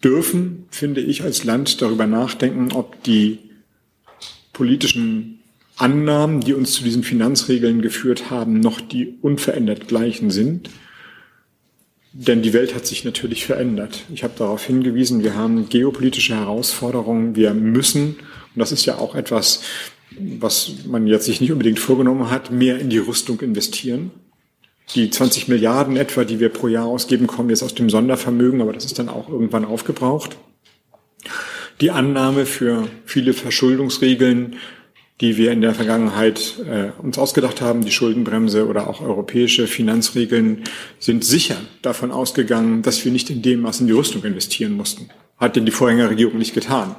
dürfen, 0.03 0.65
finde 0.69 1.01
ich, 1.01 1.23
als 1.23 1.43
Land 1.45 1.81
darüber 1.81 2.05
nachdenken, 2.05 2.71
ob 2.73 3.01
die 3.03 3.39
politischen 4.51 5.39
Annahmen, 5.77 6.41
die 6.41 6.53
uns 6.53 6.73
zu 6.73 6.83
diesen 6.83 7.03
Finanzregeln 7.03 7.81
geführt 7.81 8.29
haben, 8.29 8.59
noch 8.59 8.81
die 8.81 9.15
unverändert 9.21 9.87
gleichen 9.87 10.31
sind. 10.31 10.69
Denn 12.11 12.41
die 12.41 12.53
Welt 12.53 12.73
hat 12.73 12.87
sich 12.87 13.05
natürlich 13.05 13.45
verändert. 13.45 14.03
Ich 14.13 14.23
habe 14.23 14.33
darauf 14.37 14.65
hingewiesen, 14.65 15.23
wir 15.23 15.35
haben 15.35 15.69
geopolitische 15.69 16.35
Herausforderungen. 16.35 17.35
Wir 17.35 17.53
müssen, 17.53 18.15
und 18.55 18.59
das 18.59 18.71
ist 18.71 18.85
ja 18.85 18.97
auch 18.97 19.13
etwas, 19.15 19.61
was 20.17 20.71
man 20.87 21.05
jetzt 21.05 21.25
sich 21.25 21.39
nicht 21.39 21.51
unbedingt 21.51 21.79
vorgenommen 21.79 22.31
hat, 22.31 22.51
mehr 22.51 22.79
in 22.79 22.89
die 22.89 22.97
Rüstung 22.97 23.39
investieren. 23.41 24.11
Die 24.95 25.11
20 25.11 25.47
Milliarden 25.47 25.97
etwa, 25.97 26.23
die 26.23 26.39
wir 26.39 26.49
pro 26.49 26.67
Jahr 26.67 26.87
ausgeben, 26.87 27.27
kommen 27.27 27.51
jetzt 27.51 27.61
aus 27.61 27.75
dem 27.75 27.91
Sondervermögen, 27.91 28.61
aber 28.61 28.73
das 28.73 28.85
ist 28.85 28.97
dann 28.97 29.07
auch 29.07 29.29
irgendwann 29.29 29.65
aufgebraucht 29.65 30.35
die 31.81 31.91
Annahme 31.91 32.45
für 32.45 32.87
viele 33.05 33.33
Verschuldungsregeln, 33.33 34.57
die 35.21 35.35
wir 35.35 35.51
in 35.51 35.61
der 35.61 35.75
Vergangenheit 35.75 36.55
äh, 36.65 36.91
uns 37.01 37.17
ausgedacht 37.17 37.61
haben, 37.61 37.83
die 37.83 37.91
Schuldenbremse 37.91 38.67
oder 38.67 38.87
auch 38.87 39.01
europäische 39.01 39.67
Finanzregeln, 39.67 40.63
sind 40.97 41.25
sicher 41.25 41.57
davon 41.81 42.11
ausgegangen, 42.11 42.81
dass 42.81 43.03
wir 43.03 43.11
nicht 43.11 43.29
in 43.29 43.41
dem 43.41 43.61
Maß 43.61 43.81
in 43.81 43.87
die 43.87 43.93
Rüstung 43.93 44.23
investieren 44.23 44.73
mussten. 44.73 45.09
Hat 45.37 45.55
denn 45.55 45.65
die 45.65 45.71
Vorgängerregierung 45.71 46.37
nicht 46.37 46.53
getan. 46.53 46.95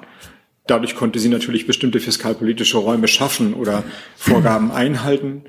Dadurch 0.66 0.94
konnte 0.94 1.18
sie 1.18 1.28
natürlich 1.28 1.66
bestimmte 1.66 2.01
fiskalpolitische 2.01 2.78
Räume 2.78 3.09
schaffen 3.09 3.55
oder 3.55 3.84
Vorgaben 4.16 4.70
einhalten. 4.70 5.42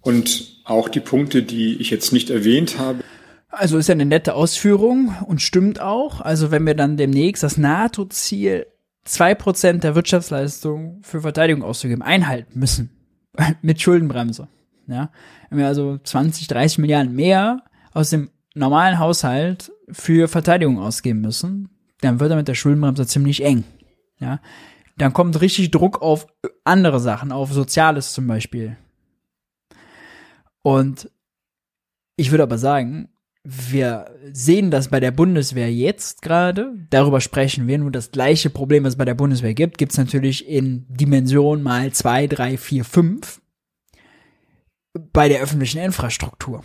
Und 0.00 0.62
auch 0.64 0.88
die 0.88 1.00
Punkte, 1.00 1.42
die 1.42 1.76
ich 1.80 1.90
jetzt 1.90 2.12
nicht 2.12 2.30
erwähnt 2.30 2.78
habe, 2.78 3.04
also 3.52 3.78
ist 3.78 3.88
ja 3.88 3.94
eine 3.94 4.06
nette 4.06 4.34
Ausführung 4.34 5.14
und 5.26 5.42
stimmt 5.42 5.80
auch. 5.80 6.20
Also 6.20 6.52
wenn 6.52 6.64
wir 6.64 6.74
dann 6.74 6.96
demnächst 6.96 7.42
das 7.42 7.58
NATO-Ziel 7.58 8.66
zwei 9.04 9.34
Prozent 9.34 9.84
der 9.84 9.94
Wirtschaftsleistung 9.94 11.00
für 11.02 11.20
Verteidigung 11.20 11.62
auszugeben 11.62 12.02
einhalten 12.02 12.58
müssen. 12.58 12.90
Mit 13.62 13.80
Schuldenbremse. 13.80 14.48
Ja. 14.86 15.10
Wenn 15.48 15.58
wir 15.58 15.66
also 15.66 15.98
20, 15.98 16.48
30 16.48 16.78
Milliarden 16.78 17.14
mehr 17.14 17.62
aus 17.92 18.10
dem 18.10 18.30
normalen 18.54 18.98
Haushalt 18.98 19.72
für 19.90 20.28
Verteidigung 20.28 20.78
ausgeben 20.78 21.20
müssen, 21.20 21.68
dann 22.00 22.18
wird 22.18 22.30
er 22.30 22.36
mit 22.36 22.48
der 22.48 22.54
Schuldenbremse 22.54 23.06
ziemlich 23.06 23.44
eng. 23.44 23.64
Ja. 24.18 24.40
Dann 24.96 25.12
kommt 25.12 25.40
richtig 25.40 25.70
Druck 25.70 26.02
auf 26.02 26.26
andere 26.64 27.00
Sachen, 27.00 27.32
auf 27.32 27.52
Soziales 27.52 28.12
zum 28.12 28.26
Beispiel. 28.26 28.76
Und 30.62 31.10
ich 32.16 32.30
würde 32.30 32.42
aber 32.42 32.58
sagen, 32.58 33.08
wir 33.42 34.14
sehen 34.32 34.70
das 34.70 34.88
bei 34.88 35.00
der 35.00 35.12
Bundeswehr 35.12 35.72
jetzt 35.72 36.20
gerade. 36.20 36.74
Darüber 36.90 37.20
sprechen 37.20 37.66
wir. 37.66 37.78
Nur 37.78 37.90
das 37.90 38.10
gleiche 38.10 38.50
Problem, 38.50 38.84
was 38.84 38.94
es 38.94 38.98
bei 38.98 39.06
der 39.06 39.14
Bundeswehr 39.14 39.54
gibt, 39.54 39.78
gibt 39.78 39.92
es 39.92 39.98
natürlich 39.98 40.46
in 40.46 40.84
Dimension 40.88 41.62
mal 41.62 41.90
zwei, 41.92 42.26
drei, 42.26 42.58
vier, 42.58 42.84
fünf 42.84 43.40
bei 45.12 45.28
der 45.28 45.40
öffentlichen 45.40 45.78
Infrastruktur. 45.78 46.64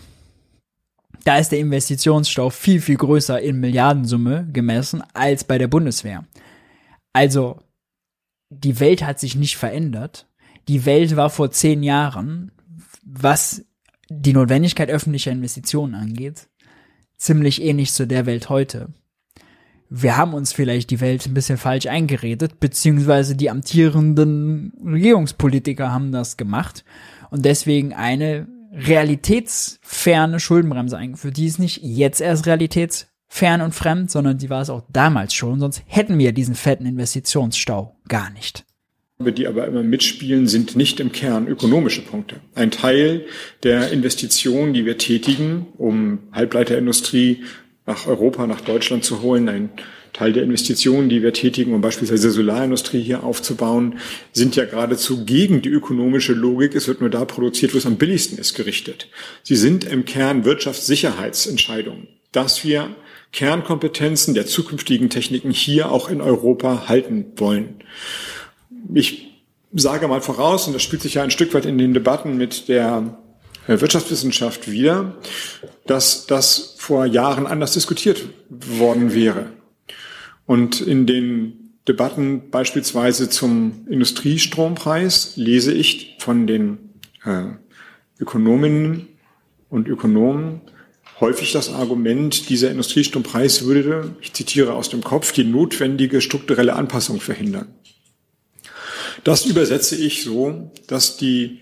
Da 1.24 1.38
ist 1.38 1.50
der 1.50 1.60
Investitionsstau 1.60 2.50
viel, 2.50 2.82
viel 2.82 2.98
größer 2.98 3.42
in 3.42 3.60
Milliardensumme 3.60 4.48
gemessen 4.52 5.02
als 5.14 5.44
bei 5.44 5.58
der 5.58 5.68
Bundeswehr. 5.68 6.26
Also, 7.14 7.60
die 8.50 8.80
Welt 8.80 9.04
hat 9.04 9.20
sich 9.20 9.36
nicht 9.36 9.56
verändert. 9.56 10.28
Die 10.68 10.86
Welt 10.86 11.16
war 11.16 11.30
vor 11.30 11.52
zehn 11.52 11.84
Jahren, 11.84 12.52
was 13.04 13.66
die 14.10 14.34
Notwendigkeit 14.34 14.90
öffentlicher 14.90 15.32
Investitionen 15.32 15.96
angeht, 15.96 16.48
ziemlich 17.18 17.62
ähnlich 17.62 17.94
zu 17.94 18.08
der 18.08 18.26
Welt 18.26 18.50
heute. 18.50 18.90
Wir 19.90 20.18
haben 20.18 20.34
uns 20.34 20.52
vielleicht 20.52 20.90
die 20.90 21.00
Welt 21.00 21.26
ein 21.26 21.34
bisschen 21.34 21.58
falsch 21.58 21.86
eingeredet, 21.86 22.60
beziehungsweise 22.60 23.36
die 23.36 23.50
amtierenden 23.50 24.74
Regierungspolitiker 24.84 25.92
haben 25.92 26.12
das 26.12 26.38
gemacht 26.38 26.84
und 27.30 27.46
deswegen 27.46 27.94
eine 27.94 28.48
realitätsferne 28.74 30.40
Schuldenbremse 30.40 30.98
eingeführt. 30.98 31.38
Die 31.38 31.46
ist 31.46 31.60
nicht 31.60 31.82
jetzt 31.84 32.20
erst 32.20 32.48
realitätsfern 32.48 33.62
und 33.62 33.74
fremd, 33.76 34.12
sondern 34.12 34.38
die 34.38 34.50
war 34.50 34.62
es 34.62 34.70
auch 34.70 34.84
damals 34.90 35.34
schon, 35.34 35.60
sonst 35.60 35.84
hätten 35.86 36.18
wir 36.18 36.34
diesen 36.34 36.56
fetten 36.56 36.86
Investitionsstau 36.86 37.96
gar 38.08 38.32
nicht 38.32 38.66
die 39.20 39.48
aber 39.48 39.66
immer 39.66 39.84
mitspielen, 39.84 40.48
sind 40.48 40.76
nicht 40.76 41.00
im 41.00 41.12
Kern 41.12 41.48
ökonomische 41.48 42.02
Punkte. 42.02 42.42
Ein 42.54 42.72
Teil 42.72 43.26
der 43.64 43.92
Investitionen, 43.92 44.74
die 44.74 44.86
wir 44.86 44.98
tätigen, 44.98 45.68
um 45.78 46.20
Halbleiterindustrie 46.34 47.44
nach 47.86 48.08
Europa, 48.08 48.46
nach 48.46 48.62
Deutschland 48.62 49.06
zu 49.06 49.22
holen, 49.22 49.48
ein 49.48 49.70
Teil 50.12 50.34
der 50.34 50.44
Investitionen, 50.44 51.08
die 51.08 51.22
wir 51.22 51.34
tätigen, 51.34 51.74
um 51.74 51.82
beispielsweise 51.82 52.32
Solarindustrie 52.32 53.02
hier 53.02 53.24
aufzubauen, 53.24 54.00
sind 54.34 54.56
ja 54.56 54.66
geradezu 54.66 55.26
gegen 55.26 55.62
die 55.62 55.70
ökonomische 55.70 56.34
Logik. 56.34 56.76
Es 56.76 56.88
wird 56.88 57.02
nur 57.02 57.10
da 57.10 57.24
produziert, 57.26 57.74
wo 57.74 57.78
es 57.78 57.86
am 57.86 57.98
billigsten 57.98 58.38
ist, 58.38 58.54
gerichtet. 58.54 59.08
Sie 59.44 59.56
sind 59.56 59.86
im 59.86 60.04
Kern 60.04 60.44
Wirtschaftssicherheitsentscheidungen, 60.44 62.08
dass 62.32 62.66
wir 62.66 62.96
Kernkompetenzen 63.32 64.34
der 64.34 64.46
zukünftigen 64.46 65.10
Techniken 65.10 65.52
hier 65.52 65.92
auch 65.92 66.10
in 66.10 66.22
Europa 66.22 66.88
halten 66.88 67.26
wollen. 67.36 67.76
Ich 68.94 69.44
sage 69.74 70.08
mal 70.08 70.22
voraus, 70.22 70.68
und 70.68 70.74
das 70.74 70.84
spielt 70.84 71.02
sich 71.02 71.16
ja 71.16 71.24
ein 71.24 71.32
Stück 71.32 71.54
weit 71.54 71.66
in 71.66 71.78
den 71.78 71.94
Debatten 71.94 72.38
mit 72.38 72.68
der 72.68 73.18
äh, 73.68 73.80
Wirtschaftswissenschaft 73.80 74.70
wieder, 74.70 75.16
dass 75.86 76.28
das 76.28 76.76
vor 76.78 77.06
Jahren 77.06 77.48
anders 77.48 77.74
diskutiert 77.74 78.24
worden 78.50 79.14
wäre. 79.14 79.48
Und 80.46 80.82
in 80.82 81.06
den 81.06 81.74
Debatten 81.88 82.50
beispielsweise 82.50 83.30
zum 83.30 83.86
Industriestrompreis 83.90 85.34
lese 85.36 85.74
ich 85.74 86.18
von 86.20 86.48
den 86.48 86.78
äh, 87.24 87.44
Ökonominnen 88.20 89.08
und 89.70 89.88
Ökonomen 89.88 90.62
häufig 91.20 91.52
das 91.52 91.70
Argument, 91.72 92.50
dieser 92.50 92.72
Industriestrompreis 92.72 93.66
würde, 93.66 94.16
ich 94.22 94.34
zitiere 94.34 94.74
aus 94.74 94.90
dem 94.90 95.04
Kopf, 95.04 95.32
die 95.32 95.44
notwendige 95.44 96.22
strukturelle 96.22 96.74
Anpassung 96.74 97.22
verhindern. 97.22 97.68
Das 99.26 99.44
übersetze 99.48 99.96
ich 99.96 100.24
so, 100.24 100.72
dass 100.86 101.18
die 101.18 101.62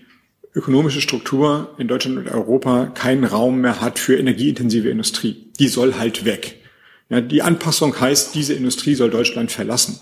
ökonomische 0.54 1.00
Struktur 1.00 1.74
in 1.78 1.88
Deutschland 1.88 2.18
und 2.18 2.28
Europa 2.28 2.92
keinen 2.94 3.24
Raum 3.24 3.62
mehr 3.62 3.80
hat 3.80 3.98
für 3.98 4.18
energieintensive 4.18 4.90
Industrie. 4.90 5.50
Die 5.58 5.68
soll 5.68 5.94
halt 5.94 6.26
weg. 6.26 6.60
Ja, 7.08 7.22
die 7.22 7.40
Anpassung 7.40 7.98
heißt, 7.98 8.34
diese 8.34 8.52
Industrie 8.52 8.94
soll 8.94 9.08
Deutschland 9.08 9.50
verlassen. 9.50 9.98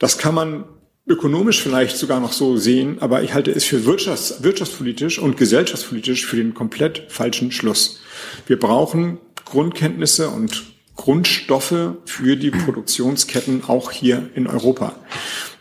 Das 0.00 0.18
kann 0.18 0.34
man 0.34 0.64
ökonomisch 1.06 1.62
vielleicht 1.62 1.96
sogar 1.96 2.18
noch 2.18 2.32
so 2.32 2.56
sehen, 2.56 2.96
aber 2.98 3.22
ich 3.22 3.34
halte 3.34 3.52
es 3.52 3.64
für 3.64 3.84
wirtschafts 3.84 4.42
wirtschaftspolitisch 4.42 5.20
und 5.20 5.36
gesellschaftspolitisch 5.36 6.26
für 6.26 6.36
den 6.36 6.54
komplett 6.54 7.04
falschen 7.06 7.52
Schluss. 7.52 8.00
Wir 8.48 8.58
brauchen 8.58 9.18
Grundkenntnisse 9.44 10.28
und 10.28 10.64
Grundstoffe 10.96 11.94
für 12.04 12.36
die 12.36 12.50
Produktionsketten 12.50 13.62
auch 13.68 13.92
hier 13.92 14.28
in 14.34 14.48
Europa. 14.48 14.96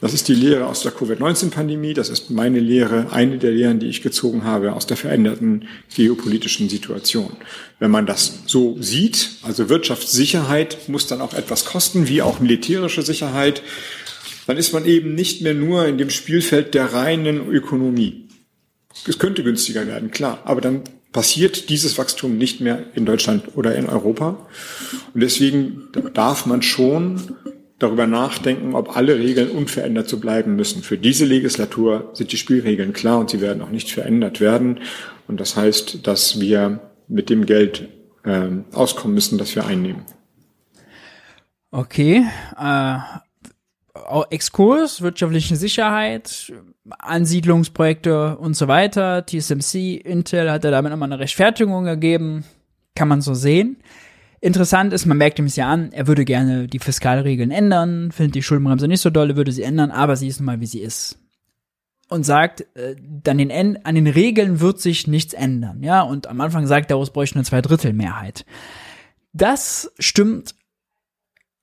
Das 0.02 0.14
ist 0.14 0.30
die 0.30 0.34
Lehre 0.34 0.68
aus 0.68 0.82
der 0.82 0.94
Covid-19-Pandemie. 0.94 1.94
Das 1.94 2.10
ist 2.10 2.30
meine 2.30 2.60
Lehre, 2.60 3.12
eine 3.12 3.38
der 3.38 3.52
Lehren, 3.52 3.80
die 3.80 3.88
ich 3.88 4.02
gezogen 4.02 4.46
habe 4.46 4.74
aus 4.74 4.88
der 4.88 4.96
veränderten 4.96 5.68
geopolitischen 5.94 6.70
Situation. 6.70 7.32
Wenn 7.80 7.92
man 7.92 8.06
das 8.06 8.44
so 8.46 8.78
sieht, 8.80 9.32
also 9.44 9.68
Wirtschaftssicherheit 9.68 10.88
muss 10.88 11.08
dann 11.08 11.22
auch 11.22 11.34
etwas 11.34 11.66
kosten, 11.66 12.08
wie 12.08 12.22
auch 12.22 12.40
militärische 12.40 13.02
Sicherheit, 13.02 13.62
dann 14.48 14.58
ist 14.58 14.74
man 14.74 14.86
eben 14.86 15.16
nicht 15.16 15.42
mehr 15.42 15.54
nur 15.54 15.86
in 15.86 15.98
dem 15.98 16.10
Spielfeld 16.10 16.74
der 16.74 16.94
reinen 16.94 17.50
Ökonomie. 17.50 18.30
Es 19.06 19.20
könnte 19.20 19.44
günstiger 19.44 19.86
werden, 19.86 20.12
klar, 20.12 20.42
aber 20.46 20.62
dann 20.62 20.84
passiert 21.12 21.70
dieses 21.70 21.98
Wachstum 21.98 22.38
nicht 22.38 22.62
mehr 22.62 22.84
in 22.96 23.06
Deutschland 23.06 23.56
oder 23.56 23.76
in 23.76 23.88
Europa. 23.88 24.48
Und 25.14 25.22
deswegen 25.22 25.90
darf 26.14 26.46
man 26.46 26.62
schon 26.62 27.36
darüber 27.80 28.06
nachdenken, 28.06 28.76
ob 28.76 28.96
alle 28.96 29.18
Regeln 29.18 29.50
unverändert 29.50 30.10
so 30.10 30.20
bleiben 30.20 30.56
müssen. 30.56 30.84
Für 30.84 30.98
diese 30.98 31.26
Legislatur 31.26 32.12
sind 32.14 32.32
die 32.32 32.38
Spielregeln 32.38 32.94
klar 32.94 33.20
und 33.20 33.30
sie 33.30 33.42
werden 33.42 33.62
auch 33.62 33.70
nicht 33.70 33.90
verändert 33.92 34.42
werden. 34.42 34.82
Und 35.28 35.40
das 35.40 35.56
heißt, 35.56 36.06
dass 36.06 36.40
wir 36.40 36.80
mit 37.08 37.30
dem 37.30 37.46
Geld 37.46 37.88
äh, 38.26 38.50
auskommen 38.74 39.16
müssen, 39.16 39.38
das 39.38 39.56
wir 39.56 39.66
einnehmen. 39.66 40.04
Okay. 41.72 42.26
Äh, 42.60 42.98
Exkurs, 44.30 45.02
wirtschaftliche 45.02 45.56
Sicherheit, 45.56 46.52
Ansiedlungsprojekte 46.90 48.38
und 48.38 48.56
so 48.56 48.68
weiter. 48.68 49.26
TSMC, 49.26 49.96
Intel 50.04 50.52
hat 50.52 50.64
ja 50.64 50.72
damit 50.72 50.92
nochmal 50.92 51.12
eine 51.12 51.20
Rechtfertigung 51.20 51.86
gegeben. 51.86 52.44
Kann 52.96 53.08
man 53.08 53.22
so 53.22 53.34
sehen. 53.34 53.78
Interessant 54.42 54.94
ist, 54.94 55.06
man 55.06 55.18
merkt 55.18 55.40
ihm 55.40 55.46
es 55.46 55.56
ja 55.56 55.70
an, 55.70 55.92
er 55.92 56.08
würde 56.08 56.24
gerne 56.24 56.68
die 56.68 56.80
Fiskalregeln 56.80 57.52
ändern, 57.52 58.12
findet 58.12 58.36
die 58.36 58.44
Schuldenbremse 58.44 58.88
nicht 58.88 59.02
so 59.02 59.10
dolle, 59.10 59.36
würde 59.36 59.52
sie 59.52 59.64
ändern, 59.64 59.92
aber 59.92 60.16
sie 60.16 60.28
ist 60.28 60.40
nun 60.40 60.46
mal, 60.46 60.62
wie 60.62 60.66
sie 60.66 60.80
ist. 60.80 61.20
Und 62.08 62.24
sagt, 62.24 62.62
äh, 62.76 62.96
dann 62.98 63.38
den, 63.38 63.86
an 63.86 63.96
den 63.96 64.08
Regeln 64.08 64.62
wird 64.62 64.80
sich 64.80 65.08
nichts 65.08 65.34
ändern, 65.34 65.84
ja, 65.84 66.02
und 66.02 66.28
am 66.28 66.42
Anfang 66.42 66.66
sagt 66.68 66.90
er, 66.90 67.00
es 67.00 67.12
bräuchte 67.12 67.36
eine 67.36 67.44
Zweidrittelmehrheit. 67.44 68.46
Das 69.34 69.92
stimmt, 70.00 70.56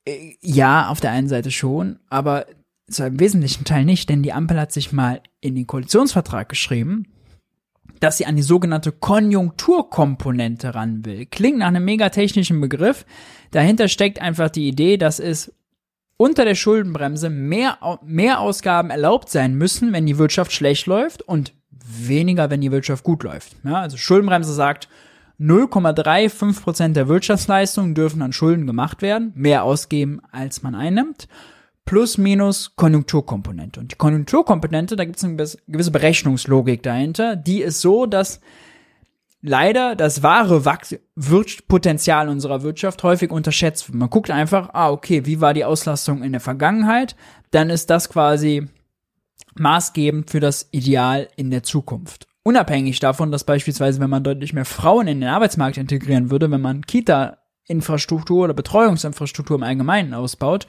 äh, 0.06 0.34
ja, 0.40 0.88
auf 0.88 1.00
der 1.00 1.10
einen 1.10 1.28
Seite 1.28 1.50
schon, 1.50 1.98
aber 2.08 2.46
zu 2.88 3.02
einem 3.02 3.18
wesentlichen 3.18 3.64
Teil 3.64 3.84
nicht, 3.84 4.08
denn 4.08 4.22
die 4.22 4.32
Ampel 4.32 4.60
hat 4.60 4.72
sich 4.72 4.92
mal 4.92 5.20
in 5.40 5.54
den 5.54 5.66
Koalitionsvertrag 5.66 6.48
geschrieben, 6.48 7.06
dass 8.00 8.18
sie 8.18 8.26
an 8.26 8.36
die 8.36 8.42
sogenannte 8.42 8.92
Konjunkturkomponente 8.92 10.74
ran 10.74 11.04
will. 11.04 11.26
Klingt 11.26 11.58
nach 11.58 11.68
einem 11.68 11.84
megatechnischen 11.84 12.60
Begriff. 12.60 13.06
Dahinter 13.50 13.88
steckt 13.88 14.20
einfach 14.20 14.50
die 14.50 14.68
Idee, 14.68 14.96
dass 14.96 15.18
es 15.18 15.52
unter 16.16 16.44
der 16.44 16.54
Schuldenbremse 16.54 17.30
mehr, 17.30 17.78
mehr 18.04 18.40
Ausgaben 18.40 18.90
erlaubt 18.90 19.28
sein 19.28 19.54
müssen, 19.54 19.92
wenn 19.92 20.06
die 20.06 20.18
Wirtschaft 20.18 20.52
schlecht 20.52 20.86
läuft 20.86 21.22
und 21.22 21.52
weniger, 21.70 22.50
wenn 22.50 22.60
die 22.60 22.72
Wirtschaft 22.72 23.04
gut 23.04 23.22
läuft. 23.22 23.56
Ja, 23.64 23.80
also 23.80 23.96
Schuldenbremse 23.96 24.52
sagt, 24.52 24.88
0,35 25.38 26.62
Prozent 26.62 26.96
der 26.96 27.08
Wirtschaftsleistungen 27.08 27.94
dürfen 27.94 28.22
an 28.22 28.32
Schulden 28.32 28.66
gemacht 28.66 29.02
werden, 29.02 29.32
mehr 29.34 29.64
ausgeben, 29.64 30.20
als 30.32 30.62
man 30.62 30.74
einnimmt 30.74 31.28
plus 31.86 32.18
minus 32.18 32.76
Konjunkturkomponente. 32.76 33.80
Und 33.80 33.92
die 33.92 33.96
Konjunkturkomponente, 33.96 34.96
da 34.96 35.04
gibt 35.04 35.16
es 35.16 35.24
eine 35.24 35.36
gewisse 35.36 35.90
Berechnungslogik 35.90 36.82
dahinter. 36.82 37.36
Die 37.36 37.62
ist 37.62 37.80
so, 37.80 38.04
dass 38.04 38.40
leider 39.40 39.94
das 39.94 40.22
wahre 40.22 40.62
Potenzial 41.68 42.28
unserer 42.28 42.62
Wirtschaft 42.62 43.02
häufig 43.04 43.30
unterschätzt 43.30 43.88
wird. 43.88 43.98
Man 43.98 44.10
guckt 44.10 44.30
einfach, 44.30 44.70
ah, 44.74 44.90
okay, 44.90 45.24
wie 45.24 45.40
war 45.40 45.54
die 45.54 45.64
Auslastung 45.64 46.22
in 46.22 46.32
der 46.32 46.40
Vergangenheit? 46.40 47.16
Dann 47.52 47.70
ist 47.70 47.88
das 47.88 48.08
quasi 48.08 48.68
maßgebend 49.54 50.30
für 50.30 50.40
das 50.40 50.68
Ideal 50.72 51.28
in 51.36 51.50
der 51.50 51.62
Zukunft. 51.62 52.26
Unabhängig 52.42 52.98
davon, 53.00 53.30
dass 53.30 53.44
beispielsweise, 53.44 54.00
wenn 54.00 54.10
man 54.10 54.24
deutlich 54.24 54.52
mehr 54.52 54.64
Frauen 54.64 55.08
in 55.08 55.20
den 55.20 55.30
Arbeitsmarkt 55.30 55.78
integrieren 55.78 56.30
würde, 56.30 56.50
wenn 56.50 56.60
man 56.60 56.82
Kita-Infrastruktur 56.82 58.44
oder 58.44 58.54
Betreuungsinfrastruktur 58.54 59.56
im 59.56 59.62
Allgemeinen 59.62 60.14
ausbaut, 60.14 60.66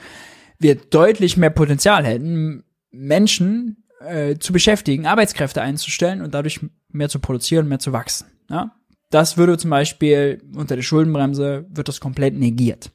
wir 0.59 0.75
deutlich 0.75 1.37
mehr 1.37 1.49
Potenzial 1.49 2.05
hätten, 2.05 2.63
Menschen 2.91 3.83
äh, 3.99 4.37
zu 4.37 4.53
beschäftigen, 4.53 5.05
Arbeitskräfte 5.05 5.61
einzustellen 5.61 6.21
und 6.21 6.33
dadurch 6.33 6.59
mehr 6.91 7.09
zu 7.09 7.19
produzieren, 7.19 7.67
mehr 7.67 7.79
zu 7.79 7.93
wachsen. 7.93 8.27
Ja? 8.49 8.75
Das 9.09 9.37
würde 9.37 9.57
zum 9.57 9.69
Beispiel 9.69 10.41
unter 10.55 10.75
der 10.75 10.83
Schuldenbremse 10.83 11.65
wird 11.69 11.87
das 11.87 11.99
komplett 11.99 12.35
negiert. 12.35 12.91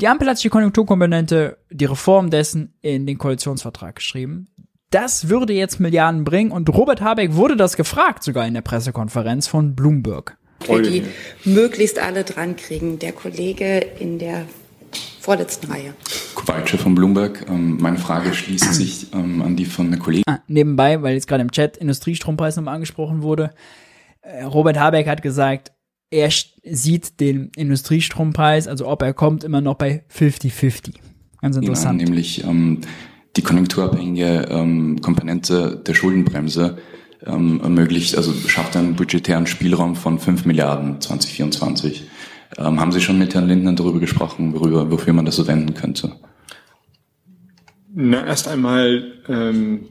Die 0.00 0.08
Ampel 0.08 0.28
hat 0.28 0.38
sich 0.38 0.44
die 0.44 0.50
Konjunkturkomponente, 0.50 1.58
die 1.70 1.84
Reform 1.84 2.30
dessen 2.30 2.74
in 2.80 3.06
den 3.06 3.18
Koalitionsvertrag 3.18 3.96
geschrieben. 3.96 4.48
Das 4.90 5.28
würde 5.28 5.52
jetzt 5.52 5.78
Milliarden 5.78 6.24
bringen 6.24 6.50
und 6.50 6.68
Robert 6.70 7.00
Habeck 7.00 7.34
wurde 7.34 7.56
das 7.56 7.76
gefragt, 7.76 8.24
sogar 8.24 8.46
in 8.46 8.54
der 8.54 8.62
Pressekonferenz 8.62 9.46
von 9.46 9.74
Bloomberg. 9.76 10.36
Wir 10.66 10.82
die 10.82 11.04
möglichst 11.44 11.98
alle 11.98 12.24
dran 12.24 12.56
kriegen. 12.56 12.98
Der 12.98 13.12
Kollege 13.12 13.78
in 13.98 14.18
der 14.18 14.46
vorletzten 15.20 15.70
Reihe. 15.70 15.94
Kowalczyk 16.34 16.80
von 16.80 16.94
Bloomberg. 16.94 17.46
Ähm, 17.48 17.78
meine 17.80 17.98
Frage 17.98 18.34
schließt 18.34 18.74
sich 18.74 19.06
ähm, 19.12 19.42
an 19.42 19.56
die 19.56 19.66
von 19.66 19.90
der 19.90 20.00
Kollegin. 20.00 20.24
Ah, 20.26 20.40
nebenbei, 20.48 21.02
weil 21.02 21.14
jetzt 21.14 21.28
gerade 21.28 21.42
im 21.42 21.50
Chat 21.50 21.76
Industriestrompreis 21.76 22.56
nochmal 22.56 22.74
angesprochen 22.74 23.22
wurde. 23.22 23.52
Äh, 24.22 24.44
Robert 24.44 24.78
Habeck 24.78 25.06
hat 25.06 25.22
gesagt, 25.22 25.72
er 26.10 26.30
sieht 26.64 27.20
den 27.20 27.50
Industriestrompreis, 27.56 28.66
also 28.66 28.88
ob 28.88 29.02
er 29.02 29.14
kommt, 29.14 29.44
immer 29.44 29.60
noch 29.60 29.76
bei 29.76 30.04
50-50. 30.12 30.94
Ganz 31.40 31.56
interessant. 31.56 32.00
Ja, 32.00 32.06
nämlich 32.06 32.44
ähm, 32.44 32.80
die 33.36 33.42
konjunkturabhängige 33.42 34.48
ähm, 34.50 35.00
Komponente 35.00 35.80
der 35.86 35.94
Schuldenbremse 35.94 36.78
ähm, 37.24 37.60
ermöglicht, 37.62 38.16
also 38.16 38.32
schafft 38.48 38.76
einen 38.76 38.96
budgetären 38.96 39.46
Spielraum 39.46 39.94
von 39.94 40.18
5 40.18 40.46
Milliarden 40.46 41.00
2024. 41.00 42.09
Ähm, 42.58 42.80
haben 42.80 42.92
Sie 42.92 43.00
schon 43.00 43.18
mit 43.18 43.34
Herrn 43.34 43.46
Lindner 43.46 43.72
darüber 43.72 44.00
gesprochen, 44.00 44.54
worüber, 44.54 44.90
wofür 44.90 45.12
man 45.12 45.24
das 45.24 45.36
so 45.36 45.46
wenden 45.46 45.74
könnte? 45.74 46.12
Na, 47.92 48.26
erst 48.26 48.48
einmal 48.48 49.12
ähm, 49.28 49.88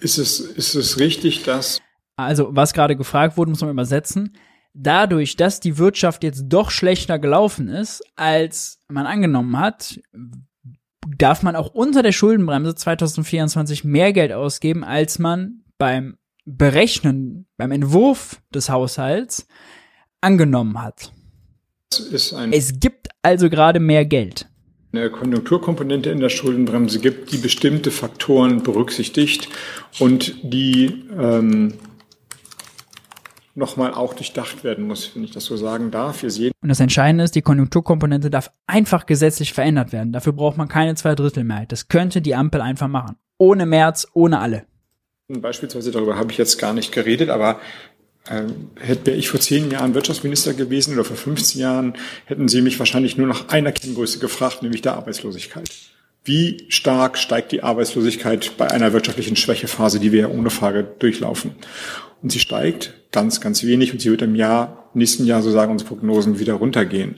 ist, 0.00 0.18
es, 0.18 0.40
ist 0.40 0.74
es 0.74 0.98
richtig, 0.98 1.44
dass. 1.44 1.80
Also, 2.16 2.48
was 2.52 2.72
gerade 2.72 2.96
gefragt 2.96 3.36
wurde, 3.36 3.50
muss 3.50 3.60
man 3.60 3.70
übersetzen. 3.70 4.36
Dadurch, 4.72 5.36
dass 5.36 5.60
die 5.60 5.78
Wirtschaft 5.78 6.24
jetzt 6.24 6.44
doch 6.48 6.70
schlechter 6.70 7.18
gelaufen 7.18 7.68
ist, 7.68 8.02
als 8.16 8.80
man 8.88 9.06
angenommen 9.06 9.58
hat, 9.58 10.00
darf 11.06 11.42
man 11.42 11.54
auch 11.54 11.68
unter 11.68 12.02
der 12.02 12.12
Schuldenbremse 12.12 12.74
2024 12.74 13.84
mehr 13.84 14.12
Geld 14.12 14.32
ausgeben, 14.32 14.82
als 14.84 15.18
man 15.18 15.62
beim 15.78 16.16
Berechnen, 16.44 17.46
beim 17.56 17.72
Entwurf 17.72 18.40
des 18.52 18.68
Haushalts 18.68 19.46
angenommen 20.20 20.82
hat 20.82 21.13
es 22.50 22.80
gibt 22.80 23.08
also 23.22 23.50
gerade 23.50 23.80
mehr 23.80 24.04
Geld. 24.04 24.48
eine 24.92 25.10
Konjunkturkomponente 25.10 26.10
in 26.10 26.20
der 26.20 26.28
Schuldenbremse 26.28 27.00
gibt, 27.00 27.32
die 27.32 27.38
bestimmte 27.38 27.90
Faktoren 27.90 28.62
berücksichtigt 28.62 29.48
und 29.98 30.34
die 30.42 31.04
ähm, 31.18 31.74
nochmal 33.54 33.94
auch 33.94 34.14
durchdacht 34.14 34.64
werden 34.64 34.86
muss, 34.86 35.14
wenn 35.14 35.24
ich 35.24 35.30
das 35.30 35.44
so 35.44 35.56
sagen 35.56 35.90
darf. 35.90 36.22
Wir 36.22 36.30
sehen 36.30 36.52
und 36.62 36.68
das 36.68 36.80
Entscheidende 36.80 37.24
ist, 37.24 37.34
die 37.34 37.42
Konjunkturkomponente 37.42 38.30
darf 38.30 38.50
einfach 38.66 39.06
gesetzlich 39.06 39.52
verändert 39.52 39.92
werden. 39.92 40.12
Dafür 40.12 40.32
braucht 40.32 40.56
man 40.56 40.68
keine 40.68 40.94
Zweidrittelmehrheit. 40.94 41.72
Das 41.72 41.88
könnte 41.88 42.20
die 42.20 42.34
Ampel 42.34 42.60
einfach 42.60 42.88
machen. 42.88 43.16
Ohne 43.38 43.66
März, 43.66 44.08
ohne 44.12 44.40
alle. 44.40 44.64
Beispielsweise 45.28 45.90
darüber 45.90 46.16
habe 46.16 46.32
ich 46.32 46.38
jetzt 46.38 46.58
gar 46.58 46.74
nicht 46.74 46.92
geredet, 46.92 47.30
aber 47.30 47.58
hätte 48.80 49.10
ich 49.10 49.28
vor 49.28 49.40
zehn 49.40 49.70
Jahren 49.70 49.94
Wirtschaftsminister 49.94 50.54
gewesen 50.54 50.94
oder 50.94 51.04
vor 51.04 51.16
15 51.16 51.60
Jahren, 51.60 51.94
hätten 52.24 52.48
Sie 52.48 52.62
mich 52.62 52.78
wahrscheinlich 52.78 53.18
nur 53.18 53.26
nach 53.26 53.48
einer 53.48 53.72
Kenngröße 53.72 54.18
gefragt, 54.18 54.62
nämlich 54.62 54.80
der 54.80 54.94
Arbeitslosigkeit. 54.94 55.70
Wie 56.24 56.64
stark 56.70 57.18
steigt 57.18 57.52
die 57.52 57.62
Arbeitslosigkeit 57.62 58.52
bei 58.56 58.70
einer 58.70 58.94
wirtschaftlichen 58.94 59.36
Schwächephase, 59.36 60.00
die 60.00 60.10
wir 60.10 60.20
ja 60.22 60.28
ohne 60.28 60.48
Frage 60.48 60.86
durchlaufen? 60.98 61.54
Und 62.22 62.32
sie 62.32 62.38
steigt 62.38 62.94
ganz, 63.12 63.42
ganz 63.42 63.62
wenig 63.62 63.92
und 63.92 64.00
sie 64.00 64.10
wird 64.10 64.22
im 64.22 64.34
Jahr, 64.34 64.88
nächsten 64.94 65.26
Jahr, 65.26 65.42
so 65.42 65.50
sagen 65.50 65.72
unsere 65.72 65.88
Prognosen, 65.88 66.38
wieder 66.38 66.54
runtergehen. 66.54 67.16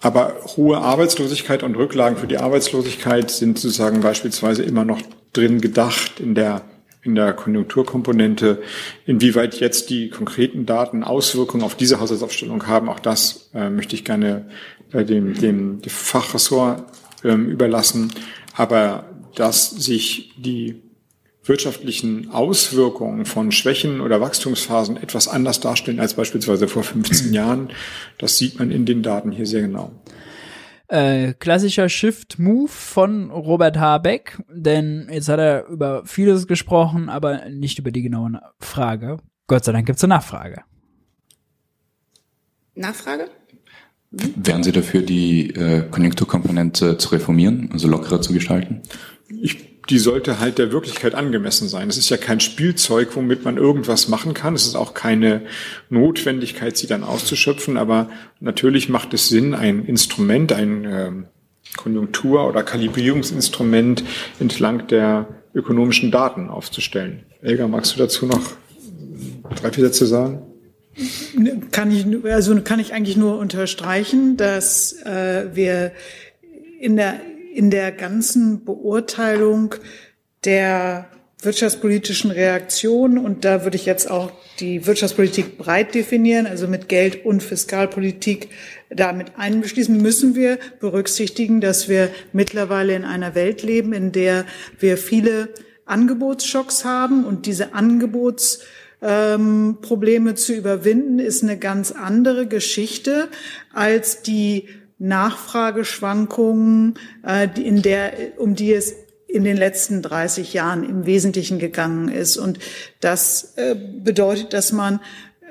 Aber 0.00 0.34
hohe 0.56 0.78
Arbeitslosigkeit 0.78 1.62
und 1.62 1.76
Rücklagen 1.76 2.16
für 2.16 2.26
die 2.26 2.38
Arbeitslosigkeit 2.38 3.30
sind 3.30 3.58
sozusagen 3.58 4.00
beispielsweise 4.00 4.62
immer 4.62 4.86
noch 4.86 5.02
drin 5.34 5.60
gedacht 5.60 6.18
in 6.18 6.34
der 6.34 6.62
in 7.02 7.14
der 7.14 7.32
Konjunkturkomponente. 7.32 8.62
Inwieweit 9.06 9.60
jetzt 9.60 9.90
die 9.90 10.08
konkreten 10.08 10.66
Daten 10.66 11.02
Auswirkungen 11.02 11.64
auf 11.64 11.74
diese 11.74 12.00
Haushaltsaufstellung 12.00 12.66
haben, 12.66 12.88
auch 12.88 13.00
das 13.00 13.50
äh, 13.54 13.70
möchte 13.70 13.94
ich 13.94 14.04
gerne 14.04 14.46
äh, 14.92 15.04
dem, 15.04 15.34
dem, 15.34 15.82
dem 15.82 15.90
Fachressort 15.90 16.84
äh, 17.24 17.32
überlassen. 17.34 18.12
Aber 18.54 19.06
dass 19.34 19.70
sich 19.70 20.34
die 20.36 20.82
wirtschaftlichen 21.44 22.30
Auswirkungen 22.30 23.24
von 23.24 23.50
Schwächen 23.50 24.00
oder 24.00 24.20
Wachstumsphasen 24.20 24.96
etwas 24.96 25.26
anders 25.26 25.58
darstellen 25.58 25.98
als 25.98 26.14
beispielsweise 26.14 26.68
vor 26.68 26.84
15 26.84 27.32
Jahren, 27.34 27.70
das 28.18 28.38
sieht 28.38 28.58
man 28.60 28.70
in 28.70 28.86
den 28.86 29.02
Daten 29.02 29.32
hier 29.32 29.46
sehr 29.46 29.62
genau. 29.62 29.90
Äh, 30.92 31.32
klassischer 31.32 31.88
Shift-Move 31.88 32.68
von 32.68 33.30
Robert 33.30 33.78
Habeck, 33.78 34.42
denn 34.50 35.08
jetzt 35.10 35.30
hat 35.30 35.38
er 35.40 35.66
über 35.68 36.04
vieles 36.04 36.46
gesprochen, 36.46 37.08
aber 37.08 37.48
nicht 37.48 37.78
über 37.78 37.90
die 37.90 38.02
genaue 38.02 38.42
Frage. 38.60 39.16
Gott 39.46 39.64
sei 39.64 39.72
Dank 39.72 39.86
gibt 39.86 39.96
es 39.96 40.04
eine 40.04 40.16
Nachfrage. 40.16 40.64
Nachfrage? 42.74 43.30
Hm? 44.10 44.34
Wären 44.36 44.62
Sie 44.62 44.72
dafür, 44.72 45.00
die 45.00 45.54
äh, 45.54 45.88
Konjunkturkomponente 45.90 46.98
zu 46.98 47.08
reformieren, 47.08 47.70
also 47.72 47.88
lockerer 47.88 48.20
zu 48.20 48.34
gestalten? 48.34 48.82
Ich 49.28 49.71
die 49.92 49.98
sollte 49.98 50.40
halt 50.40 50.56
der 50.56 50.72
Wirklichkeit 50.72 51.14
angemessen 51.14 51.68
sein. 51.68 51.90
Es 51.90 51.98
ist 51.98 52.08
ja 52.08 52.16
kein 52.16 52.40
Spielzeug, 52.40 53.14
womit 53.14 53.44
man 53.44 53.58
irgendwas 53.58 54.08
machen 54.08 54.32
kann. 54.32 54.54
Es 54.54 54.64
ist 54.64 54.74
auch 54.74 54.94
keine 54.94 55.42
Notwendigkeit, 55.90 56.78
sie 56.78 56.86
dann 56.86 57.04
auszuschöpfen. 57.04 57.76
Aber 57.76 58.08
natürlich 58.40 58.88
macht 58.88 59.12
es 59.12 59.28
Sinn, 59.28 59.52
ein 59.52 59.84
Instrument, 59.84 60.50
ein 60.54 60.84
äh, 60.86 61.10
Konjunktur- 61.76 62.48
oder 62.48 62.62
Kalibrierungsinstrument 62.62 64.02
entlang 64.40 64.86
der 64.86 65.28
ökonomischen 65.54 66.10
Daten 66.10 66.48
aufzustellen. 66.48 67.24
Elga, 67.42 67.68
magst 67.68 67.94
du 67.94 67.98
dazu 67.98 68.24
noch 68.24 68.40
drei, 69.60 69.72
vier 69.72 69.84
Sätze 69.84 70.06
sagen? 70.06 70.40
Kann 71.70 71.92
ich, 71.92 72.06
also 72.24 72.58
kann 72.62 72.80
ich 72.80 72.94
eigentlich 72.94 73.18
nur 73.18 73.38
unterstreichen, 73.38 74.38
dass 74.38 74.94
äh, 75.04 75.54
wir 75.54 75.92
in 76.80 76.96
der 76.96 77.20
in 77.52 77.70
der 77.70 77.92
ganzen 77.92 78.64
Beurteilung 78.64 79.74
der 80.44 81.08
wirtschaftspolitischen 81.42 82.30
Reaktion 82.30 83.18
und 83.18 83.44
da 83.44 83.64
würde 83.64 83.76
ich 83.76 83.84
jetzt 83.84 84.10
auch 84.10 84.30
die 84.60 84.86
Wirtschaftspolitik 84.86 85.58
breit 85.58 85.94
definieren, 85.94 86.46
also 86.46 86.68
mit 86.68 86.88
Geld- 86.88 87.24
und 87.24 87.42
Fiskalpolitik 87.42 88.48
damit 88.90 89.32
einbeschließen, 89.36 89.96
müssen 89.96 90.36
wir 90.36 90.58
berücksichtigen, 90.78 91.60
dass 91.60 91.88
wir 91.88 92.10
mittlerweile 92.32 92.94
in 92.94 93.04
einer 93.04 93.34
Welt 93.34 93.62
leben, 93.62 93.92
in 93.92 94.12
der 94.12 94.46
wir 94.78 94.96
viele 94.96 95.48
Angebotsschocks 95.84 96.84
haben. 96.84 97.24
Und 97.24 97.46
diese 97.46 97.74
Angebotsprobleme 97.74 100.30
ähm, 100.30 100.36
zu 100.36 100.54
überwinden, 100.54 101.18
ist 101.18 101.42
eine 101.42 101.58
ganz 101.58 101.90
andere 101.90 102.46
Geschichte 102.46 103.28
als 103.72 104.22
die 104.22 104.68
Nachfrageschwankungen, 105.02 106.94
äh, 107.26 107.48
in 107.60 107.82
der, 107.82 108.12
um 108.38 108.54
die 108.54 108.72
es 108.72 108.94
in 109.26 109.44
den 109.44 109.56
letzten 109.56 110.02
30 110.02 110.52
Jahren 110.52 110.88
im 110.88 111.06
Wesentlichen 111.06 111.58
gegangen 111.58 112.08
ist. 112.08 112.36
Und 112.36 112.58
das 113.00 113.54
äh, 113.56 113.74
bedeutet, 113.74 114.52
dass 114.52 114.72
man 114.72 115.00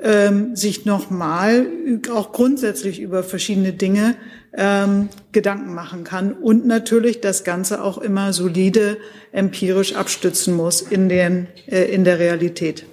ähm, 0.01 0.55
sich 0.55 0.85
nochmal 0.85 1.67
auch 2.13 2.31
grundsätzlich 2.31 3.01
über 3.01 3.23
verschiedene 3.23 3.73
Dinge 3.73 4.15
ähm, 4.53 5.09
Gedanken 5.31 5.73
machen 5.73 6.03
kann 6.03 6.33
und 6.33 6.65
natürlich 6.65 7.21
das 7.21 7.43
Ganze 7.43 7.83
auch 7.83 7.97
immer 7.97 8.33
solide 8.33 8.97
empirisch 9.31 9.95
abstützen 9.95 10.55
muss 10.55 10.81
in, 10.81 11.09
den, 11.09 11.47
äh, 11.67 11.83
in 11.83 12.03
der 12.03 12.19
Realität. 12.19 12.85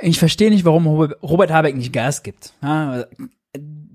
Ich 0.00 0.18
verstehe 0.18 0.50
nicht, 0.50 0.64
warum 0.64 0.86
Robert 0.86 1.50
Habeck 1.50 1.76
nicht 1.76 1.92
Gas 1.92 2.22
gibt. 2.22 2.52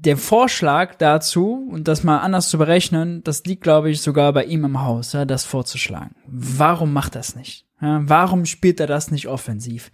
Der 0.01 0.15
Vorschlag 0.15 0.95
dazu, 0.95 1.67
und 1.69 1.89
das 1.89 2.05
mal 2.05 2.19
anders 2.19 2.47
zu 2.47 2.57
berechnen, 2.57 3.21
das 3.23 3.43
liegt, 3.43 3.63
glaube 3.63 3.91
ich, 3.91 4.01
sogar 4.01 4.31
bei 4.31 4.45
ihm 4.45 4.63
im 4.63 4.81
Haus, 4.81 5.11
ja, 5.11 5.25
das 5.25 5.43
vorzuschlagen. 5.43 6.15
Warum 6.25 6.93
macht 6.93 7.15
das 7.15 7.35
nicht? 7.35 7.65
Ja, 7.81 8.01
warum 8.03 8.45
spielt 8.45 8.79
er 8.79 8.87
das 8.87 9.11
nicht 9.11 9.27
offensiv? 9.27 9.91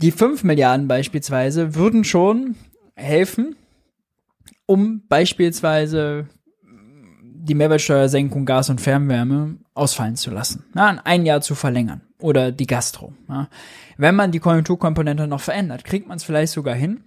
Die 0.00 0.12
5 0.12 0.44
Milliarden 0.44 0.86
beispielsweise 0.86 1.74
würden 1.74 2.04
schon 2.04 2.54
helfen, 2.94 3.56
um 4.66 5.02
beispielsweise 5.08 6.28
die 6.62 7.54
Mehrwertsteuersenkung 7.54 8.46
Gas 8.46 8.70
und 8.70 8.80
Fernwärme 8.80 9.56
ausfallen 9.74 10.14
zu 10.14 10.30
lassen, 10.30 10.64
ja, 10.76 10.96
ein 11.02 11.26
Jahr 11.26 11.40
zu 11.40 11.56
verlängern 11.56 12.02
oder 12.20 12.52
die 12.52 12.66
Gastro. 12.66 13.14
Ja. 13.28 13.48
Wenn 13.96 14.14
man 14.14 14.30
die 14.30 14.38
Konjunkturkomponente 14.38 15.26
noch 15.26 15.40
verändert, 15.40 15.84
kriegt 15.84 16.06
man 16.06 16.18
es 16.18 16.24
vielleicht 16.24 16.52
sogar 16.52 16.76
hin, 16.76 17.00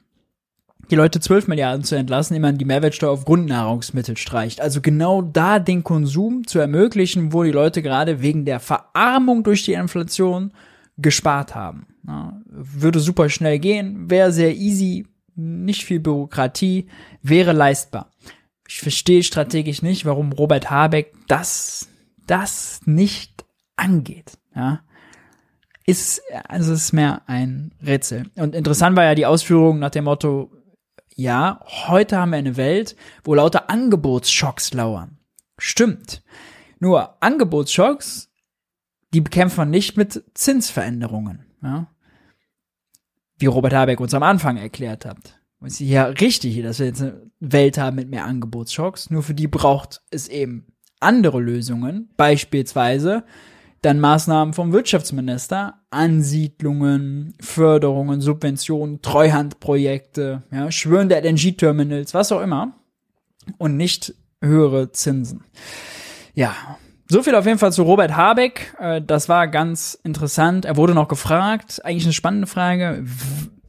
die 0.91 0.95
Leute 0.95 1.21
12 1.21 1.47
Milliarden 1.47 1.85
zu 1.85 1.95
entlassen, 1.95 2.35
indem 2.35 2.49
man 2.49 2.57
die 2.57 2.65
Mehrwertsteuer 2.65 3.11
auf 3.11 3.23
Grundnahrungsmittel 3.23 4.17
streicht. 4.17 4.59
Also 4.59 4.81
genau 4.81 5.21
da 5.21 5.57
den 5.59 5.83
Konsum 5.83 6.45
zu 6.45 6.59
ermöglichen, 6.59 7.31
wo 7.31 7.43
die 7.43 7.51
Leute 7.51 7.81
gerade 7.81 8.21
wegen 8.21 8.43
der 8.43 8.59
Verarmung 8.59 9.43
durch 9.43 9.63
die 9.63 9.73
Inflation 9.73 10.51
gespart 10.97 11.55
haben. 11.55 11.87
Ja, 12.05 12.39
würde 12.45 12.99
super 12.99 13.29
schnell 13.29 13.59
gehen, 13.59 14.09
wäre 14.09 14.33
sehr 14.33 14.55
easy, 14.55 15.07
nicht 15.35 15.85
viel 15.85 16.01
Bürokratie, 16.01 16.87
wäre 17.21 17.53
leistbar. 17.53 18.11
Ich 18.67 18.81
verstehe 18.81 19.23
strategisch 19.23 19.81
nicht, 19.81 20.05
warum 20.05 20.33
Robert 20.33 20.69
Habeck 20.69 21.13
das, 21.27 21.87
das 22.27 22.81
nicht 22.85 23.45
angeht. 23.77 24.37
Ja 24.53 24.81
ist, 25.85 26.21
also 26.47 26.73
es 26.73 26.85
ist 26.85 26.93
mehr 26.93 27.21
ein 27.27 27.71
Rätsel. 27.85 28.25
Und 28.35 28.55
interessant 28.55 28.95
war 28.95 29.03
ja 29.03 29.15
die 29.15 29.25
Ausführung 29.25 29.79
nach 29.79 29.89
dem 29.89 30.05
Motto, 30.05 30.49
ja, 31.15 31.59
heute 31.87 32.17
haben 32.17 32.31
wir 32.31 32.37
eine 32.37 32.57
Welt, 32.57 32.95
wo 33.23 33.33
lauter 33.35 33.69
Angebotsschocks 33.69 34.73
lauern. 34.73 35.17
Stimmt. 35.57 36.23
Nur 36.79 37.21
Angebotsschocks, 37.21 38.31
die 39.13 39.21
bekämpft 39.21 39.57
man 39.57 39.69
nicht 39.69 39.97
mit 39.97 40.23
Zinsveränderungen. 40.33 41.45
Ja? 41.61 41.87
Wie 43.37 43.45
Robert 43.45 43.73
Habeck 43.73 43.99
uns 43.99 44.13
am 44.13 44.23
Anfang 44.23 44.57
erklärt 44.57 45.05
hat. 45.05 45.39
Ist 45.63 45.79
ja 45.79 46.05
richtig, 46.05 46.61
dass 46.63 46.79
wir 46.79 46.87
jetzt 46.87 47.01
eine 47.01 47.29
Welt 47.39 47.77
haben 47.77 47.97
mit 47.97 48.09
mehr 48.09 48.25
Angebotsschocks. 48.25 49.11
Nur 49.11 49.21
für 49.21 49.35
die 49.35 49.47
braucht 49.47 50.01
es 50.09 50.27
eben 50.27 50.73
andere 50.99 51.39
Lösungen. 51.39 52.09
Beispielsweise 52.17 53.23
dann 53.81 53.99
Maßnahmen 53.99 54.53
vom 54.53 54.73
Wirtschaftsminister, 54.73 55.80
Ansiedlungen, 55.91 57.35
Förderungen, 57.39 58.21
Subventionen, 58.21 59.01
Treuhandprojekte, 59.01 60.43
ja, 60.51 60.71
Schwören 60.71 61.09
der 61.09 61.23
LNG-Terminals, 61.23 62.13
was 62.13 62.31
auch 62.31 62.41
immer. 62.41 62.73
Und 63.57 63.77
nicht 63.77 64.13
höhere 64.41 64.91
Zinsen. 64.91 65.43
Ja, 66.33 66.55
so 67.07 67.21
viel 67.23 67.35
auf 67.35 67.45
jeden 67.45 67.59
Fall 67.59 67.73
zu 67.73 67.83
Robert 67.83 68.15
Habeck. 68.15 68.73
Äh, 68.79 69.01
das 69.01 69.27
war 69.27 69.47
ganz 69.47 69.99
interessant. 70.03 70.65
Er 70.65 70.77
wurde 70.77 70.93
noch 70.93 71.09
gefragt, 71.09 71.83
eigentlich 71.83 72.05
eine 72.05 72.13
spannende 72.13 72.47
Frage, 72.47 73.03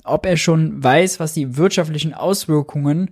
ob 0.05 0.27
er 0.27 0.37
schon 0.37 0.83
weiß, 0.83 1.19
was 1.19 1.35
die 1.35 1.57
wirtschaftlichen 1.57 2.15
Auswirkungen 2.15 3.11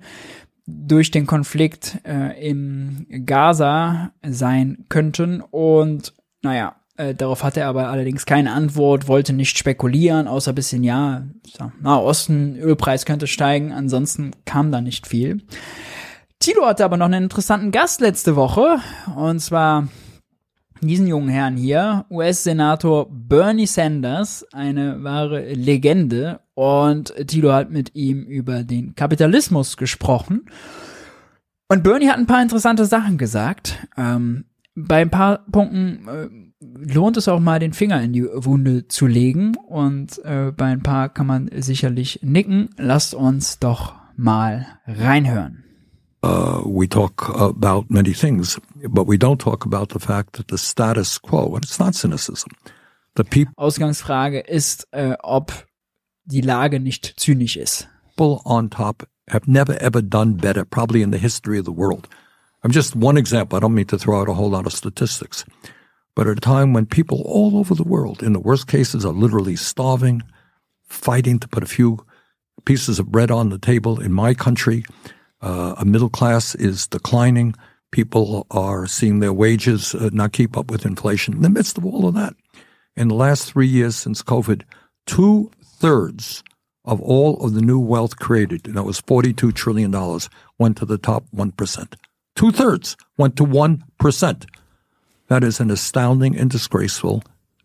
durch 0.66 1.10
den 1.10 1.26
Konflikt 1.26 1.98
äh, 2.04 2.48
im 2.48 3.06
Gaza 3.26 4.12
sein 4.24 4.84
könnten. 4.88 5.40
Und 5.40 6.14
naja, 6.42 6.76
äh, 7.00 7.14
darauf 7.14 7.42
hatte 7.42 7.60
er 7.60 7.68
aber 7.68 7.88
allerdings 7.88 8.26
keine 8.26 8.52
Antwort, 8.52 9.08
wollte 9.08 9.32
nicht 9.32 9.56
spekulieren, 9.56 10.28
außer 10.28 10.52
bisschen, 10.52 10.84
ja, 10.84 11.24
Nahosten, 11.80 12.56
Ölpreis 12.56 13.06
könnte 13.06 13.26
steigen, 13.26 13.72
ansonsten 13.72 14.32
kam 14.44 14.70
da 14.70 14.80
nicht 14.80 15.06
viel. 15.06 15.42
Tilo 16.38 16.66
hatte 16.66 16.84
aber 16.84 16.96
noch 16.96 17.06
einen 17.06 17.24
interessanten 17.24 17.70
Gast 17.70 18.00
letzte 18.00 18.34
Woche. 18.36 18.78
Und 19.14 19.40
zwar 19.40 19.88
diesen 20.80 21.06
jungen 21.06 21.28
Herrn 21.28 21.56
hier, 21.56 22.06
US-Senator 22.10 23.08
Bernie 23.10 23.66
Sanders, 23.66 24.46
eine 24.52 25.04
wahre 25.04 25.52
Legende. 25.52 26.40
Und 26.54 27.14
Tilo 27.26 27.52
hat 27.52 27.70
mit 27.70 27.94
ihm 27.94 28.22
über 28.22 28.62
den 28.62 28.94
Kapitalismus 28.94 29.76
gesprochen. 29.76 30.46
Und 31.68 31.82
Bernie 31.82 32.08
hat 32.08 32.16
ein 32.16 32.26
paar 32.26 32.42
interessante 32.42 32.86
Sachen 32.86 33.18
gesagt. 33.18 33.86
Ähm, 33.98 34.46
bei 34.74 35.02
ein 35.02 35.10
paar 35.10 35.44
Punkten 35.50 36.08
äh, 36.08 36.49
lohnt 36.60 37.16
es 37.16 37.28
auch 37.28 37.40
mal, 37.40 37.58
den 37.58 37.72
Finger 37.72 38.02
in 38.02 38.12
die 38.12 38.24
Wunde 38.24 38.86
zu 38.88 39.06
legen. 39.06 39.56
Und 39.56 40.22
äh, 40.24 40.52
bei 40.56 40.66
ein 40.66 40.82
paar 40.82 41.08
kann 41.08 41.26
man 41.26 41.50
sicherlich 41.56 42.20
nicken. 42.22 42.70
Lasst 42.76 43.14
uns 43.14 43.58
doch 43.58 43.94
mal 44.16 44.66
reinhören. 44.86 45.64
Uh, 46.22 46.60
we 46.66 46.86
talk 46.86 47.30
about 47.30 47.86
many 47.88 48.12
things, 48.12 48.60
but 48.90 49.08
we 49.08 49.16
don't 49.16 49.38
talk 49.38 49.64
about 49.64 49.86
the 49.90 49.98
fact 49.98 50.34
that 50.34 50.50
the 50.50 50.58
status 50.58 51.18
quo, 51.18 51.54
and 51.54 51.64
it's 51.64 51.78
not 51.78 51.94
cynicism, 51.94 52.50
the 53.16 53.24
people 53.24 53.54
Ausgangsfrage 53.56 54.40
ist, 54.40 54.86
äh, 54.90 55.16
ob 55.22 55.64
die 56.26 56.42
Lage 56.42 56.78
nicht 56.78 57.14
zynisch 57.18 57.56
ist. 57.56 57.88
on 58.18 58.68
top 58.68 59.08
have 59.30 59.50
never 59.50 59.80
ever 59.80 60.02
done 60.02 60.34
better, 60.34 60.66
probably 60.66 61.00
in 61.00 61.10
the 61.10 61.18
history 61.18 61.58
of 61.58 61.64
the 61.64 61.72
world. 61.72 62.06
I'm 62.62 62.70
just 62.70 62.94
one 62.94 63.16
example. 63.16 63.56
I 63.56 63.60
don't 63.60 63.72
mean 63.72 63.86
to 63.86 63.96
throw 63.96 64.20
out 64.20 64.28
a 64.28 64.34
whole 64.34 64.50
lot 64.50 64.66
of 64.66 64.74
statistics, 64.74 65.46
but 66.14 66.26
at 66.26 66.38
a 66.38 66.40
time 66.40 66.72
when 66.72 66.86
people 66.86 67.22
all 67.24 67.56
over 67.56 67.74
the 67.74 67.84
world, 67.84 68.22
in 68.22 68.32
the 68.32 68.40
worst 68.40 68.66
cases, 68.66 69.04
are 69.04 69.12
literally 69.12 69.56
starving, 69.56 70.22
fighting 70.84 71.38
to 71.38 71.48
put 71.48 71.62
a 71.62 71.66
few 71.66 72.04
pieces 72.64 72.98
of 72.98 73.10
bread 73.10 73.30
on 73.30 73.50
the 73.50 73.58
table 73.58 74.00
in 74.00 74.12
my 74.12 74.34
country, 74.34 74.84
uh, 75.40 75.74
a 75.78 75.84
middle 75.84 76.10
class 76.10 76.54
is 76.54 76.86
declining. 76.86 77.54
People 77.90 78.46
are 78.50 78.86
seeing 78.86 79.20
their 79.20 79.32
wages 79.32 79.94
uh, 79.94 80.10
not 80.12 80.32
keep 80.32 80.56
up 80.56 80.70
with 80.70 80.84
inflation. 80.84 81.34
In 81.34 81.42
the 81.42 81.50
midst 81.50 81.78
of 81.78 81.84
all 81.84 82.06
of 82.06 82.14
that, 82.14 82.34
in 82.96 83.08
the 83.08 83.14
last 83.14 83.50
three 83.50 83.66
years 83.66 83.96
since 83.96 84.22
COVID, 84.22 84.62
two 85.06 85.50
thirds 85.64 86.42
of 86.84 87.00
all 87.00 87.42
of 87.44 87.54
the 87.54 87.60
new 87.60 87.78
wealth 87.78 88.18
created, 88.18 88.66
and 88.66 88.76
that 88.76 88.82
was 88.84 89.00
$42 89.00 89.54
trillion, 89.54 89.92
went 90.58 90.76
to 90.78 90.84
the 90.84 90.98
top 90.98 91.24
1%. 91.34 91.94
Two 92.36 92.50
thirds 92.50 92.96
went 93.16 93.36
to 93.36 93.44
1%. 93.44 94.46
That 95.30 95.44
is 95.44 95.60
an 95.60 95.70
astounding 95.70 96.36
and 96.36 96.52
disgraceful 96.52 97.22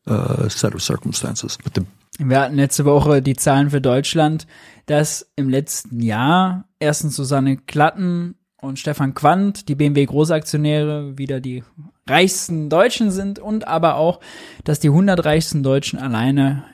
uh, 0.07 0.47
set 0.49 0.75
of 0.75 0.83
circumstances. 0.83 1.57
But 1.57 1.73
the 1.75 1.81
Wir 2.19 2.39
hatten 2.39 2.55
letzte 2.55 2.85
Woche 2.85 3.23
die 3.23 3.35
Zahlen 3.35 3.71
für 3.71 3.81
Deutschland, 3.81 4.45
dass 4.85 5.29
im 5.35 5.49
letzten 5.49 5.99
Jahr 5.99 6.65
erstens 6.79 7.15
Susanne 7.15 7.57
Klatten 7.57 8.35
und 8.61 8.77
Stefan 8.77 9.15
Quandt, 9.15 9.67
die 9.67 9.73
BMW 9.73 10.05
Großaktionäre, 10.05 11.17
wieder 11.17 11.41
die 11.41 11.63
reichsten 12.07 12.69
Deutschen 12.69 13.09
sind 13.09 13.39
und 13.39 13.67
aber 13.67 13.95
auch, 13.95 14.19
dass 14.63 14.79
die 14.79 14.89
100 14.89 15.25
reichsten 15.25 15.63
Deutschen 15.63 15.97
alleine 15.97 16.65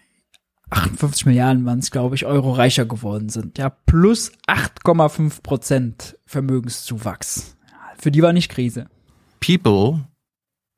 58 0.72 1.26
Milliarden 1.26 1.65
waren 1.65 1.80
es, 1.80 1.89
glaube 1.89 2.15
ich, 2.15 2.26
Euro 2.26 2.51
reicher 2.51 2.85
geworden 2.85 3.30
sind. 3.30 3.57
Ja, 3.57 3.69
plus 3.69 4.34
8,5 4.47 5.41
Prozent 5.41 6.18
Vermögenszuwachs. 6.26 7.55
Für 7.97 8.11
die 8.11 8.22
war 8.22 8.34
nicht 8.34 8.49
Krise. 8.49 8.88
People 9.39 10.01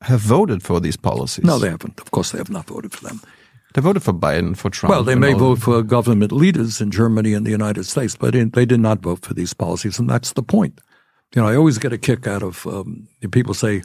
have 0.04 0.20
voted 0.20 0.62
for 0.62 0.80
these 0.80 0.96
policies. 0.96 1.44
no, 1.44 1.58
they 1.58 1.70
haven't. 1.70 2.00
Of 2.00 2.10
course, 2.10 2.32
they 2.32 2.38
have 2.38 2.50
not 2.50 2.66
voted 2.66 2.92
for 2.92 3.04
them. 3.04 3.20
They 3.74 3.80
voted 3.80 4.02
for 4.02 4.12
Biden, 4.12 4.56
for 4.56 4.70
Trump. 4.70 4.90
Well, 4.90 5.02
they 5.02 5.16
may 5.16 5.32
vote 5.32 5.58
for 5.58 5.82
government 5.82 6.30
leaders 6.30 6.80
in 6.80 6.92
Germany 6.92 7.34
and 7.34 7.44
the 7.44 7.50
United 7.50 7.84
States, 7.84 8.16
but 8.16 8.34
in, 8.34 8.50
they 8.50 8.64
did 8.64 8.80
not 8.80 9.00
vote 9.00 9.22
for 9.22 9.34
these 9.34 9.52
policies, 9.52 9.98
and 9.98 10.08
that's 10.08 10.32
the 10.32 10.42
point. 10.42 10.80
You 11.34 11.42
know, 11.42 11.48
I 11.48 11.56
always 11.56 11.78
get 11.78 11.92
a 11.92 11.98
kick 11.98 12.28
out 12.28 12.42
of 12.44 12.66
um, 12.66 13.08
people 13.32 13.54
say, 13.54 13.82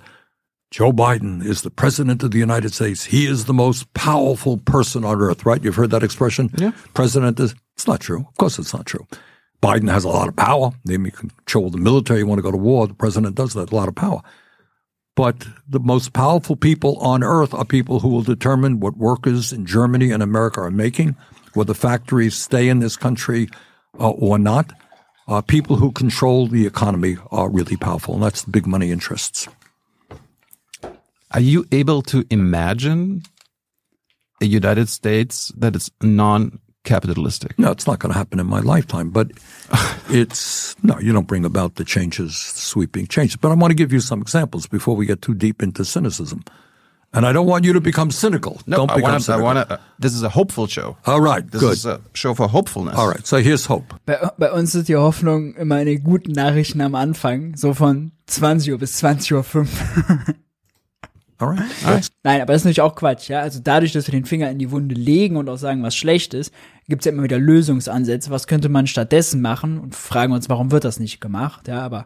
Joe 0.69 0.91
Biden 0.91 1.43
is 1.43 1.63
the 1.63 1.71
president 1.71 2.21
of 2.21 2.29
the 2.29 2.37
United 2.37 2.73
States. 2.75 3.05
He 3.05 3.25
is 3.25 3.45
the 3.45 3.53
most 3.53 3.91
powerful 3.95 4.57
person 4.57 5.03
on 5.03 5.19
earth, 5.19 5.43
right? 5.43 5.63
You've 5.63 5.75
heard 5.75 5.89
that 5.89 6.03
expression? 6.03 6.51
Yeah. 6.59 6.71
President 6.93 7.39
is, 7.39 7.55
it's 7.75 7.87
not 7.87 7.99
true. 8.01 8.19
Of 8.19 8.37
course 8.37 8.59
it's 8.59 8.73
not 8.73 8.85
true. 8.85 9.07
Biden 9.63 9.89
has 9.89 10.03
a 10.03 10.09
lot 10.09 10.27
of 10.27 10.35
power. 10.35 10.69
They 10.85 10.97
may 10.97 11.09
control 11.09 11.71
the 11.71 11.79
military. 11.79 12.19
You 12.19 12.27
want 12.27 12.37
to 12.37 12.43
go 12.43 12.51
to 12.51 12.57
war. 12.57 12.87
The 12.87 12.93
president 12.93 13.35
does 13.35 13.55
that, 13.55 13.71
a 13.71 13.75
lot 13.75 13.87
of 13.87 13.95
power. 13.95 14.21
But 15.19 15.45
the 15.67 15.81
most 15.81 16.13
powerful 16.13 16.55
people 16.55 16.95
on 16.99 17.25
earth 17.25 17.53
are 17.53 17.65
people 17.65 17.99
who 17.99 18.07
will 18.07 18.21
determine 18.21 18.79
what 18.79 18.95
workers 18.95 19.51
in 19.51 19.65
Germany 19.65 20.11
and 20.11 20.23
America 20.23 20.61
are 20.61 20.71
making, 20.71 21.17
whether 21.55 21.73
factories 21.73 22.35
stay 22.35 22.69
in 22.69 22.79
this 22.79 22.95
country 22.95 23.49
uh, 23.99 24.11
or 24.11 24.39
not. 24.39 24.71
Uh, 25.27 25.41
people 25.41 25.75
who 25.75 25.91
control 25.91 26.47
the 26.47 26.65
economy 26.65 27.17
are 27.31 27.49
really 27.49 27.75
powerful, 27.75 28.13
and 28.13 28.23
that's 28.23 28.43
the 28.43 28.51
big 28.51 28.65
money 28.65 28.91
interests. 28.91 29.49
Are 31.31 31.41
you 31.41 31.67
able 31.73 32.01
to 32.03 32.25
imagine 32.29 33.23
a 34.39 34.45
United 34.45 34.87
States 34.87 35.51
that 35.57 35.75
is 35.75 35.91
non-capitalistic? 36.85 37.57
No, 37.57 37.71
it's 37.71 37.87
not 37.87 37.99
going 37.99 38.11
to 38.13 38.17
happen 38.17 38.39
in 38.39 38.47
my 38.47 38.59
lifetime, 38.59 39.09
but 39.09 39.31
it's 40.09 40.75
no, 40.83 40.99
you 40.99 41.13
don't 41.13 41.27
bring 41.27 41.45
about 41.45 41.75
the 41.75 41.83
changes, 41.83 42.37
sweeping 42.37 43.07
changes. 43.07 43.37
But 43.37 43.51
I 43.51 43.55
want 43.55 43.71
to 43.71 43.75
give 43.75 43.93
you 43.93 43.99
some 43.99 44.21
examples 44.21 44.67
before 44.67 44.95
we 44.95 45.05
get 45.05 45.21
too 45.21 45.33
deep 45.33 45.61
into 45.61 45.83
cynicism. 45.85 46.43
And 47.11 47.25
I 47.25 47.33
don't 47.33 47.47
want 47.47 47.65
you 47.65 47.73
to 47.73 47.81
become 47.81 48.11
cynical. 48.11 48.61
No, 48.67 48.77
don't 48.77 48.91
I 48.91 48.95
become 48.97 49.11
want 49.13 49.23
to. 49.23 49.33
I 49.33 49.37
want 49.37 49.57
to. 49.69 49.73
Uh, 49.73 49.77
this 49.97 50.13
is 50.13 50.21
a 50.21 50.29
hopeful 50.29 50.67
show. 50.67 50.95
All 51.07 51.19
right, 51.19 51.43
This 51.49 51.61
good. 51.61 51.73
is 51.73 51.85
a 51.87 51.99
show 52.13 52.35
for 52.35 52.47
hopefulness. 52.47 52.95
All 52.95 53.07
right, 53.07 53.25
so 53.25 53.37
here's 53.37 53.65
hope. 53.65 53.95
Bei, 54.05 54.29
bei 54.37 54.51
uns 54.51 54.75
ist 54.75 54.89
die 54.89 54.95
Hoffnung 54.95 55.55
immer 55.55 55.75
eine 55.75 55.97
guten 55.99 56.33
Nachrichten 56.33 56.81
am 56.81 56.93
Anfang, 56.93 57.55
so 57.55 57.73
von 57.73 58.11
20 58.27 58.73
Uhr 58.73 58.77
bis 58.77 58.93
20 58.97 59.33
Uhr 59.33 59.43
5. 59.43 59.69
All 61.39 61.47
right. 61.49 61.65
That's- 61.85 62.09
Nein, 62.23 62.41
aber 62.41 62.53
das 62.53 62.61
ist 62.61 62.65
natürlich 62.65 62.81
auch 62.81 62.95
Quatsch, 62.95 63.29
ja. 63.29 63.39
Also 63.39 63.59
dadurch, 63.63 63.93
dass 63.93 64.07
wir 64.07 64.11
den 64.11 64.25
Finger 64.25 64.49
in 64.51 64.59
die 64.59 64.71
Wunde 64.71 64.93
legen 64.95 65.37
und 65.37 65.49
auch 65.49 65.57
sagen, 65.57 65.81
was 65.83 65.95
schlecht 65.95 66.33
ist, 66.33 66.53
gibt's 66.87 67.05
ja 67.05 67.11
immer 67.11 67.23
wieder 67.23 67.39
Lösungsansätze. 67.39 68.29
Was 68.29 68.45
könnte 68.47 68.67
man 68.69 68.87
stattdessen 68.87 69.41
machen? 69.41 69.79
Und 69.79 69.95
fragen 69.95 70.33
uns, 70.33 70.49
warum 70.49 70.71
wird 70.71 70.83
das 70.83 70.99
nicht 70.99 71.21
gemacht? 71.21 71.67
Ja, 71.67 71.81
aber 71.81 72.05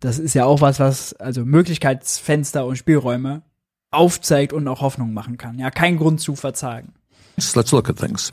das 0.00 0.18
ist 0.18 0.34
ja 0.34 0.44
auch 0.44 0.60
was, 0.60 0.78
was 0.78 1.14
also 1.14 1.44
Möglichkeitsfenster 1.44 2.66
und 2.66 2.76
Spielräume 2.76 3.42
aufzeigt 3.90 4.52
und 4.52 4.68
auch 4.68 4.82
Hoffnung 4.82 5.14
machen 5.14 5.38
kann. 5.38 5.58
Ja, 5.58 5.70
kein 5.70 5.96
Grund 5.96 6.20
zu 6.20 6.36
verzagen. 6.36 6.92
Let's 7.54 7.72
look 7.72 7.88
at 7.88 7.96
things. 7.96 8.30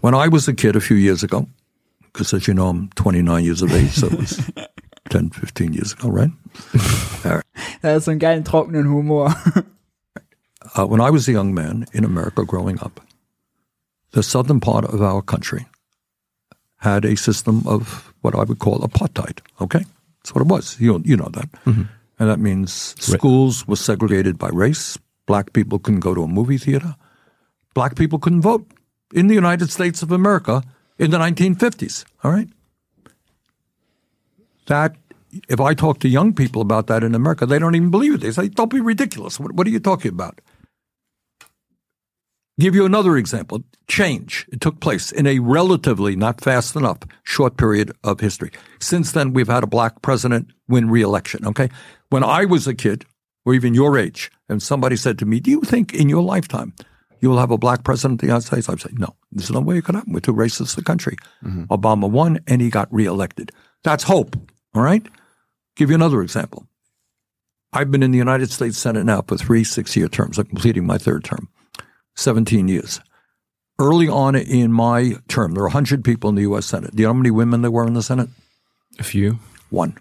When 0.00 0.14
I 0.14 0.26
was 0.32 0.48
a 0.48 0.52
kid 0.52 0.76
a 0.76 0.80
few 0.80 0.96
years 0.96 1.22
ago, 1.22 1.46
because 2.12 2.34
as 2.34 2.46
you 2.46 2.54
know, 2.54 2.68
I'm 2.70 2.88
29 2.96 3.44
years 3.44 3.62
of 3.62 3.72
age, 3.72 3.92
so 3.92 4.06
it 4.08 4.18
was 4.18 4.38
10, 5.10 5.30
15 5.30 5.72
years 5.72 5.92
ago, 5.92 6.08
right? 6.08 6.30
Da 7.82 7.96
ist 7.96 8.04
so 8.04 8.10
einen 8.10 8.20
geilen 8.20 8.44
trockenen 8.44 8.88
Humor. 8.88 9.34
Uh, 10.76 10.86
when 10.86 11.00
I 11.00 11.10
was 11.10 11.26
a 11.26 11.32
young 11.32 11.52
man 11.52 11.86
in 11.92 12.04
America 12.04 12.44
growing 12.44 12.78
up, 12.80 13.00
the 14.12 14.22
southern 14.22 14.60
part 14.60 14.84
of 14.84 15.00
our 15.02 15.22
country 15.22 15.66
had 16.76 17.04
a 17.04 17.16
system 17.16 17.62
of 17.66 18.12
what 18.20 18.34
I 18.34 18.44
would 18.44 18.58
call 18.58 18.78
apartheid. 18.78 19.40
Okay, 19.60 19.84
that's 20.18 20.34
what 20.34 20.42
it 20.42 20.48
was. 20.48 20.76
You 20.78 21.02
you 21.04 21.16
know 21.16 21.30
that, 21.32 21.48
and 21.66 22.28
that 22.28 22.38
means 22.38 22.94
schools 23.00 23.66
were 23.66 23.74
segregated 23.74 24.38
by 24.38 24.50
race. 24.52 24.98
Black 25.26 25.52
people 25.52 25.78
couldn't 25.78 26.00
go 26.00 26.14
to 26.14 26.22
a 26.22 26.28
movie 26.28 26.58
theater. 26.58 26.94
Black 27.74 27.96
people 27.96 28.18
couldn't 28.18 28.42
vote 28.42 28.66
in 29.14 29.26
the 29.28 29.34
United 29.34 29.70
States 29.70 30.02
of 30.02 30.12
America 30.12 30.62
in 30.98 31.10
the 31.10 31.18
1950s. 31.18 32.04
All 32.22 32.30
right, 32.30 32.48
that 34.66 34.96
if 35.48 35.60
I 35.60 35.74
talk 35.74 36.00
to 36.00 36.08
young 36.08 36.34
people 36.34 36.60
about 36.60 36.86
that 36.88 37.04
in 37.04 37.14
America, 37.14 37.46
they 37.46 37.58
don't 37.58 37.74
even 37.74 37.90
believe 37.90 38.14
it. 38.14 38.20
They 38.20 38.32
say, 38.32 38.48
"Don't 38.48 38.70
be 38.70 38.80
ridiculous. 38.80 39.38
What, 39.38 39.52
what 39.52 39.66
are 39.66 39.70
you 39.70 39.80
talking 39.80 40.10
about?" 40.10 40.40
Give 42.58 42.74
you 42.74 42.84
another 42.84 43.16
example. 43.16 43.62
Change. 43.88 44.46
It 44.52 44.60
took 44.60 44.80
place 44.80 45.10
in 45.10 45.26
a 45.26 45.38
relatively, 45.38 46.14
not 46.14 46.42
fast 46.42 46.76
enough, 46.76 46.98
short 47.22 47.56
period 47.56 47.92
of 48.04 48.20
history. 48.20 48.50
Since 48.80 49.12
then, 49.12 49.32
we've 49.32 49.48
had 49.48 49.64
a 49.64 49.68
black 49.68 50.02
president 50.02 50.48
win 50.68 50.90
re-election. 50.90 51.46
Okay. 51.46 51.70
When 52.10 52.22
I 52.22 52.44
was 52.44 52.66
a 52.66 52.74
kid, 52.74 53.06
or 53.46 53.54
even 53.54 53.72
your 53.72 53.96
age, 53.96 54.30
and 54.48 54.62
somebody 54.62 54.96
said 54.96 55.18
to 55.18 55.26
me, 55.26 55.40
"Do 55.40 55.50
you 55.50 55.62
think 55.62 55.94
in 55.94 56.10
your 56.10 56.22
lifetime 56.22 56.74
you 57.20 57.30
will 57.30 57.38
have 57.38 57.50
a 57.50 57.56
black 57.56 57.84
president 57.84 58.16
of 58.16 58.20
the 58.20 58.26
United 58.26 58.46
States?" 58.46 58.68
I'd 58.68 58.80
say, 58.80 58.90
"No. 58.92 59.14
There's 59.32 59.50
no 59.50 59.60
way 59.60 59.78
it 59.78 59.84
could 59.84 59.94
happen. 59.94 60.12
We're 60.12 60.20
too 60.20 60.34
racist 60.34 60.76
a 60.76 60.82
country." 60.82 61.16
Mm-hmm. 61.42 61.64
Obama 61.72 62.10
won, 62.10 62.40
and 62.46 62.60
he 62.60 62.68
got 62.68 62.92
re-elected. 62.92 63.52
That's 63.84 64.04
hope. 64.04 64.36
All 64.74 64.82
right. 64.82 65.06
Give 65.76 65.90
you 65.90 65.94
another 65.94 66.22
example. 66.22 66.66
I've 67.72 67.90
been 67.90 68.02
in 68.02 68.10
the 68.10 68.18
United 68.18 68.50
States 68.50 68.76
Senate 68.76 69.04
now 69.04 69.22
for 69.22 69.36
three 69.36 69.64
six-year 69.64 70.08
terms. 70.08 70.38
I'm 70.38 70.46
completing 70.46 70.86
my 70.86 70.98
third 70.98 71.24
term. 71.24 71.48
17 72.16 72.68
years. 72.68 73.00
Early 73.78 74.08
on 74.08 74.34
in 74.34 74.72
my 74.72 75.14
term, 75.28 75.54
there 75.54 75.62
were 75.62 75.68
100 75.68 76.04
people 76.04 76.28
in 76.28 76.36
the 76.36 76.42
U.S. 76.42 76.66
Senate. 76.66 76.94
Do 76.94 77.00
you 77.00 77.06
know 77.06 77.14
how 77.14 77.18
many 77.18 77.30
women 77.30 77.62
there 77.62 77.70
were 77.70 77.86
in 77.86 77.94
the 77.94 78.02
Senate? 78.02 78.28
A 78.98 79.02
few. 79.04 79.38
One. 79.70 79.96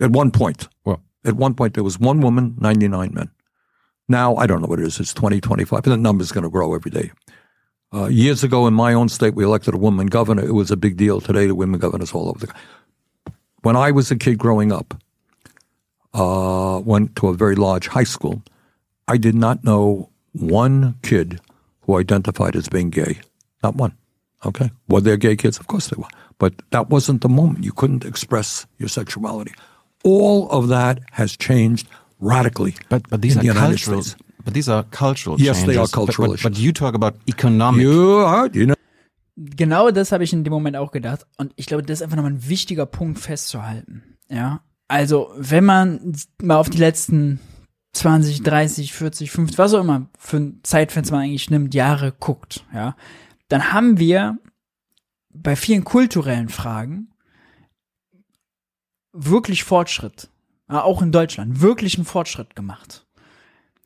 At 0.00 0.10
one 0.10 0.30
point. 0.30 0.68
Well, 0.84 1.02
At 1.24 1.34
one 1.34 1.54
point, 1.54 1.74
there 1.74 1.84
was 1.84 1.98
one 1.98 2.20
woman, 2.20 2.56
99 2.58 3.12
men. 3.12 3.30
Now, 4.08 4.36
I 4.36 4.46
don't 4.46 4.62
know 4.62 4.68
what 4.68 4.78
it 4.78 4.86
is. 4.86 4.98
It's 4.98 5.12
20, 5.12 5.40
25, 5.40 5.82
but 5.82 5.90
the 5.90 5.96
number's 5.96 6.32
going 6.32 6.44
to 6.44 6.50
grow 6.50 6.74
every 6.74 6.90
day. 6.90 7.10
Uh, 7.92 8.06
years 8.06 8.42
ago 8.42 8.66
in 8.66 8.72
my 8.72 8.94
own 8.94 9.08
state, 9.08 9.34
we 9.34 9.44
elected 9.44 9.74
a 9.74 9.78
woman 9.78 10.06
governor. 10.06 10.44
It 10.44 10.54
was 10.54 10.70
a 10.70 10.76
big 10.76 10.96
deal. 10.96 11.20
Today, 11.20 11.46
the 11.46 11.54
women 11.54 11.78
governors 11.78 12.12
all 12.12 12.28
over 12.28 12.46
the 12.46 12.54
when 13.62 13.76
I 13.76 13.90
was 13.90 14.10
a 14.10 14.16
kid 14.16 14.38
growing 14.38 14.72
up, 14.72 14.94
uh, 16.14 16.80
went 16.84 17.16
to 17.16 17.28
a 17.28 17.34
very 17.34 17.54
large 17.54 17.88
high 17.88 18.04
school. 18.04 18.42
I 19.08 19.16
did 19.16 19.34
not 19.34 19.64
know 19.64 20.08
one 20.32 20.94
kid 21.02 21.40
who 21.82 21.98
identified 21.98 22.56
as 22.56 22.68
being 22.68 22.90
gay. 22.90 23.20
Not 23.62 23.76
one. 23.76 23.92
Okay. 24.44 24.70
Were 24.88 25.00
there 25.00 25.16
gay 25.16 25.36
kids? 25.36 25.58
Of 25.58 25.66
course 25.66 25.88
they 25.88 25.96
were. 25.98 26.08
But 26.38 26.54
that 26.70 26.88
wasn't 26.88 27.20
the 27.20 27.28
moment. 27.28 27.64
You 27.64 27.72
couldn't 27.72 28.04
express 28.04 28.66
your 28.78 28.88
sexuality. 28.88 29.52
All 30.04 30.48
of 30.50 30.68
that 30.68 31.00
has 31.12 31.36
changed 31.36 31.86
radically. 32.20 32.74
But 32.88 33.08
but 33.10 33.20
these 33.20 33.36
are 33.36 33.40
the 33.40 33.46
United 33.46 33.76
cultural. 33.78 34.02
States. 34.02 34.22
But 34.44 34.54
these 34.54 34.68
are 34.70 34.84
cultural 34.84 35.38
Yes, 35.38 35.58
changes. 35.58 35.74
they 35.74 35.80
are 35.80 35.86
cultural 35.86 36.28
but, 36.28 36.42
but, 36.42 36.52
issues. 36.52 36.64
you 36.64 36.72
talk 36.72 36.94
about 36.94 37.14
economic. 37.28 37.82
You 37.82 38.16
are, 38.24 38.46
you 38.54 38.66
know. 38.66 38.74
Genau 39.42 39.90
das 39.90 40.12
habe 40.12 40.22
ich 40.22 40.34
in 40.34 40.44
dem 40.44 40.52
Moment 40.52 40.76
auch 40.76 40.92
gedacht. 40.92 41.26
Und 41.38 41.54
ich 41.56 41.64
glaube, 41.64 41.82
das 41.82 41.98
ist 41.98 42.02
einfach 42.02 42.16
nochmal 42.16 42.32
ein 42.32 42.48
wichtiger 42.48 42.84
Punkt 42.84 43.18
festzuhalten. 43.18 44.18
Ja. 44.28 44.62
Also, 44.86 45.32
wenn 45.36 45.64
man 45.64 46.14
mal 46.42 46.56
auf 46.56 46.68
die 46.68 46.78
letzten 46.78 47.40
20, 47.92 48.42
30, 48.42 48.92
40, 48.92 49.30
50, 49.30 49.58
was 49.58 49.72
auch 49.72 49.80
immer 49.80 50.08
für 50.18 50.36
ein 50.36 50.60
Zeitfenster 50.62 51.14
man 51.14 51.24
eigentlich 51.24 51.48
nimmt, 51.48 51.74
Jahre 51.74 52.12
guckt, 52.12 52.66
ja, 52.74 52.96
dann 53.48 53.72
haben 53.72 53.98
wir 53.98 54.38
bei 55.30 55.56
vielen 55.56 55.84
kulturellen 55.84 56.48
Fragen 56.48 57.08
wirklich 59.12 59.64
Fortschritt. 59.64 60.28
Auch 60.68 61.02
in 61.02 61.12
Deutschland, 61.12 61.62
wirklich 61.62 61.96
einen 61.96 62.04
Fortschritt 62.04 62.54
gemacht. 62.54 63.06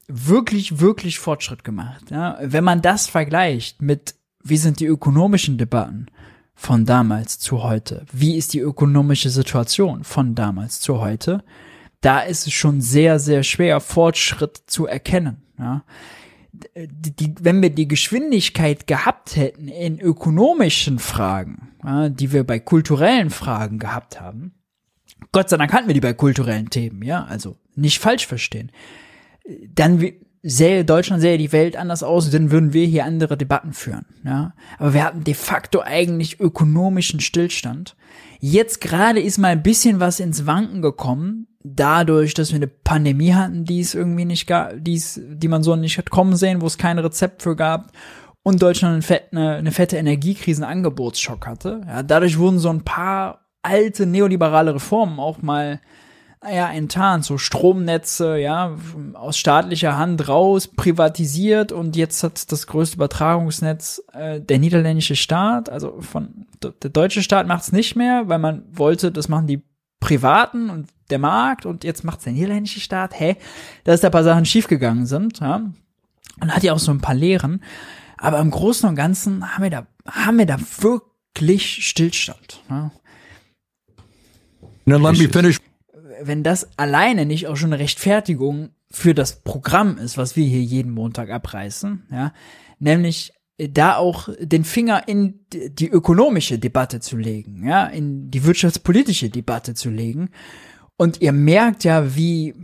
Wirklich, 0.06 0.80
wirklich 0.80 1.18
Fortschritt 1.18 1.64
gemacht. 1.64 2.10
Ja. 2.10 2.38
Wenn 2.42 2.64
man 2.64 2.82
das 2.82 3.06
vergleicht 3.06 3.80
mit, 3.80 4.16
wie 4.44 4.56
sind 4.56 4.80
die 4.80 4.86
ökonomischen 4.86 5.58
Debatten 5.58 6.06
von 6.54 6.84
damals 6.84 7.38
zu 7.38 7.62
heute? 7.62 8.06
Wie 8.12 8.36
ist 8.36 8.52
die 8.52 8.60
ökonomische 8.60 9.30
Situation 9.30 10.04
von 10.04 10.34
damals 10.34 10.80
zu 10.80 11.00
heute? 11.00 11.42
Da 12.00 12.20
ist 12.20 12.46
es 12.46 12.52
schon 12.52 12.80
sehr, 12.80 13.18
sehr 13.18 13.42
schwer, 13.42 13.80
Fortschritt 13.80 14.62
zu 14.66 14.86
erkennen. 14.86 15.42
Ja 15.58 15.84
die, 16.74 17.14
die, 17.14 17.34
wenn 17.40 17.62
wir 17.62 17.70
die 17.70 17.88
Geschwindigkeit 17.88 18.86
gehabt 18.86 19.36
hätten 19.36 19.68
in 19.68 19.98
ökonomischen 20.00 20.98
Fragen, 20.98 21.72
ja, 21.82 22.08
die 22.08 22.32
wir 22.32 22.44
bei 22.44 22.58
kulturellen 22.58 23.30
Fragen 23.30 23.78
gehabt 23.78 24.20
haben, 24.20 24.54
Gott 25.32 25.48
sei 25.48 25.56
Dank 25.56 25.72
hatten 25.72 25.86
wir 25.86 25.94
die 25.94 26.00
bei 26.00 26.12
kulturellen 26.12 26.70
Themen, 26.70 27.02
ja, 27.02 27.24
also 27.24 27.56
nicht 27.74 27.98
falsch 27.98 28.26
verstehen, 28.26 28.70
dann 29.74 30.00
sähe 30.46 30.84
Deutschland, 30.84 31.22
sähe 31.22 31.38
die 31.38 31.52
Welt 31.52 31.74
anders 31.74 32.02
aus, 32.02 32.30
dann 32.30 32.50
würden 32.50 32.74
wir 32.74 32.86
hier 32.86 33.06
andere 33.06 33.36
Debatten 33.36 33.72
führen, 33.72 34.04
ja. 34.24 34.52
Aber 34.78 34.92
wir 34.92 35.02
hatten 35.02 35.24
de 35.24 35.34
facto 35.34 35.80
eigentlich 35.80 36.38
ökonomischen 36.38 37.20
Stillstand. 37.20 37.96
Jetzt 38.40 38.82
gerade 38.82 39.20
ist 39.20 39.38
mal 39.38 39.48
ein 39.48 39.62
bisschen 39.62 40.00
was 40.00 40.20
ins 40.20 40.44
Wanken 40.44 40.82
gekommen, 40.82 41.48
dadurch, 41.64 42.34
dass 42.34 42.50
wir 42.50 42.56
eine 42.56 42.66
Pandemie 42.66 43.32
hatten, 43.32 43.64
die 43.64 43.80
es 43.80 43.94
irgendwie 43.94 44.26
nicht 44.26 44.46
gab, 44.46 44.74
die 44.76 44.96
es, 44.96 45.18
die 45.24 45.48
man 45.48 45.62
so 45.62 45.74
nicht 45.76 45.96
hat 45.96 46.10
kommen 46.10 46.36
sehen, 46.36 46.60
wo 46.60 46.66
es 46.66 46.76
kein 46.76 46.98
Rezept 46.98 47.42
für 47.42 47.56
gab 47.56 47.92
und 48.42 48.60
Deutschland 48.60 49.02
eine, 49.32 49.54
eine 49.54 49.72
fette 49.72 49.96
Energiekrisenangebotsschock 49.96 51.46
hatte. 51.46 51.80
Ja, 51.86 52.02
dadurch 52.02 52.38
wurden 52.38 52.58
so 52.58 52.68
ein 52.68 52.84
paar 52.84 53.46
alte 53.62 54.04
neoliberale 54.04 54.74
Reformen 54.74 55.18
auch 55.18 55.40
mal 55.40 55.80
naja, 56.44 56.70
enttarnt, 56.70 57.24
so 57.24 57.38
Stromnetze, 57.38 58.36
ja, 58.36 58.76
aus 59.14 59.38
staatlicher 59.38 59.96
Hand 59.96 60.28
raus, 60.28 60.68
privatisiert 60.68 61.72
und 61.72 61.96
jetzt 61.96 62.22
hat 62.22 62.52
das 62.52 62.66
größte 62.66 62.96
Übertragungsnetz 62.96 64.02
äh, 64.12 64.42
der 64.42 64.58
niederländische 64.58 65.16
Staat, 65.16 65.70
also 65.70 66.02
von 66.02 66.46
der 66.62 66.90
deutsche 66.90 67.22
Staat 67.22 67.46
macht 67.46 67.62
es 67.62 67.72
nicht 67.72 67.96
mehr, 67.96 68.28
weil 68.28 68.38
man 68.38 68.62
wollte, 68.70 69.10
das 69.10 69.28
machen 69.28 69.46
die 69.46 69.62
Privaten 70.00 70.68
und 70.68 70.90
der 71.08 71.18
Markt 71.18 71.64
und 71.64 71.82
jetzt 71.82 72.04
macht 72.04 72.24
der 72.26 72.34
niederländische 72.34 72.80
Staat, 72.80 73.18
hä, 73.18 73.36
dass 73.84 74.02
da 74.02 74.08
ein 74.08 74.12
paar 74.12 74.22
Sachen 74.22 74.44
schiefgegangen 74.44 75.06
sind, 75.06 75.40
ja, 75.40 75.62
und 76.42 76.54
hat 76.54 76.62
ja 76.62 76.74
auch 76.74 76.78
so 76.78 76.90
ein 76.90 77.00
paar 77.00 77.14
Lehren, 77.14 77.62
aber 78.18 78.38
im 78.40 78.50
Großen 78.50 78.86
und 78.86 78.96
Ganzen 78.96 79.54
haben 79.54 79.62
wir 79.62 79.70
da, 79.70 79.86
haben 80.06 80.36
wir 80.36 80.46
da 80.46 80.58
wirklich 80.80 81.88
Stillstand, 81.88 82.60
ja. 82.68 82.90
And 84.86 85.02
let 85.02 85.16
me 85.16 85.28
finish 85.30 85.58
wenn 86.22 86.42
das 86.42 86.78
alleine 86.78 87.26
nicht 87.26 87.46
auch 87.48 87.56
schon 87.56 87.72
eine 87.72 87.82
Rechtfertigung 87.82 88.70
für 88.90 89.14
das 89.14 89.42
Programm 89.42 89.98
ist, 89.98 90.16
was 90.16 90.36
wir 90.36 90.46
hier 90.46 90.62
jeden 90.62 90.92
Montag 90.92 91.30
abreißen, 91.30 92.06
ja, 92.10 92.32
nämlich 92.78 93.32
da 93.56 93.96
auch 93.96 94.28
den 94.40 94.64
Finger 94.64 95.06
in 95.06 95.40
die 95.52 95.88
ökonomische 95.88 96.58
Debatte 96.58 97.00
zu 97.00 97.16
legen, 97.16 97.66
ja, 97.66 97.86
in 97.86 98.30
die 98.30 98.44
wirtschaftspolitische 98.44 99.30
Debatte 99.30 99.74
zu 99.74 99.90
legen. 99.90 100.30
Und 100.96 101.20
ihr 101.20 101.32
merkt 101.32 101.84
ja, 101.84 102.16
wie 102.16 102.54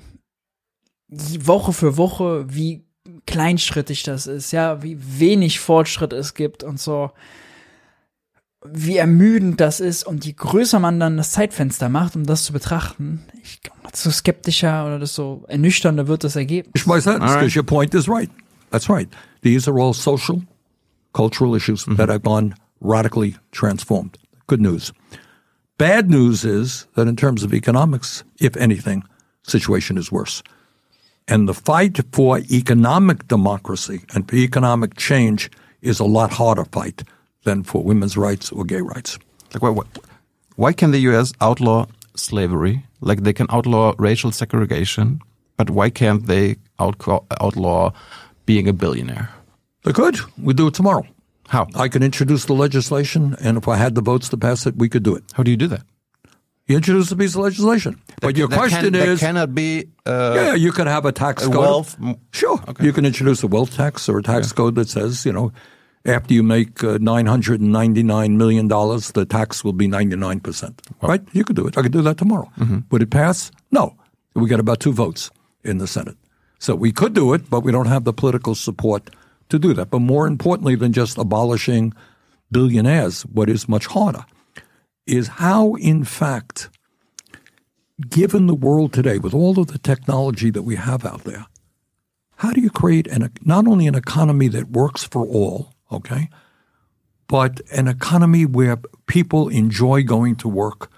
Woche 1.08 1.72
für 1.72 1.96
Woche, 1.96 2.46
wie 2.48 2.84
kleinschrittig 3.26 4.02
das 4.02 4.26
ist, 4.26 4.52
ja, 4.52 4.82
wie 4.82 4.98
wenig 5.20 5.60
Fortschritt 5.60 6.12
es 6.12 6.34
gibt 6.34 6.62
und 6.62 6.80
so 6.80 7.10
wie 8.64 8.98
ermüdend 8.98 9.60
das 9.60 9.80
ist 9.80 10.06
und 10.06 10.26
je 10.26 10.32
größer 10.32 10.78
man 10.78 11.00
dann 11.00 11.16
das 11.16 11.32
Zeitfenster 11.32 11.88
macht, 11.88 12.14
um 12.14 12.24
das 12.26 12.44
zu 12.44 12.52
betrachten, 12.52 13.20
ich 13.42 13.60
desto 13.90 14.10
skeptischer 14.10 14.86
oder 14.86 14.98
desto 14.98 15.44
ernüchternder 15.48 16.06
wird 16.06 16.24
das 16.24 16.36
Ergebnis. 16.36 16.84
sentence 16.84 17.08
All 17.08 17.18
right. 17.20 17.40
because 17.40 17.56
your 17.56 17.64
point 17.64 17.94
is 17.94 18.08
right. 18.08 18.30
That's 18.70 18.88
right. 18.88 19.08
These 19.42 19.68
are 19.68 19.80
all 19.80 19.94
social, 19.94 20.42
cultural 21.12 21.56
issues 21.56 21.86
that 21.86 22.08
have 22.08 22.22
gone 22.22 22.54
radically 22.80 23.36
transformed. 23.50 24.16
Good 24.46 24.60
news. 24.60 24.92
Bad 25.78 26.10
news 26.10 26.44
is 26.44 26.86
that 26.94 27.08
in 27.08 27.16
terms 27.16 27.42
of 27.42 27.54
economics, 27.54 28.22
if 28.38 28.56
anything, 28.56 29.02
situation 29.42 29.96
is 29.96 30.12
worse. 30.12 30.42
And 31.26 31.48
the 31.48 31.54
fight 31.54 31.98
for 32.12 32.38
economic 32.50 33.26
democracy 33.28 34.02
and 34.14 34.28
for 34.28 34.36
economic 34.36 34.96
change 34.96 35.50
is 35.80 35.98
a 35.98 36.04
lot 36.04 36.32
harder 36.32 36.66
fight 36.66 37.02
than 37.44 37.62
for 37.64 37.82
women's 37.82 38.16
rights 38.16 38.52
or 38.52 38.64
gay 38.64 38.80
rights. 38.80 39.18
Like, 39.54 39.62
why, 39.62 39.70
why- 39.70 39.84
why 40.56 40.72
can 40.74 40.90
the 40.90 40.98
U.S. 41.10 41.32
outlaw 41.40 41.86
slavery? 42.14 42.84
Like 43.00 43.22
they 43.22 43.32
can 43.32 43.46
outlaw 43.48 43.94
racial 43.98 44.30
segregation, 44.30 45.20
but 45.56 45.70
why 45.70 45.88
can't 45.90 46.26
they 46.26 46.56
outlaw, 46.78 47.24
outlaw 47.40 47.92
being 48.44 48.68
a 48.68 48.72
billionaire? 48.74 49.30
They 49.84 49.92
could. 49.92 50.18
We 50.36 50.52
do 50.52 50.66
it 50.66 50.74
tomorrow. 50.74 51.06
How? 51.48 51.66
I 51.74 51.88
can 51.88 52.02
introduce 52.02 52.44
the 52.44 52.52
legislation, 52.52 53.34
and 53.40 53.56
if 53.56 53.66
I 53.68 53.76
had 53.76 53.94
the 53.94 54.02
votes 54.02 54.28
to 54.28 54.36
pass 54.36 54.66
it, 54.66 54.76
we 54.76 54.88
could 54.90 55.02
do 55.02 55.16
it. 55.16 55.24
How 55.32 55.42
do 55.42 55.50
you 55.50 55.56
do 55.56 55.66
that? 55.68 55.82
You 56.66 56.76
introduce 56.76 57.10
a 57.10 57.16
piece 57.16 57.34
of 57.34 57.40
legislation. 57.40 57.98
But 58.20 58.36
your 58.36 58.46
That 58.48 58.56
can- 58.56 58.68
question 58.68 58.92
that 58.92 59.08
is, 59.08 59.18
cannot 59.20 59.54
be. 59.54 59.86
Uh, 60.06 60.32
yeah, 60.36 60.54
you 60.54 60.72
could 60.72 60.86
have 60.88 61.06
a 61.06 61.12
tax 61.12 61.42
a 61.42 61.46
code. 61.46 61.56
wealth- 61.56 61.96
Sure. 62.32 62.60
Okay. 62.68 62.84
You 62.84 62.92
can 62.92 63.06
introduce 63.06 63.42
a 63.42 63.46
wealth 63.48 63.74
tax 63.74 64.08
or 64.10 64.18
a 64.18 64.22
tax 64.22 64.52
code 64.52 64.74
that 64.74 64.88
says, 64.90 65.24
you 65.24 65.32
know, 65.32 65.52
after 66.04 66.32
you 66.32 66.42
make 66.42 66.82
uh, 66.82 66.98
$999 66.98 68.36
million, 68.36 68.68
the 68.68 69.26
tax 69.28 69.62
will 69.62 69.72
be 69.72 69.86
99%. 69.86 70.78
Right? 71.02 71.22
You 71.32 71.44
could 71.44 71.56
do 71.56 71.66
it. 71.66 71.76
I 71.76 71.82
could 71.82 71.92
do 71.92 72.02
that 72.02 72.16
tomorrow. 72.16 72.50
Mm-hmm. 72.58 72.78
Would 72.90 73.02
it 73.02 73.10
pass? 73.10 73.50
No. 73.70 73.96
We 74.34 74.48
got 74.48 74.60
about 74.60 74.80
two 74.80 74.92
votes 74.92 75.30
in 75.64 75.78
the 75.78 75.86
Senate. 75.86 76.16
So 76.58 76.74
we 76.74 76.92
could 76.92 77.14
do 77.14 77.34
it, 77.34 77.50
but 77.50 77.60
we 77.60 77.72
don't 77.72 77.86
have 77.86 78.04
the 78.04 78.12
political 78.12 78.54
support 78.54 79.10
to 79.48 79.58
do 79.58 79.74
that. 79.74 79.90
But 79.90 80.00
more 80.00 80.26
importantly 80.26 80.74
than 80.74 80.92
just 80.92 81.18
abolishing 81.18 81.92
billionaires, 82.50 83.22
what 83.22 83.50
is 83.50 83.68
much 83.68 83.86
harder 83.86 84.24
is 85.06 85.28
how, 85.28 85.74
in 85.74 86.04
fact, 86.04 86.70
given 88.08 88.46
the 88.46 88.54
world 88.54 88.92
today, 88.92 89.18
with 89.18 89.34
all 89.34 89.58
of 89.58 89.68
the 89.68 89.78
technology 89.78 90.50
that 90.50 90.62
we 90.62 90.76
have 90.76 91.04
out 91.04 91.24
there, 91.24 91.46
how 92.36 92.52
do 92.52 92.60
you 92.60 92.70
create 92.70 93.06
an, 93.08 93.30
not 93.42 93.66
only 93.66 93.86
an 93.86 93.94
economy 93.94 94.48
that 94.48 94.70
works 94.70 95.04
for 95.04 95.26
all, 95.26 95.72
okay, 95.90 96.28
but 97.28 97.60
an 97.72 97.88
economy 97.88 98.46
where 98.46 98.78
people 99.06 99.48
enjoy 99.48 100.02
going 100.02 100.36
to 100.36 100.48
work, 100.48 100.90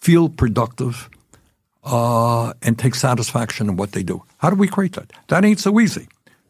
feel 0.00 0.28
productive, 0.28 1.08
uh, 1.84 2.52
and 2.62 2.78
take 2.78 2.94
satisfaction 2.94 3.68
in 3.68 3.76
what 3.76 3.92
they 3.92 4.02
do? 4.02 4.22
How 4.38 4.50
do 4.50 4.56
we 4.56 4.68
create 4.68 4.92
that? 4.94 5.12
That 5.28 5.44
ain't 5.44 5.60
so 5.60 5.80
easy, 5.80 6.08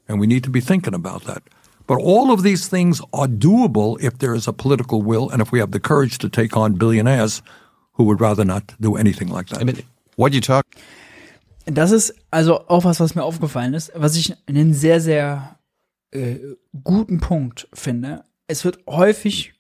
and 0.09 0.21
we 0.21 0.27
need 0.27 0.45
to 0.45 0.51
be 0.51 0.61
thinking 0.61 0.95
about 0.95 1.25
that. 1.25 1.43
But 1.87 1.99
all 1.99 2.31
of 2.31 2.43
these 2.43 2.69
things 2.69 3.01
are 3.13 3.27
doable 3.27 4.01
if 4.01 4.19
there 4.19 4.33
is 4.35 4.47
a 4.47 4.53
political 4.53 5.03
will 5.03 5.29
and 5.29 5.43
if 5.43 5.51
we 5.51 5.59
have 5.59 5.73
the 5.73 5.81
courage 5.81 6.19
to 6.19 6.29
take 6.29 6.57
on 6.57 6.75
billionaires 6.75 7.43
who 7.95 8.05
would 8.05 8.21
rather 8.21 8.45
not 8.45 8.75
do 8.81 8.97
anything 8.97 9.29
like 9.29 9.49
that. 9.49 9.61
I 9.61 9.65
mean, 9.65 9.83
what 10.17 10.33
you 10.33 10.41
talk. 10.41 10.65
Das 11.67 11.91
ist 11.91 12.15
also 12.31 12.65
auch 12.69 12.85
was, 12.85 13.01
was 13.01 13.15
mir 13.15 13.25
aufgefallen 13.25 13.75
ist, 13.75 13.93
was 13.95 14.17
ich 14.17 14.35
einen 14.47 14.73
sehr, 14.73 15.01
sehr 15.01 15.57
äh, 16.13 16.39
guten 16.83 17.21
Punkt 17.21 17.69
finde. 17.73 18.25
Es 18.47 18.65
wird 18.65 18.79
häufig, 18.89 19.55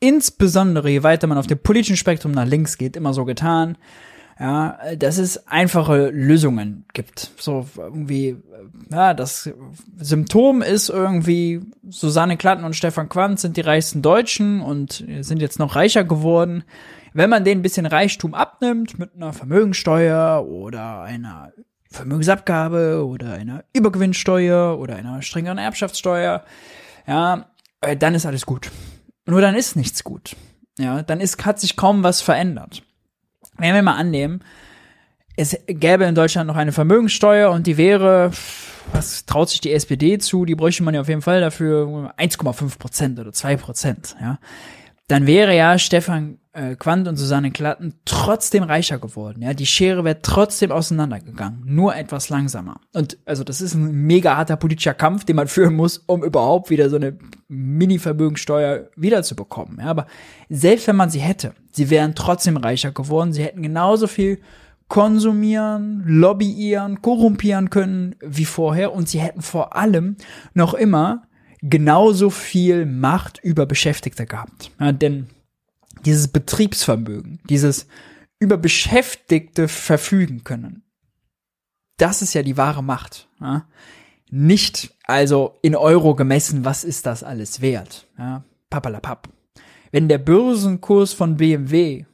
insbesondere 0.00 0.90
je 0.90 1.02
weiter 1.02 1.26
man 1.26 1.38
auf 1.38 1.46
dem 1.46 1.58
politischen 1.58 1.96
Spektrum 1.96 2.32
nach 2.32 2.46
links 2.46 2.78
geht, 2.78 2.96
immer 2.96 3.14
so 3.14 3.24
getan, 3.24 3.78
Ja, 4.40 4.96
dass 4.96 5.18
es 5.18 5.46
einfache 5.46 6.08
Lösungen 6.08 6.86
gibt. 6.94 7.30
So 7.36 7.68
irgendwie, 7.76 8.36
ja, 8.90 9.14
das 9.14 9.52
Symptom 9.98 10.62
ist 10.62 10.88
irgendwie, 10.88 11.60
Susanne 11.88 12.36
Klatten 12.36 12.64
und 12.64 12.74
Stefan 12.74 13.08
Quandt 13.08 13.38
sind 13.38 13.56
die 13.56 13.60
reichsten 13.60 14.02
Deutschen 14.02 14.60
und 14.60 15.04
sind 15.20 15.40
jetzt 15.42 15.58
noch 15.58 15.76
reicher 15.76 16.02
geworden. 16.02 16.64
Wenn 17.12 17.30
man 17.30 17.44
denen 17.44 17.60
ein 17.60 17.62
bisschen 17.62 17.86
Reichtum 17.86 18.34
abnimmt 18.34 18.98
mit 18.98 19.14
einer 19.14 19.32
Vermögensteuer 19.32 20.44
oder 20.48 21.02
einer 21.02 21.52
Vermögensabgabe 21.92 23.04
oder 23.06 23.34
einer 23.34 23.64
Übergewinnsteuer 23.72 24.78
oder 24.78 24.96
einer 24.96 25.22
strengeren 25.22 25.58
Erbschaftssteuer, 25.58 26.44
ja, 27.06 27.46
äh, 27.80 27.96
dann 27.96 28.14
ist 28.14 28.26
alles 28.26 28.46
gut. 28.46 28.70
Nur 29.26 29.40
dann 29.40 29.54
ist 29.54 29.76
nichts 29.76 30.04
gut. 30.04 30.36
Ja, 30.78 31.02
dann 31.02 31.20
ist, 31.20 31.44
hat 31.44 31.60
sich 31.60 31.76
kaum 31.76 32.02
was 32.02 32.22
verändert. 32.22 32.82
Wenn 33.58 33.74
wir 33.74 33.82
mal 33.82 33.96
annehmen, 33.96 34.42
es 35.36 35.56
gäbe 35.66 36.04
in 36.04 36.14
Deutschland 36.14 36.46
noch 36.46 36.56
eine 36.56 36.72
Vermögenssteuer 36.72 37.50
und 37.50 37.66
die 37.66 37.76
wäre, 37.76 38.32
was 38.92 39.24
traut 39.26 39.50
sich 39.50 39.60
die 39.60 39.72
SPD 39.72 40.18
zu? 40.18 40.44
Die 40.44 40.54
bräuchte 40.54 40.82
man 40.82 40.94
ja 40.94 41.00
auf 41.00 41.08
jeden 41.08 41.22
Fall 41.22 41.40
dafür 41.40 42.12
1,5 42.18 42.78
Prozent 42.78 43.18
oder 43.18 43.32
2 43.32 43.56
Prozent, 43.56 44.16
ja. 44.20 44.38
Dann 45.08 45.26
wäre 45.26 45.54
ja 45.54 45.78
Stefan 45.78 46.38
äh, 46.52 46.76
Quandt 46.76 47.08
und 47.08 47.16
Susanne 47.16 47.50
Klatten 47.50 47.94
trotzdem 48.04 48.62
reicher 48.62 48.98
geworden. 48.98 49.42
Ja, 49.42 49.54
die 49.54 49.66
Schere 49.66 50.04
wäre 50.04 50.20
trotzdem 50.22 50.70
auseinandergegangen, 50.70 51.62
nur 51.64 51.96
etwas 51.96 52.28
langsamer. 52.28 52.80
Und 52.92 53.18
also 53.24 53.44
das 53.44 53.60
ist 53.60 53.74
ein 53.74 53.90
mega 53.92 54.36
harter 54.36 54.56
politischer 54.56 54.94
Kampf, 54.94 55.24
den 55.24 55.36
man 55.36 55.48
führen 55.48 55.74
muss, 55.74 55.98
um 55.98 56.22
überhaupt 56.22 56.70
wieder 56.70 56.90
so 56.90 56.96
eine 56.96 57.16
Mini-Vermögensteuer 57.48 58.88
wiederzubekommen. 58.96 59.78
Ja, 59.80 59.86
aber 59.86 60.06
selbst 60.48 60.86
wenn 60.86 60.96
man 60.96 61.10
sie 61.10 61.20
hätte, 61.20 61.54
sie 61.72 61.90
wären 61.90 62.14
trotzdem 62.14 62.56
reicher 62.56 62.92
geworden. 62.92 63.32
Sie 63.32 63.42
hätten 63.42 63.62
genauso 63.62 64.06
viel 64.06 64.40
konsumieren, 64.88 66.02
lobbyieren, 66.06 67.00
korrumpieren 67.00 67.70
können 67.70 68.14
wie 68.20 68.44
vorher 68.44 68.92
und 68.92 69.08
sie 69.08 69.20
hätten 69.20 69.40
vor 69.40 69.74
allem 69.74 70.16
noch 70.52 70.74
immer 70.74 71.22
genauso 71.62 72.28
viel 72.28 72.84
Macht 72.84 73.38
über 73.42 73.64
Beschäftigte 73.64 74.26
gehabt. 74.26 74.70
Ja, 74.78 74.92
denn 74.92 75.28
dieses 76.04 76.28
Betriebsvermögen, 76.28 77.40
dieses 77.48 77.86
über 78.38 78.56
Beschäftigte 78.56 79.68
verfügen 79.68 80.44
können, 80.44 80.82
das 81.96 82.22
ist 82.22 82.34
ja 82.34 82.42
die 82.42 82.56
wahre 82.56 82.82
Macht. 82.82 83.28
Ja? 83.40 83.66
Nicht 84.30 84.94
also 85.04 85.58
in 85.62 85.76
Euro 85.76 86.14
gemessen, 86.14 86.64
was 86.64 86.84
ist 86.84 87.06
das 87.06 87.22
alles 87.22 87.60
wert? 87.60 88.08
Ja? 88.18 88.44
Papalapap. 88.70 89.28
Wenn 89.90 90.08
der 90.08 90.18
Börsenkurs 90.18 91.12
von 91.12 91.36
BMW 91.36 92.06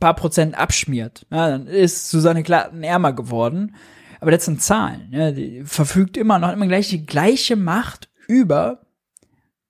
paar 0.00 0.14
Prozent 0.14 0.58
abschmiert, 0.58 1.26
ja, 1.30 1.48
dann 1.48 1.66
ist 1.66 2.10
Susanne 2.10 2.42
Klatten 2.42 2.82
ärmer 2.82 3.12
geworden. 3.12 3.74
Aber 4.20 4.30
das 4.30 4.44
sind 4.46 4.62
Zahlen. 4.62 5.08
Ja, 5.10 5.30
die 5.32 5.62
verfügt 5.64 6.16
immer 6.16 6.38
noch 6.38 6.52
immer 6.52 6.66
gleich 6.66 6.88
die 6.88 7.04
gleiche 7.04 7.56
Macht 7.56 8.08
über 8.26 8.83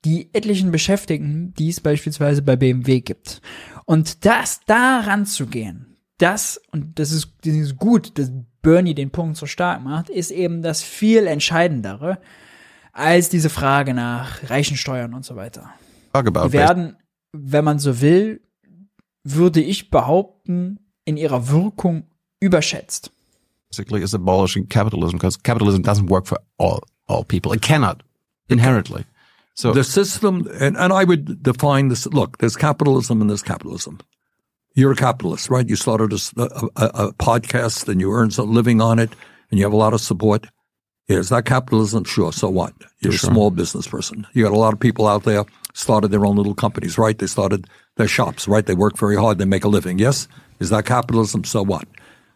die 0.04 0.28
etlichen 0.34 0.70
Beschäftigten, 0.70 1.54
die 1.58 1.68
es 1.68 1.80
beispielsweise 1.80 2.42
bei 2.42 2.56
BMW 2.56 3.00
gibt. 3.00 3.40
Und 3.86 4.24
das 4.24 4.60
daran 4.66 5.26
zu 5.26 5.46
gehen, 5.46 5.96
das, 6.18 6.60
und 6.72 6.98
das 6.98 7.12
ist, 7.12 7.32
das 7.44 7.54
ist 7.54 7.76
gut, 7.76 8.18
dass 8.18 8.30
Bernie 8.62 8.94
den 8.94 9.10
Punkt 9.10 9.36
so 9.36 9.46
stark 9.46 9.82
macht, 9.82 10.08
ist 10.08 10.30
eben 10.30 10.62
das 10.62 10.82
viel 10.82 11.26
entscheidendere 11.26 12.18
als 12.92 13.28
diese 13.28 13.50
Frage 13.50 13.94
nach 13.94 14.48
Reichensteuern 14.48 15.14
und 15.14 15.24
so 15.24 15.36
weiter. 15.36 15.70
Die 16.14 16.52
werden, 16.52 16.96
wenn 17.32 17.64
man 17.64 17.78
so 17.78 18.00
will, 18.00 18.40
würde 19.24 19.60
ich 19.60 19.90
behaupten, 19.90 20.78
in 21.04 21.16
ihrer 21.16 21.48
Wirkung 21.48 22.04
überschätzt. 22.40 23.10
Basically, 23.68 24.02
is 24.02 24.14
abolishing 24.14 24.68
capitalism 24.68 25.16
because 25.16 25.38
capitalism 25.42 25.82
doesn't 25.82 26.08
work 26.08 26.26
for 26.26 26.38
all 26.56 26.80
all 27.06 27.24
people. 27.24 27.52
It 27.52 27.62
cannot 27.62 28.02
inherently. 28.48 29.04
So 29.54 29.72
the 29.72 29.84
system, 29.84 30.48
and, 30.60 30.76
and 30.76 30.92
I 30.92 31.04
would 31.04 31.42
define 31.42 31.88
this. 31.88 32.06
Look, 32.06 32.38
there's 32.38 32.56
capitalism 32.56 33.20
and 33.20 33.30
there's 33.30 33.42
capitalism. 33.42 34.00
You're 34.74 34.92
a 34.92 34.96
capitalist, 34.96 35.48
right? 35.48 35.68
You 35.68 35.76
started 35.76 36.12
a, 36.12 36.42
a, 36.42 37.06
a 37.06 37.12
podcast 37.12 37.88
and 37.88 38.00
you 38.00 38.12
earn 38.12 38.30
a 38.36 38.42
living 38.42 38.80
on 38.80 38.98
it 38.98 39.10
and 39.50 39.58
you 39.58 39.64
have 39.64 39.72
a 39.72 39.76
lot 39.76 39.94
of 39.94 40.00
support. 40.00 40.48
Yeah, 41.06 41.18
is 41.18 41.28
that 41.28 41.44
capitalism? 41.44 42.02
Sure. 42.04 42.32
So 42.32 42.50
what? 42.50 42.72
You're 43.00 43.12
sure. 43.12 43.30
a 43.30 43.32
small 43.32 43.50
business 43.50 43.86
person. 43.86 44.26
You 44.32 44.42
got 44.42 44.52
a 44.52 44.58
lot 44.58 44.72
of 44.72 44.80
people 44.80 45.06
out 45.06 45.22
there 45.22 45.44
started 45.74 46.08
their 46.08 46.26
own 46.26 46.36
little 46.36 46.54
companies, 46.54 46.98
right? 46.98 47.16
They 47.16 47.26
started 47.26 47.68
their 47.96 48.08
shops, 48.08 48.48
right? 48.48 48.66
They 48.66 48.74
work 48.74 48.98
very 48.98 49.16
hard. 49.16 49.38
They 49.38 49.44
make 49.44 49.64
a 49.64 49.68
living. 49.68 50.00
Yes. 50.00 50.26
Is 50.58 50.70
that 50.70 50.86
capitalism? 50.86 51.44
So 51.44 51.62
what? 51.62 51.86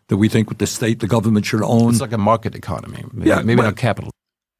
Do 0.08 0.16
we 0.16 0.28
think 0.28 0.48
with 0.48 0.58
the 0.58 0.66
state, 0.66 1.00
the 1.00 1.08
government 1.08 1.46
should 1.46 1.62
own? 1.62 1.90
It's 1.90 2.00
like 2.00 2.12
a 2.12 2.18
market 2.18 2.54
economy. 2.54 3.04
Maybe, 3.12 3.28
yeah, 3.28 3.42
maybe 3.42 3.62
not 3.62 3.76
capital. 3.76 4.10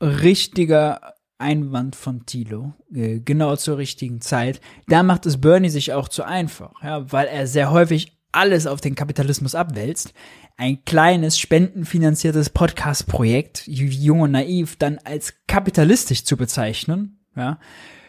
Richtiger 0.00 0.98
Einwand 1.38 1.96
von 1.96 2.26
Thilo, 2.26 2.74
äh, 2.92 3.20
genau 3.20 3.56
zur 3.56 3.78
richtigen 3.78 4.20
Zeit. 4.20 4.60
Da 4.88 5.02
macht 5.02 5.26
es 5.26 5.40
Bernie 5.40 5.70
sich 5.70 5.92
auch 5.92 6.08
zu 6.08 6.24
einfach, 6.24 6.82
ja, 6.82 7.10
weil 7.10 7.26
er 7.26 7.46
sehr 7.46 7.70
häufig 7.70 8.18
alles 8.32 8.66
auf 8.66 8.80
den 8.80 8.94
Kapitalismus 8.94 9.54
abwälzt. 9.54 10.12
Ein 10.56 10.84
kleines 10.84 11.38
spendenfinanziertes 11.38 12.50
Podcast-Projekt, 12.50 13.66
Jung 13.66 14.20
und 14.20 14.32
Naiv, 14.32 14.76
dann 14.76 14.98
als 15.04 15.34
kapitalistisch 15.46 16.24
zu 16.24 16.36
bezeichnen, 16.36 17.20
ja, 17.36 17.58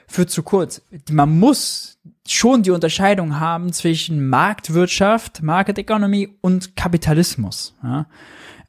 führt 0.07 0.31
zu 0.31 0.41
kurz. 0.41 0.81
Man 1.11 1.39
muss 1.39 1.99
schon 2.27 2.63
die 2.63 2.71
Unterscheidung 2.71 3.39
haben 3.39 3.71
zwischen 3.71 4.27
Marktwirtschaft, 4.27 5.43
Market 5.43 5.77
Economy 5.77 6.37
und 6.41 6.75
Kapitalismus. 6.75 7.75
Ja. 7.83 8.07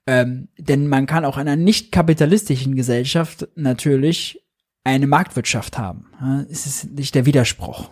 Ähm, 0.06 0.48
denn 0.58 0.86
man 0.86 1.06
kann 1.06 1.24
auch 1.24 1.36
in 1.36 1.48
einer 1.48 1.56
nicht 1.56 1.92
kapitalistischen 1.92 2.74
Gesellschaft 2.74 3.48
natürlich 3.54 4.42
eine 4.84 5.06
Marktwirtschaft 5.06 5.78
haben. 5.78 6.06
Es 6.50 6.66
ist 6.66 6.90
nicht 6.92 7.14
der 7.14 7.26
Widerspruch. 7.26 7.90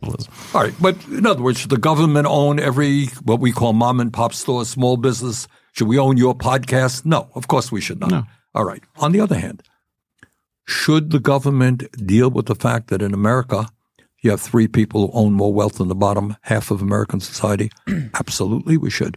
All 0.00 0.62
right, 0.62 0.74
but 0.80 0.96
in 1.08 1.26
other 1.26 1.42
words, 1.42 1.58
should 1.58 1.70
the 1.70 1.80
government 1.80 2.26
own 2.28 2.60
every 2.60 3.08
what 3.24 3.40
we 3.40 3.50
call 3.50 3.72
mom 3.72 3.98
and 3.98 4.12
pop 4.12 4.32
store, 4.32 4.64
small 4.64 4.96
business? 4.96 5.48
Should 5.72 5.88
we 5.88 5.98
own 5.98 6.16
your 6.16 6.36
podcast? 6.36 7.04
No, 7.04 7.28
of 7.34 7.48
course 7.48 7.72
we 7.72 7.80
should 7.80 7.98
not. 7.98 8.10
No. 8.10 8.22
All 8.54 8.64
right. 8.64 8.82
On 8.98 9.10
the 9.10 9.20
other 9.20 9.36
hand, 9.36 9.62
should 10.66 11.10
the 11.10 11.18
government 11.18 11.84
deal 12.06 12.30
with 12.30 12.46
the 12.46 12.54
fact 12.54 12.88
that 12.88 13.02
in 13.02 13.12
America 13.12 13.68
you 14.22 14.30
have 14.30 14.40
three 14.40 14.68
people 14.68 15.08
who 15.08 15.12
own 15.18 15.32
more 15.32 15.52
wealth 15.52 15.78
than 15.78 15.88
the 15.88 15.96
bottom 15.96 16.36
half 16.42 16.70
of 16.70 16.80
American 16.80 17.20
society? 17.20 17.70
Absolutely, 18.14 18.76
we 18.76 18.90
should. 18.90 19.16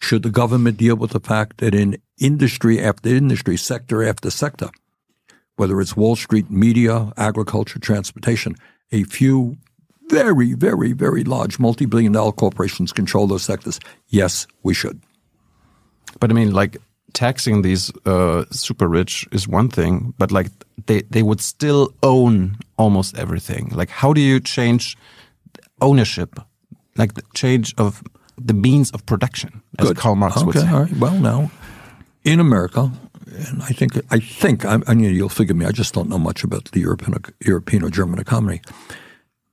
Should 0.00 0.22
the 0.22 0.30
government 0.30 0.76
deal 0.78 0.96
with 0.96 1.10
the 1.12 1.20
fact 1.20 1.58
that 1.58 1.74
in 1.74 1.96
industry 2.18 2.80
after 2.80 3.08
industry, 3.08 3.56
sector 3.56 4.04
after 4.04 4.30
sector, 4.30 4.70
whether 5.56 5.80
it's 5.80 5.96
Wall 5.96 6.16
Street, 6.16 6.50
media, 6.50 7.12
agriculture, 7.16 7.78
transportation, 7.78 8.54
a 8.90 9.04
few 9.04 9.56
very, 10.08 10.52
very, 10.52 10.92
very 10.92 11.24
large 11.24 11.58
multi 11.58 11.86
billion 11.86 12.12
dollar 12.12 12.32
corporations 12.32 12.92
control 12.92 13.26
those 13.26 13.42
sectors. 13.42 13.80
Yes, 14.08 14.46
we 14.62 14.74
should. 14.74 15.00
But 16.20 16.30
I 16.30 16.34
mean, 16.34 16.52
like, 16.52 16.76
taxing 17.12 17.62
these 17.62 17.90
uh, 18.06 18.44
super 18.50 18.88
rich 18.88 19.26
is 19.32 19.46
one 19.46 19.68
thing, 19.68 20.14
but 20.18 20.32
like 20.32 20.48
they, 20.86 21.02
they 21.02 21.22
would 21.22 21.40
still 21.40 21.92
own 22.02 22.56
almost 22.76 23.16
everything. 23.16 23.70
Like, 23.74 23.90
how 23.90 24.12
do 24.12 24.20
you 24.20 24.40
change 24.40 24.96
ownership? 25.80 26.38
Like, 26.96 27.14
the 27.14 27.22
change 27.34 27.74
of 27.78 28.02
the 28.36 28.54
means 28.54 28.90
of 28.90 29.06
production, 29.06 29.62
as 29.78 29.88
Good. 29.88 29.96
Karl 29.96 30.16
Marx 30.16 30.36
okay, 30.36 30.46
would 30.46 30.58
say. 30.58 30.68
All 30.68 30.82
right. 30.82 30.96
Well, 30.98 31.18
now, 31.18 31.50
in 32.24 32.40
America, 32.40 32.90
and 33.26 33.62
I 33.62 33.68
think 33.68 33.92
I 34.10 34.18
think 34.18 34.64
I, 34.64 34.80
I 34.86 34.94
mean, 34.94 35.14
you'll 35.14 35.28
figure 35.28 35.54
me. 35.54 35.66
I 35.66 35.72
just 35.72 35.94
don't 35.94 36.08
know 36.08 36.18
much 36.18 36.44
about 36.44 36.66
the 36.72 36.80
European 36.80 37.18
European 37.44 37.84
or 37.84 37.90
German 37.90 38.18
economy. 38.18 38.60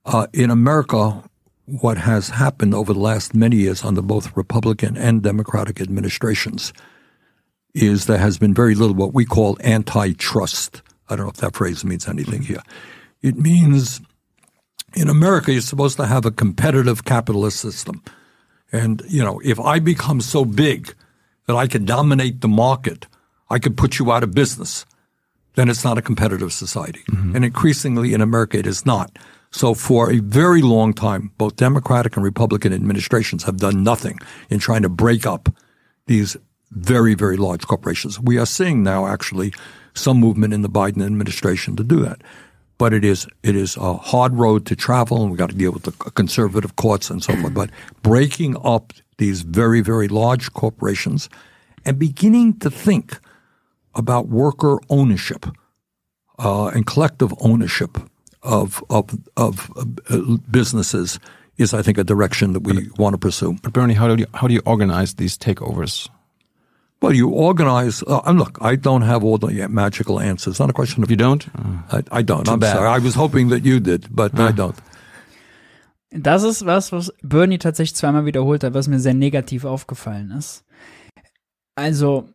Uh, 0.04 0.26
in 0.32 0.50
America, 0.50 1.22
what 1.66 1.98
has 1.98 2.30
happened 2.30 2.74
over 2.74 2.92
the 2.92 2.98
last 2.98 3.34
many 3.34 3.56
years 3.56 3.84
under 3.84 4.02
both 4.02 4.36
Republican 4.36 4.96
and 4.96 5.22
Democratic 5.22 5.80
administrations 5.80 6.72
is 7.74 8.06
there 8.06 8.18
has 8.18 8.38
been 8.38 8.54
very 8.54 8.74
little 8.74 8.94
what 8.94 9.14
we 9.14 9.24
call 9.24 9.56
antitrust. 9.62 10.82
I 11.08 11.16
don't 11.16 11.26
know 11.26 11.30
if 11.30 11.36
that 11.36 11.54
phrase 11.54 11.84
means 11.84 12.08
anything 12.08 12.42
here. 12.42 12.62
It 13.22 13.36
means 13.36 14.00
in 14.94 15.08
America 15.08 15.52
you're 15.52 15.60
supposed 15.60 15.96
to 15.98 16.06
have 16.06 16.24
a 16.24 16.30
competitive 16.30 17.04
capitalist 17.04 17.60
system, 17.60 18.02
and 18.72 19.02
you 19.08 19.22
know 19.22 19.40
if 19.44 19.60
I 19.60 19.78
become 19.78 20.20
so 20.20 20.44
big 20.44 20.94
that 21.46 21.56
I 21.56 21.66
can 21.66 21.84
dominate 21.84 22.40
the 22.40 22.48
market 22.48 23.06
I 23.50 23.58
could 23.58 23.76
put 23.76 23.98
you 23.98 24.12
out 24.12 24.22
of 24.22 24.32
business, 24.32 24.86
then 25.54 25.68
it's 25.68 25.84
not 25.84 25.98
a 25.98 26.02
competitive 26.02 26.52
society. 26.52 27.02
Mm-hmm. 27.10 27.36
And 27.36 27.44
increasingly 27.44 28.14
in 28.14 28.20
America, 28.20 28.58
it 28.58 28.66
is 28.66 28.86
not. 28.86 29.18
So 29.50 29.74
for 29.74 30.12
a 30.12 30.20
very 30.20 30.62
long 30.62 30.94
time, 30.94 31.32
both 31.36 31.56
Democratic 31.56 32.16
and 32.16 32.24
Republican 32.24 32.72
administrations 32.72 33.42
have 33.44 33.56
done 33.56 33.82
nothing 33.82 34.18
in 34.48 34.60
trying 34.60 34.82
to 34.82 34.88
break 34.88 35.26
up 35.26 35.48
these 36.06 36.36
very, 36.70 37.14
very 37.14 37.36
large 37.36 37.66
corporations. 37.66 38.20
We 38.20 38.38
are 38.38 38.46
seeing 38.46 38.82
now 38.82 39.06
actually 39.06 39.52
some 39.94 40.18
movement 40.18 40.54
in 40.54 40.62
the 40.62 40.68
Biden 40.68 41.04
administration 41.04 41.74
to 41.76 41.84
do 41.84 42.00
that. 42.00 42.22
But 42.78 42.94
it 42.94 43.04
is 43.04 43.26
it 43.42 43.56
is 43.56 43.76
a 43.76 43.94
hard 43.94 44.38
road 44.38 44.64
to 44.66 44.76
travel, 44.76 45.20
and 45.20 45.30
we've 45.30 45.38
got 45.38 45.50
to 45.50 45.56
deal 45.56 45.72
with 45.72 45.82
the 45.82 45.92
conservative 45.92 46.76
courts 46.76 47.10
and 47.10 47.22
so 47.22 47.36
forth. 47.36 47.52
But 47.52 47.70
breaking 48.02 48.56
up 48.64 48.94
these 49.18 49.42
very, 49.42 49.82
very 49.82 50.08
large 50.08 50.52
corporations 50.54 51.28
and 51.84 51.98
beginning 51.98 52.58
to 52.60 52.70
think 52.70 53.18
about 53.94 54.28
worker 54.28 54.78
ownership 54.88 55.46
uh, 56.38 56.66
and 56.68 56.86
collective 56.86 57.32
ownership 57.40 57.98
of 58.42 58.82
of 58.88 59.10
of 59.36 59.70
uh, 60.08 60.36
businesses 60.50 61.18
is, 61.58 61.74
I 61.74 61.82
think, 61.82 61.98
a 61.98 62.04
direction 62.04 62.52
that 62.54 62.62
we 62.62 62.88
want 62.96 63.14
to 63.14 63.18
pursue. 63.18 63.56
But 63.62 63.72
Bernie, 63.72 63.94
how 63.94 64.08
do 64.08 64.20
you 64.20 64.26
how 64.34 64.48
do 64.48 64.54
you 64.54 64.62
organize 64.64 65.14
these 65.14 65.36
takeovers? 65.36 66.08
Well, 67.02 67.14
you 67.14 67.28
organize. 67.30 68.02
Uh, 68.06 68.20
and 68.26 68.38
look, 68.38 68.58
I 68.60 68.76
don't 68.76 69.02
have 69.02 69.24
all 69.24 69.38
the 69.38 69.68
magical 69.68 70.20
answers. 70.20 70.58
Not 70.60 70.70
a 70.70 70.72
question 70.72 71.02
of 71.02 71.10
You 71.10 71.16
don't? 71.16 71.46
I, 71.90 72.02
I 72.12 72.22
don't. 72.22 72.44
Too 72.44 72.52
I'm 72.52 72.58
bad. 72.60 72.76
sorry. 72.76 72.88
I 72.88 72.98
was 72.98 73.14
hoping 73.14 73.48
that 73.48 73.64
you 73.64 73.80
did, 73.80 74.14
but 74.14 74.38
I 74.38 74.52
don't. 74.52 74.76
Das 76.12 76.42
ist 76.42 76.66
was, 76.66 76.90
was 76.90 77.12
Bernie 77.22 77.58
tatsächlich 77.58 77.94
zweimal 77.94 78.24
wiederholt 78.26 78.64
hat, 78.64 78.74
was 78.74 78.88
mir 78.88 78.98
sehr 78.98 79.14
negativ 79.14 79.64
aufgefallen 79.64 80.32
ist. 80.32 80.64
Also 81.76 82.28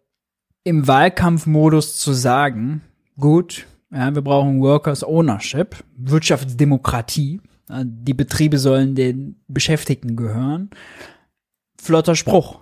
im 0.66 0.88
Wahlkampfmodus 0.88 1.98
zu 1.98 2.12
sagen, 2.12 2.82
gut, 3.18 3.68
ja, 3.92 4.14
wir 4.14 4.22
brauchen 4.22 4.62
Workers 4.62 5.04
Ownership, 5.04 5.84
Wirtschaftsdemokratie, 5.96 7.40
die 7.70 8.14
Betriebe 8.14 8.58
sollen 8.58 8.96
den 8.96 9.40
Beschäftigten 9.48 10.16
gehören. 10.16 10.72
Flotter 11.82 12.16
Spruch. 12.16 12.60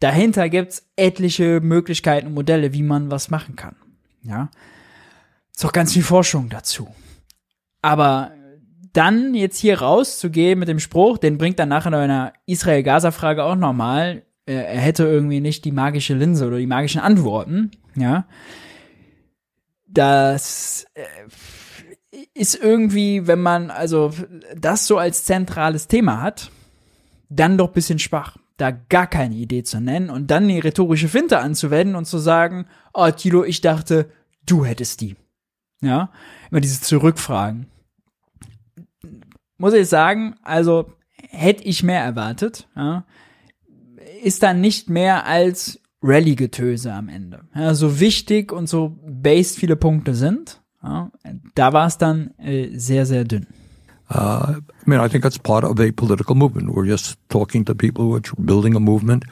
Dahinter 0.00 0.48
gibt's 0.48 0.88
etliche 0.96 1.60
Möglichkeiten 1.60 2.28
und 2.28 2.34
Modelle, 2.34 2.72
wie 2.72 2.82
man 2.82 3.10
was 3.10 3.30
machen 3.30 3.56
kann. 3.56 3.76
Ja. 4.22 4.48
Ist 5.54 5.64
auch 5.66 5.72
ganz 5.72 5.92
viel 5.92 6.04
Forschung 6.04 6.48
dazu. 6.48 6.88
Aber 7.82 8.32
dann 8.92 9.34
jetzt 9.34 9.58
hier 9.58 9.80
rauszugehen 9.80 10.58
mit 10.58 10.68
dem 10.68 10.78
Spruch, 10.78 11.18
den 11.18 11.36
bringt 11.36 11.58
dann 11.58 11.68
nachher 11.68 11.88
in 11.88 11.94
einer 11.94 12.32
Israel-Gaza-Frage 12.46 13.42
auch 13.42 13.56
nochmal, 13.56 14.22
er 14.54 14.80
hätte 14.80 15.04
irgendwie 15.04 15.40
nicht 15.40 15.64
die 15.64 15.72
magische 15.72 16.14
Linse 16.14 16.46
oder 16.46 16.58
die 16.58 16.66
magischen 16.66 17.00
Antworten, 17.00 17.70
ja. 17.94 18.26
Das 19.86 20.86
äh, 20.94 21.04
ist 22.34 22.54
irgendwie, 22.54 23.26
wenn 23.26 23.40
man 23.40 23.70
also 23.70 24.12
das 24.56 24.86
so 24.86 24.98
als 24.98 25.24
zentrales 25.24 25.88
Thema 25.88 26.20
hat, 26.20 26.50
dann 27.28 27.58
doch 27.58 27.70
bisschen 27.70 27.98
schwach, 27.98 28.36
da 28.56 28.70
gar 28.70 29.06
keine 29.06 29.34
Idee 29.34 29.62
zu 29.62 29.80
nennen 29.80 30.10
und 30.10 30.30
dann 30.30 30.48
die 30.48 30.58
rhetorische 30.58 31.08
Finte 31.08 31.38
anzuwenden 31.38 31.96
und 31.96 32.06
zu 32.06 32.18
sagen, 32.18 32.66
oh 32.92 33.10
Tilo, 33.10 33.44
ich 33.44 33.60
dachte, 33.60 34.10
du 34.46 34.64
hättest 34.64 35.00
die. 35.00 35.16
Ja, 35.80 36.10
immer 36.50 36.60
diese 36.60 36.80
Zurückfragen 36.80 37.66
muss 39.58 39.74
ich 39.74 39.88
sagen, 39.88 40.36
also 40.42 40.92
hätte 41.28 41.64
ich 41.64 41.82
mehr 41.82 42.02
erwartet. 42.02 42.68
Ja. 42.74 43.04
Ist 44.22 44.42
dann 44.42 44.60
nicht 44.60 44.90
mehr 44.90 45.26
als 45.26 45.80
Rallye-Getöse 46.02 46.92
am 46.92 47.08
Ende. 47.08 47.40
Ja, 47.54 47.74
so 47.74 48.00
wichtig 48.00 48.52
und 48.52 48.68
so 48.68 48.98
based 49.04 49.58
viele 49.58 49.76
Punkte 49.76 50.14
sind, 50.14 50.60
ja, 50.82 51.10
da 51.54 51.72
war 51.72 51.86
es 51.86 51.98
dann 51.98 52.30
äh, 52.38 52.68
sehr, 52.78 53.04
sehr 53.04 53.24
dünn. 53.24 53.46
Uh, 54.10 54.54
I 54.56 54.86
mean, 54.86 55.00
I 55.00 55.08
think 55.08 55.22
that's 55.22 55.38
part 55.38 55.64
of 55.64 55.78
a 55.80 55.92
political 55.92 56.34
movement. 56.34 56.74
We're 56.74 56.86
just 56.86 57.18
talking 57.28 57.64
to 57.66 57.74
people 57.74 58.04
who 58.04 58.14
are 58.14 58.22
building 58.38 58.74
a 58.74 58.80
movement 58.80 59.24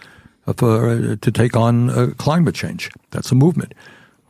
for, 0.57 0.91
uh, 0.91 1.17
to 1.17 1.31
take 1.31 1.57
on 1.57 1.89
uh, 1.89 2.09
climate 2.19 2.55
change. 2.55 2.91
That's 3.11 3.33
a 3.33 3.35
movement. 3.35 3.73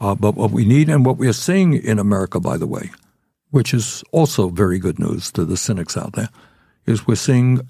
Uh, 0.01 0.15
but 0.15 0.37
what 0.37 0.53
we 0.53 0.65
need 0.65 0.89
and 0.89 1.05
what 1.05 1.17
we 1.19 1.27
are 1.27 1.33
seeing 1.33 1.75
in 1.75 1.99
America, 1.99 2.39
by 2.39 2.59
the 2.59 2.67
way, 2.67 2.91
which 3.51 3.75
is 3.75 4.05
also 4.13 4.49
very 4.51 4.79
good 4.79 4.99
news 4.99 5.33
to 5.33 5.45
the 5.45 5.57
cynics 5.57 5.97
out 5.97 6.13
there, 6.13 6.29
is 6.87 7.09
we're 7.09 7.17
seeing 7.17 7.69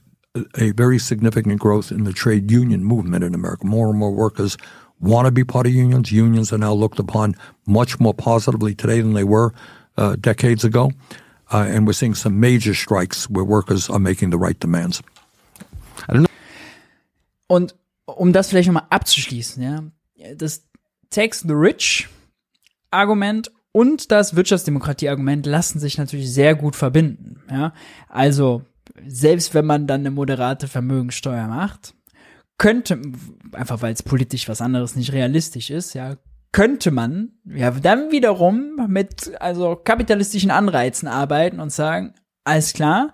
a- 0.55 0.73
very 0.73 0.99
significant 0.99 1.61
growth 1.61 1.91
in 1.91 2.05
the 2.05 2.13
trade 2.13 2.51
union 2.51 2.85
movement 2.85 3.25
in 3.25 3.35
America. 3.35 3.67
More 3.67 3.89
and 3.91 3.99
more 3.99 4.13
workers 4.13 4.57
want 5.01 5.27
to 5.27 5.33
be 5.33 5.45
part 5.45 5.67
of 5.67 5.73
unions. 5.73 6.11
Unions 6.11 6.53
are 6.53 6.59
now 6.59 6.73
looked 6.73 6.99
upon 6.99 7.35
much 7.67 8.01
more 8.01 8.15
positively 8.15 8.75
today 8.75 9.01
than 9.01 9.15
they 9.15 9.25
were 9.25 9.53
uh, 9.97 10.17
decades 10.17 10.65
ago. 10.65 10.91
Uh, 11.53 11.67
and 11.69 11.87
we're 11.87 11.93
seeing 11.93 12.15
some 12.15 12.41
major 12.41 12.75
strikes 12.75 13.31
where 13.31 13.45
workers 13.45 13.89
are 13.89 14.01
making 14.01 14.31
the 14.31 14.39
right 14.39 14.59
demands. 14.59 15.03
Und 17.49 17.75
um 18.05 18.33
das 18.33 18.49
vielleicht 18.49 18.67
nochmal 18.67 18.87
abzuschließen, 18.91 19.63
ja, 19.63 19.83
das 20.35 20.65
Tax 21.11 21.41
the 21.41 21.55
Rich 21.55 22.09
Argument 22.91 23.51
und 23.73 24.11
das 24.11 24.35
Wirtschaftsdemokratie-Argument 24.35 25.47
lassen 25.47 25.79
sich 25.79 25.99
natürlich 25.99 26.33
sehr 26.33 26.55
gut 26.55 26.75
verbinden. 26.75 27.43
Ja? 27.51 27.73
Also, 28.09 28.63
selbst 29.07 29.55
wenn 29.55 29.67
man 29.67 29.87
dann 29.87 30.01
eine 30.01 30.11
moderate 30.11 30.69
Vermögensteuer 30.69 31.47
macht, 31.49 31.95
könnte, 32.59 33.01
einfach 33.53 33.83
weil 33.83 33.93
es 33.93 34.03
politisch 34.03 34.49
was 34.49 34.61
anderes 34.61 34.97
nicht 34.97 35.13
realistisch 35.13 35.71
ist, 35.71 35.95
ja, 35.95 36.17
könnte 36.53 36.91
man 36.91 37.33
ja 37.45 37.71
dann 37.71 38.11
wiederum 38.11 38.87
mit 38.89 39.33
also 39.41 39.77
kapitalistischen 39.77 40.51
Anreizen 40.51 41.07
arbeiten 41.09 41.61
und 41.61 41.71
sagen, 41.71 42.15
alles 42.45 42.73
klar, 42.73 43.13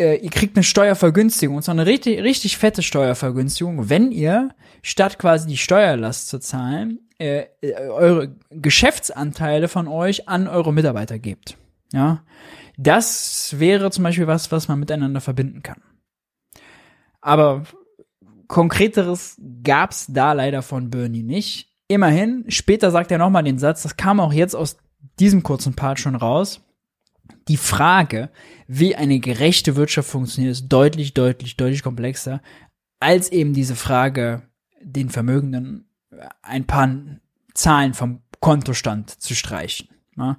äh, 0.00 0.16
ihr 0.16 0.30
kriegt 0.30 0.56
eine 0.56 0.62
Steuervergünstigung, 0.62 1.56
und 1.56 1.62
zwar 1.62 1.74
eine 1.74 1.86
richtig, 1.86 2.22
richtig 2.22 2.56
fette 2.56 2.82
Steuervergünstigung, 2.82 3.88
wenn 3.88 4.12
ihr 4.12 4.50
statt 4.82 5.18
quasi 5.18 5.48
die 5.48 5.56
Steuerlast 5.56 6.28
zu 6.28 6.38
zahlen, 6.38 7.00
äh, 7.18 7.46
äh, 7.60 7.74
eure 7.88 8.36
Geschäftsanteile 8.50 9.66
von 9.66 9.88
euch 9.88 10.28
an 10.28 10.46
eure 10.46 10.72
Mitarbeiter 10.72 11.18
gebt. 11.18 11.56
Ja, 11.92 12.22
das 12.78 13.58
wäre 13.58 13.90
zum 13.90 14.04
Beispiel 14.04 14.28
was, 14.28 14.50
was 14.52 14.68
man 14.68 14.78
miteinander 14.78 15.20
verbinden 15.20 15.62
kann. 15.62 15.82
Aber 17.20 17.64
konkreteres 18.46 19.36
gab's 19.64 20.06
da 20.08 20.32
leider 20.32 20.62
von 20.62 20.88
Bernie 20.88 21.24
nicht. 21.24 21.74
Immerhin, 21.88 22.44
später 22.48 22.90
sagt 22.92 23.10
er 23.10 23.18
nochmal 23.18 23.42
den 23.42 23.58
Satz, 23.58 23.82
das 23.82 23.96
kam 23.96 24.20
auch 24.20 24.32
jetzt 24.32 24.54
aus 24.54 24.78
diesem 25.18 25.42
kurzen 25.42 25.74
Part 25.74 25.98
schon 25.98 26.14
raus. 26.14 26.60
Die 27.48 27.56
Frage, 27.56 28.30
wie 28.68 28.94
eine 28.94 29.18
gerechte 29.18 29.74
Wirtschaft 29.74 30.08
funktioniert, 30.08 30.52
ist 30.52 30.68
deutlich, 30.68 31.14
deutlich, 31.14 31.56
deutlich 31.56 31.82
komplexer, 31.82 32.40
als 33.00 33.32
eben 33.32 33.54
diese 33.54 33.74
Frage, 33.74 34.42
den 34.80 35.10
Vermögenden 35.10 35.90
ein 36.42 36.66
paar 36.66 36.88
Zahlen 37.54 37.94
vom 37.94 38.22
Kontostand 38.38 39.10
zu 39.20 39.34
streichen. 39.34 39.88
Ja. 40.16 40.36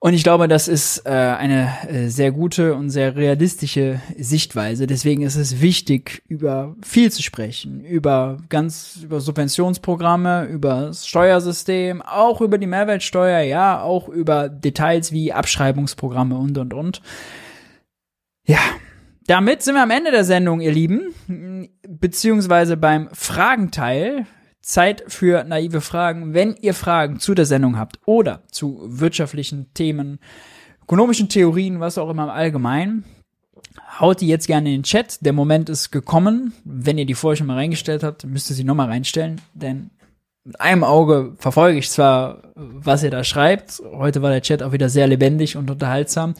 Und 0.00 0.14
ich 0.14 0.22
glaube, 0.22 0.46
das 0.46 0.68
ist 0.68 1.06
äh, 1.06 1.10
eine 1.10 1.72
äh, 1.88 2.08
sehr 2.08 2.30
gute 2.30 2.74
und 2.76 2.90
sehr 2.90 3.16
realistische 3.16 4.00
Sichtweise. 4.16 4.86
Deswegen 4.86 5.22
ist 5.22 5.34
es 5.34 5.60
wichtig, 5.60 6.22
über 6.28 6.76
viel 6.82 7.10
zu 7.10 7.20
sprechen, 7.20 7.84
über 7.84 8.38
ganz 8.48 9.00
über 9.02 9.20
Subventionsprogramme, 9.20 10.44
über 10.44 10.82
das 10.82 11.08
Steuersystem, 11.08 12.00
auch 12.00 12.40
über 12.40 12.58
die 12.58 12.68
Mehrwertsteuer, 12.68 13.40
ja, 13.40 13.82
auch 13.82 14.08
über 14.08 14.48
Details 14.48 15.10
wie 15.10 15.32
Abschreibungsprogramme 15.32 16.36
und 16.36 16.56
und 16.58 16.74
und. 16.74 17.02
Ja, 18.46 18.60
damit 19.26 19.62
sind 19.62 19.74
wir 19.74 19.82
am 19.82 19.90
Ende 19.90 20.12
der 20.12 20.24
Sendung, 20.24 20.60
ihr 20.60 20.72
Lieben, 20.72 21.12
beziehungsweise 21.88 22.76
beim 22.76 23.08
Fragenteil. 23.12 24.26
Zeit 24.68 25.02
für 25.08 25.44
naive 25.44 25.80
Fragen. 25.80 26.34
Wenn 26.34 26.54
ihr 26.60 26.74
Fragen 26.74 27.20
zu 27.20 27.34
der 27.34 27.46
Sendung 27.46 27.78
habt 27.78 27.98
oder 28.04 28.42
zu 28.50 28.80
wirtschaftlichen 28.84 29.72
Themen, 29.72 30.18
ökonomischen 30.82 31.30
Theorien, 31.30 31.80
was 31.80 31.96
auch 31.96 32.10
immer 32.10 32.24
im 32.24 32.30
Allgemeinen, 32.30 33.04
haut 33.98 34.20
die 34.20 34.28
jetzt 34.28 34.46
gerne 34.46 34.68
in 34.68 34.76
den 34.76 34.82
Chat. 34.82 35.24
Der 35.24 35.32
Moment 35.32 35.70
ist 35.70 35.90
gekommen. 35.90 36.52
Wenn 36.64 36.98
ihr 36.98 37.06
die 37.06 37.14
vorher 37.14 37.36
schon 37.36 37.46
mal 37.46 37.56
reingestellt 37.56 38.02
habt, 38.02 38.24
müsst 38.26 38.50
ihr 38.50 38.56
sie 38.56 38.64
nochmal 38.64 38.88
reinstellen, 38.88 39.40
denn 39.54 39.90
mit 40.44 40.60
einem 40.60 40.84
Auge 40.84 41.34
verfolge 41.38 41.78
ich 41.78 41.90
zwar, 41.90 42.42
was 42.54 43.02
ihr 43.02 43.10
da 43.10 43.24
schreibt. 43.24 43.82
Heute 43.92 44.20
war 44.20 44.30
der 44.30 44.42
Chat 44.42 44.62
auch 44.62 44.72
wieder 44.72 44.90
sehr 44.90 45.06
lebendig 45.06 45.56
und 45.56 45.70
unterhaltsam. 45.70 46.34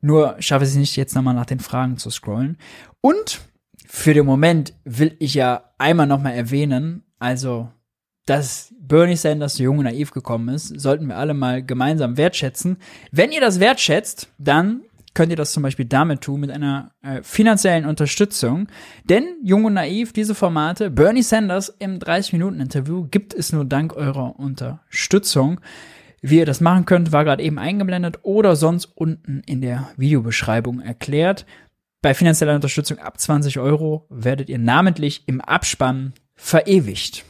Nur 0.00 0.36
schaffe 0.38 0.64
ich 0.64 0.70
es 0.70 0.76
nicht, 0.76 0.96
jetzt 0.96 1.14
nochmal 1.14 1.34
nach 1.34 1.46
den 1.46 1.60
Fragen 1.60 1.98
zu 1.98 2.08
scrollen. 2.10 2.56
Und 3.02 3.40
für 3.86 4.14
den 4.14 4.26
Moment 4.26 4.74
will 4.84 5.14
ich 5.18 5.34
ja 5.34 5.72
einmal 5.78 6.06
nochmal 6.06 6.34
erwähnen, 6.34 7.05
also, 7.18 7.68
dass 8.26 8.74
Bernie 8.80 9.16
Sanders 9.16 9.58
jung 9.58 9.78
und 9.78 9.84
naiv 9.84 10.10
gekommen 10.10 10.48
ist, 10.54 10.68
sollten 10.80 11.06
wir 11.06 11.16
alle 11.16 11.34
mal 11.34 11.64
gemeinsam 11.64 12.16
wertschätzen. 12.16 12.78
Wenn 13.12 13.32
ihr 13.32 13.40
das 13.40 13.60
wertschätzt, 13.60 14.28
dann 14.38 14.82
könnt 15.16 15.30
ihr 15.30 15.36
das 15.36 15.52
zum 15.52 15.62
Beispiel 15.62 15.86
damit 15.86 16.20
tun, 16.20 16.40
mit 16.40 16.50
einer 16.50 16.92
äh, 17.02 17.22
finanziellen 17.22 17.86
Unterstützung. 17.86 18.68
Denn 19.04 19.24
Jung 19.42 19.64
und 19.64 19.74
Naiv, 19.74 20.12
diese 20.12 20.34
Formate, 20.34 20.90
Bernie 20.90 21.22
Sanders 21.22 21.74
im 21.78 21.98
30-Minuten-Interview 21.98 23.08
gibt 23.10 23.32
es 23.32 23.52
nur 23.52 23.64
dank 23.64 23.96
eurer 23.96 24.38
Unterstützung. 24.38 25.60
Wie 26.20 26.38
ihr 26.38 26.46
das 26.46 26.60
machen 26.60 26.84
könnt, 26.84 27.12
war 27.12 27.24
gerade 27.24 27.42
eben 27.42 27.58
eingeblendet 27.58 28.18
oder 28.22 28.56
sonst 28.56 28.86
unten 28.94 29.42
in 29.46 29.62
der 29.62 29.88
Videobeschreibung 29.96 30.80
erklärt. 30.80 31.46
Bei 32.02 32.12
finanzieller 32.12 32.54
Unterstützung 32.54 32.98
ab 32.98 33.18
20 33.18 33.58
Euro 33.58 34.06
werdet 34.10 34.50
ihr 34.50 34.58
namentlich 34.58 35.26
im 35.26 35.40
Abspann 35.40 36.12
verewigt. 36.36 37.24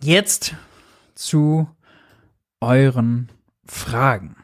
Jetzt 0.00 0.54
zu 1.14 1.68
euren 2.60 3.30
Fragen. 3.64 4.36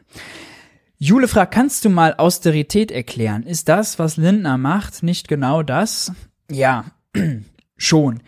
Jule 0.97 1.27
fragt, 1.27 1.53
kannst 1.53 1.85
du 1.85 1.89
mal 1.89 2.13
Austerität 2.15 2.91
erklären? 2.91 3.43
Ist 3.43 3.69
das, 3.69 3.99
was 3.99 4.17
Lindner 4.17 4.57
macht, 4.57 5.01
nicht 5.01 5.27
genau 5.27 5.63
das? 5.63 6.11
Ja, 6.51 6.91
schon. 7.77 8.21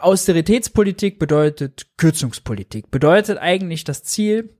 Austeritätspolitik 0.00 1.18
bedeutet 1.18 1.86
Kürzungspolitik, 1.96 2.90
bedeutet 2.90 3.38
eigentlich 3.38 3.84
das 3.84 4.04
Ziel, 4.04 4.56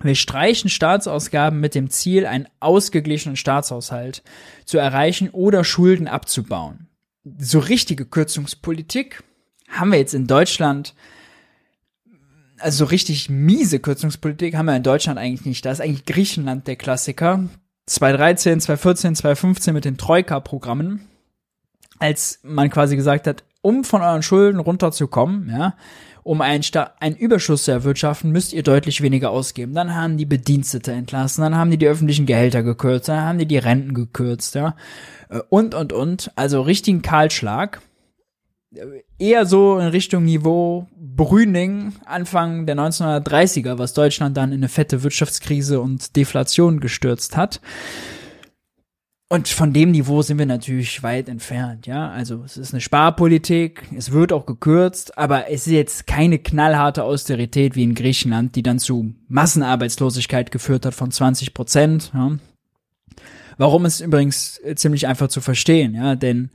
wir 0.00 0.14
streichen 0.14 0.70
Staatsausgaben 0.70 1.58
mit 1.58 1.74
dem 1.74 1.90
Ziel, 1.90 2.26
einen 2.26 2.48
ausgeglichenen 2.60 3.36
Staatshaushalt 3.36 4.22
zu 4.64 4.78
erreichen 4.78 5.30
oder 5.30 5.64
Schulden 5.64 6.06
abzubauen. 6.06 6.87
So 7.38 7.58
richtige 7.58 8.06
Kürzungspolitik 8.06 9.22
haben 9.68 9.92
wir 9.92 9.98
jetzt 9.98 10.14
in 10.14 10.26
Deutschland, 10.26 10.94
also 12.58 12.84
so 12.84 12.84
richtig 12.86 13.28
miese 13.28 13.78
Kürzungspolitik 13.78 14.56
haben 14.56 14.66
wir 14.66 14.76
in 14.76 14.82
Deutschland 14.82 15.18
eigentlich 15.18 15.46
nicht. 15.46 15.64
Da 15.64 15.70
ist 15.70 15.80
eigentlich 15.80 16.06
Griechenland 16.06 16.66
der 16.66 16.76
Klassiker. 16.76 17.48
2013, 17.86 18.60
2014, 18.60 19.14
2015 19.16 19.74
mit 19.74 19.84
den 19.84 19.96
Troika-Programmen, 19.96 21.08
als 21.98 22.40
man 22.42 22.70
quasi 22.70 22.96
gesagt 22.96 23.26
hat, 23.26 23.44
um 23.62 23.84
von 23.84 24.02
euren 24.02 24.22
Schulden 24.22 24.60
runterzukommen, 24.60 25.48
ja, 25.50 25.74
um 26.28 26.42
einen, 26.42 26.62
Sta 26.62 26.92
einen 27.00 27.16
Überschuss 27.16 27.64
zu 27.64 27.70
erwirtschaften, 27.70 28.30
müsst 28.30 28.52
ihr 28.52 28.62
deutlich 28.62 29.00
weniger 29.00 29.30
ausgeben. 29.30 29.72
Dann 29.72 29.94
haben 29.94 30.18
die 30.18 30.26
Bedienstete 30.26 30.92
entlassen, 30.92 31.40
dann 31.40 31.56
haben 31.56 31.70
die 31.70 31.78
die 31.78 31.88
öffentlichen 31.88 32.26
Gehälter 32.26 32.62
gekürzt, 32.62 33.08
dann 33.08 33.22
haben 33.22 33.38
die 33.38 33.46
die 33.46 33.56
Renten 33.56 33.94
gekürzt, 33.94 34.54
ja. 34.54 34.76
Äh, 35.30 35.40
und, 35.48 35.74
und, 35.74 35.94
und. 35.94 36.30
Also 36.36 36.60
richtigen 36.60 37.00
Kahlschlag. 37.00 37.80
Äh, 38.74 39.04
eher 39.18 39.46
so 39.46 39.78
in 39.78 39.86
Richtung 39.86 40.26
Niveau 40.26 40.86
Brüning, 40.98 41.94
Anfang 42.04 42.66
der 42.66 42.76
1930er, 42.76 43.78
was 43.78 43.94
Deutschland 43.94 44.36
dann 44.36 44.52
in 44.52 44.58
eine 44.58 44.68
fette 44.68 45.02
Wirtschaftskrise 45.02 45.80
und 45.80 46.14
Deflation 46.14 46.80
gestürzt 46.80 47.38
hat. 47.38 47.62
Und 49.30 49.46
von 49.48 49.74
dem 49.74 49.90
Niveau 49.90 50.22
sind 50.22 50.38
wir 50.38 50.46
natürlich 50.46 51.02
weit 51.02 51.28
entfernt, 51.28 51.86
ja. 51.86 52.08
Also 52.08 52.42
es 52.44 52.56
ist 52.56 52.72
eine 52.72 52.80
Sparpolitik, 52.80 53.84
es 53.94 54.10
wird 54.10 54.32
auch 54.32 54.46
gekürzt, 54.46 55.18
aber 55.18 55.50
es 55.50 55.66
ist 55.66 55.72
jetzt 55.72 56.06
keine 56.06 56.38
knallharte 56.38 57.04
Austerität 57.04 57.76
wie 57.76 57.82
in 57.82 57.94
Griechenland, 57.94 58.56
die 58.56 58.62
dann 58.62 58.78
zu 58.78 59.12
Massenarbeitslosigkeit 59.28 60.50
geführt 60.50 60.86
hat 60.86 60.94
von 60.94 61.10
20 61.10 61.52
Prozent. 61.52 62.10
Ja. 62.14 62.38
Warum 63.58 63.84
ist 63.84 64.00
übrigens 64.00 64.62
ziemlich 64.76 65.06
einfach 65.06 65.28
zu 65.28 65.42
verstehen, 65.42 65.94
ja, 65.94 66.14
denn 66.14 66.50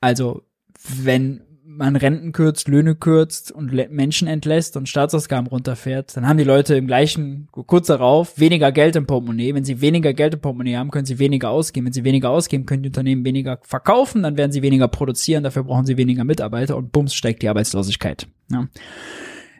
also 0.00 0.42
wenn 0.88 1.42
man 1.76 1.96
Renten 1.96 2.32
kürzt, 2.32 2.68
Löhne 2.68 2.94
kürzt 2.94 3.52
und 3.52 3.72
Menschen 3.90 4.26
entlässt 4.26 4.76
und 4.76 4.88
Staatsausgaben 4.88 5.46
runterfährt, 5.46 6.16
dann 6.16 6.26
haben 6.26 6.36
die 6.36 6.44
Leute 6.44 6.74
im 6.74 6.86
gleichen, 6.86 7.48
kurz 7.52 7.86
darauf, 7.86 8.38
weniger 8.38 8.72
Geld 8.72 8.96
im 8.96 9.06
Portemonnaie. 9.06 9.54
Wenn 9.54 9.64
sie 9.64 9.80
weniger 9.80 10.12
Geld 10.12 10.34
im 10.34 10.40
Portemonnaie 10.40 10.76
haben, 10.76 10.90
können 10.90 11.06
sie 11.06 11.18
weniger 11.18 11.50
ausgeben. 11.50 11.86
Wenn 11.86 11.92
sie 11.92 12.04
weniger 12.04 12.30
ausgeben, 12.30 12.66
können 12.66 12.82
die 12.82 12.88
Unternehmen 12.88 13.24
weniger 13.24 13.60
verkaufen, 13.62 14.22
dann 14.22 14.36
werden 14.36 14.52
sie 14.52 14.62
weniger 14.62 14.88
produzieren, 14.88 15.44
dafür 15.44 15.64
brauchen 15.64 15.86
sie 15.86 15.96
weniger 15.96 16.24
Mitarbeiter 16.24 16.76
und 16.76 16.92
bums 16.92 17.14
steigt 17.14 17.42
die 17.42 17.48
Arbeitslosigkeit. 17.48 18.26
Ja. 18.50 18.66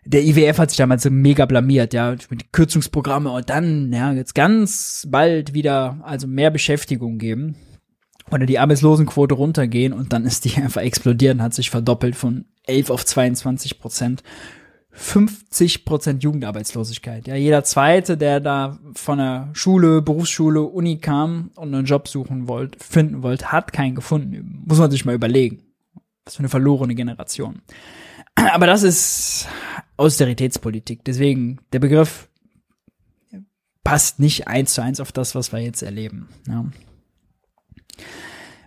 Der 0.04 0.24
IWF 0.24 0.58
hat 0.58 0.70
sich 0.70 0.78
damals 0.78 1.02
so 1.02 1.10
mega 1.10 1.46
blamiert, 1.46 1.94
ja, 1.94 2.16
mit 2.30 2.52
Kürzungsprogramme 2.52 3.30
und 3.30 3.50
dann, 3.50 3.92
ja, 3.92 4.12
jetzt 4.12 4.34
ganz 4.34 5.06
bald 5.08 5.54
wieder, 5.54 6.00
also 6.02 6.26
mehr 6.26 6.50
Beschäftigung 6.50 7.18
geben 7.18 7.54
oder 8.30 8.46
die 8.46 8.58
Arbeitslosenquote 8.58 9.34
runtergehen 9.34 9.92
und 9.92 10.12
dann 10.12 10.24
ist 10.24 10.44
die 10.44 10.56
einfach 10.62 10.82
explodiert 10.82 11.34
und 11.34 11.42
hat 11.42 11.54
sich 11.54 11.70
verdoppelt 11.70 12.16
von 12.16 12.46
11 12.66 12.90
auf 12.90 13.04
22 13.04 13.78
Prozent. 13.78 14.22
50 14.92 15.84
Prozent 15.84 16.22
Jugendarbeitslosigkeit. 16.24 17.28
Ja, 17.28 17.36
jeder 17.36 17.62
zweite, 17.62 18.16
der 18.16 18.40
da 18.40 18.78
von 18.94 19.18
der 19.18 19.48
Schule, 19.52 20.02
Berufsschule, 20.02 20.62
Uni 20.62 20.98
kam 20.98 21.52
und 21.54 21.72
einen 21.72 21.86
Job 21.86 22.08
suchen 22.08 22.48
wollte, 22.48 22.78
finden 22.80 23.22
wollte, 23.22 23.52
hat 23.52 23.72
keinen 23.72 23.94
gefunden. 23.94 24.64
Muss 24.66 24.78
man 24.78 24.90
sich 24.90 25.04
mal 25.04 25.14
überlegen. 25.14 25.62
Was 26.24 26.36
für 26.36 26.40
eine 26.40 26.48
verlorene 26.48 26.94
Generation. 26.94 27.62
Aber 28.34 28.66
das 28.66 28.82
ist 28.82 29.46
Austeritätspolitik. 29.96 31.04
Deswegen, 31.04 31.60
der 31.72 31.78
Begriff 31.78 32.28
passt 33.84 34.18
nicht 34.18 34.48
eins 34.48 34.74
zu 34.74 34.82
eins 34.82 35.00
auf 35.00 35.12
das, 35.12 35.34
was 35.34 35.52
wir 35.52 35.60
jetzt 35.60 35.82
erleben. 35.82 36.28
Ja. 36.48 36.64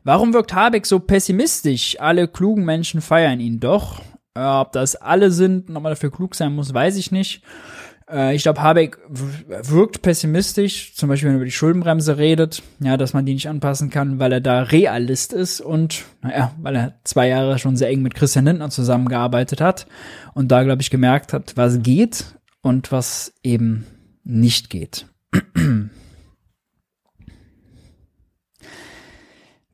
Warum 0.04 0.34
wirkt 0.34 0.54
Habeck 0.54 0.86
so 0.86 1.00
pessimistisch? 1.00 2.00
Alle 2.00 2.28
klugen 2.28 2.66
Menschen 2.66 3.02
feiern 3.02 3.40
ihn 3.40 3.60
doch. 3.60 4.02
Äh, 4.36 4.42
ob 4.42 4.72
das 4.72 4.96
alle 4.96 5.32
sind, 5.32 5.70
nochmal 5.70 5.92
dafür 5.92 6.12
klug 6.12 6.36
sein 6.36 6.54
muss, 6.54 6.74
weiß 6.74 6.98
ich 6.98 7.12
nicht. 7.12 7.44
Äh, 8.10 8.36
ich 8.36 8.44
glaube, 8.44 8.62
Habeck 8.62 8.98
wirkt 9.08 10.02
pessimistisch, 10.02 10.96
zum 10.96 11.10
Beispiel 11.10 11.28
wenn 11.28 11.36
er 11.36 11.38
über 11.38 11.46
die 11.46 11.52
Schuldenbremse 11.52 12.18
redet, 12.18 12.64
ja, 12.80 12.98
dass 12.98 13.14
man 13.14 13.26
die 13.26 13.34
nicht 13.34 13.48
anpassen 13.48 13.90
kann, 13.90 14.20
weil 14.20 14.34
er 14.34 14.42
da 14.42 14.64
Realist 14.64 15.34
ist 15.34 15.62
und, 15.62 16.04
naja, 16.22 16.52
weil 16.62 16.76
er 16.76 17.00
zwei 17.04 17.28
Jahre 17.28 17.60
schon 17.60 17.78
sehr 17.78 17.90
eng 17.90 18.02
mit 18.02 18.16
Christian 18.16 18.46
Lindner 18.46 18.70
zusammengearbeitet 18.70 19.62
hat 19.62 19.88
und 20.34 20.52
da, 20.52 20.64
glaube 20.64 20.82
ich, 20.82 20.90
gemerkt 20.90 21.34
hat, 21.34 21.54
was 21.56 21.82
geht 21.82 22.26
und 22.62 22.92
was 22.92 23.34
eben 23.44 23.86
nicht 24.24 24.70
geht. 24.70 25.06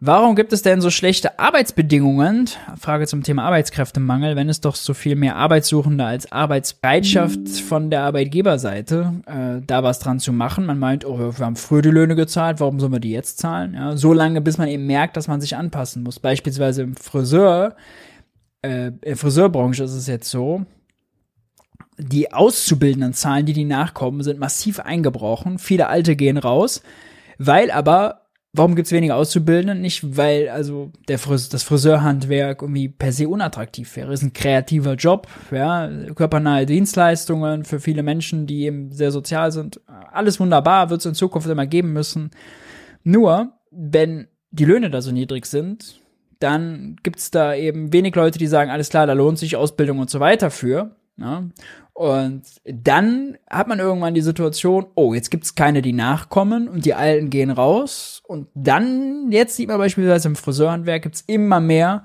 Warum 0.01 0.37
gibt 0.37 0.53
es 0.53 0.61
denn 0.61 0.79
so 0.79 0.89
schlechte 0.89 1.39
Arbeitsbedingungen? 1.39 2.49
Frage 2.79 3.05
zum 3.05 3.21
Thema 3.21 3.43
Arbeitskräftemangel, 3.43 4.37
wenn 4.37 4.47
es 4.47 4.61
doch 4.61 4.75
so 4.75 4.93
viel 4.93 5.17
mehr 5.17 5.35
Arbeitssuchende 5.35 6.05
als 6.05 6.31
Arbeitsbereitschaft 6.31 7.49
von 7.67 7.89
der 7.89 8.03
Arbeitgeberseite 8.03 9.21
äh, 9.25 9.61
da 9.65 9.83
was 9.83 9.99
dran 9.99 10.21
zu 10.21 10.31
machen. 10.31 10.65
Man 10.65 10.79
meint, 10.79 11.03
oh, 11.03 11.37
wir 11.37 11.45
haben 11.45 11.57
früher 11.57 11.81
die 11.81 11.89
Löhne 11.89 12.15
gezahlt, 12.15 12.61
warum 12.61 12.79
sollen 12.79 12.93
wir 12.93 13.01
die 13.01 13.11
jetzt 13.11 13.39
zahlen? 13.39 13.73
Ja, 13.73 13.97
so 13.97 14.13
lange, 14.13 14.39
bis 14.39 14.57
man 14.57 14.69
eben 14.69 14.85
merkt, 14.85 15.17
dass 15.17 15.27
man 15.27 15.41
sich 15.41 15.57
anpassen 15.57 16.03
muss. 16.03 16.21
Beispielsweise 16.21 16.83
im 16.83 16.95
Friseur, 16.95 17.75
äh, 18.61 18.87
in 18.87 18.99
der 19.01 19.17
Friseurbranche 19.17 19.83
ist 19.83 19.93
es 19.93 20.07
jetzt 20.07 20.31
so, 20.31 20.63
die 21.97 22.31
auszubildenden 22.31 23.11
Zahlen, 23.11 23.45
die 23.45 23.51
die 23.51 23.65
nachkommen, 23.65 24.23
sind 24.23 24.39
massiv 24.39 24.79
eingebrochen. 24.79 25.59
Viele 25.59 25.87
Alte 25.87 26.15
gehen 26.15 26.37
raus, 26.37 26.83
weil 27.37 27.69
aber 27.69 28.18
Warum 28.51 28.75
gibt's 28.75 28.91
weniger 28.91 29.15
Auszubildende? 29.15 29.75
Nicht, 29.75 30.17
weil 30.17 30.49
also 30.49 30.91
der 31.07 31.19
Fris 31.19 31.49
das 31.49 31.61
Friseurhandwerk 31.61 32.63
irgendwie 32.63 32.89
per 32.89 33.11
se 33.11 33.29
unattraktiv 33.29 33.95
wäre. 33.95 34.11
Es 34.11 34.21
ist 34.21 34.27
ein 34.27 34.33
kreativer 34.33 34.95
Job, 34.95 35.27
ja, 35.51 35.87
körpernahe 36.15 36.65
Dienstleistungen 36.65 37.63
für 37.63 37.79
viele 37.79 38.01
Menschen, 38.01 38.47
die 38.47 38.63
eben 38.63 38.91
sehr 38.91 39.11
sozial 39.11 39.51
sind. 39.51 39.79
Alles 40.11 40.39
wunderbar, 40.39 40.89
wird 40.89 41.01
es 41.01 41.05
in 41.05 41.13
Zukunft 41.13 41.47
immer 41.47 41.67
geben 41.67 41.93
müssen. 41.93 42.31
Nur, 43.03 43.53
wenn 43.69 44.27
die 44.49 44.65
Löhne 44.65 44.89
da 44.89 45.01
so 45.01 45.11
niedrig 45.11 45.45
sind, 45.45 46.01
dann 46.39 46.95
gibt's 47.03 47.29
da 47.29 47.53
eben 47.53 47.93
wenig 47.93 48.15
Leute, 48.15 48.39
die 48.39 48.47
sagen, 48.47 48.71
alles 48.71 48.89
klar, 48.89 49.05
da 49.05 49.13
lohnt 49.13 49.37
sich 49.37 49.57
Ausbildung 49.57 49.99
und 49.99 50.09
so 50.09 50.19
weiter 50.19 50.49
für. 50.49 50.95
Ja? 51.21 51.43
Und 51.93 52.43
dann 52.65 53.37
hat 53.49 53.67
man 53.67 53.79
irgendwann 53.79 54.13
die 54.13 54.21
Situation, 54.21 54.87
oh, 54.95 55.13
jetzt 55.13 55.31
gibt's 55.31 55.55
keine, 55.55 55.81
die 55.81 55.93
nachkommen 55.93 56.67
und 56.69 56.85
die 56.85 56.93
Alten 56.93 57.29
gehen 57.29 57.51
raus. 57.51 58.21
Und 58.25 58.47
dann, 58.53 59.31
jetzt 59.31 59.55
sieht 59.55 59.67
man 59.67 59.77
beispielsweise 59.77 60.29
im 60.29 60.35
Friseurhandwerk, 60.35 61.03
gibt's 61.03 61.23
immer 61.27 61.59
mehr 61.59 62.03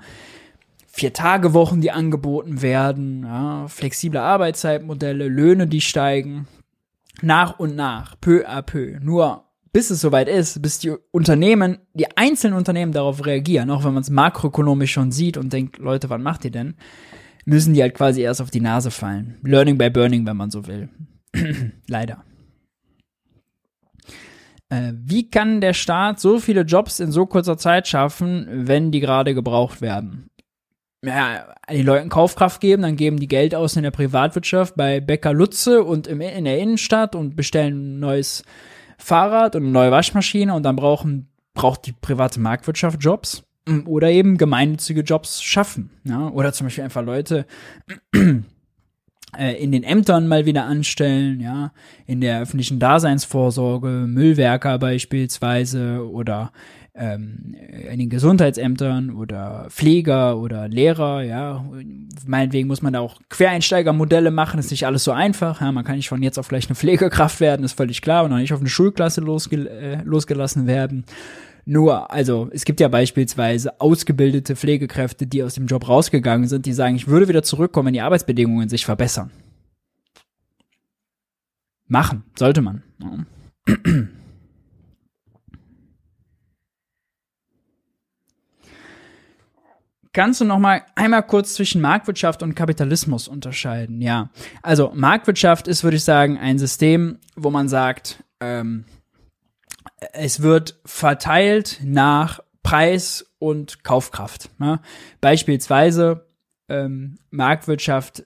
Vier-Tage-Wochen, 0.87 1.81
die 1.81 1.91
angeboten 1.91 2.61
werden, 2.61 3.23
ja, 3.23 3.67
flexible 3.67 4.21
Arbeitszeitmodelle, 4.21 5.27
Löhne, 5.27 5.67
die 5.67 5.81
steigen. 5.81 6.47
Nach 7.21 7.59
und 7.59 7.75
nach, 7.75 8.15
peu 8.21 8.47
à 8.47 8.61
peu. 8.61 8.97
Nur 9.01 9.43
bis 9.75 9.89
es 9.89 9.99
soweit 9.99 10.29
ist, 10.29 10.61
bis 10.61 10.79
die 10.79 10.93
Unternehmen, 11.11 11.79
die 11.93 12.15
einzelnen 12.15 12.55
Unternehmen 12.55 12.93
darauf 12.93 13.25
reagieren, 13.25 13.69
auch 13.71 13.83
wenn 13.83 13.93
man 13.93 14.03
es 14.03 14.09
makroökonomisch 14.09 14.93
schon 14.93 15.11
sieht 15.11 15.35
und 15.35 15.51
denkt, 15.51 15.79
Leute, 15.79 16.09
wann 16.09 16.23
macht 16.23 16.45
ihr 16.45 16.51
denn? 16.51 16.75
Müssen 17.45 17.73
die 17.73 17.81
halt 17.81 17.93
quasi 17.93 18.21
erst 18.21 18.41
auf 18.41 18.51
die 18.51 18.61
Nase 18.61 18.91
fallen. 18.91 19.37
Learning 19.43 19.77
by 19.77 19.89
burning, 19.89 20.25
wenn 20.25 20.37
man 20.37 20.51
so 20.51 20.67
will. 20.67 20.89
Leider. 21.87 22.23
Äh, 24.69 24.93
wie 24.95 25.29
kann 25.29 25.61
der 25.61 25.73
Staat 25.73 26.19
so 26.19 26.39
viele 26.39 26.61
Jobs 26.61 26.99
in 26.99 27.11
so 27.11 27.25
kurzer 27.25 27.57
Zeit 27.57 27.87
schaffen, 27.87 28.47
wenn 28.67 28.91
die 28.91 28.99
gerade 28.99 29.33
gebraucht 29.33 29.81
werden? 29.81 30.27
Ja, 31.03 31.53
den 31.69 31.85
Leuten 31.85 32.09
Kaufkraft 32.09 32.61
geben, 32.61 32.81
dann 32.81 32.95
geben 32.95 33.19
die 33.19 33.27
Geld 33.27 33.53
aus 33.53 33.75
in 33.75 33.83
der 33.83 33.91
Privatwirtschaft 33.91 34.75
bei 34.75 34.99
Bäcker 34.99 35.33
Lutze 35.33 35.83
und 35.83 36.07
im, 36.07 36.19
in 36.19 36.45
der 36.45 36.57
Innenstadt 36.57 37.13
und 37.13 37.35
bestellen 37.35 37.97
ein 37.97 37.99
neues 37.99 38.43
Fahrrad 38.97 39.55
und 39.55 39.63
eine 39.63 39.71
neue 39.71 39.91
Waschmaschine 39.91 40.53
und 40.55 40.63
dann 40.63 40.75
brauchen, 40.75 41.29
braucht 41.53 41.85
die 41.85 41.91
private 41.91 42.39
Marktwirtschaft 42.39 43.03
Jobs. 43.03 43.43
Mm, 43.67 43.87
oder 43.87 44.11
eben 44.11 44.37
gemeinnützige 44.37 45.01
Jobs 45.01 45.41
schaffen. 45.41 45.89
Ja? 46.03 46.29
Oder 46.29 46.53
zum 46.53 46.67
Beispiel 46.67 46.83
einfach 46.83 47.03
Leute 47.03 47.45
äh, 49.37 49.61
in 49.61 49.71
den 49.71 49.83
Ämtern 49.83 50.27
mal 50.27 50.45
wieder 50.45 50.65
anstellen, 50.65 51.39
ja, 51.39 51.71
in 52.05 52.21
der 52.21 52.41
öffentlichen 52.41 52.79
Daseinsvorsorge, 52.79 54.05
Müllwerker 54.07 54.77
beispielsweise 54.77 56.07
oder 56.09 56.51
ähm, 56.93 57.55
in 57.91 57.99
den 57.99 58.09
Gesundheitsämtern 58.09 59.09
oder 59.11 59.67
Pfleger 59.69 60.37
oder 60.37 60.69
Lehrer, 60.69 61.23
ja, 61.23 61.65
meinetwegen 62.25 62.67
muss 62.67 62.81
man 62.81 62.93
da 62.93 63.01
auch 63.01 63.19
Quereinsteigermodelle 63.29 64.31
machen, 64.31 64.59
ist 64.59 64.71
nicht 64.71 64.85
alles 64.85 65.03
so 65.03 65.11
einfach, 65.11 65.59
ja, 65.59 65.71
man 65.73 65.83
kann 65.83 65.97
nicht 65.97 66.07
von 66.07 66.23
jetzt 66.23 66.39
auf 66.39 66.47
gleich 66.47 66.67
eine 66.67 66.75
Pflegekraft 66.75 67.41
werden, 67.41 67.65
ist 67.65 67.75
völlig 67.75 68.01
klar, 68.01 68.23
und 68.23 68.31
auch 68.31 68.37
nicht 68.37 68.53
auf 68.53 68.61
eine 68.61 68.69
Schulklasse 68.69 69.19
losge 69.19 69.69
äh, 69.69 70.03
losgelassen 70.03 70.67
werden. 70.67 71.03
Nur, 71.65 72.11
also 72.11 72.47
es 72.51 72.63
gibt 72.63 72.79
ja 72.79 72.87
beispielsweise 72.87 73.81
ausgebildete 73.81 74.55
Pflegekräfte, 74.55 75.25
die 75.25 75.41
aus 75.41 75.55
dem 75.55 75.65
Job 75.65 75.89
rausgegangen 75.89 76.47
sind, 76.47 76.67
die 76.67 76.73
sagen, 76.73 76.95
ich 76.95 77.07
würde 77.07 77.27
wieder 77.27 77.41
zurückkommen, 77.41 77.87
wenn 77.87 77.93
die 77.93 78.01
Arbeitsbedingungen 78.01 78.69
sich 78.69 78.85
verbessern. 78.85 79.31
Machen, 81.87 82.23
sollte 82.37 82.61
man. 82.61 82.83
Kannst 90.13 90.39
du 90.39 90.45
noch 90.45 90.59
mal 90.59 90.83
einmal 90.95 91.23
kurz 91.23 91.55
zwischen 91.55 91.81
Marktwirtschaft 91.81 92.41
und 92.41 92.55
Kapitalismus 92.55 93.27
unterscheiden? 93.27 94.01
Ja, 94.01 94.29
also 94.61 94.91
Marktwirtschaft 94.93 95.67
ist, 95.67 95.83
würde 95.83 95.97
ich 95.97 96.03
sagen, 96.03 96.37
ein 96.37 96.57
System, 96.57 97.19
wo 97.35 97.49
man 97.49 97.67
sagt, 97.67 98.23
ähm, 98.39 98.85
es 100.13 100.41
wird 100.41 100.79
verteilt 100.85 101.79
nach 101.83 102.39
Preis 102.63 103.31
und 103.39 103.83
Kaufkraft. 103.83 104.49
Ne? 104.59 104.79
Beispielsweise 105.21 106.27
ähm, 106.67 107.17
Marktwirtschaft 107.29 108.25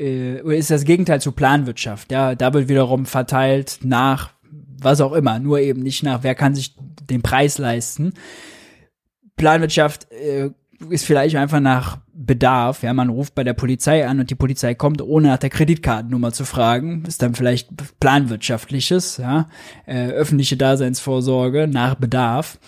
äh, 0.00 0.40
ist 0.56 0.70
das 0.70 0.84
Gegenteil 0.84 1.20
zu 1.20 1.32
Planwirtschaft. 1.32 2.10
Ja, 2.10 2.34
da 2.34 2.52
wird 2.54 2.68
wiederum 2.68 3.06
verteilt 3.06 3.80
nach 3.82 4.30
was 4.80 5.00
auch 5.00 5.12
immer, 5.12 5.38
nur 5.38 5.58
eben 5.60 5.82
nicht 5.82 6.02
nach 6.02 6.22
wer 6.22 6.34
kann 6.34 6.54
sich 6.54 6.76
den 7.02 7.22
Preis 7.22 7.58
leisten. 7.58 8.14
Planwirtschaft 9.36 10.10
äh, 10.12 10.50
ist 10.90 11.04
vielleicht 11.04 11.36
einfach 11.36 11.60
nach 11.60 11.98
Bedarf. 12.12 12.82
Ja, 12.82 12.92
man 12.92 13.08
ruft 13.08 13.34
bei 13.34 13.44
der 13.44 13.54
Polizei 13.54 14.06
an 14.06 14.20
und 14.20 14.30
die 14.30 14.34
Polizei 14.34 14.74
kommt, 14.74 15.02
ohne 15.02 15.28
nach 15.28 15.38
der 15.38 15.50
Kreditkartennummer 15.50 16.32
zu 16.32 16.44
fragen. 16.44 17.04
Ist 17.06 17.22
dann 17.22 17.34
vielleicht 17.34 17.70
planwirtschaftliches, 18.00 19.16
ja, 19.18 19.48
äh, 19.86 20.08
öffentliche 20.08 20.56
Daseinsvorsorge 20.56 21.68
nach 21.68 21.96
Bedarf. 21.96 22.58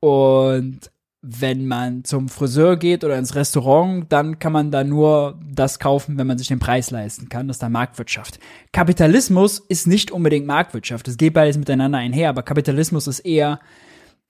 Und 0.00 0.90
wenn 1.28 1.66
man 1.66 2.04
zum 2.04 2.28
Friseur 2.28 2.76
geht 2.76 3.02
oder 3.02 3.18
ins 3.18 3.34
Restaurant, 3.34 4.06
dann 4.12 4.38
kann 4.38 4.52
man 4.52 4.70
da 4.70 4.84
nur 4.84 5.40
das 5.50 5.80
kaufen, 5.80 6.18
wenn 6.18 6.26
man 6.26 6.38
sich 6.38 6.46
den 6.48 6.60
Preis 6.60 6.90
leisten 6.90 7.28
kann. 7.28 7.48
Das 7.48 7.56
ist 7.56 7.62
dann 7.62 7.72
Marktwirtschaft. 7.72 8.38
Kapitalismus 8.72 9.58
ist 9.58 9.88
nicht 9.88 10.12
unbedingt 10.12 10.46
Marktwirtschaft. 10.46 11.08
Es 11.08 11.16
geht 11.16 11.34
beides 11.34 11.58
miteinander 11.58 11.98
einher, 11.98 12.28
aber 12.28 12.42
Kapitalismus 12.42 13.08
ist 13.08 13.20
eher 13.20 13.58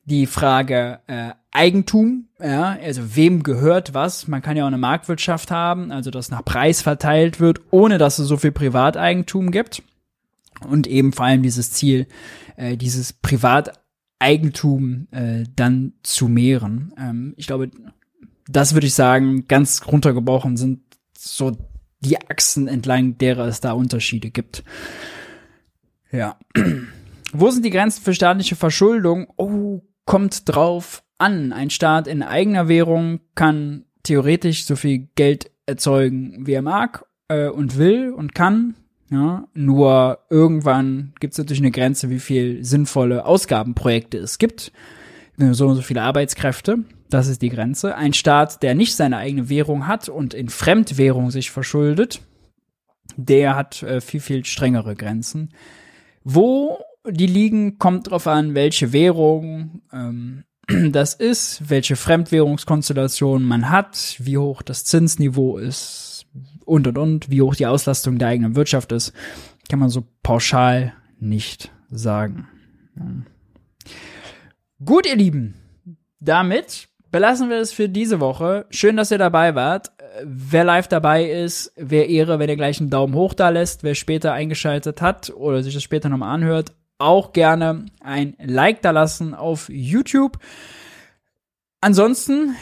die 0.06 0.26
Frage 0.26 1.00
äh, 1.08 1.32
Eigentum, 1.50 2.28
ja, 2.40 2.78
also 2.82 3.16
wem 3.16 3.42
gehört 3.42 3.92
was. 3.92 4.28
Man 4.28 4.40
kann 4.40 4.56
ja 4.56 4.62
auch 4.62 4.68
eine 4.68 4.78
Marktwirtschaft 4.78 5.50
haben, 5.50 5.90
also 5.90 6.10
dass 6.10 6.30
nach 6.30 6.44
Preis 6.44 6.80
verteilt 6.80 7.40
wird, 7.40 7.60
ohne 7.70 7.98
dass 7.98 8.18
es 8.18 8.28
so 8.28 8.36
viel 8.36 8.52
Privateigentum 8.52 9.50
gibt. 9.50 9.82
Und 10.66 10.86
eben 10.86 11.12
vor 11.12 11.26
allem 11.26 11.42
dieses 11.42 11.72
Ziel, 11.72 12.06
äh, 12.56 12.76
dieses 12.76 13.12
Privateigentum 13.12 15.08
äh, 15.10 15.44
dann 15.54 15.94
zu 16.02 16.28
mehren. 16.28 16.94
Ähm, 16.98 17.34
ich 17.36 17.46
glaube, 17.46 17.70
das 18.48 18.74
würde 18.74 18.86
ich 18.86 18.94
sagen, 18.94 19.48
ganz 19.48 19.86
runtergebrochen 19.86 20.56
sind 20.56 20.80
so 21.18 21.56
die 22.00 22.20
Achsen 22.20 22.68
entlang 22.68 23.18
derer 23.18 23.46
es 23.46 23.60
da 23.60 23.72
Unterschiede 23.72 24.30
gibt. 24.30 24.62
Ja. 26.12 26.38
Wo 27.32 27.50
sind 27.50 27.64
die 27.64 27.70
Grenzen 27.70 28.02
für 28.02 28.14
staatliche 28.14 28.56
Verschuldung? 28.56 29.26
Oh, 29.36 29.82
kommt 30.06 30.48
drauf 30.48 31.02
an. 31.18 31.52
Ein 31.52 31.70
Staat 31.70 32.06
in 32.06 32.22
eigener 32.22 32.68
Währung 32.68 33.20
kann 33.34 33.84
theoretisch 34.02 34.64
so 34.64 34.76
viel 34.76 35.08
Geld 35.16 35.50
erzeugen, 35.66 36.46
wie 36.46 36.52
er 36.52 36.62
mag 36.62 37.04
äh, 37.28 37.48
und 37.48 37.76
will 37.76 38.12
und 38.12 38.34
kann. 38.34 38.74
Ja, 39.10 39.46
nur 39.54 40.18
irgendwann 40.30 41.12
gibt 41.20 41.34
es 41.34 41.38
natürlich 41.38 41.62
eine 41.62 41.70
Grenze, 41.70 42.10
wie 42.10 42.18
viel 42.18 42.64
sinnvolle 42.64 43.24
Ausgabenprojekte 43.24 44.18
es 44.18 44.38
gibt. 44.38 44.72
So 45.38 45.68
und 45.68 45.76
so 45.76 45.82
viele 45.82 46.02
Arbeitskräfte. 46.02 46.78
Das 47.08 47.28
ist 47.28 47.42
die 47.42 47.50
Grenze. 47.50 47.94
Ein 47.94 48.14
Staat, 48.14 48.62
der 48.62 48.74
nicht 48.74 48.96
seine 48.96 49.18
eigene 49.18 49.48
Währung 49.48 49.86
hat 49.86 50.08
und 50.08 50.34
in 50.34 50.48
Fremdwährung 50.48 51.30
sich 51.30 51.50
verschuldet, 51.50 52.20
der 53.16 53.54
hat 53.54 53.82
äh, 53.82 54.00
viel, 54.00 54.20
viel 54.20 54.44
strengere 54.44 54.96
Grenzen. 54.96 55.50
Wo 56.24 56.80
die 57.10 57.26
liegen, 57.26 57.78
kommt 57.78 58.10
drauf 58.10 58.26
an, 58.26 58.54
welche 58.54 58.92
Währung 58.92 59.82
ähm, 59.92 60.44
das 60.92 61.14
ist, 61.14 61.68
welche 61.70 61.96
Fremdwährungskonstellation 61.96 63.42
man 63.42 63.70
hat, 63.70 64.16
wie 64.18 64.38
hoch 64.38 64.62
das 64.62 64.84
Zinsniveau 64.84 65.58
ist 65.58 66.26
und 66.64 66.86
und 66.88 66.98
und, 66.98 67.30
wie 67.30 67.42
hoch 67.42 67.54
die 67.54 67.66
Auslastung 67.66 68.18
der 68.18 68.28
eigenen 68.28 68.56
Wirtschaft 68.56 68.92
ist, 68.92 69.12
kann 69.68 69.78
man 69.78 69.88
so 69.88 70.04
pauschal 70.22 70.92
nicht 71.18 71.72
sagen. 71.88 72.48
Gut, 74.84 75.06
ihr 75.06 75.16
Lieben, 75.16 75.54
damit 76.20 76.88
belassen 77.10 77.48
wir 77.48 77.58
es 77.58 77.72
für 77.72 77.88
diese 77.88 78.20
Woche. 78.20 78.66
Schön, 78.70 78.96
dass 78.96 79.10
ihr 79.10 79.18
dabei 79.18 79.54
wart. 79.54 79.92
Wer 80.24 80.64
live 80.64 80.88
dabei 80.88 81.24
ist, 81.24 81.72
wer 81.76 82.08
Ehre, 82.08 82.38
wenn 82.38 82.48
ihr 82.48 82.56
gleich 82.56 82.80
einen 82.80 82.90
Daumen 82.90 83.14
hoch 83.14 83.34
da 83.34 83.50
lässt. 83.50 83.84
Wer 83.84 83.94
später 83.94 84.32
eingeschaltet 84.32 85.00
hat 85.00 85.30
oder 85.30 85.62
sich 85.62 85.74
das 85.74 85.82
später 85.82 86.08
nochmal 86.08 86.34
anhört, 86.34 86.72
auch 86.98 87.32
gerne 87.32 87.86
ein 88.00 88.34
Like 88.38 88.82
da 88.82 88.90
lassen 88.90 89.34
auf 89.34 89.68
YouTube. 89.68 90.38
Ansonsten 91.80 92.56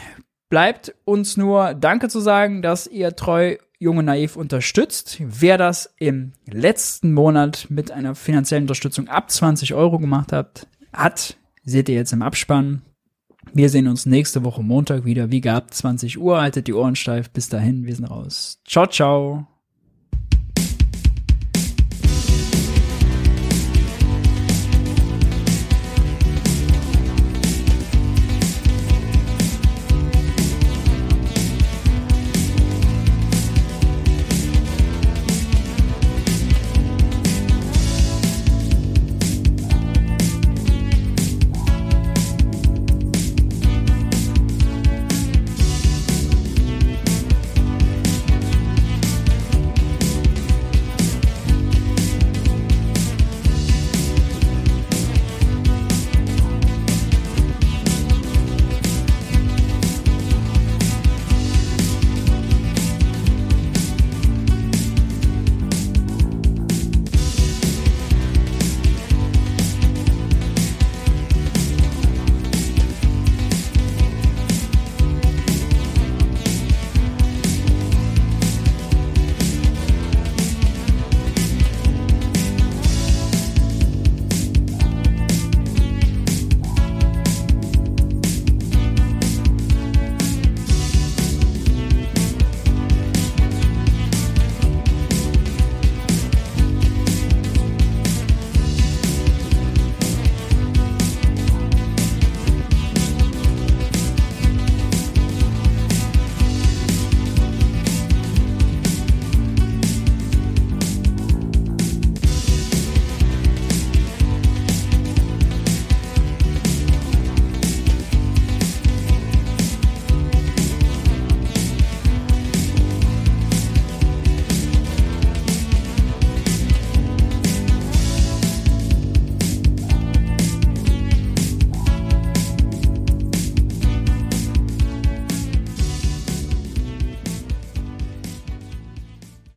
bleibt 0.49 0.93
uns 1.05 1.37
nur 1.37 1.73
Danke 1.73 2.09
zu 2.09 2.19
sagen, 2.19 2.61
dass 2.61 2.87
ihr 2.87 3.15
treu 3.15 3.57
Junge 3.77 4.03
Naiv 4.03 4.35
unterstützt. 4.35 5.17
Wer 5.19 5.57
das 5.57 5.93
im 5.97 6.33
letzten 6.45 7.13
Monat 7.13 7.67
mit 7.69 7.91
einer 7.91 8.15
finanziellen 8.15 8.63
Unterstützung 8.63 9.07
ab 9.07 9.29
20 9.29 9.73
Euro 9.73 9.99
gemacht 9.99 10.31
hat, 10.31 10.67
hat, 10.93 11.37
seht 11.63 11.89
ihr 11.89 11.95
jetzt 11.95 12.13
im 12.13 12.21
Abspann. 12.21 12.81
Wir 13.53 13.69
sehen 13.69 13.87
uns 13.87 14.05
nächste 14.05 14.43
Woche 14.43 14.63
Montag 14.63 15.05
wieder, 15.05 15.31
wie 15.31 15.41
gehabt, 15.41 15.73
20 15.73 16.19
Uhr. 16.19 16.41
Haltet 16.41 16.67
die 16.67 16.73
Ohren 16.73 16.95
steif. 16.95 17.29
Bis 17.29 17.49
dahin, 17.49 17.85
wir 17.85 17.95
sind 17.95 18.05
raus. 18.05 18.59
Ciao, 18.65 18.87
ciao. 18.87 19.54